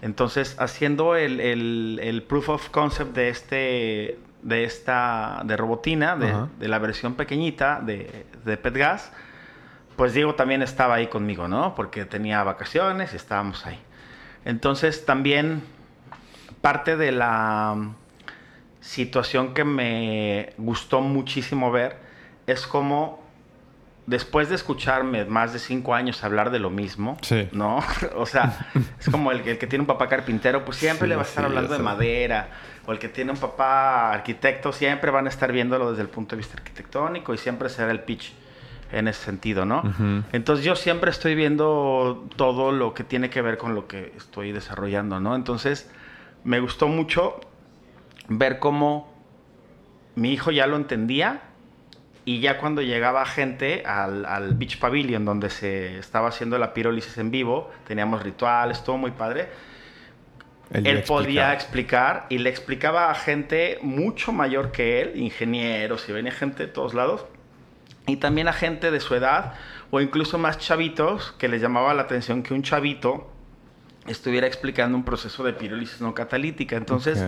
Entonces, 0.00 0.56
haciendo 0.58 1.14
el, 1.14 1.38
el, 1.38 2.24
proof 2.24 2.48
of 2.48 2.68
concept 2.70 3.14
de, 3.14 3.28
este, 3.28 4.18
de 4.42 4.64
esta 4.64 5.42
de 5.44 5.56
robotina, 5.56 6.16
de, 6.16 6.34
de 6.58 6.66
la 6.66 6.80
versión 6.80 7.14
pequeñita 7.14 7.80
de, 7.80 8.26
de 8.44 8.56
PetGas, 8.56 9.12
pues 9.94 10.14
Diego 10.14 10.34
también 10.34 10.62
estaba 10.62 10.96
ahí 10.96 11.06
conmigo, 11.06 11.46
¿no? 11.46 11.76
Porque 11.76 12.06
tenía 12.06 12.42
vacaciones 12.42 13.12
y 13.12 13.16
estábamos 13.18 13.64
ahí. 13.66 13.78
Entonces, 14.44 15.06
también 15.06 15.62
parte 16.60 16.96
de 16.96 17.12
la 17.12 17.76
situación 18.82 19.54
que 19.54 19.64
me 19.64 20.52
gustó 20.58 21.00
muchísimo 21.00 21.70
ver 21.70 21.96
es 22.46 22.66
como 22.66 23.22
después 24.06 24.48
de 24.48 24.56
escucharme 24.56 25.24
más 25.24 25.52
de 25.52 25.60
cinco 25.60 25.94
años 25.94 26.24
hablar 26.24 26.50
de 26.50 26.58
lo 26.58 26.68
mismo, 26.68 27.16
¿no? 27.52 27.78
o 28.16 28.26
sea, 28.26 28.68
es 28.98 29.08
como 29.08 29.30
el, 29.30 29.42
que 29.42 29.66
tiene 29.66 29.82
un 29.82 29.86
papá 29.86 30.08
carpintero, 30.08 30.64
pues 30.64 30.76
siempre 30.78 31.06
le 31.06 31.14
va 31.14 31.22
a 31.22 31.24
estar 31.24 31.44
hablando 31.44 31.72
de 31.72 31.78
madera, 31.78 32.48
o 32.84 32.92
el 32.92 32.98
que 32.98 33.08
tiene 33.08 33.30
un 33.30 33.38
papá 33.38 34.12
arquitecto, 34.12 34.72
siempre 34.72 35.12
van 35.12 35.26
a 35.26 35.28
estar 35.28 35.52
viéndolo 35.52 35.90
desde 35.90 36.02
el 36.02 36.08
punto 36.08 36.34
de 36.34 36.38
vista 36.38 36.56
arquitectónico 36.56 37.32
y 37.32 37.38
siempre 37.38 37.68
será 37.68 37.92
el 37.92 38.00
pitch 38.00 38.32
en 38.90 39.06
ese 39.06 39.24
sentido, 39.24 39.64
¿no? 39.64 39.82
Entonces 40.32 40.64
yo 40.64 40.74
siempre 40.74 41.10
estoy 41.10 41.36
viendo 41.36 42.26
todo 42.36 42.72
lo 42.72 42.92
que 42.92 43.04
tiene 43.04 43.30
que 43.30 43.40
ver 43.40 43.56
con 43.56 43.76
lo 43.76 43.86
que 43.86 44.12
estoy 44.16 44.50
desarrollando, 44.50 45.20
¿no? 45.20 45.36
Entonces 45.36 45.88
me 46.44 46.58
gustó 46.58 46.88
mucho 46.88 47.40
ver 48.28 48.58
cómo 48.58 49.12
mi 50.14 50.32
hijo 50.32 50.50
ya 50.50 50.66
lo 50.66 50.76
entendía 50.76 51.42
y 52.24 52.40
ya 52.40 52.58
cuando 52.58 52.82
llegaba 52.82 53.24
gente 53.26 53.82
al, 53.84 54.24
al, 54.26 54.54
Beach 54.54 54.78
Pavilion 54.78 55.24
donde 55.24 55.50
se 55.50 55.98
estaba 55.98 56.28
haciendo 56.28 56.58
la 56.58 56.72
pirólisis 56.72 57.18
en 57.18 57.30
vivo, 57.30 57.70
teníamos 57.86 58.22
rituales, 58.22 58.84
todo 58.84 58.96
muy 58.96 59.10
padre. 59.10 59.48
Él, 60.72 61.02
podía 61.02 61.52
explicar 61.52 62.26
y 62.30 62.38
le 62.38 62.48
explicaba 62.48 63.10
a 63.10 63.14
gente 63.14 63.78
mucho 63.82 64.32
mayor 64.32 64.72
que 64.72 65.02
él, 65.02 65.12
ingenieros 65.16 66.08
y 66.08 66.12
venía 66.12 66.32
gente 66.32 66.66
de 66.66 66.72
todos 66.72 66.94
lados, 66.94 67.26
y 68.06 68.16
también 68.16 68.48
a 68.48 68.52
gente 68.52 68.90
de 68.90 69.00
su 69.00 69.14
edad 69.14 69.54
o 69.90 70.00
incluso 70.00 70.38
más 70.38 70.58
chavitos 70.58 71.32
que 71.32 71.48
les 71.48 71.60
llamaba 71.60 71.92
la 71.92 72.02
atención 72.02 72.42
que 72.42 72.54
un 72.54 72.62
chavito 72.62 73.30
estuviera 74.06 74.46
explicando 74.46 74.96
un 74.96 75.04
proceso 75.04 75.44
de 75.44 75.52
pirólisis 75.52 76.00
no 76.00 76.14
catalítica. 76.14 76.76
Entonces, 76.76 77.22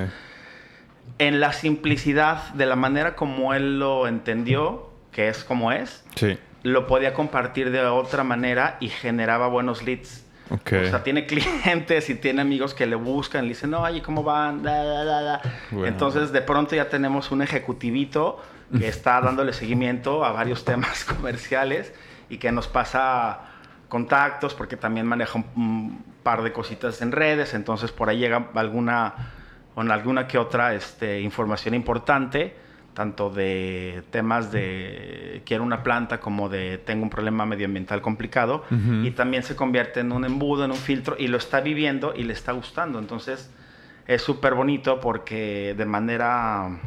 en 1.19 1.41
la 1.41 1.53
simplicidad 1.53 2.53
de 2.55 2.67
la 2.67 2.77
manera 2.77 3.15
como 3.15 3.55
él 3.55 3.79
lo 3.79 4.07
entendió, 4.07 4.91
que 5.13 5.29
es 5.29 5.45
como 5.45 5.73
es, 5.73 6.05
lo 6.63 6.87
podía 6.87 7.15
compartir 7.15 7.71
de 7.71 7.85
otra 7.87 8.25
manera 8.25 8.77
y 8.81 8.89
generaba 8.89 9.49
buenos 9.49 9.83
leads. 9.83 10.25
O 10.51 10.59
sea, 10.67 11.03
tiene 11.03 11.27
clientes 11.29 12.11
y 12.11 12.15
tiene 12.17 12.43
amigos 12.43 12.75
que 12.75 12.87
le 12.87 12.97
buscan, 12.97 13.43
le 13.45 13.51
dicen, 13.51 13.71
no, 13.71 13.81
oye, 13.81 14.03
¿cómo 14.03 14.23
van? 14.23 14.63
Entonces, 15.73 16.33
de 16.33 16.43
pronto 16.43 16.75
ya 16.77 16.89
tenemos 16.89 17.31
un 17.31 17.43
ejecutivito 17.43 18.43
que 18.77 18.89
está 18.89 19.21
dándole 19.23 19.53
seguimiento 19.53 20.25
a 20.25 20.33
varios 20.33 20.65
temas 20.65 21.05
comerciales 21.17 21.93
y 22.29 22.39
que 22.39 22.53
nos 22.53 22.69
pasa 22.69 23.41
contactos 23.89 24.55
porque 24.55 24.77
también 24.77 25.07
maneja 25.07 25.43
un 25.57 26.05
par 26.23 26.43
de 26.43 26.53
cositas 26.53 27.01
en 27.03 27.13
redes, 27.13 27.55
entonces 27.55 27.93
por 27.93 28.09
ahí 28.09 28.19
llega 28.19 28.49
alguna 28.55 29.15
con 29.75 29.91
alguna 29.91 30.27
que 30.27 30.39
otra 30.39 30.75
este, 30.75 31.21
información 31.21 31.75
importante, 31.75 32.55
tanto 32.95 33.29
de 33.29 34.05
temas 34.11 34.53
de 34.53 35.43
quiero 35.45 35.65
una 35.65 35.83
planta 35.83 36.21
como 36.21 36.49
de 36.49 36.79
tengo 36.79 37.03
un 37.03 37.11
problema 37.11 37.45
medioambiental 37.45 38.01
complicado, 38.01 38.65
y 39.03 39.11
también 39.11 39.43
se 39.43 39.57
convierte 39.57 40.01
en 40.01 40.13
un 40.13 40.25
embudo, 40.25 40.65
en 40.65 40.71
un 40.71 40.77
filtro, 40.77 41.17
y 41.19 41.27
lo 41.27 41.39
está 41.39 41.61
viviendo 41.61 42.15
y 42.17 42.23
le 42.23 42.33
está 42.33 42.53
gustando. 42.53 42.99
Entonces 42.99 43.51
es 44.07 44.23
súper 44.23 44.55
bonito 44.55 45.01
porque 45.01 45.75
de 45.77 45.85
manera 45.87 46.79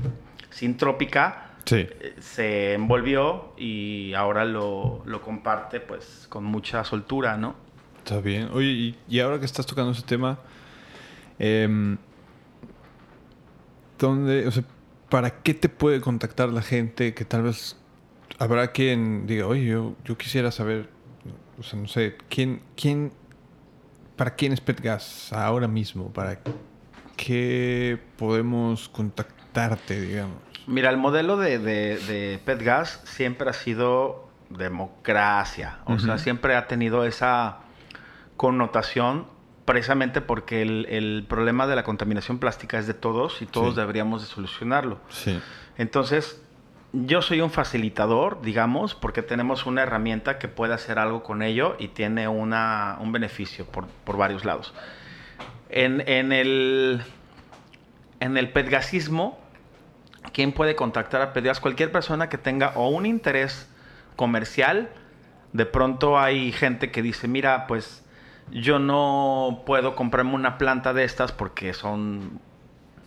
sintrópica 0.50 1.52
eh, 1.70 2.16
se 2.20 2.74
envolvió 2.74 3.54
y 3.58 4.14
ahora 4.14 4.46
lo, 4.46 5.02
lo, 5.06 5.22
comparte 5.22 5.82
pues 5.82 6.28
con 6.30 6.46
mucha 6.46 6.84
soltura, 6.86 7.36
¿no? 7.36 7.56
Está 7.98 8.22
bien. 8.22 8.50
Oye, 8.54 8.96
y, 9.10 9.20
ahora 9.20 9.40
que 9.40 9.46
estás 9.46 9.66
tocando 9.66 9.92
ese 9.92 10.04
tema, 10.04 10.40
eh, 11.40 11.98
¿dónde, 13.98 14.48
o 14.48 14.52
sea, 14.52 14.64
¿para 15.10 15.42
qué 15.42 15.54
te 15.54 15.70
puede 15.70 16.02
contactar 16.02 16.50
la 16.50 16.62
gente 16.62 17.14
que 17.14 17.26
tal 17.26 17.44
vez 17.44 17.78
habrá 18.40 18.72
quien 18.72 19.28
diga, 19.28 19.48
oye, 19.48 19.66
yo, 19.66 19.96
yo 20.04 20.18
quisiera 20.18 20.52
saber, 20.52 20.90
o 21.60 21.64
sea, 21.64 21.80
no 21.80 21.88
sé, 21.88 22.18
¿quién, 22.30 22.62
quién, 22.76 23.12
para 24.16 24.36
quién 24.36 24.54
es 24.54 24.62
Petgas 24.62 25.32
ahora 25.34 25.68
mismo? 25.68 26.12
¿Para 26.12 26.40
qué 27.16 28.00
podemos 28.18 28.90
contactarte, 28.90 30.02
digamos? 30.02 30.38
Mira, 30.68 30.90
el 30.90 30.98
modelo 30.98 31.38
de, 31.38 31.60
de, 31.60 32.40
Petgas 32.44 33.02
siempre 33.06 33.50
ha 33.50 33.54
sido 33.54 34.28
democracia, 34.50 35.80
o 35.86 36.00
sea, 36.00 36.18
siempre 36.18 36.56
ha 36.56 36.68
tenido 36.68 37.06
esa 37.06 37.60
connotación 38.38 39.26
precisamente 39.68 40.22
porque 40.22 40.62
el, 40.62 41.26
problema 41.28 41.68
de 41.68 41.76
la 41.76 41.84
contaminación 41.84 42.40
plástica 42.40 42.80
es 42.80 42.88
de 42.88 42.94
todos 42.94 43.42
y 43.42 43.46
todos 43.46 43.76
deberíamos 43.76 44.22
de 44.22 44.28
solucionarlo. 44.30 44.98
Sí. 45.10 45.38
Entonces, 45.78 46.42
yo 46.94 47.22
soy 47.22 47.42
un 47.42 47.52
facilitador, 47.52 48.42
digamos, 48.42 48.96
porque 48.96 49.22
tenemos 49.22 49.66
una 49.66 49.84
herramienta 49.84 50.40
que 50.40 50.48
puede 50.48 50.74
hacer 50.74 51.00
algo 51.00 51.22
con 51.22 51.42
ello 51.42 51.76
y 51.80 51.90
tiene 51.90 52.30
una, 52.30 52.96
un 53.02 53.12
beneficio 53.12 53.66
por, 53.66 54.18
varios 54.18 54.46
lados. 54.46 54.74
En, 55.70 56.00
el, 56.32 57.04
en 58.22 58.38
el 58.38 58.50
pedgasismo, 58.54 59.38
¿quién 60.32 60.54
puede 60.54 60.78
contactar 60.78 61.22
a 61.22 61.34
Pedgas? 61.34 61.60
Cualquier 61.60 61.92
persona 61.92 62.30
que 62.30 62.38
tenga 62.38 62.72
o 62.76 62.88
un 62.88 63.06
interés 63.06 63.70
comercial, 64.16 64.90
de 65.52 65.66
pronto 65.66 66.18
hay 66.18 66.54
gente 66.54 66.90
que 66.90 67.02
dice, 67.02 67.28
mira, 67.28 67.68
pues 67.68 68.07
yo 68.52 68.80
no 68.80 69.64
puedo 69.66 69.96
comprarme 69.96 70.34
una 70.34 70.58
planta 70.58 70.94
de 70.94 71.04
estas 71.04 71.32
porque 71.32 71.74
son, 71.74 72.40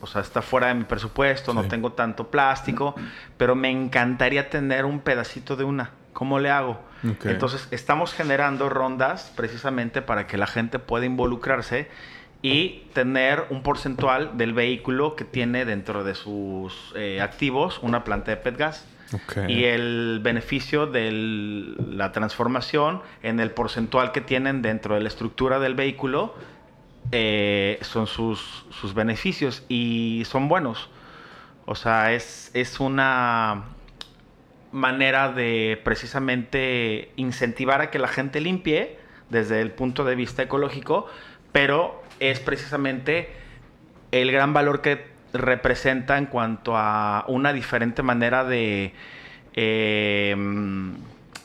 o 0.00 0.06
sea, 0.06 0.20
está 0.20 0.42
fuera 0.42 0.68
de 0.68 0.74
mi 0.74 0.84
presupuesto, 0.84 1.54
no 1.54 1.64
tengo 1.64 1.92
tanto 1.92 2.30
plástico, 2.30 2.94
pero 3.36 3.54
me 3.54 3.70
encantaría 3.70 4.50
tener 4.50 4.84
un 4.84 5.00
pedacito 5.00 5.56
de 5.56 5.64
una. 5.64 5.90
¿Cómo 6.12 6.38
le 6.38 6.50
hago? 6.50 6.80
Entonces, 7.24 7.68
estamos 7.70 8.12
generando 8.12 8.68
rondas 8.68 9.32
precisamente 9.34 10.02
para 10.02 10.26
que 10.26 10.36
la 10.36 10.46
gente 10.46 10.78
pueda 10.78 11.06
involucrarse 11.06 11.88
y 12.42 12.84
tener 12.94 13.44
un 13.50 13.62
porcentual 13.62 14.36
del 14.36 14.52
vehículo 14.52 15.14
que 15.14 15.24
tiene 15.24 15.64
dentro 15.64 16.04
de 16.04 16.14
sus 16.14 16.92
eh, 16.96 17.20
activos 17.20 17.78
una 17.82 18.02
planta 18.02 18.30
de 18.30 18.38
PET 18.38 18.56
gas 18.56 18.86
y 19.48 19.64
el 19.64 20.20
beneficio 20.22 20.86
de 20.86 21.10
la 21.12 22.12
transformación 22.12 23.02
en 23.22 23.40
el 23.40 23.50
porcentual 23.50 24.12
que 24.12 24.20
tienen 24.20 24.62
dentro 24.62 24.94
de 24.94 25.00
la 25.00 25.08
estructura 25.08 25.58
del 25.58 25.74
vehículo 25.74 26.34
eh, 27.12 27.78
son 27.82 28.06
sus, 28.06 28.66
sus, 28.70 28.94
beneficios 28.94 29.64
y 29.68 30.22
son 30.26 30.48
buenos. 30.48 30.90
O 31.66 31.74
sea, 31.74 32.12
es, 32.12 32.50
es 32.54 32.78
una 32.78 33.64
manera 34.70 35.32
de 35.32 35.80
precisamente 35.82 37.10
incentivar 37.16 37.80
a 37.80 37.90
que 37.90 37.98
la 37.98 38.08
gente 38.08 38.40
limpie 38.40 38.98
desde 39.28 39.60
el 39.60 39.72
punto 39.72 40.04
de 40.04 40.14
vista 40.14 40.42
ecológico, 40.42 41.08
pero 41.52 42.02
es 42.20 42.38
precisamente 42.38 43.30
el 44.12 44.30
gran 44.30 44.52
valor 44.52 44.80
que 44.80 45.09
representa 45.32 46.18
en 46.18 46.26
cuanto 46.26 46.76
a 46.76 47.24
una 47.28 47.52
diferente 47.52 48.02
manera 48.02 48.44
de 48.44 48.92
eh, 49.54 50.36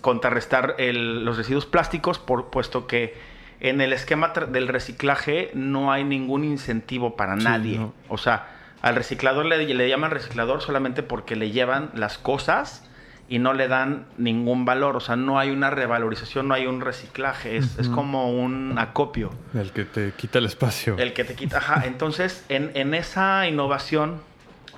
contrarrestar 0.01 0.75
los 0.77 1.37
residuos 1.37 1.65
plásticos, 1.65 2.19
por, 2.19 2.49
puesto 2.49 2.87
que 2.87 3.15
en 3.59 3.81
el 3.81 3.93
esquema 3.93 4.29
del 4.29 4.67
reciclaje 4.67 5.49
no 5.53 5.91
hay 5.91 6.03
ningún 6.03 6.43
incentivo 6.43 7.15
para 7.15 7.35
nadie. 7.35 7.79
O 8.09 8.17
sea, 8.17 8.47
al 8.81 8.95
reciclador 8.95 9.45
le, 9.45 9.65
le 9.65 9.89
llaman 9.89 10.11
reciclador 10.11 10.61
solamente 10.61 11.01
porque 11.01 11.35
le 11.35 11.51
llevan 11.51 11.89
las 11.95 12.17
cosas 12.17 12.87
y 13.27 13.39
no 13.39 13.53
le 13.53 13.67
dan 13.67 14.05
ningún 14.17 14.65
valor. 14.65 14.95
O 14.95 14.99
sea, 14.99 15.15
no 15.15 15.39
hay 15.39 15.49
una 15.49 15.69
revalorización, 15.69 16.47
no 16.47 16.53
hay 16.53 16.67
un 16.67 16.81
reciclaje. 16.81 17.57
Es, 17.57 17.77
es 17.79 17.89
como 17.89 18.31
un 18.31 18.77
acopio. 18.77 19.31
El 19.53 19.71
que 19.71 19.85
te 19.85 20.11
quita 20.11 20.39
el 20.39 20.45
espacio. 20.45 20.97
El 20.97 21.13
que 21.13 21.23
te 21.23 21.35
quita. 21.35 21.57
Ajá. 21.57 21.83
Entonces, 21.85 22.45
en, 22.49 22.71
en 22.75 22.93
esa 22.93 23.47
innovación, 23.47 24.21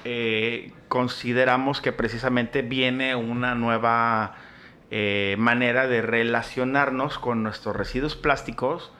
eh, 0.05 0.71
consideramos 0.87 1.81
que 1.81 1.91
precisamente 1.91 2.61
viene 2.61 3.15
una 3.15 3.55
nueva 3.55 4.35
eh, 4.89 5.35
manera 5.37 5.85
de 5.85 6.01
relacionarnos 6.01 7.19
con 7.19 7.43
nuestros 7.43 7.75
residuos 7.75 8.15
plásticos 8.15 8.93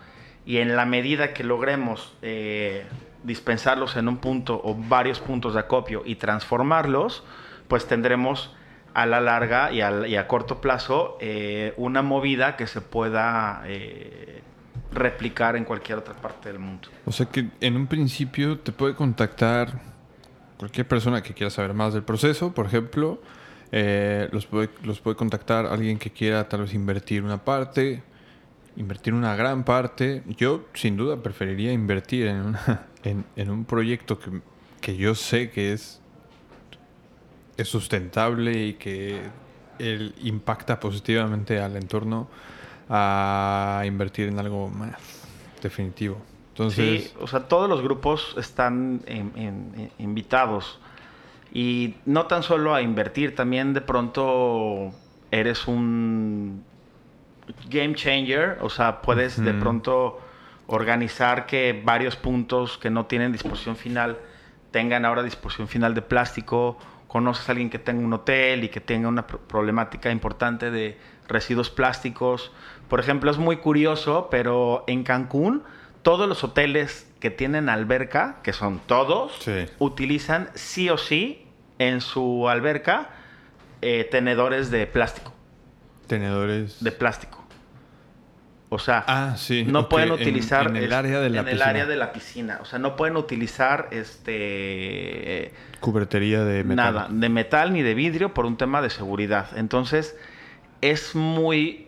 y 0.45 0.57
en 0.57 0.75
la 0.75 0.85
medida 0.85 1.33
que 1.33 1.45
logremos 1.45 2.13
eh, 2.21 2.85
dispensarlos 3.23 3.95
en 3.95 4.09
un 4.09 4.17
punto 4.17 4.59
o 4.61 4.75
varios 4.75 5.21
puntos 5.21 5.53
de 5.53 5.61
acopio 5.61 6.03
y 6.05 6.15
transformarlos, 6.15 7.23
pues 7.69 7.87
tendremos 7.87 8.53
a 8.97 9.05
la 9.05 9.21
larga 9.21 9.71
y 9.71 9.81
a, 9.81 10.27
corto 10.27 10.59
plazo 10.59 11.19
eh, 11.21 11.71
una 11.77 12.01
movida 12.01 12.55
que 12.55 12.65
se 12.65 12.81
pueda 12.81 13.61
eh, 13.67 14.41
replicar 14.91 15.55
en 15.55 15.65
cualquier 15.65 15.99
otra 15.99 16.15
parte 16.15 16.49
del 16.49 16.57
mundo. 16.57 16.89
O 17.05 17.11
sea 17.11 17.27
que 17.27 17.47
en 17.61 17.75
un 17.75 17.85
principio 17.85 18.57
te 18.57 18.71
puede 18.71 18.95
contactar 18.95 19.81
cualquier 20.57 20.87
persona 20.87 21.21
que 21.21 21.35
quiera 21.35 21.51
saber 21.51 21.75
más 21.75 21.93
del 21.93 22.01
proceso, 22.01 22.55
por 22.55 22.65
ejemplo, 22.65 23.21
eh, 23.71 24.29
los, 24.31 24.47
puede, 24.47 24.71
los 24.81 24.99
puede 24.99 25.15
contactar 25.15 25.67
alguien 25.67 25.99
que 25.99 26.09
quiera 26.09 26.49
tal 26.49 26.61
vez 26.61 26.73
invertir 26.73 27.21
una 27.21 27.45
parte, 27.45 28.01
invertir 28.77 29.13
una 29.13 29.35
gran 29.35 29.63
parte. 29.63 30.23
Yo 30.25 30.65
sin 30.73 30.97
duda 30.97 31.21
preferiría 31.21 31.71
invertir 31.71 32.25
en, 32.25 32.55
en, 33.35 33.49
un 33.51 33.63
proyecto 33.63 34.17
que, 34.17 34.41
que 34.81 34.97
yo 34.97 35.13
sé 35.13 35.51
que 35.51 35.73
es 35.73 36.01
es 37.57 37.67
sustentable 37.67 38.67
y 38.67 38.73
que 38.73 39.21
él 39.79 40.15
impacta 40.23 40.79
positivamente 40.79 41.59
al 41.59 41.75
entorno 41.75 42.27
a 42.89 43.83
invertir 43.85 44.29
en 44.29 44.39
algo 44.39 44.69
más 44.69 44.95
definitivo. 45.61 46.17
Entonces, 46.49 47.03
sí, 47.03 47.13
o 47.19 47.27
sea, 47.27 47.41
todos 47.41 47.69
los 47.69 47.81
grupos 47.81 48.35
están 48.37 49.01
invitados 49.97 50.79
y 51.53 51.95
no 52.05 52.25
tan 52.25 52.43
solo 52.43 52.73
a 52.73 52.81
invertir, 52.81 53.35
también 53.35 53.73
de 53.73 53.81
pronto 53.81 54.91
eres 55.29 55.67
un 55.67 56.63
game 57.69 57.93
changer, 57.95 58.57
o 58.61 58.69
sea, 58.69 59.01
puedes 59.01 59.43
de 59.43 59.53
pronto 59.53 60.19
organizar 60.67 61.45
que 61.45 61.79
varios 61.83 62.15
puntos 62.15 62.77
que 62.77 62.89
no 62.89 63.05
tienen 63.05 63.31
disposición 63.31 63.75
final 63.75 64.17
tengan 64.71 65.05
ahora 65.05 65.23
disposición 65.23 65.67
final 65.67 65.93
de 65.93 66.01
plástico 66.01 66.77
conoces 67.07 67.47
a 67.47 67.51
alguien 67.53 67.69
que 67.69 67.79
tenga 67.79 68.05
un 68.05 68.13
hotel 68.13 68.63
y 68.63 68.69
que 68.69 68.81
tenga 68.81 69.07
una 69.07 69.25
problemática 69.27 70.11
importante 70.11 70.71
de 70.71 70.97
residuos 71.27 71.69
plásticos. 71.69 72.51
Por 72.89 72.99
ejemplo, 72.99 73.31
es 73.31 73.37
muy 73.37 73.57
curioso, 73.57 74.27
pero 74.29 74.83
en 74.87 75.03
Cancún 75.03 75.63
todos 76.01 76.29
los 76.29 76.43
hoteles 76.43 77.07
que 77.19 77.29
tienen 77.29 77.69
alberca, 77.69 78.37
que 78.43 78.53
son 78.53 78.79
todos, 78.85 79.45
utilizan 79.79 80.49
sí 80.53 80.89
o 80.89 80.97
sí 80.97 81.45
en 81.79 82.01
su 82.01 82.47
alberca 82.47 83.09
eh, 83.81 84.07
tenedores 84.09 84.71
de 84.71 84.87
plástico. 84.87 85.33
Tenedores. 86.07 86.81
De 86.83 86.91
plástico. 86.91 87.36
O 88.69 88.79
sea, 88.79 89.05
ah, 89.07 89.35
no 89.65 89.87
pueden 89.87 90.11
utilizar 90.11 90.67
en, 90.67 90.75
el 90.75 90.91
área 90.91 91.21
de 91.21 91.29
la 91.29 91.39
en 91.39 91.47
el 91.47 91.61
área 91.61 91.85
de 91.85 91.95
la 91.95 92.11
piscina. 92.11 92.59
O 92.61 92.65
sea, 92.65 92.79
no 92.79 92.97
pueden 92.97 93.15
utilizar 93.15 93.87
este 93.91 95.53
cubertería 95.79 96.43
de 96.43 96.65
metal. 96.65 96.93
Nada, 96.93 97.07
de 97.09 97.29
metal 97.29 97.71
ni 97.71 97.81
de 97.81 97.93
vidrio 97.93 98.33
por 98.33 98.45
un 98.45 98.57
tema 98.57 98.81
de 98.81 98.89
seguridad. 98.89 99.47
Entonces, 99.55 100.17
es 100.81 101.15
muy 101.15 101.87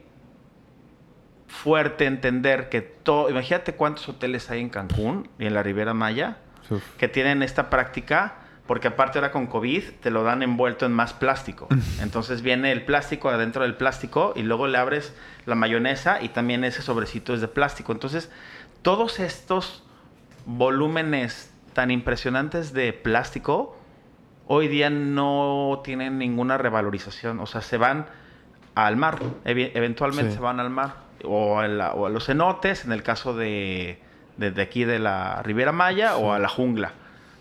fuerte 1.48 2.06
entender 2.06 2.70
que 2.70 2.82
todo, 2.82 3.30
imagínate 3.30 3.74
cuántos 3.74 4.08
hoteles 4.08 4.50
hay 4.50 4.62
en 4.62 4.70
Cancún 4.70 5.28
y 5.38 5.48
en 5.48 5.54
la 5.54 5.64
Ribera 5.64 5.94
Maya 5.94 6.38
que 6.98 7.08
tienen 7.08 7.42
esta 7.44 7.70
práctica 7.70 8.36
porque 8.70 8.90
aparte 8.90 9.18
ahora 9.18 9.32
con 9.32 9.48
COVID 9.48 9.84
te 10.00 10.12
lo 10.12 10.22
dan 10.22 10.44
envuelto 10.44 10.86
en 10.86 10.92
más 10.92 11.14
plástico. 11.14 11.68
Entonces 12.04 12.44
viene 12.44 12.72
el 12.72 12.86
plástico 12.86 13.30
adentro 13.30 13.64
del 13.64 13.74
plástico 13.74 14.32
y 14.36 14.44
luego 14.44 14.68
le 14.68 14.78
abres 14.78 15.12
la 15.48 15.56
mayonesa 15.56 16.22
y 16.22 16.30
también 16.30 16.64
ese 16.64 16.84
sobrecito 16.84 17.34
es 17.34 17.42
de 17.42 17.48
plástico. 17.48 17.94
Entonces, 17.94 18.30
todos 18.84 19.20
estos 19.20 19.84
volúmenes 20.46 21.52
tan 21.74 21.90
impresionantes 21.90 22.72
de 22.72 22.94
plástico 22.94 23.76
hoy 24.46 24.68
día 24.68 24.92
no 24.92 25.82
tienen 25.84 26.20
ninguna 26.20 26.60
revalorización. 26.60 27.40
O 27.40 27.48
sea, 27.48 27.62
se 27.62 27.78
van 27.78 28.06
al 28.76 28.98
mar. 28.98 29.18
eventualmente 29.46 30.32
se 30.32 30.40
van 30.40 30.60
al 30.60 30.70
mar. 30.70 30.94
O 31.24 31.58
a, 31.58 31.68
los 31.68 32.24
cenotes, 32.24 32.86
en 32.86 32.92
el 32.92 33.02
caso 33.02 33.36
de, 33.36 34.00
de, 34.38 34.62
aquí 34.62 34.84
de 34.84 35.00
la 35.00 35.42
Riviera 35.42 35.72
Maya, 35.72 36.18
o 36.18 36.34
a 36.34 36.38
la 36.38 36.50
jungla 36.50 36.94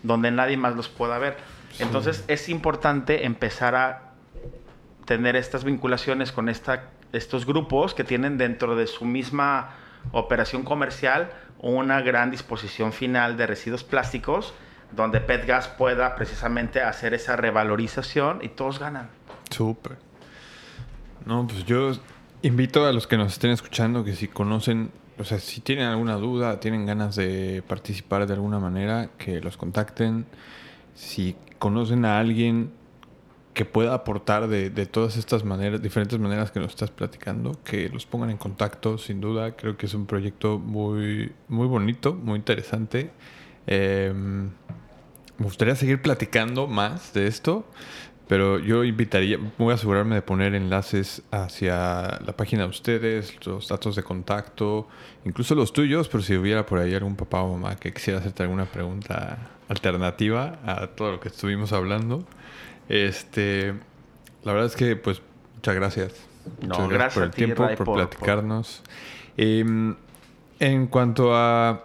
donde 0.03 0.31
nadie 0.31 0.57
más 0.57 0.75
los 0.75 0.89
pueda 0.89 1.17
ver. 1.17 1.37
Entonces 1.79 2.23
es 2.27 2.49
importante 2.49 3.25
empezar 3.25 3.75
a 3.75 4.13
tener 5.05 5.35
estas 5.35 5.63
vinculaciones 5.63 6.31
con 6.31 6.49
esta, 6.49 6.89
estos 7.13 7.45
grupos 7.45 7.93
que 7.93 8.03
tienen 8.03 8.37
dentro 8.37 8.75
de 8.75 8.87
su 8.87 9.05
misma 9.05 9.71
operación 10.11 10.63
comercial 10.63 11.31
una 11.59 12.01
gran 12.01 12.31
disposición 12.31 12.93
final 12.93 13.37
de 13.37 13.47
residuos 13.47 13.83
plásticos 13.83 14.53
donde 14.91 15.19
PetGas 15.19 15.67
pueda 15.67 16.15
precisamente 16.15 16.81
hacer 16.81 17.13
esa 17.13 17.35
revalorización 17.35 18.39
y 18.41 18.49
todos 18.49 18.79
ganan. 18.79 19.09
Súper. 19.49 19.97
No, 21.25 21.45
pues 21.45 21.65
yo 21.65 21.91
invito 22.41 22.85
a 22.85 22.93
los 22.93 23.05
que 23.05 23.17
nos 23.17 23.33
estén 23.33 23.51
escuchando 23.51 24.03
que 24.03 24.15
si 24.15 24.27
conocen 24.27 24.91
o 25.19 25.25
sea, 25.25 25.39
si 25.39 25.61
tienen 25.61 25.85
alguna 25.85 26.15
duda, 26.15 26.59
tienen 26.59 26.85
ganas 26.85 27.15
de 27.15 27.61
participar 27.67 28.25
de 28.25 28.33
alguna 28.33 28.59
manera, 28.59 29.09
que 29.17 29.41
los 29.41 29.57
contacten. 29.57 30.25
Si 30.95 31.35
conocen 31.59 32.05
a 32.05 32.19
alguien 32.19 32.71
que 33.53 33.65
pueda 33.65 33.93
aportar 33.93 34.47
de, 34.47 34.69
todas 34.85 35.17
estas 35.17 35.43
maneras, 35.43 35.81
diferentes 35.81 36.17
maneras 36.17 36.51
que 36.51 36.61
nos 36.61 36.69
estás 36.69 36.91
platicando, 36.91 37.59
que 37.65 37.89
los 37.89 38.05
pongan 38.05 38.29
en 38.29 38.37
contacto, 38.37 38.97
sin 38.97 39.19
duda. 39.19 39.57
Creo 39.57 39.75
que 39.75 39.87
es 39.87 39.93
un 39.93 40.05
proyecto 40.05 40.59
muy, 40.59 41.33
muy 41.49 41.67
bonito, 41.67 42.13
muy 42.13 42.37
interesante. 42.37 43.11
Em, 43.67 44.45
me 45.37 45.43
gustaría 45.45 45.75
seguir 45.75 46.01
platicando 46.01 46.67
más 46.67 47.11
de 47.11 47.27
esto. 47.27 47.65
Pero 48.29 48.59
yo 48.59 48.83
invitaría, 48.83 49.39
voy 49.57 49.71
a 49.71 49.73
asegurarme 49.73 50.13
de 50.13 50.21
poner 50.21 50.53
enlaces 50.53 51.23
hacia 51.31 52.19
la 52.23 52.33
página 52.37 52.61
de 52.61 52.69
ustedes, 52.69 53.43
los 53.43 53.67
datos 53.67 53.95
de 53.95 54.03
contacto, 54.03 54.87
incluso 55.25 55.55
los 55.55 55.73
tuyos, 55.73 56.07
pero 56.09 56.21
si 56.21 56.35
hubiera 56.37 56.63
por 56.63 56.77
ahí 56.77 56.93
algún 56.93 57.15
papá 57.15 57.41
o 57.41 57.57
mamá 57.57 57.77
que 57.77 57.91
quisiera 57.91 58.19
hacerte 58.19 58.43
alguna 58.43 58.65
pregunta 58.65 59.49
alternativa 59.67 60.59
a 60.63 60.85
todo 60.85 61.13
lo 61.13 61.19
que 61.19 61.29
estuvimos 61.29 61.73
hablando. 61.73 62.23
Este, 62.87 63.73
la 64.43 64.53
verdad 64.53 64.67
es 64.67 64.75
que, 64.75 64.95
pues, 64.95 65.23
muchas 65.55 65.73
gracias. 65.73 66.13
No, 66.61 66.87
gracias, 66.87 67.15
por 67.15 67.23
el 67.23 67.31
tiempo, 67.31 67.67
por, 67.83 67.95
platicarnos. 67.95 68.83
Em, 69.37 69.95
en 70.59 70.85
cuanto 70.85 71.35
a, 71.35 71.83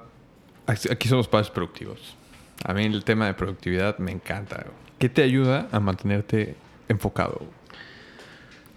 aquí 0.67 1.09
somos 1.09 1.27
padres 1.27 1.49
productivos. 1.49 2.19
A 2.63 2.75
mí 2.75 2.85
el 2.85 3.03
tema 3.03 3.25
de 3.29 3.33
productividad 3.33 3.97
me 3.97 4.13
encanta. 4.13 4.67
¿Qué 5.05 5.11
te 5.11 5.23
ayuda 5.23 5.69
a 5.71 5.81
mantenerte 5.81 6.57
enfocado? 6.89 7.43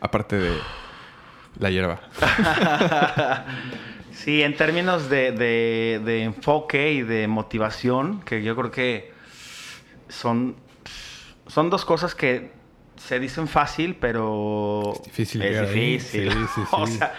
Aparte 0.02 0.36
de 0.36 0.58
la 1.58 1.70
hierba. 1.70 2.02
sí, 4.12 4.44
en 4.44 4.58
términos 4.58 5.10
de, 5.10 6.22
enfoque 6.26 6.92
y 6.92 7.02
de 7.04 7.30
motivación, 7.30 8.20
que 8.24 8.44
yo 8.44 8.58
creo 8.58 8.72
que 8.72 9.14
son, 10.10 10.58
son 11.48 11.70
dos 11.70 11.86
cosas 11.86 12.14
que 12.14 12.52
se 12.98 13.22
dicen 13.22 13.48
fácil, 13.48 13.96
pero 13.96 14.96
es 14.96 15.04
difícil. 15.04 15.42
Es 15.44 15.72
difícil. 15.72 16.30
o 16.72 16.88
sea, 16.88 17.14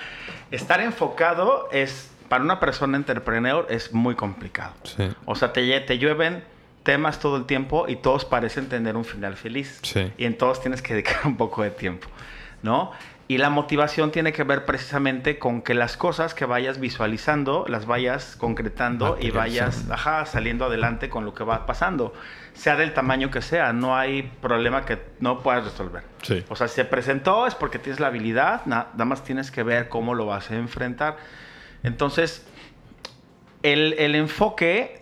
estar 0.51 0.82
enfocado 0.82 1.70
es, 1.72 2.10
para 2.28 2.44
una 2.44 2.60
persona 2.60 2.98
entrepreneur, 2.98 3.66
es 3.70 3.94
muy 3.94 4.16
complicado. 4.16 4.74
O 5.24 5.35
sea, 5.35 5.55
te, 5.55 5.80
te 5.80 5.97
llueven 5.97 6.44
temas 6.89 7.19
todo 7.20 7.36
el 7.36 7.44
tiempo 7.44 7.85
y 7.86 7.97
todos 7.97 8.24
parecen 8.24 8.70
tener 8.70 8.97
un 8.97 9.05
final 9.05 9.36
feliz. 9.36 9.78
Sí. 9.82 10.10
Y 10.16 10.24
en 10.24 10.39
todos 10.39 10.62
tienes 10.62 10.81
que 10.81 10.94
dedicar 10.94 11.20
un 11.27 11.36
poco 11.36 11.62
de 11.62 11.70
tiempo, 11.70 12.09
¿no? 12.62 12.93
Y 13.31 13.36
la 13.36 13.51
motivación 13.51 14.10
tiene 14.10 14.32
que 14.32 14.43
ver 14.43 14.65
precisamente 14.65 15.39
con 15.39 15.60
que 15.60 15.74
las 15.74 15.98
cosas 15.98 16.32
que 16.32 16.47
vayas 16.47 16.81
visualizando 16.81 17.66
las 17.69 17.85
vayas 17.85 18.36
concretando 18.36 19.19
y 19.20 19.31
vayas 19.31 19.85
ajá, 19.90 20.24
saliendo 20.24 20.65
adelante 20.65 21.10
con 21.10 21.27
lo 21.27 21.35
que 21.35 21.44
va 21.44 21.66
pasando. 21.66 22.15
Sea 22.55 22.74
del 22.77 22.94
tamaño 22.94 23.31
que 23.31 23.43
sea, 23.43 23.74
no 23.74 23.94
hay 23.98 24.23
problema 24.40 24.86
que 24.86 24.98
no 25.20 25.40
puedas 25.43 25.62
resolver. 25.65 26.05
Sí. 26.23 26.43
O 26.48 26.56
sea, 26.56 26.69
si 26.69 26.77
se 26.77 26.86
presentó 26.86 27.47
es 27.47 27.55
porque 27.55 27.78
tienes 27.78 28.01
la 28.01 28.06
habilidad, 28.06 28.65
na- 28.65 28.86
nada 28.94 29.05
más 29.05 29.23
tienes 29.24 29.51
que 29.51 29.62
ver 29.62 29.90
cómo 29.90 30.15
lo 30.15 30.24
vas 30.24 30.51
a 30.51 30.55
enfrentar. 30.56 31.19
Entonces, 31.82 32.47
el, 33.62 33.94
el 33.98 34.15
enfoque, 34.15 34.97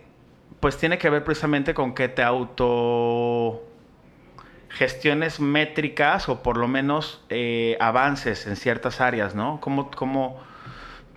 pues 0.59 0.77
tiene 0.77 0.97
que 0.97 1.09
ver 1.09 1.23
precisamente 1.23 1.73
con 1.73 1.93
que 1.93 2.07
te 2.09 2.23
auto 2.23 3.63
gestiones 4.69 5.39
métricas 5.39 6.29
o 6.29 6.43
por 6.43 6.57
lo 6.57 6.67
menos 6.67 7.23
eh, 7.29 7.77
avances 7.79 8.47
en 8.47 8.55
ciertas 8.55 9.01
áreas, 9.01 9.33
¿no? 9.35 9.59
Cómo, 9.61 9.89
cómo 9.91 10.39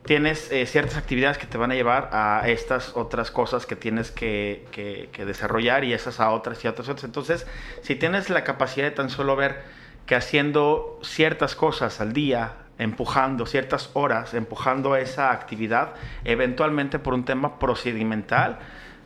tienes 0.05 0.51
eh, 0.51 0.67
ciertas 0.67 0.97
actividades 0.97 1.37
que 1.39 1.47
te 1.47 1.59
van 1.59 1.71
a 1.71 1.75
llevar 1.75 2.11
a 2.12 2.43
estas 2.47 2.97
otras 2.97 3.31
cosas 3.31 3.67
que 3.67 3.77
tienes 3.77 4.11
que, 4.11 4.67
que- 4.73 5.25
desarrollar 5.25 5.85
y 5.85 5.93
esas 5.93 6.21
a 6.21 6.31
otras 6.31 6.65
y 6.65 6.69
otras 6.69 6.89
otras. 6.89 7.05
Entonces, 7.05 7.47
si 7.83 7.97
tienes 7.97 8.31
la 8.31 8.45
capacidad 8.45 8.87
de 8.87 8.93
tan 8.93 9.11
solo 9.11 9.37
ver 9.37 9.62
que 10.07 10.15
haciendo 10.15 10.99
ciertas 11.03 11.55
cosas 11.55 12.01
al 12.01 12.12
día, 12.12 12.55
empujando 12.79 13.45
ciertas 13.45 13.91
horas, 13.93 14.33
empujando 14.33 14.97
esa 14.97 15.33
actividad, 15.33 15.93
eventualmente 16.25 16.99
por 16.99 17.12
un 17.12 17.25
tema 17.25 17.59
procedimental 17.59 18.59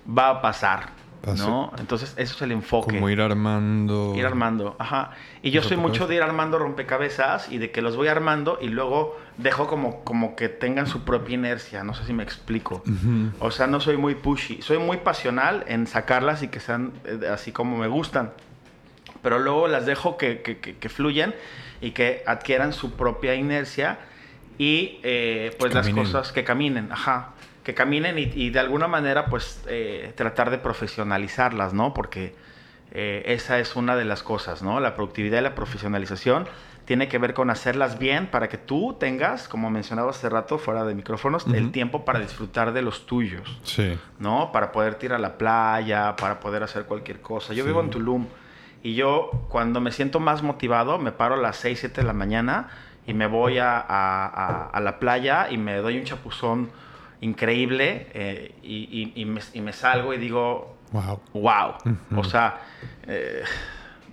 va 0.07 0.31
a 0.31 0.43
pasar, 0.43 0.91
Pasa. 1.23 1.47
¿no? 1.47 1.73
Entonces, 1.79 2.13
eso 2.19 2.35
es 2.35 2.43
el 2.43 2.53
enfoque. 2.53 2.95
Como 2.97 3.09
ir 3.09 3.21
armando. 3.21 4.13
Ir 4.15 4.27
armando, 4.27 4.77
ajá. 4.79 5.13
Y 5.43 5.51
yo 5.51 5.63
soy 5.63 5.77
mucho 5.79 6.07
de 6.07 6.17
ir 6.17 6.23
armando 6.23 6.59
rompecabezas 6.59 7.51
y 7.51 7.59
de 7.59 7.71
que 7.71 7.81
los 7.81 7.97
voy 7.97 8.09
armando 8.09 8.59
y 8.61 8.69
luego 8.69 9.19
dejo 9.39 9.67
como, 9.67 10.05
como 10.05 10.37
que 10.37 10.49
tengan 10.51 10.87
su 10.87 11.03
propia 11.05 11.35
inercia. 11.35 11.83
No 11.83 11.95
sé 11.95 12.05
si 12.05 12.13
me 12.13 12.23
explico. 12.23 12.83
Ujú. 12.87 13.31
O 13.41 13.51
sea, 13.51 13.67
no 13.67 13.81
soy 13.81 13.97
muy 13.97 14.15
pushy. 14.15 14.61
Soy 14.61 14.79
muy 14.79 14.99
pasional 14.99 15.65
en 15.67 15.87
sacarlas 15.87 16.43
y 16.43 16.49
que 16.49 16.61
sean 16.61 16.93
eh, 17.07 17.29
así 17.33 17.53
como 17.53 17.79
me 17.79 17.89
gustan. 17.89 18.33
Pero 19.23 19.39
luego 19.39 19.69
las 19.69 19.87
dejo 19.87 20.19
que, 20.19 20.43
que, 20.43 20.59
que- 20.59 20.77
que 20.77 20.89
fluyan 20.91 21.35
y 21.81 21.93
que 21.93 22.23
adquieran 22.27 22.73
su 22.75 22.93
propia 22.93 23.35
inercia 23.35 23.99
y 24.59 25.01
eh, 25.03 25.55
pues 25.59 25.73
las 25.75 25.89
cosas 25.91 26.33
que 26.33 26.45
caminen, 26.45 26.91
ajá. 26.93 27.31
Que 27.63 27.75
caminen 27.75 28.19
y, 28.19 28.31
y 28.35 28.51
de 28.51 28.61
alguna 28.61 28.89
manera 28.89 29.27
pues 29.27 29.63
eh, 29.67 30.13
tratar 30.17 30.51
de 30.51 30.59
profesionalizarlas, 30.59 31.73
¿no? 31.73 31.95
Porque 31.95 32.35
eh, 32.93 33.23
esa 33.27 33.59
es 33.59 33.75
una 33.77 33.97
de 33.97 34.05
las 34.05 34.23
cosas, 34.23 34.63
¿no? 34.63 34.81
La 34.81 34.95
productividad 34.95 35.41
y 35.41 35.43
la 35.43 35.55
profesionalización 35.55 36.47
tiene 36.85 37.09
que 37.09 37.17
ver 37.17 37.33
con 37.33 37.49
hacerlas 37.49 37.99
bien 37.99 38.27
para 38.27 38.49
que 38.51 38.59
tú 38.59 38.97
tengas, 39.01 39.49
como 39.49 39.71
mencionaba 39.71 40.11
hace 40.11 40.29
rato 40.29 40.59
fuera 40.59 40.85
de 40.85 40.95
micrófonos, 40.95 41.47
el 41.47 41.63
Ujú. 41.65 41.73
tiempo 41.73 42.05
para 42.05 42.21
disfrutar 42.21 42.75
de 42.75 42.83
los 42.83 43.07
tuyos. 43.07 43.59
Sí. 43.63 43.99
¿no? 44.19 44.53
Para 44.53 44.71
poder 44.71 44.99
ir 45.01 45.15
a 45.15 45.19
la 45.19 45.39
playa, 45.39 46.15
para 46.17 46.41
poder 46.41 46.63
hacer 46.63 46.85
cualquier 46.85 47.21
cosa. 47.23 47.55
Yo 47.55 47.65
Sí. 47.65 47.69
vivo 47.69 47.81
en 47.81 47.89
Tulum 47.91 48.27
y 48.83 48.95
yo 48.95 49.31
cuando 49.49 49.81
me 49.81 49.91
siento 49.93 50.21
más 50.21 50.43
motivado 50.43 50.99
me 50.99 51.11
paro 51.13 51.37
a 51.37 51.39
las 51.39 51.57
6, 51.57 51.81
7 51.81 52.03
de 52.03 52.07
la 52.07 52.13
mañana 52.13 52.69
y 53.07 53.15
me 53.15 53.27
voy 53.27 53.59
a, 53.59 53.79
a- 53.79 54.71
a- 54.73 54.81
la 54.81 54.99
playa 54.99 55.49
y 55.51 55.59
me 55.59 55.77
doy 55.77 55.99
un 55.99 56.05
chapuzón 56.05 56.71
increíble 57.21 58.09
eh, 58.15 58.55
y, 58.63 59.13
y- 59.17 59.23
y 59.23 59.25
me, 59.25 59.41
y 59.53 59.61
me 59.61 59.73
salgo 59.73 60.13
y 60.15 60.19
digo, 60.19 60.77
Wow. 60.93 61.21
wow, 61.33 61.75
o 62.17 62.23
sea, 62.25 62.61
eh, 63.09 63.43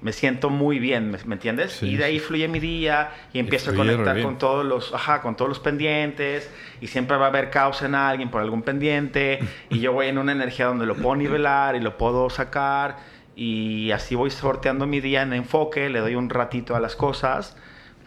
me 0.01 0.11
siento 0.13 0.49
muy 0.49 0.80
bien, 0.80 1.11
¿me, 1.11 1.19
me 1.26 1.35
entiendes? 1.35 1.73
Sí, 1.73 1.89
y 1.89 1.97
de 1.97 2.05
ahí 2.05 2.18
fluye 2.19 2.47
mi 2.47 2.59
día 2.59 3.11
y 3.34 3.39
empiezo 3.39 3.69
a 3.69 3.76
conectar 3.76 4.15
con 4.23 4.38
todos 4.39 4.65
los, 4.65 4.91
ajá, 4.93 5.22
con 5.22 5.35
todos 5.35 5.49
los 5.49 5.59
pendientes 5.59 6.49
y 6.80 6.88
siempre 6.88 7.18
va 7.18 7.26
a 7.26 7.30
haber 7.30 7.51
causa 7.51 7.85
en 7.85 7.93
alguien 7.93 8.30
por 8.31 8.41
algún 8.41 8.63
pendiente 8.63 9.39
y 9.69 9.80
yo 9.80 9.93
voy 9.93 10.07
en 10.07 10.18
una 10.18 10.31
energía 10.31 10.65
donde 10.65 10.88
lo 10.88 10.95
puedo 10.95 11.15
nivelar 11.18 11.76
y 11.76 11.81
lo 11.81 11.97
puedo 11.97 12.31
sacar 12.31 12.97
y 13.35 13.91
así 13.91 14.15
voy 14.15 14.31
sorteando 14.31 14.88
mi 14.88 15.01
día 15.01 15.22
en 15.22 15.34
enfoque, 15.34 15.89
le 15.89 15.99
doy 15.99 16.15
un 16.15 16.30
ratito 16.31 16.76
a 16.76 16.80
las 16.80 16.95
cosas, 16.95 17.55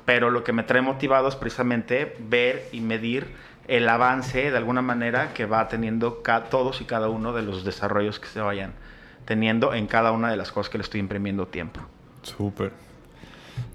pero 0.04 0.30
lo 0.30 0.44
que 0.44 0.52
me 0.52 0.62
trae 0.62 0.82
motivado 0.82 1.28
es 1.28 1.36
precisamente 1.36 2.16
ver 2.18 2.68
y 2.72 2.80
medir 2.80 3.28
el 3.68 3.88
avance 3.88 4.50
de 4.50 4.56
alguna 4.56 4.82
manera 4.82 5.32
que 5.32 5.46
va 5.46 5.68
teniendo 5.68 6.22
todos 6.50 6.80
y 6.80 6.84
cada 6.84 7.08
uno 7.08 7.32
de 7.32 7.42
los 7.42 7.64
desarrollos 7.64 8.20
que 8.20 8.28
se 8.28 8.40
vayan 8.40 8.72
teniendo 9.24 9.74
en 9.74 9.86
cada 9.86 10.12
una 10.12 10.30
de 10.30 10.36
las 10.36 10.52
cosas 10.52 10.70
que 10.70 10.78
le 10.78 10.82
estoy 10.82 11.00
imprimiendo 11.00 11.46
tiempo. 11.46 11.80
Súper. 12.22 12.72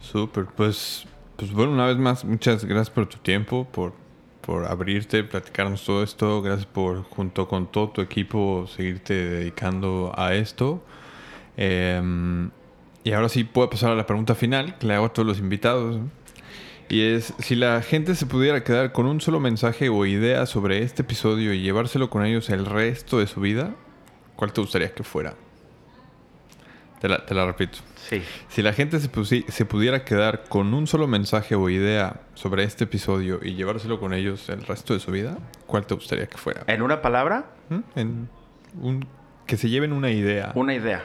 Súper. 0.01 0.45
Pues, 0.45 1.06
pues 1.35 1.51
bueno, 1.51 1.73
una 1.73 1.88
vez 1.88 1.97
más, 1.97 2.26
muchas 2.26 2.65
gracias 2.65 2.89
por 2.89 3.07
tu 3.07 3.18
tiempo, 3.18 3.68
por, 3.72 3.93
por 4.41 4.65
abrirte, 4.65 5.23
platicarnos 5.23 5.84
todo 5.85 6.03
esto. 6.03 6.41
Gracias 6.41 6.65
por, 6.65 7.03
junto 7.03 7.47
con 7.47 7.72
todo 7.72 7.89
tu 7.89 8.01
equipo, 8.01 8.68
seguirte 8.68 9.14
dedicando 9.14 10.14
a 10.15 10.34
esto. 10.35 10.84
Em, 11.57 12.51
y 13.03 13.11
ahora 13.14 13.30
sí 13.30 13.43
puedo 13.43 13.69
pasar 13.69 13.91
a 13.91 13.95
la 13.95 14.06
pregunta 14.06 14.35
final 14.35 14.77
que 14.77 14.88
le 14.88 14.95
hago 14.95 15.06
a 15.06 15.14
todos 15.14 15.27
los 15.27 15.39
invitados. 15.39 15.99
Y 16.90 17.02
es, 17.03 17.34
si 17.40 17.56
la 17.56 17.82
gente 17.82 18.16
se 18.16 18.26
pudiera 18.26 18.64
quedar 18.64 18.91
con 18.91 19.06
un 19.06 19.22
solo 19.22 19.40
mensaje 19.40 19.90
o 19.90 20.06
idea 20.06 20.45
sobre 20.48 20.80
este 20.84 21.03
episodio 21.03 21.53
y 21.53 21.61
llevárselo 21.61 22.10
con 22.10 22.26
ellos 22.26 22.49
el 22.49 22.66
resto 22.66 23.20
de 23.20 23.28
su 23.28 23.40
vida, 23.41 23.76
¿cuál 24.36 24.53
te 24.53 24.61
gustaría 24.61 24.91
que 24.94 25.03
fuera? 25.03 25.36
Te 26.99 27.07
la, 27.07 27.26
te 27.26 27.34
la 27.36 27.45
repito. 27.45 27.78
Sí. 28.10 28.22
Si 28.49 28.61
la 28.64 28.74
gente 28.74 28.99
se 28.99 29.66
pudiera 29.66 30.03
quedar 30.03 30.44
con 30.49 30.74
un 30.74 30.88
solo 30.88 31.06
mensaje 31.07 31.56
o 31.56 31.70
idea 31.70 32.22
sobre 32.34 32.64
este 32.64 32.86
episodio 32.86 33.40
y 33.41 33.53
llevárselo 33.53 33.99
con 33.99 34.14
ellos 34.14 34.49
el 34.49 34.64
resto 34.66 34.94
de 34.95 34.99
su 34.99 35.11
vida, 35.11 35.38
¿cuál 35.68 35.86
te 35.86 35.94
gustaría 35.94 36.26
que 36.28 36.38
fuera? 36.38 36.64
En 36.68 36.82
una 36.82 37.02
palabra, 37.02 37.52
¿Mm? 37.70 37.80
En 37.99 38.30
un- 38.82 39.07
que 39.45 39.57
se 39.57 39.70
lleven 39.70 39.94
una 39.94 40.11
idea 40.11 40.52
una 40.56 40.74
idea. 40.76 41.03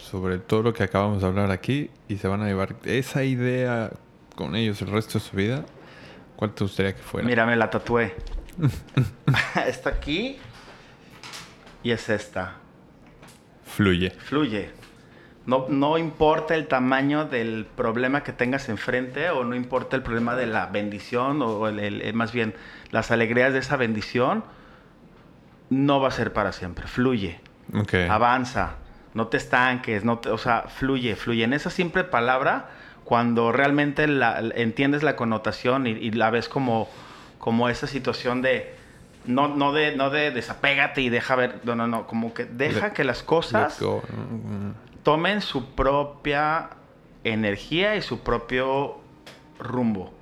sobre 0.00 0.38
todo 0.38 0.62
lo 0.62 0.72
que 0.72 0.82
acabamos 0.82 1.22
de 1.22 1.28
hablar 1.28 1.50
aquí 1.50 1.90
y 2.08 2.16
se 2.18 2.28
van 2.28 2.42
a 2.42 2.46
llevar 2.46 2.76
esa 2.84 3.24
idea 3.24 3.90
con 4.34 4.56
ellos 4.56 4.80
el 4.82 4.88
resto 4.88 5.14
de 5.18 5.24
su 5.24 5.36
vida, 5.36 5.64
¿cuál 6.36 6.52
te 6.52 6.64
gustaría 6.64 6.94
que 6.94 7.02
fuera? 7.02 7.26
Mira, 7.26 7.46
me 7.46 7.56
la 7.56 7.70
tatué. 7.70 8.14
Está 9.66 9.90
aquí 9.90 10.38
y 11.82 11.90
es 11.90 12.08
esta. 12.08 12.54
Fluye. 13.64 14.10
Fluye. 14.10 14.70
No, 15.46 15.66
no 15.68 15.98
importa 15.98 16.54
el 16.54 16.66
tamaño 16.68 17.26
del 17.26 17.66
problema 17.66 18.22
que 18.22 18.32
tengas 18.32 18.68
enfrente 18.70 19.28
o 19.30 19.44
no 19.44 19.54
importa 19.54 19.94
el 19.96 20.02
problema 20.02 20.34
de 20.36 20.46
la 20.46 20.66
bendición 20.66 21.42
o 21.42 21.68
el- 21.68 21.78
el- 21.80 22.00
el- 22.02 22.14
más 22.14 22.32
bien 22.32 22.54
las 22.90 23.10
alegrías 23.10 23.52
de 23.52 23.58
esa 23.58 23.76
bendición, 23.76 24.42
no 25.70 26.00
va 26.00 26.08
a 26.08 26.12
ser 26.12 26.32
para 26.32 26.52
siempre. 26.52 26.86
Fluye. 26.86 27.40
Ok. 27.74 27.94
avanza, 28.10 28.76
no 29.14 29.28
te 29.28 29.38
estanques, 29.38 30.04
no 30.04 30.18
te- 30.18 30.28
o 30.30 30.36
sea, 30.38 30.62
fluye, 30.68 31.16
fluye. 31.16 31.44
En 31.44 31.52
esa 31.54 31.70
simple 31.70 32.04
palabra, 32.04 32.68
cuando 33.04 33.52
realmente 33.52 34.06
la- 34.06 34.40
entiendes 34.54 35.02
la 35.02 35.16
connotación 35.16 35.86
y, 35.86 35.90
y 35.90 36.10
la 36.12 36.30
ves 36.30 36.48
como, 36.48 36.88
como 37.38 37.68
esa 37.68 37.86
situación 37.86 38.40
de 38.42 38.74
no, 39.26 39.48
no 39.48 39.72
de 39.72 39.96
no 39.96 40.10
de 40.10 40.30
desapégate 40.30 41.00
y 41.00 41.08
deja 41.08 41.34
ver, 41.36 41.60
no, 41.64 41.74
no, 41.74 41.86
no, 41.86 42.06
como 42.06 42.34
que 42.34 42.44
deja 42.44 42.92
que 42.92 43.04
las 43.04 43.22
cosas 43.22 43.78
tomen 45.02 45.40
su 45.40 45.70
propia 45.74 46.70
energía 47.24 47.96
y 47.96 48.02
su 48.02 48.20
propio 48.20 48.98
rumbo. 49.58 50.12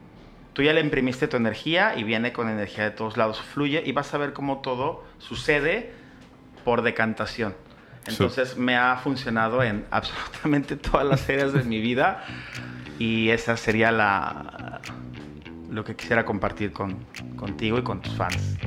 Tú 0.53 0.63
ya 0.63 0.73
le 0.73 0.81
imprimiste 0.81 1.29
tu 1.29 1.37
energía 1.37 1.95
y 1.97 2.05
viene 2.05 2.33
con 2.33 2.49
energía 2.49 2.85
de 2.85 2.91
todos 2.91 3.17
lados, 3.17 3.41
fluye 3.41 3.83
y 3.85 3.93
vas 3.93 4.13
a 4.15 4.19
ver 4.19 4.33
cómo 4.33 4.59
todo 4.61 5.03
sucede 5.19 5.93
por 6.65 6.83
decantación. 6.83 7.55
Entonces 8.07 8.57
me 8.57 8.77
ha 8.77 8.97
funcionado 8.97 9.63
en 9.63 9.85
absolutamente 9.91 10.77
todas 10.77 11.07
las 11.07 11.29
áreas 11.29 11.53
de 11.53 11.63
mi 11.63 11.81
vida 11.81 12.25
y 12.99 13.31
esa 13.31 13.57
sería 13.57 13.93
la 13.93 14.81
lo 15.71 15.85
que 15.85 15.97
quisiera 15.97 16.25
compartir 16.27 16.73
con, 16.73 16.99
contigo 17.37 17.79
y 17.79 17.83
con 17.83 18.03
tus 18.03 18.15
fans. 18.15 18.59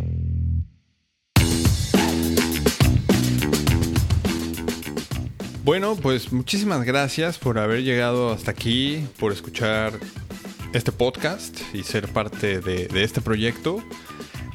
Bueno, 5.63 5.95
pues 5.95 6.31
muchísimas 6.31 6.83
gracias 6.83 7.37
por 7.37 7.57
haber 7.59 7.83
llegado 7.83 8.31
hasta 8.31 8.51
aquí, 8.51 9.07
por 9.19 9.31
escuchar 9.31 9.93
este 10.73 10.91
podcast 10.91 11.59
y 11.73 11.83
ser 11.83 12.07
parte 12.07 12.59
de, 12.59 12.87
de 12.87 13.03
este 13.03 13.21
proyecto. 13.21 13.83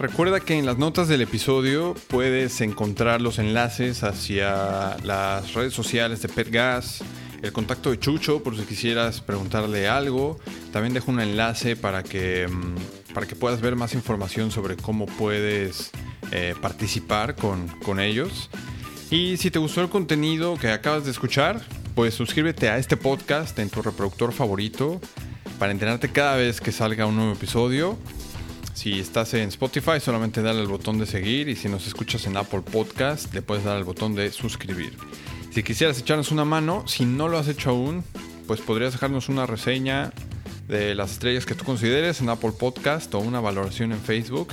Recuerda 0.01 0.41
que 0.41 0.59
en 0.59 0.65
las 0.65 0.79
notas 0.79 1.09
del 1.09 1.21
episodio 1.21 1.95
puedes 2.09 2.63
encontrar 2.63 3.21
los 3.21 3.39
enlaces 3.39 4.03
hacia 4.03 4.97
las 5.05 5.53
redes 5.53 5.75
sociales 5.75 6.23
de 6.23 6.31
PetGas, 6.31 7.05
el 7.43 7.53
contacto 7.53 7.91
de 7.91 7.99
Chucho 7.99 8.43
por 8.43 8.57
si 8.57 8.63
quisieras 8.63 9.21
preguntarle 9.21 9.89
algo. 9.89 10.39
También 10.73 10.95
dejo 10.95 11.11
un 11.11 11.21
enlace 11.21 11.77
para 11.77 12.03
que, 12.03 12.49
mm, 12.49 13.13
para 13.13 13.27
que 13.27 13.37
puedas 13.37 13.61
ver 13.61 13.77
más 13.77 13.93
información 13.93 14.51
sobre 14.51 14.75
cómo 14.77 15.05
puedes 15.05 15.91
eh, 16.33 16.55
participar 16.63 17.37
con, 17.37 17.69
con 17.85 18.01
ellos. 18.01 18.49
Y 19.11 19.37
si 19.37 19.51
te 19.51 19.59
gustó 19.59 19.83
el 19.83 19.91
contenido 19.91 20.57
que 20.57 20.71
acabas 20.71 21.05
de 21.05 21.11
escuchar, 21.11 21.61
pues 21.95 22.15
suscríbete 22.15 22.71
a 22.71 22.79
este 22.79 22.97
podcast 22.97 23.59
en 23.59 23.69
tu 23.69 23.83
reproductor 23.83 24.33
favorito 24.33 24.99
para 25.59 25.73
enterarte 25.73 26.11
cada 26.11 26.37
vez 26.37 26.63
que 26.63 26.73
salga 26.73 27.05
un 27.05 27.17
nuevo 27.17 27.35
episodio. 27.35 27.99
Si 28.81 28.99
estás 28.99 29.35
en 29.35 29.51
Spotify, 29.51 30.01
solamente 30.01 30.41
dale 30.41 30.61
al 30.61 30.67
botón 30.67 30.99
de 30.99 31.05
seguir 31.05 31.51
y 31.51 31.55
si 31.55 31.69
nos 31.69 31.87
escuchas 31.87 32.27
en 32.27 32.39
Apple 32.39 32.63
Podcast, 32.63 33.31
le 33.35 33.43
puedes 33.43 33.63
dar 33.63 33.77
al 33.77 33.85
botón 33.85 34.15
de 34.15 34.33
suscribir. 34.33 34.97
Si 35.51 35.63
quisieras 35.63 35.99
echarnos 35.99 36.33
una 36.33 36.47
mano, 36.47 36.89
si 36.89 37.05
no 37.05 37.29
lo 37.29 37.37
has 37.37 37.47
hecho 37.49 37.69
aún, 37.69 38.03
pues 38.47 38.63
podrías 38.63 38.93
dejarnos 38.93 39.29
una 39.29 39.45
reseña 39.45 40.15
de 40.67 40.95
las 40.95 41.13
estrellas 41.13 41.45
que 41.45 41.55
tú 41.55 41.67
consideres 41.67 42.23
en 42.23 42.31
Apple 42.31 42.53
Podcast 42.59 43.15
o 43.15 43.19
una 43.19 43.39
valoración 43.39 43.93
en 43.93 44.01
Facebook. 44.01 44.49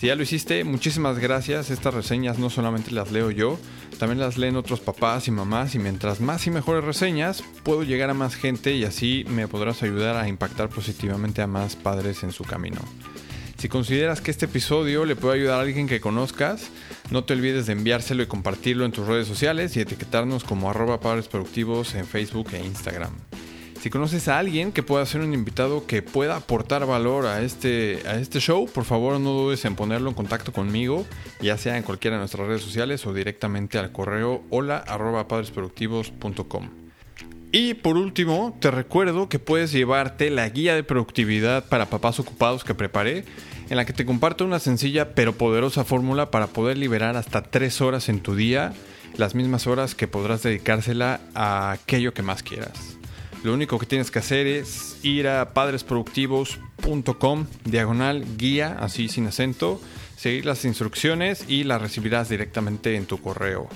Si 0.00 0.06
ya 0.06 0.14
lo 0.14 0.22
hiciste, 0.22 0.64
muchísimas 0.64 1.18
gracias. 1.18 1.68
Estas 1.68 1.92
reseñas 1.92 2.38
no 2.38 2.48
solamente 2.48 2.92
las 2.92 3.12
leo 3.12 3.30
yo, 3.30 3.58
también 3.98 4.20
las 4.20 4.38
leen 4.38 4.56
otros 4.56 4.80
papás 4.80 5.28
y 5.28 5.32
mamás 5.32 5.74
y 5.74 5.80
mientras 5.80 6.22
más 6.22 6.46
y 6.46 6.50
mejores 6.50 6.82
reseñas, 6.82 7.44
puedo 7.62 7.82
llegar 7.82 8.08
a 8.08 8.14
más 8.14 8.36
gente 8.36 8.74
y 8.74 8.84
así 8.84 9.26
me 9.28 9.48
podrás 9.48 9.82
ayudar 9.82 10.16
a 10.16 10.28
impactar 10.28 10.70
positivamente 10.70 11.42
a 11.42 11.46
más 11.46 11.76
padres 11.76 12.22
en 12.22 12.32
su 12.32 12.42
camino. 12.42 12.80
Si 13.66 13.70
consideras 13.70 14.20
que 14.20 14.30
este 14.30 14.44
episodio 14.44 15.04
le 15.04 15.16
puede 15.16 15.40
ayudar 15.40 15.58
a 15.58 15.62
alguien 15.62 15.88
que 15.88 16.00
conozcas, 16.00 16.70
no 17.10 17.24
te 17.24 17.32
olvides 17.32 17.66
de 17.66 17.72
enviárselo 17.72 18.22
y 18.22 18.26
compartirlo 18.26 18.84
en 18.84 18.92
tus 18.92 19.08
redes 19.08 19.26
sociales 19.26 19.76
y 19.76 19.80
etiquetarnos 19.80 20.44
como 20.44 20.70
arroba 20.70 21.00
padres 21.00 21.26
productivos 21.26 21.96
en 21.96 22.06
Facebook 22.06 22.46
e 22.52 22.64
Instagram. 22.64 23.10
Si 23.80 23.90
conoces 23.90 24.28
a 24.28 24.38
alguien 24.38 24.70
que 24.70 24.84
pueda 24.84 25.04
ser 25.04 25.20
un 25.20 25.34
invitado 25.34 25.84
que 25.84 26.00
pueda 26.00 26.36
aportar 26.36 26.86
valor 26.86 27.26
a 27.26 27.42
este, 27.42 28.04
a 28.06 28.14
este 28.20 28.38
show, 28.38 28.68
por 28.72 28.84
favor 28.84 29.18
no 29.18 29.32
dudes 29.32 29.64
en 29.64 29.74
ponerlo 29.74 30.10
en 30.10 30.14
contacto 30.14 30.52
conmigo, 30.52 31.04
ya 31.40 31.58
sea 31.58 31.76
en 31.76 31.82
cualquiera 31.82 32.18
de 32.18 32.20
nuestras 32.20 32.46
redes 32.46 32.62
sociales 32.62 33.04
o 33.04 33.12
directamente 33.12 33.80
al 33.80 33.90
correo 33.90 34.44
hola. 34.50 34.84
Y 37.52 37.74
por 37.74 37.96
último, 37.96 38.56
te 38.60 38.70
recuerdo 38.70 39.28
que 39.28 39.38
puedes 39.38 39.72
llevarte 39.72 40.30
la 40.30 40.48
guía 40.48 40.74
de 40.74 40.84
productividad 40.84 41.64
para 41.68 41.86
papás 41.86 42.20
ocupados 42.20 42.64
que 42.64 42.74
preparé, 42.74 43.24
en 43.68 43.76
la 43.76 43.84
que 43.84 43.92
te 43.92 44.06
comparto 44.06 44.44
una 44.44 44.58
sencilla 44.58 45.14
pero 45.14 45.36
poderosa 45.36 45.84
fórmula 45.84 46.30
para 46.30 46.48
poder 46.48 46.78
liberar 46.78 47.16
hasta 47.16 47.42
3 47.42 47.80
horas 47.80 48.08
en 48.08 48.20
tu 48.20 48.34
día, 48.36 48.72
las 49.16 49.34
mismas 49.34 49.66
horas 49.66 49.94
que 49.94 50.08
podrás 50.08 50.42
dedicársela 50.42 51.20
a 51.34 51.72
aquello 51.72 52.14
que 52.14 52.22
más 52.22 52.42
quieras. 52.42 52.96
Lo 53.42 53.54
único 53.54 53.78
que 53.78 53.86
tienes 53.86 54.10
que 54.10 54.18
hacer 54.18 54.46
es 54.46 54.98
ir 55.04 55.28
a 55.28 55.52
padresproductivos.com, 55.52 57.46
diagonal 57.64 58.24
guía, 58.36 58.76
así 58.80 59.08
sin 59.08 59.26
acento, 59.26 59.80
seguir 60.16 60.46
las 60.46 60.64
instrucciones 60.64 61.44
y 61.48 61.64
las 61.64 61.80
recibirás 61.80 62.28
directamente 62.28 62.96
en 62.96 63.06
tu 63.06 63.18
correo. 63.18 63.68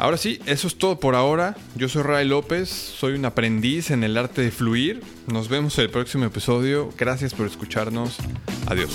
Ahora 0.00 0.16
sí, 0.16 0.40
eso 0.46 0.66
es 0.66 0.76
todo 0.76 0.98
por 0.98 1.14
ahora. 1.14 1.54
Yo 1.76 1.86
soy 1.90 2.02
Ray 2.02 2.26
López, 2.26 2.70
soy 2.70 3.12
un 3.12 3.26
aprendiz 3.26 3.90
en 3.90 4.02
el 4.02 4.16
arte 4.16 4.40
de 4.40 4.50
fluir. 4.50 5.02
Nos 5.26 5.50
vemos 5.50 5.76
en 5.76 5.84
el 5.84 5.90
próximo 5.90 6.24
episodio. 6.24 6.88
Gracias 6.96 7.34
por 7.34 7.46
escucharnos. 7.46 8.16
Adiós. 8.66 8.90